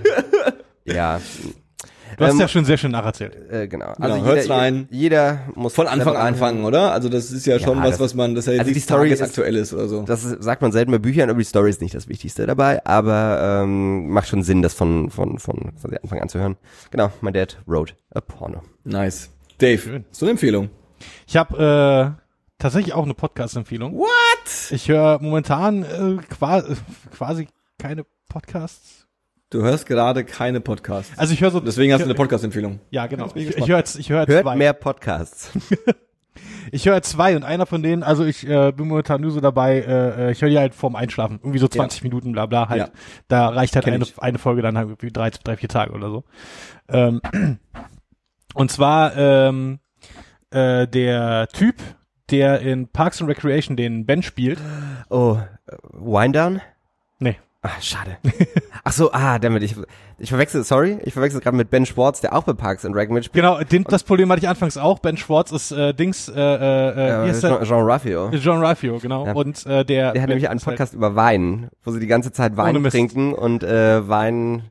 ja, 0.86 1.20
Du 2.18 2.26
hast 2.26 2.34
Ähm, 2.34 2.40
ja 2.42 2.48
schon 2.50 2.66
sehr 2.66 2.78
schön 2.78 2.92
nacherzählt. 2.92 3.50
äh, 3.50 3.70
genau. 3.70 3.94
Genau, 3.94 4.16
jeder, 4.18 4.26
hört's 4.28 4.50
rein. 4.50 4.88
Jeder 4.92 5.40
muss 5.56 5.74
Von 5.74 5.88
Anfang 5.88 6.18
an 6.18 6.28
anfangen, 6.28 6.66
oder? 6.66 6.92
Also 6.92 7.08
das 7.08 7.32
ist 7.32 7.46
ja 7.46 7.58
schon 7.58 7.78
Ja, 7.78 7.84
was, 7.86 7.92
das- 7.92 8.00
was 8.02 8.14
man, 8.16 8.36
das 8.36 8.48
ist 8.48 8.54
ja 8.54 8.60
also 8.60 8.74
die 8.74 8.80
Story 8.82 9.12
ist- 9.12 9.22
aktuelles 9.22 9.74
oder 9.74 9.88
so. 9.88 10.02
Das 10.04 10.26
ist, 10.26 10.44
sagt 10.44 10.62
man 10.62 10.74
selten 10.74 10.92
bei 10.92 10.98
Büchern, 11.00 11.30
aber 11.30 11.40
die 11.40 11.46
Story 11.46 11.70
ist 11.70 11.80
nicht 11.82 11.96
das 11.96 12.10
Wichtigste 12.10 12.46
dabei, 12.46 12.86
aber 12.86 13.62
ähm, 13.64 14.10
macht 14.10 14.28
schon 14.28 14.44
Sinn, 14.44 14.62
das 14.62 14.74
von, 14.74 15.10
von, 15.10 15.40
von 15.40 15.72
quasi 15.80 15.96
Anfang 16.04 16.20
an 16.20 16.28
zu 16.28 16.38
hören. 16.40 16.58
Genau, 16.92 17.12
my 17.22 17.32
dad 17.32 17.58
wrote 17.66 17.94
a 18.14 18.20
porno. 18.20 18.62
Nice. 18.84 19.30
Dave, 19.60 19.78
Schön. 19.82 20.06
so 20.12 20.26
eine 20.26 20.32
Empfehlung. 20.32 20.70
Ich 21.28 21.38
habe 21.38 22.18
äh, 22.20 22.22
tatsächlich 22.60 22.94
auch 22.94 23.06
eine 23.06 23.14
Podcast-Empfehlung. 23.14 23.96
What? 23.98 24.08
Ich 24.72 24.90
höre 24.90 25.20
momentan 25.22 25.84
äh, 25.84 26.18
quasi, 26.30 26.76
quasi 27.16 27.48
keine 27.78 28.06
Podcasts. 28.28 29.01
Du 29.52 29.62
hörst 29.64 29.86
gerade 29.86 30.24
keine 30.24 30.62
Podcasts. 30.62 31.12
Also 31.20 31.34
ich 31.34 31.42
höre 31.42 31.52
so. 31.52 31.60
Deswegen 31.60 31.92
hast 31.92 32.00
du 32.00 32.06
eine 32.06 32.16
Podcast-Empfehlung. 32.16 32.80
Ja, 32.90 33.08
genau. 33.08 33.28
Ich, 33.36 33.58
ich 33.58 33.68
höre 33.68 33.80
jetzt, 33.80 34.00
ich 34.00 34.10
höre 34.10 34.26
Hört 34.26 34.44
zwei. 34.44 34.56
mehr 34.56 34.74
Podcasts. 34.74 35.52
Ich 36.72 36.86
höre 36.86 37.02
zwei 37.02 37.36
und 37.36 37.44
einer 37.44 37.66
von 37.66 37.84
denen, 37.84 38.04
also 38.04 38.24
ich 38.24 38.48
äh, 38.48 38.72
bin 38.72 38.88
momentan 38.88 39.20
nur 39.20 39.32
so 39.32 39.42
dabei, 39.42 39.80
äh, 39.80 40.28
äh, 40.28 40.32
ich 40.32 40.42
höre 40.42 40.50
die 40.50 40.58
halt 40.58 40.74
vorm 40.74 40.96
Einschlafen, 40.96 41.40
irgendwie 41.42 41.60
so 41.60 41.68
20 41.68 42.04
Minuten, 42.04 42.32
bla 42.32 42.46
bla 42.46 42.70
halt. 42.70 42.80
Ja. 42.80 42.90
Da 43.28 43.50
reicht 43.50 43.76
halt 43.76 43.84
Kenn 43.84 43.96
eine, 43.96 44.06
ich. 44.06 44.18
eine 44.18 44.38
Folge 44.38 44.62
dann 44.62 44.78
halt 44.78 44.88
irgendwie 44.88 45.12
drei, 45.12 45.30
drei, 45.30 45.58
vier 45.58 45.68
Tage 45.68 45.92
oder 45.92 46.10
so. 46.10 46.24
Ähm, 46.88 47.20
und 48.54 48.72
zwar 48.72 49.18
ähm, 49.18 49.80
äh, 50.52 50.88
der 50.88 51.50
Typ, 51.50 51.76
der 52.30 52.62
in 52.62 52.88
Parks 52.88 53.22
and 53.22 53.30
Recreation 53.30 53.76
den 53.76 54.06
Ben 54.06 54.24
spielt. 54.24 54.60
Oh, 55.10 55.38
äh, 55.68 55.76
Winedown? 55.92 56.54
Nee. 56.54 56.62
Ah, 57.64 57.70
schade. 57.80 58.18
Ach 58.84 58.92
so, 58.92 59.12
ah, 59.12 59.38
damit 59.38 59.62
ich, 59.62 59.76
ich 60.18 60.30
verwechsel, 60.30 60.64
sorry, 60.64 60.98
ich 61.04 61.14
verwechsel 61.14 61.42
gerade 61.42 61.56
mit 61.56 61.70
Ben 61.70 61.86
Schwartz, 61.86 62.20
der 62.20 62.36
auch 62.36 62.42
bei 62.44 62.54
Parks 62.54 62.86
and 62.86 62.96
Rec 62.96 63.12
mitspielt. 63.12 63.44
Genau, 63.46 63.62
den, 63.64 63.84
das 63.84 64.04
Problem 64.04 64.32
hatte 64.32 64.42
ich 64.42 64.50
anfangs 64.50 64.78
auch. 64.78 64.98
Ben 64.98 65.16
Schwartz 65.16 65.52
ist 65.52 65.72
äh, 65.72 65.94
Dings, 65.94 66.28
äh, 66.28 66.34
äh, 66.40 67.30
äh, 67.30 67.40
Jean? 67.40 67.64
Jean 67.64 67.86
Raffio. 67.86 68.30
John 68.32 68.66
Raffio, 68.66 68.98
genau. 68.98 69.28
Ja. 69.28 69.34
Und 69.34 69.64
äh, 69.68 69.86
der, 69.86 70.14
Der 70.14 70.22
hat 70.24 70.30
nämlich 70.30 70.50
einen 70.50 70.60
halt- 70.60 70.66
Podcast 70.66 70.96
über 70.96 71.16
Wein, 71.16 71.70
wo 71.84 71.92
sie 71.92 72.00
die 72.00 72.08
ganze 72.08 72.32
Zeit 72.32 72.58
Wein 72.58 72.84
trinken 72.86 73.34
und 73.34 73.62
äh, 73.64 74.08
Wein. 74.10 74.64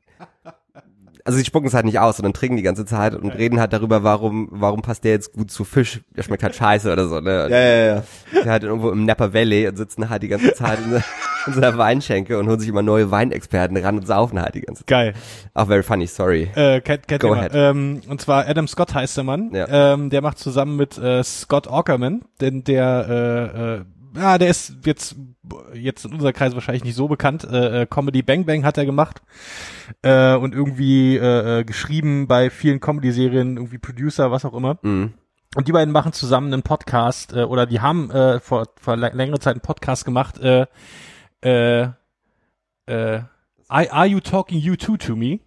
Also 1.24 1.38
sie 1.38 1.44
spucken 1.44 1.66
es 1.68 1.74
halt 1.74 1.84
nicht 1.84 1.98
aus, 1.98 2.16
sondern 2.16 2.32
trinken 2.32 2.56
die 2.56 2.62
ganze 2.62 2.84
Zeit 2.84 3.14
und 3.14 3.30
reden 3.30 3.60
halt 3.60 3.72
darüber, 3.72 4.02
warum 4.02 4.48
warum 4.50 4.82
passt 4.82 5.04
der 5.04 5.12
jetzt 5.12 5.32
gut 5.32 5.50
zu 5.50 5.64
Fisch, 5.64 6.00
der 6.16 6.22
schmeckt 6.22 6.42
halt 6.42 6.54
scheiße 6.54 6.92
oder 6.92 7.08
so. 7.08 7.20
Ne? 7.20 7.48
Ja, 7.50 7.58
ja, 7.58 7.94
ja. 7.96 8.02
Der 8.44 8.52
halt 8.52 8.62
irgendwo 8.62 8.90
im 8.90 9.04
Napa 9.04 9.32
Valley 9.34 9.68
und 9.68 9.76
sitzen 9.76 10.08
halt 10.08 10.22
die 10.22 10.28
ganze 10.28 10.52
Zeit 10.54 10.78
in, 10.84 10.90
so- 10.92 10.96
in 11.46 11.52
so 11.54 11.60
einer 11.60 11.76
Weinschenke 11.78 12.38
und 12.38 12.48
holen 12.48 12.60
sich 12.60 12.68
immer 12.68 12.82
neue 12.82 13.10
Weinexperten 13.10 13.76
ran 13.76 13.96
und 13.98 14.06
saufen 14.06 14.40
halt 14.40 14.54
die 14.54 14.60
ganze 14.62 14.80
Zeit. 14.80 14.86
Geil. 14.88 15.14
Auch 15.54 15.66
very 15.66 15.82
funny, 15.82 16.06
sorry. 16.06 16.50
Äh, 16.54 16.80
kennt, 16.80 17.06
kennt 17.08 17.22
Go 17.22 17.32
ahead. 17.34 17.52
Ähm, 17.54 18.00
und 18.08 18.20
zwar 18.20 18.46
Adam 18.48 18.66
Scott 18.68 18.94
heißt 18.94 19.16
der 19.16 19.24
Mann. 19.24 19.50
Ja. 19.52 19.94
Ähm, 19.94 20.10
der 20.10 20.22
macht 20.22 20.38
zusammen 20.38 20.76
mit 20.76 20.96
äh, 20.98 21.22
Scott 21.22 21.68
Aukerman, 21.68 22.22
denn 22.40 22.64
der, 22.64 23.06
äh, 23.08 23.74
äh, 23.76 23.80
ja, 24.14 24.38
der 24.38 24.48
ist 24.48 24.74
jetzt 24.84 25.16
jetzt 25.74 26.04
in 26.04 26.12
unserer 26.12 26.32
Kreis 26.32 26.54
wahrscheinlich 26.54 26.84
nicht 26.84 26.94
so 26.94 27.08
bekannt. 27.08 27.44
Äh, 27.44 27.82
äh, 27.82 27.86
Comedy 27.86 28.22
Bang 28.22 28.44
Bang 28.46 28.64
hat 28.64 28.78
er 28.78 28.86
gemacht 28.86 29.22
äh, 30.02 30.34
und 30.34 30.54
irgendwie 30.54 31.16
äh, 31.16 31.60
äh, 31.60 31.64
geschrieben 31.64 32.26
bei 32.26 32.50
vielen 32.50 32.80
Comedy-Serien, 32.80 33.56
irgendwie 33.56 33.78
Producer, 33.78 34.30
was 34.30 34.44
auch 34.44 34.54
immer. 34.54 34.78
Mhm. 34.82 35.14
Und 35.56 35.66
die 35.66 35.72
beiden 35.72 35.92
machen 35.92 36.12
zusammen 36.12 36.52
einen 36.52 36.62
Podcast 36.62 37.32
äh, 37.32 37.42
oder 37.42 37.66
die 37.66 37.80
haben 37.80 38.10
äh, 38.10 38.38
vor, 38.40 38.66
vor 38.80 38.94
lä- 38.94 39.14
längerer 39.14 39.40
Zeit 39.40 39.54
einen 39.54 39.62
Podcast 39.62 40.04
gemacht. 40.04 40.38
Äh, 40.38 40.66
äh, 41.42 41.88
äh, 42.86 43.20
Are 43.68 44.06
You 44.06 44.20
Talking 44.20 44.60
U2 44.60 44.98
to 44.98 45.16
Me? 45.16 45.40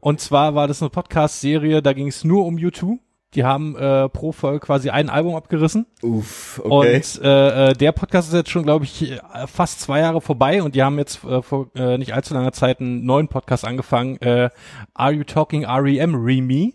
Und 0.00 0.20
zwar 0.20 0.54
war 0.54 0.68
das 0.68 0.82
eine 0.82 0.90
Podcast-Serie, 0.90 1.80
da 1.82 1.92
ging 1.94 2.08
es 2.08 2.24
nur 2.24 2.44
um 2.44 2.56
U2. 2.56 2.98
Die 3.36 3.44
haben 3.44 3.76
äh, 3.76 4.08
pro 4.08 4.32
Folge 4.32 4.60
quasi 4.60 4.88
ein 4.88 5.10
Album 5.10 5.36
abgerissen. 5.36 5.86
Uff, 6.02 6.60
okay. 6.64 6.96
Und 6.96 7.22
äh, 7.22 7.70
äh, 7.70 7.72
der 7.74 7.92
Podcast 7.92 8.28
ist 8.28 8.34
jetzt 8.34 8.50
schon, 8.50 8.62
glaube 8.62 8.86
ich, 8.86 9.20
fast 9.46 9.82
zwei 9.82 10.00
Jahre 10.00 10.22
vorbei 10.22 10.62
und 10.62 10.74
die 10.74 10.82
haben 10.82 10.98
jetzt 10.98 11.22
äh, 11.22 11.42
vor 11.42 11.68
äh, 11.74 11.98
nicht 11.98 12.14
allzu 12.14 12.32
langer 12.32 12.52
Zeit 12.52 12.80
einen 12.80 13.04
neuen 13.04 13.28
Podcast 13.28 13.66
angefangen. 13.66 14.16
Äh, 14.22 14.48
Are 14.94 15.12
You 15.12 15.24
Talking 15.24 15.66
REM 15.66 16.14
Remy? 16.14 16.74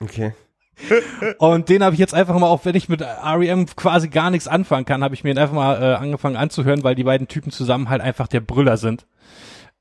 Okay. 0.00 0.34
Und 1.38 1.68
den 1.68 1.82
habe 1.82 1.94
ich 1.94 2.00
jetzt 2.00 2.14
einfach 2.14 2.38
mal, 2.38 2.48
auch 2.48 2.64
wenn 2.64 2.74
ich 2.74 2.88
mit 2.88 3.00
REM 3.00 3.66
quasi 3.76 4.08
gar 4.08 4.30
nichts 4.30 4.48
anfangen 4.48 4.84
kann, 4.84 5.04
habe 5.04 5.14
ich 5.14 5.24
mir 5.24 5.32
den 5.32 5.40
einfach 5.40 5.54
mal 5.54 5.80
äh, 5.80 5.94
angefangen 5.94 6.36
anzuhören, 6.36 6.84
weil 6.84 6.94
die 6.94 7.04
beiden 7.04 7.28
Typen 7.28 7.52
zusammen 7.52 7.88
halt 7.88 8.02
einfach 8.02 8.26
der 8.26 8.40
Brüller 8.40 8.76
sind. 8.76 9.06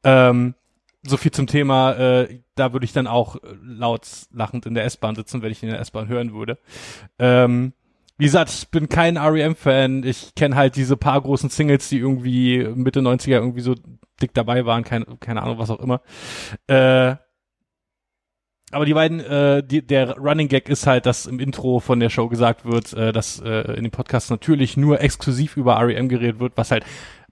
Ähm, 0.03 0.53
so 1.05 1.17
viel 1.17 1.31
zum 1.31 1.47
Thema, 1.47 1.93
äh, 1.93 2.39
da 2.55 2.73
würde 2.73 2.85
ich 2.85 2.93
dann 2.93 3.07
auch 3.07 3.37
laut 3.61 4.07
lachend 4.31 4.65
in 4.65 4.73
der 4.73 4.85
S-Bahn 4.85 5.15
sitzen, 5.15 5.41
wenn 5.41 5.51
ich 5.51 5.61
in 5.63 5.69
der 5.69 5.79
S-Bahn 5.79 6.07
hören 6.07 6.33
würde. 6.33 6.57
Ähm, 7.19 7.73
wie 8.17 8.25
gesagt, 8.25 8.51
ich 8.51 8.69
bin 8.69 8.89
kein 8.89 9.17
REM-Fan. 9.17 10.03
Ich 10.03 10.35
kenne 10.35 10.55
halt 10.55 10.75
diese 10.75 10.95
paar 10.95 11.19
großen 11.19 11.49
Singles, 11.49 11.89
die 11.89 11.97
irgendwie 11.97 12.59
Mitte 12.75 13.01
90er 13.01 13.31
irgendwie 13.31 13.61
so 13.61 13.75
dick 14.21 14.33
dabei 14.33 14.65
waren, 14.65 14.83
keine, 14.83 15.05
keine 15.19 15.41
Ahnung, 15.41 15.57
was 15.57 15.69
auch 15.69 15.79
immer. 15.79 16.01
Äh, 16.67 17.15
aber 18.71 18.85
die 18.85 18.93
beiden, 18.93 19.19
äh, 19.19 19.63
die, 19.63 19.85
der 19.85 20.17
Running 20.17 20.47
Gag 20.47 20.67
ist 20.67 20.87
halt, 20.87 21.05
dass 21.05 21.25
im 21.25 21.39
Intro 21.39 21.79
von 21.79 21.99
der 21.99 22.09
Show 22.09 22.27
gesagt 22.27 22.65
wird, 22.65 22.93
äh, 22.93 23.11
dass 23.11 23.39
äh, 23.39 23.73
in 23.73 23.83
dem 23.83 23.91
Podcast 23.91 24.31
natürlich 24.31 24.77
nur 24.77 25.01
exklusiv 25.01 25.57
über 25.57 25.79
REM 25.79 26.09
geredet 26.09 26.39
wird, 26.39 26.53
was 26.55 26.71
halt 26.71 26.83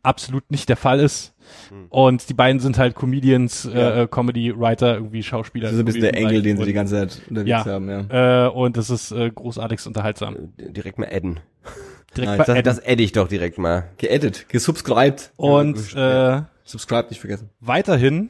absolut 0.04 0.50
nicht 0.52 0.70
der 0.70 0.78
Fall 0.78 1.00
ist. 1.00 1.36
Hm. 1.70 1.86
Und 1.90 2.30
die 2.30 2.34
beiden 2.34 2.60
sind 2.60 2.78
halt 2.78 2.96
Comedians, 2.96 3.66
äh, 3.66 4.08
Comedy 4.10 4.54
Writer, 4.58 4.96
irgendwie 4.96 5.24
Schauspieler. 5.24 5.66
Das 5.68 5.74
ist 5.74 5.80
ein 5.80 5.86
bisschen 5.86 6.02
der 6.02 6.16
Engel, 6.16 6.42
den 6.42 6.58
sie 6.58 6.62
und, 6.64 6.68
die 6.68 6.74
ganze 6.74 6.96
Zeit 6.96 7.22
unterwegs 7.30 7.50
Ja. 7.50 7.66
haben, 7.66 7.90
ja. 7.90 8.46
äh, 8.48 8.50
und 8.50 8.78
das 8.78 8.90
ist 8.90 9.12
äh, 9.12 9.30
großartigst 9.30 9.88
unterhaltsam. 9.88 10.54
Direkt 10.58 10.98
mal 11.00 11.08
adden. 11.12 11.40
Direkt 12.18 12.30
Nein, 12.30 12.38
bei 12.40 12.44
Das, 12.44 12.50
Adam. 12.50 12.64
das 12.64 12.86
adde 12.86 13.04
ich 13.04 13.12
doch 13.14 13.28
direkt 13.30 13.58
mal. 13.58 13.86
Geedit, 13.98 14.50
gesubscribed. 14.50 15.32
Und 15.38 15.94
ja, 15.94 16.38
äh, 16.40 16.42
subscribe 16.66 17.08
nicht 17.10 17.20
vergessen. 17.22 17.50
weiterhin, 17.62 18.30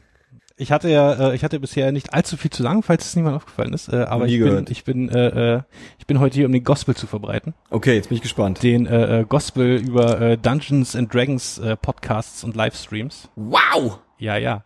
ich 0.61 0.71
hatte 0.71 0.89
ja, 0.89 1.31
äh, 1.31 1.35
ich 1.35 1.43
hatte 1.43 1.59
bisher 1.59 1.91
nicht 1.91 2.13
allzu 2.13 2.37
viel 2.37 2.51
zu 2.51 2.61
sagen, 2.63 2.83
falls 2.83 3.05
es 3.05 3.15
niemand 3.15 3.35
aufgefallen 3.35 3.73
ist, 3.73 3.91
äh, 3.91 3.97
aber 4.03 4.27
ich 4.27 4.39
bin, 4.39 4.65
ich 4.69 4.83
bin, 4.83 5.09
äh, 5.09 5.55
äh, 5.55 5.61
ich 5.97 6.05
bin 6.05 6.19
heute 6.19 6.35
hier, 6.35 6.45
um 6.45 6.51
den 6.51 6.63
Gospel 6.63 6.95
zu 6.95 7.07
verbreiten. 7.07 7.53
Okay, 7.69 7.95
jetzt 7.95 8.09
bin 8.09 8.15
ich 8.17 8.21
gespannt. 8.21 8.61
Den 8.61 8.85
äh, 8.85 9.21
äh, 9.21 9.25
Gospel 9.25 9.77
über 9.77 10.21
äh, 10.21 10.37
Dungeons 10.37 10.95
and 10.95 11.13
Dragons 11.13 11.57
äh, 11.57 11.75
Podcasts 11.75 12.43
und 12.43 12.55
Livestreams. 12.55 13.29
Wow! 13.35 13.99
Ja, 14.19 14.37
ja. 14.37 14.63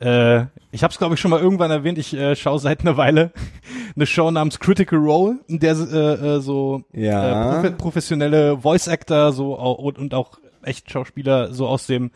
Äh, 0.00 0.46
ich 0.70 0.82
habe 0.82 0.90
es, 0.90 0.96
glaube 0.98 1.14
ich, 1.14 1.20
schon 1.20 1.30
mal 1.30 1.38
irgendwann 1.40 1.70
erwähnt. 1.70 1.98
Ich 1.98 2.14
äh, 2.14 2.34
schaue 2.36 2.58
seit 2.58 2.80
einer 2.80 2.96
Weile 2.96 3.32
eine 3.96 4.06
Show 4.06 4.30
namens 4.30 4.58
Critical 4.58 4.98
Role, 4.98 5.40
in 5.46 5.58
der 5.58 5.72
äh, 5.72 6.36
äh, 6.36 6.40
so 6.40 6.84
Ja. 6.94 7.50
äh, 7.50 7.60
profe 7.60 7.70
professionelle 7.72 8.56
Voice 8.56 8.88
Actor 8.88 9.32
so 9.34 9.54
und, 9.56 9.98
und 9.98 10.14
auch 10.14 10.38
echt 10.64 10.90
Schauspieler 10.90 11.52
so 11.52 11.66
aus 11.66 11.86
dem 11.86 12.10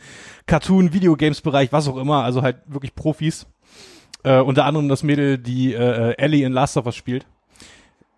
Cartoon, 0.46 0.92
Videogames-Bereich, 0.92 1.72
was 1.72 1.88
auch 1.88 1.96
immer, 1.96 2.24
also 2.24 2.42
halt 2.42 2.58
wirklich 2.66 2.94
Profis. 2.94 3.46
Äh, 4.24 4.40
unter 4.40 4.64
anderem 4.64 4.88
das 4.88 5.02
Mädel, 5.02 5.38
die 5.38 5.74
äh, 5.74 6.10
äh, 6.10 6.14
Ellie 6.18 6.44
in 6.44 6.52
Last 6.52 6.76
of 6.76 6.86
Us 6.86 6.96
spielt. 6.96 7.26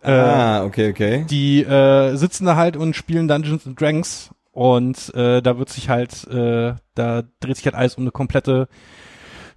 Äh, 0.02 0.12
ah, 0.12 0.64
okay, 0.64 0.90
okay. 0.90 1.26
die 1.28 1.62
äh, 1.62 2.16
sitzen 2.16 2.46
da 2.46 2.56
halt 2.56 2.76
und 2.76 2.96
spielen 2.96 3.28
Dungeons 3.28 3.66
and 3.66 3.78
Dragons 3.78 4.30
und 4.52 5.14
äh, 5.14 5.42
da 5.42 5.58
wird 5.58 5.68
sich 5.68 5.90
halt, 5.90 6.26
äh, 6.28 6.74
da 6.94 7.22
dreht 7.40 7.56
sich 7.56 7.66
halt 7.66 7.74
alles 7.74 7.96
um 7.96 8.04
eine 8.04 8.10
komplette 8.10 8.68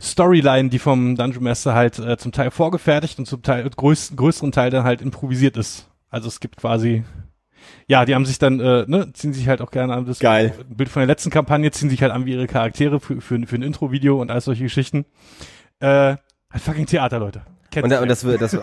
Storyline, 0.02 0.70
die 0.70 0.80
vom 0.80 1.16
Dungeon 1.16 1.44
Master 1.44 1.74
halt 1.74 1.98
äh, 2.00 2.18
zum 2.18 2.34
Teil 2.34 2.52
vorgefertigt 2.52 3.20
und 3.20 3.26
zum 3.26 3.42
Teil 3.42 3.70
größten, 3.70 4.18
größeren 4.18 4.52
Teil 4.52 4.70
dann 4.70 4.84
halt 4.84 5.02
improvisiert 5.02 5.56
ist. 5.56 5.88
Also 6.10 6.28
es 6.28 6.42
gibt 6.42 6.58
quasi, 6.58 7.04
ja, 7.88 8.06
die 8.06 8.16
haben 8.16 8.26
sich 8.26 8.40
dann, 8.40 8.60
äh, 8.60 8.86
ne, 8.88 9.12
ziehen 9.14 9.34
sich 9.34 9.48
halt 9.48 9.62
auch 9.62 9.72
gerne 9.72 9.94
an 9.94 10.06
das 10.06 10.20
Geil. 10.20 10.54
Bild 10.70 10.90
von 10.90 11.02
der 11.02 11.08
letzten 11.08 11.30
Kampagne, 11.30 11.70
ziehen 11.72 11.90
sich 11.90 12.02
halt 12.02 12.12
an 12.12 12.26
wie 12.26 12.34
ihre 12.34 12.48
Charaktere 12.48 13.00
für, 13.00 13.22
für, 13.22 13.40
für 13.46 13.56
ein 13.56 13.62
Intro-Video 13.62 14.22
und 14.22 14.32
all 14.32 14.42
solche 14.42 14.64
Geschichten. 14.64 15.06
Äh, 15.80 15.88
halt 15.88 16.20
fucking 16.64 16.86
Theater, 16.86 17.20
Leute. 17.20 17.42
Kennt 17.72 17.86
Und, 17.86 17.90
da- 17.90 18.02
und 18.02 18.08
das 18.08 18.24
wird, 18.24 18.40
das, 18.42 18.54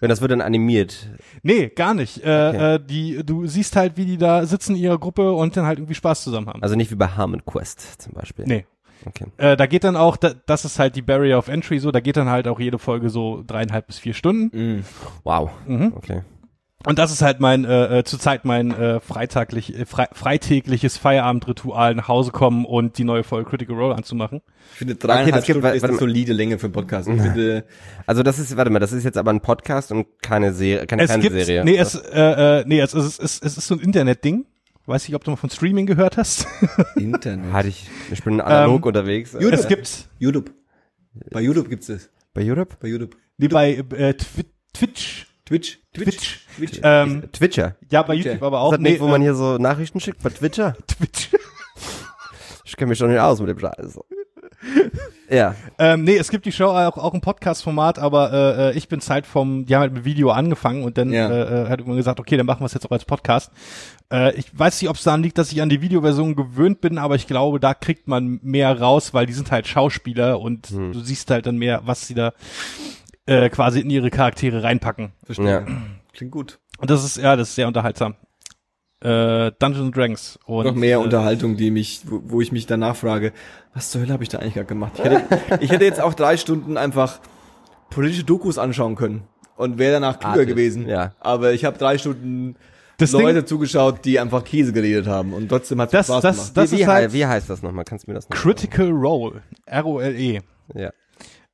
wenn 0.00 0.08
das 0.10 0.20
wird 0.20 0.30
dann 0.30 0.42
animiert. 0.42 1.08
Nee, 1.42 1.68
gar 1.68 1.94
nicht. 1.94 2.22
Äh, 2.24 2.48
Okay. 2.48 2.74
äh, 2.74 2.80
die, 2.84 3.22
du 3.24 3.46
siehst 3.46 3.74
halt, 3.76 3.96
wie 3.96 4.04
die 4.04 4.18
da 4.18 4.44
sitzen 4.44 4.76
in 4.76 4.82
ihrer 4.82 4.98
Gruppe 4.98 5.32
und 5.32 5.56
dann 5.56 5.64
halt 5.66 5.78
irgendwie 5.78 5.94
Spaß 5.94 6.22
zusammen 6.24 6.48
haben. 6.48 6.62
Also 6.62 6.74
nicht 6.76 6.90
wie 6.90 6.94
bei 6.96 7.08
Harmon 7.08 7.44
Quest 7.44 8.02
zum 8.02 8.12
Beispiel. 8.12 8.44
nee. 8.46 8.66
Okay. 9.06 9.26
Äh, 9.36 9.54
da 9.58 9.66
geht 9.66 9.84
dann 9.84 9.96
auch, 9.96 10.16
da, 10.16 10.32
das 10.46 10.64
ist 10.64 10.78
halt 10.78 10.96
die 10.96 11.02
Barrier 11.02 11.36
of 11.36 11.48
Entry 11.48 11.78
so, 11.78 11.90
da 11.90 12.00
geht 12.00 12.16
dann 12.16 12.30
halt 12.30 12.48
auch 12.48 12.58
jede 12.58 12.78
Folge 12.78 13.10
so 13.10 13.44
dreieinhalb 13.46 13.86
bis 13.86 13.98
vier 13.98 14.14
Stunden. 14.14 14.78
Mm. 14.78 14.84
Wow. 15.24 15.50
Mhm. 15.66 15.92
Okay. 15.94 16.22
Und 16.86 16.98
das 16.98 17.10
ist 17.10 17.22
halt 17.22 17.40
mein, 17.40 17.64
äh, 17.64 18.00
äh, 18.00 18.04
zurzeit 18.04 18.44
mein 18.44 18.70
äh, 18.70 19.00
freitaglich, 19.00 19.74
äh, 19.78 19.86
frei, 19.86 20.06
freitägliches 20.12 20.98
Feierabendritual, 20.98 21.94
nach 21.94 22.08
Hause 22.08 22.30
kommen 22.30 22.64
und 22.66 22.98
die 22.98 23.04
neue 23.04 23.24
Folge 23.24 23.48
Critical 23.48 23.74
Role 23.76 23.94
anzumachen. 23.94 24.42
Ich 24.72 24.78
finde, 24.78 24.94
dreieinhalb 24.96 25.34
das 25.34 25.46
gibt- 25.46 25.58
Stunden 25.60 25.76
ist 25.76 25.84
eine 25.84 25.96
solide 25.96 26.32
Länge 26.34 26.58
für 26.58 26.66
einen 26.66 26.72
Podcast. 26.74 27.08
Ich 27.08 27.20
finde, 27.22 27.64
Also 28.06 28.22
das 28.22 28.38
ist, 28.38 28.54
warte 28.56 28.70
mal, 28.70 28.80
das 28.80 28.92
ist 28.92 29.04
jetzt 29.04 29.16
aber 29.16 29.32
ein 29.32 29.40
Podcast 29.40 29.92
und 29.92 30.06
keine 30.22 30.52
Serie, 30.52 30.86
keine 30.86 31.02
Es 31.02 31.12
gibt, 31.12 31.22
Fernsehserie. 31.32 31.64
nee, 31.64 31.76
es, 31.76 31.94
äh, 31.94 32.60
äh, 32.60 32.64
nee, 32.66 32.80
es, 32.80 32.92
es, 32.92 33.18
es, 33.18 33.40
es 33.40 33.56
ist 33.56 33.66
so 33.66 33.74
ein 33.74 33.80
Internetding. 33.80 34.44
Weiß 34.86 35.08
nicht, 35.08 35.14
ob 35.14 35.24
du 35.24 35.30
mal 35.30 35.36
von 35.38 35.48
Streaming 35.48 35.86
gehört 35.86 36.18
hast. 36.18 36.46
Internet. 36.96 37.50
Hatte 37.54 37.68
ich, 37.68 37.86
ich 38.12 38.22
bin 38.22 38.42
analog 38.42 38.82
Ähm, 38.82 38.88
unterwegs. 38.88 39.32
YouTube. 39.32 39.52
es 39.54 39.66
gibt, 39.68 40.08
YouTube. 40.18 40.50
Bei 41.30 41.40
YouTube 41.40 41.70
gibt's 41.70 41.86
das. 41.86 42.10
Bei 42.34 42.42
Europe? 42.44 42.76
Bei 42.80 42.88
YouTube. 42.88 43.16
nee, 43.38 43.48
bei 43.48 43.72
äh, 43.96 44.12
Twi 44.12 44.44
Twitch, 44.74 45.26
Twitch. 45.46 45.78
Twitch, 45.94 46.40
Twitch. 46.56 46.80
ähm, 46.82 47.24
Twitcher. 47.32 47.76
ja, 47.90 48.02
bei 48.02 48.14
Twitch. 48.14 48.26
YouTube 48.26 48.42
aber 48.42 48.56
Ist 48.58 48.62
auch. 48.62 48.70
das 48.72 48.80
nicht, 48.80 49.00
wo 49.00 49.08
man 49.08 49.20
äh, 49.20 49.24
hier 49.24 49.34
so 49.34 49.58
Nachrichten 49.58 50.00
schickt? 50.00 50.22
Bei 50.22 50.30
Twitcher? 50.30 50.74
Twitch. 50.86 51.30
Ich 52.66 52.76
kenne 52.76 52.88
mich 52.88 52.98
schon 52.98 53.10
nicht 53.10 53.20
aus 53.20 53.38
mit 53.40 53.50
dem 53.50 53.58
Scheiß. 53.60 54.00
Ja. 55.30 55.54
Ähm, 55.78 56.02
nee, 56.04 56.16
es 56.16 56.30
gibt 56.30 56.44
die 56.46 56.50
Show 56.50 56.66
auch, 56.66 56.96
auch 56.96 57.14
im 57.14 57.20
Podcast-Format, 57.20 57.98
aber 57.98 58.32
äh, 58.32 58.70
äh, 58.70 58.76
ich 58.76 58.88
bin 58.88 59.00
halt 59.08 59.26
vom, 59.26 59.64
die 59.66 59.74
haben 59.74 59.82
halt 59.82 59.92
mit 59.92 60.04
Video 60.04 60.30
angefangen 60.30 60.82
und 60.82 60.98
dann 60.98 61.12
Ja. 61.12 61.28
äh, 61.30 61.42
äh, 61.64 61.68
hat 61.68 61.78
irgendwann 61.80 61.98
gesagt, 61.98 62.18
okay, 62.20 62.36
dann 62.36 62.46
machen 62.46 62.60
wir 62.62 62.66
es 62.66 62.74
jetzt 62.74 62.86
auch 62.86 62.90
als 62.90 63.04
Podcast. 63.04 63.52
Äh, 64.12 64.34
ich 64.34 64.46
weiß 64.58 64.80
nicht, 64.80 64.88
ob 64.90 64.96
es 64.96 65.02
daran 65.04 65.22
liegt, 65.22 65.38
dass 65.38 65.52
ich 65.52 65.62
an 65.62 65.68
die 65.68 65.82
Videoversion 65.82 66.34
gewöhnt 66.34 66.80
bin, 66.80 66.98
aber 66.98 67.14
ich 67.14 67.26
glaube, 67.26 67.60
da 67.60 67.74
kriegt 67.74 68.08
man 68.08 68.40
mehr 68.42 68.80
raus, 68.80 69.14
weil 69.14 69.26
die 69.26 69.34
sind 69.34 69.52
halt 69.52 69.68
Schauspieler 69.68 70.40
und 70.40 70.70
du 70.72 70.98
siehst 71.00 71.30
halt 71.30 71.46
dann 71.46 71.56
mehr, 71.58 71.82
was 71.84 72.06
sie 72.08 72.14
da 72.14 72.32
äh, 73.26 73.48
quasi 73.50 73.80
in 73.80 73.90
ihre 73.90 74.10
Charaktere 74.10 74.62
reinpacken. 74.62 75.12
Verstehe. 75.24 75.48
Ja. 75.48 75.66
Klingt 76.12 76.32
gut. 76.32 76.58
Und 76.78 76.90
das 76.90 77.04
ist, 77.04 77.16
ja, 77.16 77.36
das 77.36 77.48
ist 77.50 77.54
sehr 77.54 77.66
unterhaltsam. 77.66 78.14
Äh, 79.00 79.52
Dungeons 79.58 79.86
and 79.86 79.96
Dragons. 79.96 80.38
Und, 80.46 80.64
Noch 80.66 80.74
mehr 80.74 80.98
äh, 80.98 81.02
Unterhaltung, 81.02 81.56
die 81.56 81.70
mich, 81.70 82.02
wo, 82.06 82.20
wo 82.24 82.40
ich 82.40 82.52
mich 82.52 82.66
danach 82.66 82.96
frage, 82.96 83.32
was 83.74 83.90
zur 83.90 84.00
Hölle 84.00 84.12
habe 84.12 84.22
ich 84.22 84.28
da 84.30 84.38
eigentlich 84.38 84.54
gerade 84.54 84.66
gemacht? 84.66 84.92
Ich 84.96 85.04
hätte, 85.04 85.38
ich 85.60 85.70
hätte 85.70 85.84
jetzt 85.84 86.00
auch 86.00 86.14
drei 86.14 86.36
Stunden 86.36 86.76
einfach 86.76 87.20
politische 87.90 88.24
Dokus 88.24 88.56
anschauen 88.58 88.94
können 88.96 89.24
und 89.56 89.78
wäre 89.78 89.94
danach 89.94 90.18
klüger 90.18 90.32
Artig, 90.34 90.48
gewesen. 90.48 90.88
ja. 90.88 91.12
Aber 91.20 91.52
ich 91.52 91.64
habe 91.64 91.76
drei 91.76 91.98
Stunden 91.98 92.56
Das 92.96 93.12
Leute 93.12 93.40
Ding- 93.40 93.46
zugeschaut, 93.46 94.04
die 94.04 94.18
einfach 94.18 94.42
Käse 94.44 94.72
geredet 94.72 95.06
haben 95.06 95.32
und 95.34 95.48
trotzdem 95.48 95.80
hat 95.80 95.88
es 95.88 95.92
Das- 95.92 96.06
Spaß 96.06 96.22
das- 96.22 96.36
gemacht. 96.36 96.56
das 96.56 96.70
wie, 96.70 96.74
ist 96.76 96.80
wie, 96.80 96.86
halt- 96.86 97.12
wie 97.12 97.26
heißt 97.26 97.50
das 97.50 97.62
nochmal? 97.62 97.84
Kannst 97.84 98.06
du 98.06 98.10
mir 98.10 98.14
das 98.14 98.28
noch 98.28 98.36
Critical 98.36 98.90
Role. 98.90 99.42
R-O-L-E. 99.66 100.40
Ja. 100.74 100.90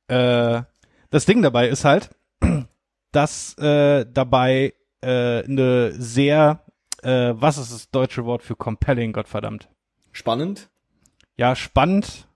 äh, 0.07 0.63
das 1.11 1.25
Ding 1.25 1.41
dabei 1.43 1.67
ist 1.67 1.85
halt, 1.85 2.09
dass 3.11 3.55
äh, 3.59 4.05
dabei 4.11 4.73
äh, 5.01 5.43
eine 5.43 5.91
sehr, 5.93 6.63
äh, 7.03 7.33
was 7.35 7.57
ist 7.57 7.71
das 7.73 7.89
deutsche 7.91 8.25
Wort 8.25 8.41
für 8.41 8.55
compelling, 8.55 9.13
Gottverdammt? 9.13 9.69
Spannend. 10.11 10.69
Ja, 11.37 11.55
spannend, 11.55 12.27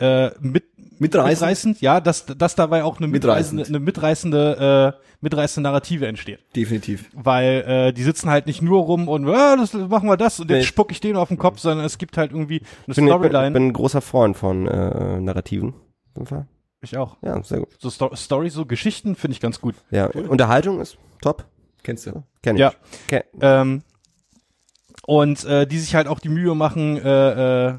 äh, 0.00 0.30
mit, 0.40 0.64
Mitreißend. 1.00 1.40
mitreißend, 1.40 1.80
ja, 1.80 2.00
dass, 2.00 2.26
dass 2.26 2.54
dabei 2.56 2.82
auch 2.82 2.98
eine 2.98 3.06
mitreißende, 3.08 3.62
Mitreißend. 3.62 3.76
eine 3.76 3.84
mitreißende, 3.84 4.94
äh, 4.98 5.02
mitreißende 5.20 5.68
Narrative 5.68 6.06
entsteht. 6.06 6.40
Definitiv. 6.56 7.10
Weil 7.14 7.64
äh, 7.66 7.92
die 7.92 8.02
sitzen 8.02 8.30
halt 8.30 8.46
nicht 8.46 8.62
nur 8.62 8.82
rum 8.82 9.08
und 9.08 9.26
äh, 9.28 9.56
das, 9.56 9.74
machen 9.74 10.08
wir 10.08 10.16
das 10.16 10.40
und 10.40 10.50
jetzt 10.50 10.58
Nee. 10.58 10.64
spuck 10.66 10.90
ich 10.92 11.00
den 11.00 11.16
auf 11.16 11.28
den 11.28 11.38
Kopf, 11.38 11.58
sondern 11.60 11.84
es 11.86 11.98
gibt 11.98 12.16
halt 12.16 12.32
irgendwie 12.32 12.60
eine 12.60 12.66
Ich 12.88 12.96
bin, 12.96 13.06
ich 13.06 13.12
bin, 13.12 13.18
Storyline. 13.20 13.46
ich 13.48 13.52
bin 13.52 13.66
ein 13.68 13.72
großer 13.72 14.00
Freund 14.00 14.36
von 14.36 14.66
äh, 14.66 15.20
Narrativen. 15.20 15.74
Auf 15.74 16.16
jeden 16.16 16.26
Fall. 16.26 16.46
Ich 16.82 16.96
auch. 16.96 17.16
Ja, 17.22 17.42
sehr 17.42 17.60
gut. 17.60 17.68
So 17.78 17.90
Sto 17.90 18.14
Stories, 18.14 18.54
so 18.54 18.66
Geschichten 18.66 19.16
finde 19.16 19.32
ich 19.34 19.40
ganz 19.40 19.60
gut. 19.60 19.74
Ja, 19.90 20.06
Unterhaltung 20.06 20.80
ist 20.80 20.98
top. 21.20 21.44
Kennst 21.82 22.06
du? 22.06 22.22
Kenn 22.42 22.56
ich. 22.56 22.60
Ja. 22.60 22.72
Kenn, 23.06 23.22
Ähm, 23.40 23.82
und 25.06 25.44
äh, 25.44 25.66
die 25.66 25.78
sich 25.78 25.94
halt 25.94 26.06
auch 26.06 26.18
die 26.20 26.28
Mühe 26.28 26.54
machen, 26.54 26.98
äh, 26.98 27.68
äh, 27.68 27.78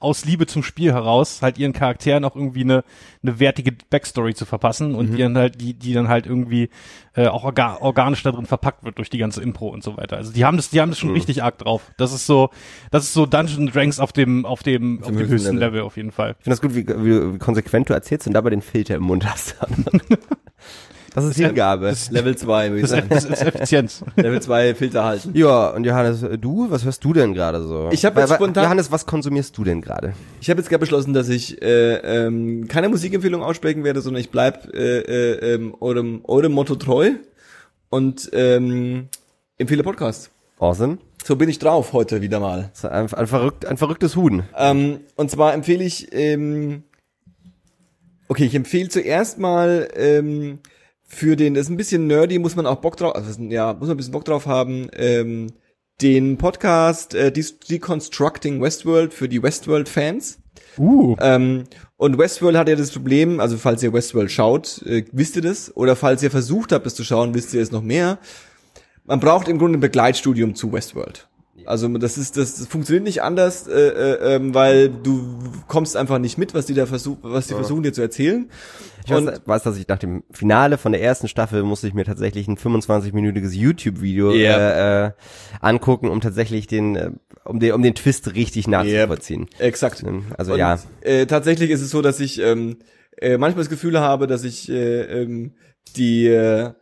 aus 0.00 0.24
Liebe 0.24 0.46
zum 0.46 0.62
Spiel 0.62 0.92
heraus 0.92 1.40
halt 1.42 1.58
ihren 1.58 1.72
Charakteren 1.72 2.24
auch 2.24 2.36
irgendwie 2.36 2.62
eine, 2.62 2.84
eine 3.22 3.40
wertige 3.40 3.72
Backstory 3.90 4.34
zu 4.34 4.44
verpassen 4.44 4.94
und 4.94 5.12
die 5.12 5.18
dann 5.18 5.36
halt, 5.36 5.60
die, 5.60 5.74
die 5.74 5.92
dann 5.92 6.08
halt 6.08 6.26
irgendwie 6.26 6.70
äh, 7.14 7.26
auch 7.26 7.44
orga 7.44 7.78
organisch 7.80 8.22
da 8.22 8.32
drin 8.32 8.46
verpackt 8.46 8.84
wird 8.84 8.98
durch 8.98 9.10
die 9.10 9.18
ganze 9.18 9.42
Impro 9.42 9.68
und 9.68 9.82
so 9.82 9.96
weiter. 9.96 10.16
Also 10.16 10.32
die 10.32 10.44
haben 10.44 10.56
das, 10.56 10.70
die 10.70 10.80
haben 10.80 10.90
das 10.90 10.98
schon 10.98 11.10
richtig 11.10 11.42
arg 11.42 11.58
drauf. 11.58 11.82
Das 11.96 12.12
ist 12.12 12.26
so, 12.26 12.50
das 12.90 13.04
ist 13.04 13.14
so 13.14 13.26
Dungeon 13.26 13.66
Dragons 13.66 14.00
auf 14.00 14.12
dem, 14.12 14.44
auf 14.46 14.62
dem, 14.62 15.00
auf 15.02 15.08
dem 15.08 15.18
höchsten 15.18 15.32
höchsten 15.32 15.56
Level. 15.56 15.78
Level 15.78 15.82
auf 15.82 15.96
jeden 15.96 16.12
Fall. 16.12 16.36
Ich 16.38 16.44
finde 16.44 16.50
das 16.50 16.60
gut, 16.60 16.74
wie, 16.74 16.86
wie, 16.86 17.34
wie 17.34 17.38
konsequent 17.38 17.88
du 17.88 17.94
erzählst 17.94 18.26
und 18.26 18.34
dabei 18.34 18.50
den 18.50 18.62
Filter 18.62 18.94
im 18.96 19.02
Mund 19.02 19.28
hast. 19.28 19.56
das 21.14 21.24
ist 21.24 21.36
Hingabe. 21.36 21.94
Level 22.10 22.36
2, 22.36 22.70
würde 22.70 22.76
ich 22.80 22.82
Das 22.82 22.90
ist, 22.92 22.96
sagen. 22.96 23.08
das 23.08 23.24
ist 23.24 23.42
Effizienz. 23.42 24.04
Level 24.16 24.40
2 24.42 24.74
Filter 24.74 25.04
halten. 25.04 25.30
Ja, 25.34 25.68
und 25.70 25.84
Johannes, 25.84 26.24
du, 26.40 26.70
was 26.70 26.84
hörst 26.84 27.04
du 27.04 27.12
denn 27.12 27.34
gerade 27.34 27.62
so? 27.62 27.88
Ich 27.92 28.04
hab 28.04 28.16
jetzt 28.16 28.32
spontan- 28.34 28.64
Johannes, 28.64 28.90
was 28.92 29.06
konsumierst 29.06 29.56
du 29.56 29.64
denn 29.64 29.80
gerade? 29.80 30.12
Ich 30.40 30.50
habe 30.50 30.60
jetzt 30.60 30.68
gerade 30.68 30.80
beschlossen, 30.80 31.12
dass 31.14 31.28
ich 31.28 31.60
äh, 31.62 31.94
ähm, 32.26 32.68
keine 32.68 32.88
Musikempfehlung 32.88 33.42
aussprechen 33.42 33.84
werde, 33.84 34.00
sondern 34.00 34.20
ich 34.20 34.30
bleib 34.30 34.72
äh, 34.74 34.98
äh, 35.00 35.54
ähm, 35.54 35.74
eurem, 35.80 36.20
eurem 36.24 36.52
Motto 36.52 36.76
treu 36.76 37.12
und 37.90 38.28
ähm, 38.32 39.08
empfehle 39.58 39.82
Podcast. 39.82 40.30
Awesome. 40.58 40.98
So 41.24 41.36
bin 41.36 41.48
ich 41.48 41.58
drauf 41.58 41.92
heute 41.92 42.20
wieder 42.22 42.40
mal. 42.40 42.70
Das 42.72 42.84
ist 42.84 42.84
ein, 42.90 43.12
ein, 43.12 43.26
verrückt, 43.26 43.66
ein 43.66 43.76
verrücktes 43.76 44.16
Huhn. 44.16 44.42
Ähm, 44.56 45.00
und 45.16 45.30
zwar 45.30 45.54
empfehle 45.54 45.84
ich 45.84 46.08
ähm, 46.12 46.82
Okay, 48.30 48.44
ich 48.44 48.54
empfehle 48.54 48.88
zuerst 48.90 49.38
mal 49.38 49.88
ähm, 49.96 50.58
für 51.08 51.36
den, 51.36 51.54
das 51.54 51.64
ist 51.64 51.70
ein 51.70 51.76
bisschen 51.76 52.06
nerdy, 52.06 52.38
muss 52.38 52.54
man 52.54 52.66
auch 52.66 52.76
Bock 52.76 52.96
drauf, 52.96 53.16
also 53.16 53.42
ja, 53.42 53.72
muss 53.72 53.88
man 53.88 53.92
ein 53.92 53.96
bisschen 53.96 54.12
Bock 54.12 54.26
drauf 54.26 54.46
haben, 54.46 54.88
ähm, 54.92 55.48
den 56.02 56.36
Podcast 56.36 57.14
äh, 57.14 57.32
Deconstructing 57.32 58.60
Westworld 58.60 59.12
für 59.12 59.28
die 59.28 59.42
Westworld-Fans. 59.42 60.38
Uh. 60.76 61.16
Ähm, 61.20 61.64
und 61.96 62.18
Westworld 62.18 62.56
hat 62.56 62.68
ja 62.68 62.76
das 62.76 62.92
Problem, 62.92 63.40
also 63.40 63.56
falls 63.56 63.82
ihr 63.82 63.92
Westworld 63.92 64.30
schaut, 64.30 64.82
äh, 64.82 65.04
wisst 65.10 65.34
ihr 65.34 65.42
das? 65.42 65.74
Oder 65.76 65.96
falls 65.96 66.22
ihr 66.22 66.30
versucht 66.30 66.70
habt, 66.70 66.86
es 66.86 66.94
zu 66.94 67.02
schauen, 67.02 67.34
wisst 67.34 67.54
ihr 67.54 67.62
es 67.62 67.72
noch 67.72 67.82
mehr. 67.82 68.18
Man 69.04 69.18
braucht 69.18 69.48
im 69.48 69.58
Grunde 69.58 69.78
ein 69.78 69.80
Begleitstudium 69.80 70.54
zu 70.54 70.72
Westworld. 70.72 71.27
Also 71.68 71.86
das 71.98 72.16
ist 72.16 72.38
das, 72.38 72.66
funktioniert 72.66 73.04
nicht 73.04 73.22
anders, 73.22 73.68
äh, 73.68 73.72
äh, 73.78 74.36
ähm, 74.36 74.54
weil 74.54 74.88
du 74.88 75.22
kommst 75.66 75.96
einfach 75.96 76.18
nicht 76.18 76.38
mit, 76.38 76.54
was 76.54 76.64
die 76.64 76.72
da 76.74 76.86
versuchen, 76.86 77.18
was 77.22 77.46
die 77.46 77.54
versuchen 77.54 77.82
dir 77.82 77.92
zu 77.92 78.00
erzählen. 78.00 78.48
Ich 79.04 79.12
weiß, 79.12 79.42
weiß, 79.44 79.62
dass 79.62 79.76
ich 79.76 79.86
nach 79.86 79.98
dem 79.98 80.24
Finale 80.30 80.78
von 80.78 80.92
der 80.92 81.02
ersten 81.02 81.28
Staffel 81.28 81.62
musste 81.62 81.86
ich 81.86 81.94
mir 81.94 82.04
tatsächlich 82.04 82.48
ein 82.48 82.56
25-minütiges 82.56 83.52
YouTube-Video 83.52 84.32
Ja. 84.32 85.04
äh, 85.04 85.06
äh, 85.06 85.10
angucken, 85.60 86.08
um 86.08 86.20
tatsächlich 86.22 86.66
den, 86.66 86.96
äh, 86.96 87.10
um 87.44 87.60
den, 87.60 87.72
um 87.72 87.82
den 87.82 87.94
Twist 87.94 88.34
richtig 88.34 88.66
nachzuvollziehen. 88.66 89.46
Exakt. 89.58 90.04
Also 90.38 90.54
Und, 90.54 90.58
ja. 90.58 90.78
Äh, 91.02 91.26
tatsächlich 91.26 91.70
ist 91.70 91.82
es 91.82 91.90
so, 91.90 92.00
dass 92.00 92.18
ich 92.20 92.40
ähm, 92.40 92.78
äh, 93.18 93.36
manchmal 93.36 93.64
das 93.64 93.70
Gefühl 93.70 94.00
habe, 94.00 94.26
dass 94.26 94.44
ich 94.44 94.70
äh, 94.70 95.02
ähm, 95.22 95.52
die 95.96 96.26
äh, 96.28 96.72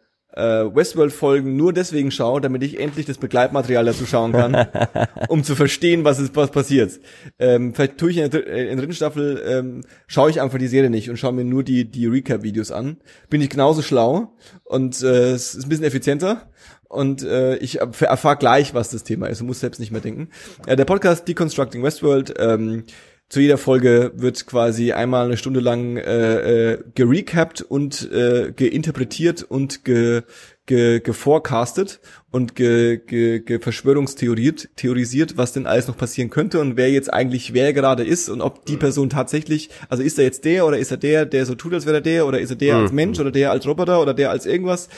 Westworld-Folgen 0.74 1.56
nur 1.56 1.72
deswegen 1.72 2.10
schaue, 2.10 2.40
damit 2.40 2.62
ich 2.62 2.78
endlich 2.78 3.06
das 3.06 3.18
Begleitmaterial 3.18 3.84
dazu 3.84 4.04
schauen 4.06 4.32
kann, 4.32 4.66
um 5.28 5.42
zu 5.44 5.54
verstehen, 5.56 6.04
was 6.04 6.18
ist, 6.18 6.36
was 6.36 6.50
passiert. 6.50 7.00
Ähm, 7.38 7.74
vielleicht 7.74 7.98
tue 7.98 8.10
ich 8.10 8.18
in 8.18 8.30
der, 8.30 8.46
äh, 8.46 8.62
in 8.62 8.68
der 8.68 8.76
dritten 8.76 8.92
Staffel, 8.92 9.42
ähm, 9.46 9.80
schaue 10.06 10.30
ich 10.30 10.40
einfach 10.40 10.58
die 10.58 10.68
Serie 10.68 10.90
nicht 10.90 11.08
und 11.10 11.16
schaue 11.16 11.32
mir 11.32 11.44
nur 11.44 11.62
die, 11.64 11.90
die 11.90 12.06
Recap-Videos 12.06 12.70
an. 12.70 12.98
Bin 13.30 13.40
ich 13.40 13.48
genauso 13.50 13.82
schlau 13.82 14.36
und 14.64 15.02
äh, 15.02 15.30
es 15.32 15.54
ist 15.54 15.64
ein 15.64 15.68
bisschen 15.68 15.84
effizienter. 15.84 16.50
Und 16.88 17.24
äh, 17.24 17.56
ich 17.56 17.82
erf- 17.82 18.04
erfahre 18.04 18.36
gleich, 18.36 18.72
was 18.72 18.90
das 18.90 19.02
Thema 19.02 19.26
ist 19.26 19.40
und 19.40 19.48
muss 19.48 19.58
selbst 19.58 19.80
nicht 19.80 19.90
mehr 19.90 20.00
denken. 20.00 20.28
Äh, 20.66 20.76
der 20.76 20.84
Podcast 20.84 21.26
Deconstructing 21.26 21.82
Westworld, 21.82 22.34
ähm, 22.38 22.84
zu 23.28 23.40
jeder 23.40 23.58
Folge 23.58 24.12
wird 24.14 24.46
quasi 24.46 24.92
einmal 24.92 25.26
eine 25.26 25.36
Stunde 25.36 25.58
lang 25.58 25.96
äh, 25.96 26.74
äh, 26.74 26.78
gerecapt 26.94 27.60
und 27.60 28.10
äh, 28.12 28.52
geinterpretiert 28.54 29.42
und 29.42 29.84
ge, 29.84 30.22
ge, 30.66 31.00
geforecastet 31.00 31.98
und 32.30 32.54
ge, 32.54 32.98
ge, 32.98 33.40
ge 33.40 33.58
verschwörungstheoriert, 33.58 34.68
theorisiert, 34.76 35.36
was 35.36 35.52
denn 35.52 35.66
alles 35.66 35.88
noch 35.88 35.96
passieren 35.96 36.30
könnte 36.30 36.60
und 36.60 36.76
wer 36.76 36.90
jetzt 36.90 37.12
eigentlich 37.12 37.52
wer 37.52 37.72
gerade 37.72 38.04
ist 38.04 38.28
und 38.28 38.40
ob 38.40 38.64
die 38.64 38.76
Person 38.76 39.10
tatsächlich, 39.10 39.70
also 39.88 40.04
ist 40.04 40.18
er 40.18 40.24
jetzt 40.24 40.44
der 40.44 40.64
oder 40.64 40.78
ist 40.78 40.92
er 40.92 40.96
der, 40.96 41.26
der 41.26 41.46
so 41.46 41.56
tut, 41.56 41.74
als 41.74 41.84
wäre 41.84 41.96
er 41.96 42.02
der 42.02 42.26
oder 42.26 42.38
ist 42.38 42.50
er 42.50 42.56
der 42.56 42.76
als 42.76 42.92
Mensch 42.92 43.18
oder 43.18 43.32
der 43.32 43.50
als 43.50 43.66
Roboter 43.66 44.00
oder 44.00 44.14
der 44.14 44.30
als 44.30 44.46
irgendwas. 44.46 44.88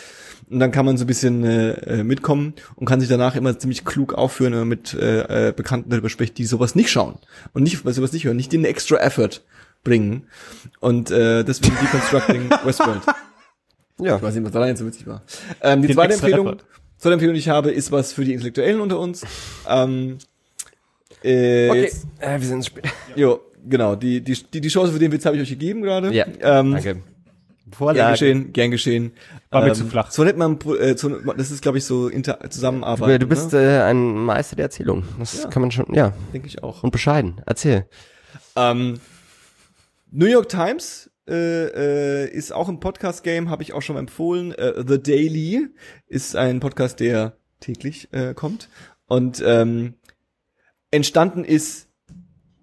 Und 0.51 0.61
dann 0.61 0.71
kann 0.73 0.87
man 0.87 0.97
so 0.97 1.05
ein 1.05 1.07
bisschen 1.07 1.45
äh, 1.45 1.71
äh, 2.01 2.03
mitkommen 2.05 2.55
und 2.77 2.87
kann 2.87 3.01
sich 3.01 3.09
danach 3.09 3.37
immer 3.37 3.59
ziemlich 3.59 3.85
klug 3.85 4.15
aufführen, 4.15 4.53
wenn 4.53 4.61
man 4.61 4.69
mit 4.69 4.95
äh, 4.95 5.49
äh, 5.49 5.53
Bekannten 5.53 5.91
darüber 5.91 6.09
spricht, 6.09 6.39
die 6.39 6.47
sowas 6.47 6.75
nicht 6.75 6.91
schauen 6.91 7.19
und 7.53 7.63
nicht 7.65 7.79
sowas 7.85 8.13
nicht 8.13 8.25
hören, 8.25 8.37
nicht 8.37 8.53
den 8.53 8.65
extra 8.65 8.97
Effort 8.97 9.43
bringen. 9.85 10.25
Und 10.81 11.11
äh, 11.11 11.45
deswegen 11.45 11.77
Deconstructing 11.83 12.51
Westworld. 12.65 13.03
Ja. 14.01 14.17
Ich 14.17 14.23
weiß 14.23 14.35
nicht, 14.35 14.45
was 14.45 14.53
da 14.53 14.67
jetzt 14.67 14.79
so 14.79 14.87
witzig 14.87 15.07
war. 15.07 15.23
Ähm, 15.61 15.83
die 15.83 15.89
Den 15.89 15.95
zweite 15.97 16.15
Empfehlung, 16.15 16.47
Effort. 16.47 16.65
zweite 16.97 17.13
Empfehlung, 17.15 17.35
die 17.35 17.41
ich 17.41 17.49
habe, 17.49 17.71
ist 17.71 17.93
was 17.93 18.13
für 18.13 18.25
die 18.25 18.33
Intellektuellen 18.33 18.81
unter 18.81 18.99
uns. 19.01 19.25
Ähm, 19.69 20.19
äh, 21.25 21.69
Okay, 21.69 21.83
jetzt- 21.83 22.07
äh, 22.21 22.41
wir 22.41 22.47
sind 22.49 22.65
spät. 22.65 22.85
Jo, 23.17 23.41
genau. 23.69 23.97
Die, 23.97 24.21
die, 24.21 24.33
die, 24.53 24.61
die 24.61 24.69
Chance 24.69 24.93
für 24.93 24.99
den 24.99 25.13
Witz 25.13 25.25
habe 25.27 25.37
ich 25.37 25.43
euch 25.43 25.51
gegeben 25.51 25.83
gerade. 25.83 26.13
Ja, 26.15 26.27
ähm, 26.41 26.73
danke. 26.73 27.03
Gern 27.71 27.79
Vorlage. 27.79 28.13
geschehen, 28.13 28.53
gern 28.53 28.71
geschehen. 28.71 29.13
War 29.51 29.63
mir 29.63 29.69
Ähm, 29.69 29.75
zu 29.75 29.87
flach. 29.87 30.11
So 30.11 30.25
nennt 30.25 30.39
man, 30.39 30.59
äh, 30.79 30.97
so, 30.97 31.09
das 31.09 31.51
ist, 31.51 31.63
glaube 31.63 31.79
ich, 31.79 31.85
so 31.85 32.09
inter 32.09 32.39
Zusammenarbeit. 32.51 33.23
Du, 33.23 33.27
bist 33.27 33.53
ne? 33.53 33.79
äh, 33.79 33.83
ein 33.83 34.15
Meister 34.25 34.57
der 34.57 34.65
Erzählung. 34.67 35.05
Das 35.19 35.49
kann 35.51 35.63
man 35.63 35.71
schon, 35.71 35.93
ja. 35.95 36.13
denke 36.33 36.49
ich 36.49 36.63
auch. 36.63 36.83
Und 36.83 36.91
bescheiden. 36.91 37.41
Erzähl. 37.47 37.87
Ähm, 38.57 39.01
New 40.11 40.27
York 40.27 40.49
Times 40.49 41.11
äh, 41.29 42.25
äh, 42.25 42.31
ist 42.31 42.53
auch 42.53 42.69
ein 42.69 42.81
Podcast-Game, 42.81 43.51
habe 43.51 43.63
ich 43.63 43.73
auch 43.73 43.83
schon 43.83 43.95
mal 43.95 44.01
empfohlen. 44.01 44.53
Äh, 44.53 44.85
The 44.87 45.03
Daily 45.03 45.69
ist 46.07 46.37
ein 46.37 46.61
Podcast, 46.61 47.01
der 47.01 47.37
täglich 47.61 48.13
äh, 48.13 48.35
kommt. 48.35 48.69
Und 49.07 49.43
ähm, 49.45 49.95
entstanden 50.91 51.45
ist 51.45 51.88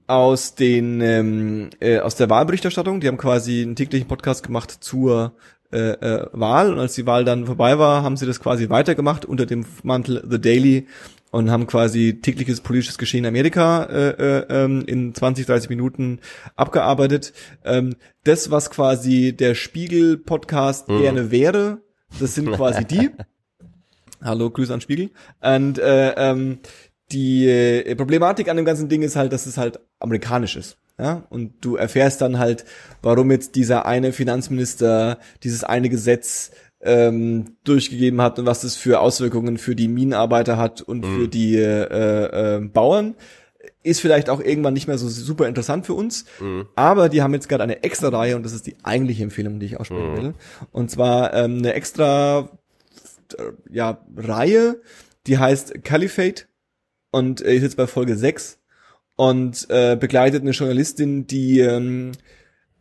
aus 0.07 0.55
den 0.55 1.01
ähm, 1.01 1.69
äh, 1.79 1.99
aus 1.99 2.15
der 2.15 2.29
Wahlberichterstattung. 2.29 2.99
Die 2.99 3.07
haben 3.07 3.17
quasi 3.17 3.61
einen 3.61 3.75
täglichen 3.75 4.07
Podcast 4.07 4.43
gemacht 4.43 4.71
zur 4.71 5.33
äh, 5.71 5.77
äh, 5.77 6.27
Wahl 6.31 6.71
und 6.71 6.79
als 6.79 6.93
die 6.93 7.05
Wahl 7.05 7.25
dann 7.25 7.45
vorbei 7.47 7.79
war, 7.79 8.03
haben 8.03 8.17
sie 8.17 8.25
das 8.25 8.39
quasi 8.39 8.69
weitergemacht 8.69 9.25
unter 9.25 9.45
dem 9.45 9.65
Mantel 9.83 10.23
The 10.29 10.39
Daily 10.39 10.87
und 11.31 11.51
haben 11.51 11.67
quasi 11.67 12.21
tägliches 12.21 12.61
politisches 12.61 12.97
Geschehen 12.97 13.25
in 13.25 13.29
Amerika 13.29 13.83
äh, 13.83 14.09
äh, 14.11 14.45
ähm, 14.49 14.83
in 14.85 15.13
20, 15.13 15.45
30 15.45 15.69
Minuten 15.69 16.19
abgearbeitet. 16.55 17.33
Ähm, 17.65 17.95
das, 18.23 18.51
was 18.51 18.69
quasi 18.69 19.35
der 19.35 19.53
Spiegel-Podcast 19.53 20.87
gerne 20.87 21.31
wäre, 21.31 21.79
das 22.19 22.35
sind 22.35 22.51
quasi 22.53 22.85
die. 22.85 23.09
Hallo, 24.23 24.49
Grüße 24.49 24.73
an 24.73 24.81
Spiegel. 24.81 25.09
Und 25.41 25.77
äh, 25.77 26.11
ähm, 26.11 26.59
die 27.11 27.47
äh, 27.47 27.95
Problematik 27.95 28.49
an 28.49 28.57
dem 28.57 28.65
ganzen 28.65 28.89
Ding 28.89 29.01
ist 29.01 29.15
halt, 29.15 29.33
dass 29.33 29.45
es 29.45 29.57
halt 29.57 29.79
amerikanisch 29.99 30.55
ist. 30.55 30.77
Ja, 30.97 31.25
und 31.29 31.53
du 31.59 31.75
erfährst 31.75 32.21
dann 32.21 32.39
halt, 32.39 32.63
warum 33.01 33.29
jetzt 33.29 33.55
dieser 33.55 33.85
eine 33.85 34.13
Finanzminister 34.13 35.19
dieses 35.43 35.65
eine 35.65 35.89
Gesetz 35.89 36.51
ähm, 36.81 37.57
durchgegeben 37.65 38.21
hat 38.21 38.39
und 38.39 38.45
was 38.45 38.61
das 38.61 38.77
für 38.77 39.01
Auswirkungen 39.01 39.57
für 39.57 39.75
die 39.75 39.89
Minenarbeiter 39.89 40.55
hat 40.57 40.81
und 40.81 41.05
für 41.05 41.27
die 41.27 41.57
äh, 41.57 42.55
äh, 42.55 42.59
Bauern. 42.61 43.15
Ist 43.83 43.99
vielleicht 43.99 44.29
auch 44.29 44.39
irgendwann 44.39 44.73
nicht 44.73 44.87
mehr 44.87 44.97
so 44.97 45.09
super 45.09 45.47
interessant 45.47 45.85
für 45.85 45.93
uns, 45.93 46.25
aber 46.75 47.09
die 47.09 47.21
haben 47.21 47.33
jetzt 47.33 47.49
gerade 47.49 47.63
eine 47.63 47.83
extra 47.83 48.09
Reihe 48.09 48.35
und 48.35 48.43
das 48.43 48.53
ist 48.53 48.65
die 48.65 48.75
eigentliche 48.83 49.23
Empfehlung, 49.23 49.59
die 49.59 49.65
ich 49.67 49.79
aussprechen 49.79 50.17
will. 50.17 50.33
Und 50.71 50.89
zwar 50.89 51.33
ähm, 51.33 51.59
eine 51.59 51.73
extra 51.73 52.49
ja, 53.69 53.99
Reihe, 54.15 54.81
die 55.27 55.37
heißt 55.37 55.83
Caliphate 55.83 56.45
und 57.15 57.41
äh, 57.41 57.55
ist 57.55 57.63
jetzt 57.63 57.77
bei 57.77 57.87
Folge 57.87 58.17
6 58.17 58.59
und 59.15 59.67
äh, 59.69 59.95
begleitet 59.97 60.41
eine 60.41 60.51
Journalistin, 60.51 61.27
die 61.27 61.61
ähm, 61.61 62.11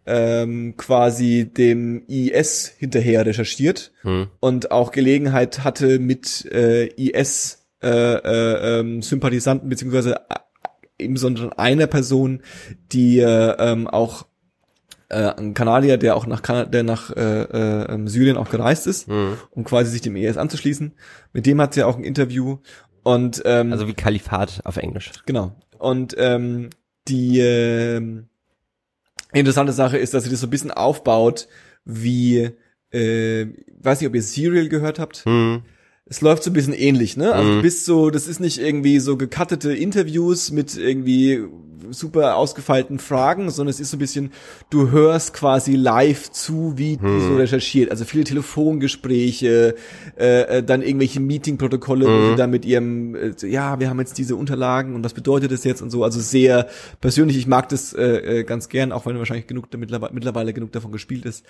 ähm, 0.07 0.75
quasi 0.77 1.45
dem 1.47 2.03
IS 2.09 2.67
hinterher 2.77 3.25
recherchiert 3.25 3.93
Hm. 4.03 4.27
und 4.41 4.73
auch 4.73 4.91
Gelegenheit 4.91 5.63
hatte 5.63 6.01
mit 6.01 6.47
äh, 6.53 6.87
IS 6.97 7.65
äh, 7.81 7.89
äh, 7.89 8.81
ähm, 8.81 9.03
Sympathisanten 9.03 9.69
beziehungsweise 9.69 10.17
äh, 10.17 11.05
im 11.05 11.15
Besonderen 11.15 11.53
einer 11.53 11.87
Person, 11.87 12.43
die 12.93 13.21
äh, 13.21 13.55
ähm, 13.59 13.87
auch 13.87 14.27
äh, 15.11 15.31
ein 15.37 15.55
Kanadier, 15.55 15.97
der 15.97 16.17
auch 16.17 16.27
nach 16.27 16.43
Kanada, 16.43 16.71
der 16.71 16.83
nach 16.83 17.11
äh, 17.15 17.43
äh, 17.43 17.95
ähm, 17.95 18.09
Syrien 18.09 18.37
auch 18.37 18.51
gereist 18.51 18.89
ist, 18.89 19.07
Hm. 19.07 19.37
um 19.51 19.63
quasi 19.63 19.93
sich 19.93 20.01
dem 20.01 20.17
IS 20.17 20.37
anzuschließen. 20.37 20.93
Mit 21.33 21.47
dem 21.47 21.61
hat 21.61 21.75
sie 21.75 21.85
auch 21.85 21.97
ein 21.97 22.05
Interview 22.05 22.59
und 23.05 23.43
ähm, 23.45 23.73
Also 23.73 23.87
wie 23.87 23.95
Kalifat 23.95 24.61
auf 24.65 24.77
Englisch. 24.77 25.13
Genau. 25.27 25.55
Und 25.79 26.15
ähm, 26.19 26.71
die 27.07 27.39
ähm, 27.39 28.29
interessante 29.33 29.73
Sache 29.73 29.99
ist, 29.99 30.15
dass 30.15 30.25
sie 30.25 30.31
das 30.31 30.41
so 30.41 30.47
ein 30.47 30.51
bisschen 30.51 30.71
aufbaut, 30.71 31.47
wie, 31.85 32.51
äh, 32.91 33.47
weiß 33.81 34.01
nicht, 34.01 34.09
ob 34.09 34.15
ihr 34.15 34.23
Serial 34.23 34.69
gehört 34.69 34.99
habt. 34.99 35.25
Hm. 35.27 35.63
Es 36.07 36.21
läuft 36.21 36.43
so 36.43 36.51
ein 36.51 36.53
bisschen 36.53 36.75
ähnlich, 36.75 37.17
ne? 37.17 37.35
Also 37.35 37.51
Mhm. 37.51 37.57
du 37.57 37.63
bist 37.63 37.87
so, 37.87 38.11
das 38.11 38.27
ist 38.27 38.39
nicht 38.39 38.59
irgendwie 38.59 38.99
so 38.99 39.17
gecuttete 39.17 39.73
Interviews 39.73 40.51
mit 40.51 40.77
irgendwie 40.77 41.45
super 41.91 42.37
ausgefeilten 42.37 42.99
Fragen, 42.99 43.51
sondern 43.51 43.71
es 43.71 43.81
ist 43.81 43.91
so 43.91 43.97
ein 43.97 44.01
bisschen, 44.01 44.33
du 44.71 44.91
hörst 44.91 45.33
quasi 45.35 45.77
live 45.77 46.31
zu, 46.31 46.75
wie 46.77 46.97
die 46.97 47.21
so 47.21 47.37
recherchiert. 47.37 47.91
Also 47.91 48.05
viele 48.05 48.25
Telefongespräche, 48.25 49.75
äh, 50.19 50.41
äh, 50.59 50.63
dann 50.63 50.83
irgendwelche 50.83 51.21
Meetingprotokolle, 51.21 52.07
wo 52.07 52.23
sie 52.23 52.35
dann 52.35 52.51
mit 52.51 52.65
ihrem, 52.65 53.15
äh, 53.15 53.33
ja, 53.47 53.81
wir 53.81 53.89
haben 53.89 53.99
jetzt 53.99 54.19
diese 54.19 54.37
Unterlagen 54.37 54.95
und 54.95 55.05
was 55.05 55.15
bedeutet 55.15 55.53
das 55.53 55.65
jetzt 55.65 55.83
und 55.83 55.91
so. 55.91 56.05
Also 56.05 56.21
sehr 56.21 56.69
persönlich, 57.01 57.37
ich 57.37 57.47
mag 57.47 57.69
das 57.69 57.93
äh, 57.93 58.41
äh, 58.41 58.45
ganz 58.45 58.69
gern, 58.69 58.93
auch 58.93 59.07
wenn 59.07 59.19
wahrscheinlich 59.19 59.47
genug 59.47 59.67
mittlerweile, 59.77 60.13
mittlerweile 60.15 60.53
genug 60.53 60.73
davon 60.73 60.93
gespielt 60.93 61.25
ist. 61.27 61.45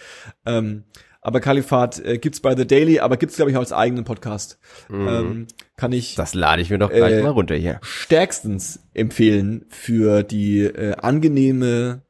Ähm, 0.46 0.84
aber 1.24 1.40
Kalifat 1.40 1.98
äh, 2.04 2.18
gibt's 2.18 2.38
bei 2.40 2.54
The 2.54 2.66
Daily, 2.66 3.00
aber 3.00 3.16
gibt's 3.16 3.34
glaube 3.36 3.50
ich 3.50 3.56
auch 3.56 3.60
als 3.62 3.72
eigenen 3.72 4.04
Podcast. 4.04 4.58
Ähm, 4.90 5.48
kann 5.76 5.90
ich 5.92 6.14
Das 6.14 6.34
lade 6.34 6.62
ich 6.62 6.70
mir 6.70 6.78
doch 6.78 6.90
gleich 6.90 7.14
Äh, 7.14 7.22
mal 7.22 7.30
runter 7.30 7.56
hier. 7.56 7.80
stärkstens 7.82 8.78
empfehlen 8.94 9.64
für 9.70 10.22
die 10.22 10.60
äh, 10.62 10.94
angenehme 10.96 12.02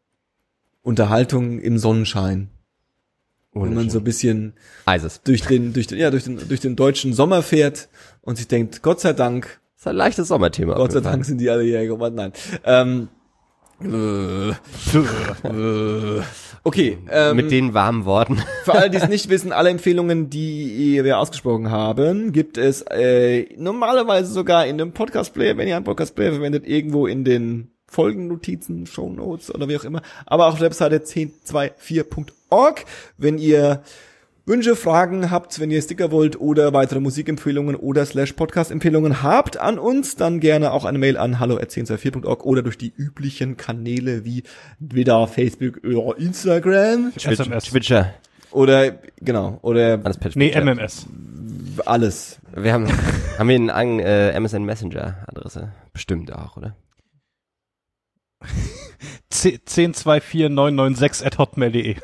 Unterhaltung 0.83 1.61
im 1.61 1.79
Sonnenschein. 1.79 2.51
Wenn 3.57 3.73
man 3.73 3.89
so 3.89 3.99
ein 3.99 4.05
bisschen 4.05 4.55
Eises. 4.85 5.23
durch 5.23 5.43
den, 5.43 5.73
durch 5.73 5.87
den, 5.87 5.97
ja, 5.99 6.11
durch 6.11 6.25
den, 6.25 6.41
durch 6.49 6.59
den 6.61 6.75
deutschen 6.75 7.13
Sommer 7.13 7.41
fährt 7.43 7.89
und 8.21 8.37
sich 8.37 8.49
denkt, 8.49 8.83
Gott 8.83 8.99
sei 9.01 9.13
Dank, 9.13 9.61
Das 9.77 9.83
ist 9.83 9.87
ein 9.87 9.97
leichtes 9.97 10.27
Sommerthema. 10.29 10.75
Gott 10.75 10.91
sei. 10.91 10.99
Dank 11.01 11.25
sind 11.25 11.39
die 11.39 11.49
alle 11.49 11.63
hierher 11.63 11.87
gekommen. 11.87 12.17
Nein. 12.17 12.33
Ähm, 12.65 12.89
Äh, 12.99 13.03
äh. 13.03 13.07
Okay, 16.67 16.97
ähm, 17.11 17.37
Mit 17.37 17.51
den 17.51 17.75
warmen 17.75 18.07
Worten. 18.07 18.43
für 18.65 18.73
alle, 18.73 18.89
die 18.89 18.97
es 18.97 19.09
nicht 19.09 19.29
wissen, 19.29 19.53
alle 19.53 19.69
Empfehlungen, 19.69 20.31
die 20.31 21.05
wir 21.05 21.19
ausgesprochen 21.19 21.71
haben, 21.71 22.33
gibt 22.33 22.57
es 22.57 22.83
äh, 22.83 23.47
normalerweise 23.59 24.33
sogar 24.33 24.67
in 24.67 24.79
dem 24.79 24.93
Podcast-Player, 24.93 25.59
wenn 25.59 25.69
ihr 25.69 25.77
einen 25.77 25.85
Podcast-Player 25.85 26.33
verwendet, 26.33 26.67
irgendwo 26.67 27.07
in 27.07 27.25
den 27.25 27.71
Folgennotizen, 27.87 28.87
Shownotes 28.87 29.55
oder 29.55 29.69
wie 29.69 29.77
auch 29.77 29.85
immer, 29.85 30.01
aber 30.25 30.47
auch 30.47 30.53
auf 30.55 30.59
der 30.59 30.67
Webseite 30.67 30.97
1024.org, 31.01 32.85
wenn 33.19 33.37
ihr 33.39 33.83
Wünsche, 34.47 34.77
Fragen 34.77 35.31
habt, 35.31 35.59
wenn 35.59 35.71
ihr 35.71 35.81
Sticker 35.81 36.11
wollt 36.11 36.39
oder 36.39 36.75
weitere 36.75 37.01
Musikempfehlungen 37.01 37.75
oder 37.77 38.05
slash 38.05 38.35
Podcast-Empfehlungen 38.35 39.23
habt 39.23 39.57
an 39.57 39.79
uns, 39.79 40.17
dann 40.17 40.39
gerne 40.39 40.73
auch 40.73 40.85
eine 40.85 40.99
Mail 40.99 41.17
an 41.17 41.41
hallo.1024.org 41.41 42.45
oder 42.45 42.63
durch 42.63 42.77
die 42.77 42.93
üblichen 42.95 43.57
Kanäle 43.57 44.27
wie 44.27 44.43
Twitter, 44.87 45.27
Facebook 45.29 45.83
oder 45.83 46.19
Instagram 46.19 47.13
SMS. 47.17 47.65
Twitcher. 47.65 48.13
oder 48.51 48.99
genau 49.23 49.61
oder 49.63 49.99
Alles 50.05 50.19
per 50.19 50.31
Nee. 50.35 50.53
MMS. 50.55 51.07
alles. 51.87 52.39
Wir 52.55 52.75
haben, 52.75 52.87
haben 53.39 53.49
wir 53.49 53.75
einen 53.75 53.99
äh, 54.01 54.39
MSN 54.39 54.65
Messenger 54.65 55.25
Adresse? 55.27 55.73
Bestimmt 55.95 56.31
auch, 56.35 56.59
oder? 56.59 56.77
1024996 59.33 61.25
at 61.25 61.39
hotmail.de. 61.39 61.97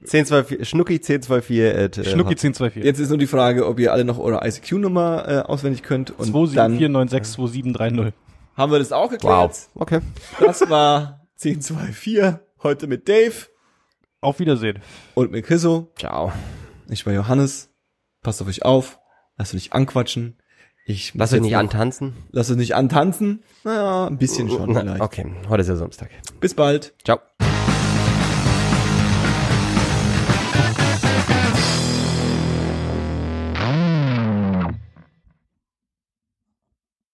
1024, 0.00 0.68
Schnucki 0.68 0.94
1024 0.94 1.60
at, 1.84 1.98
äh, 1.98 2.04
Schnucki 2.04 2.30
1024. 2.34 2.84
Jetzt 2.84 2.98
ist 2.98 3.08
nur 3.08 3.18
die 3.18 3.26
Frage, 3.26 3.66
ob 3.66 3.78
ihr 3.78 3.92
alle 3.92 4.04
noch 4.04 4.18
eure 4.18 4.46
ICQ-Nummer 4.46 5.24
äh, 5.28 5.38
auswendig 5.40 5.82
könnt 5.82 6.10
und 6.10 6.34
dann 6.54 6.78
274962730. 6.78 8.12
haben 8.56 8.72
wir 8.72 8.78
das 8.78 8.92
auch 8.92 9.10
geklärt. 9.10 9.50
Wow. 9.52 9.68
Okay. 9.74 10.00
Das 10.40 10.68
war 10.68 11.26
1024 11.42 12.40
heute 12.62 12.86
mit 12.86 13.08
Dave 13.08 13.34
Auf 14.20 14.38
Wiedersehen. 14.38 14.78
und 15.14 15.30
mit 15.32 15.44
Chriso. 15.46 15.92
Ciao. 15.98 16.32
Ich 16.88 17.04
war 17.06 17.12
Johannes. 17.12 17.70
Passt 18.22 18.40
auf 18.42 18.48
euch 18.48 18.64
auf. 18.64 18.98
Lasst 19.36 19.50
euch 19.52 19.54
nicht 19.54 19.72
anquatschen. 19.72 20.38
Ich 20.84 21.12
Lass 21.14 21.32
euch 21.32 21.40
nicht 21.40 21.52
noch- 21.52 21.58
antanzen. 21.60 22.14
Lasst 22.32 22.50
euch 22.50 22.56
nicht 22.56 22.74
antanzen. 22.74 23.42
Naja, 23.64 24.06
ein 24.08 24.18
bisschen 24.18 24.48
schon 24.50 24.72
Na, 24.72 24.80
vielleicht. 24.80 25.00
Okay, 25.00 25.26
heute 25.48 25.60
ist 25.62 25.68
ja 25.68 25.76
Samstag. 25.76 26.10
Bis 26.40 26.54
bald. 26.54 26.92
Ciao. 27.04 27.20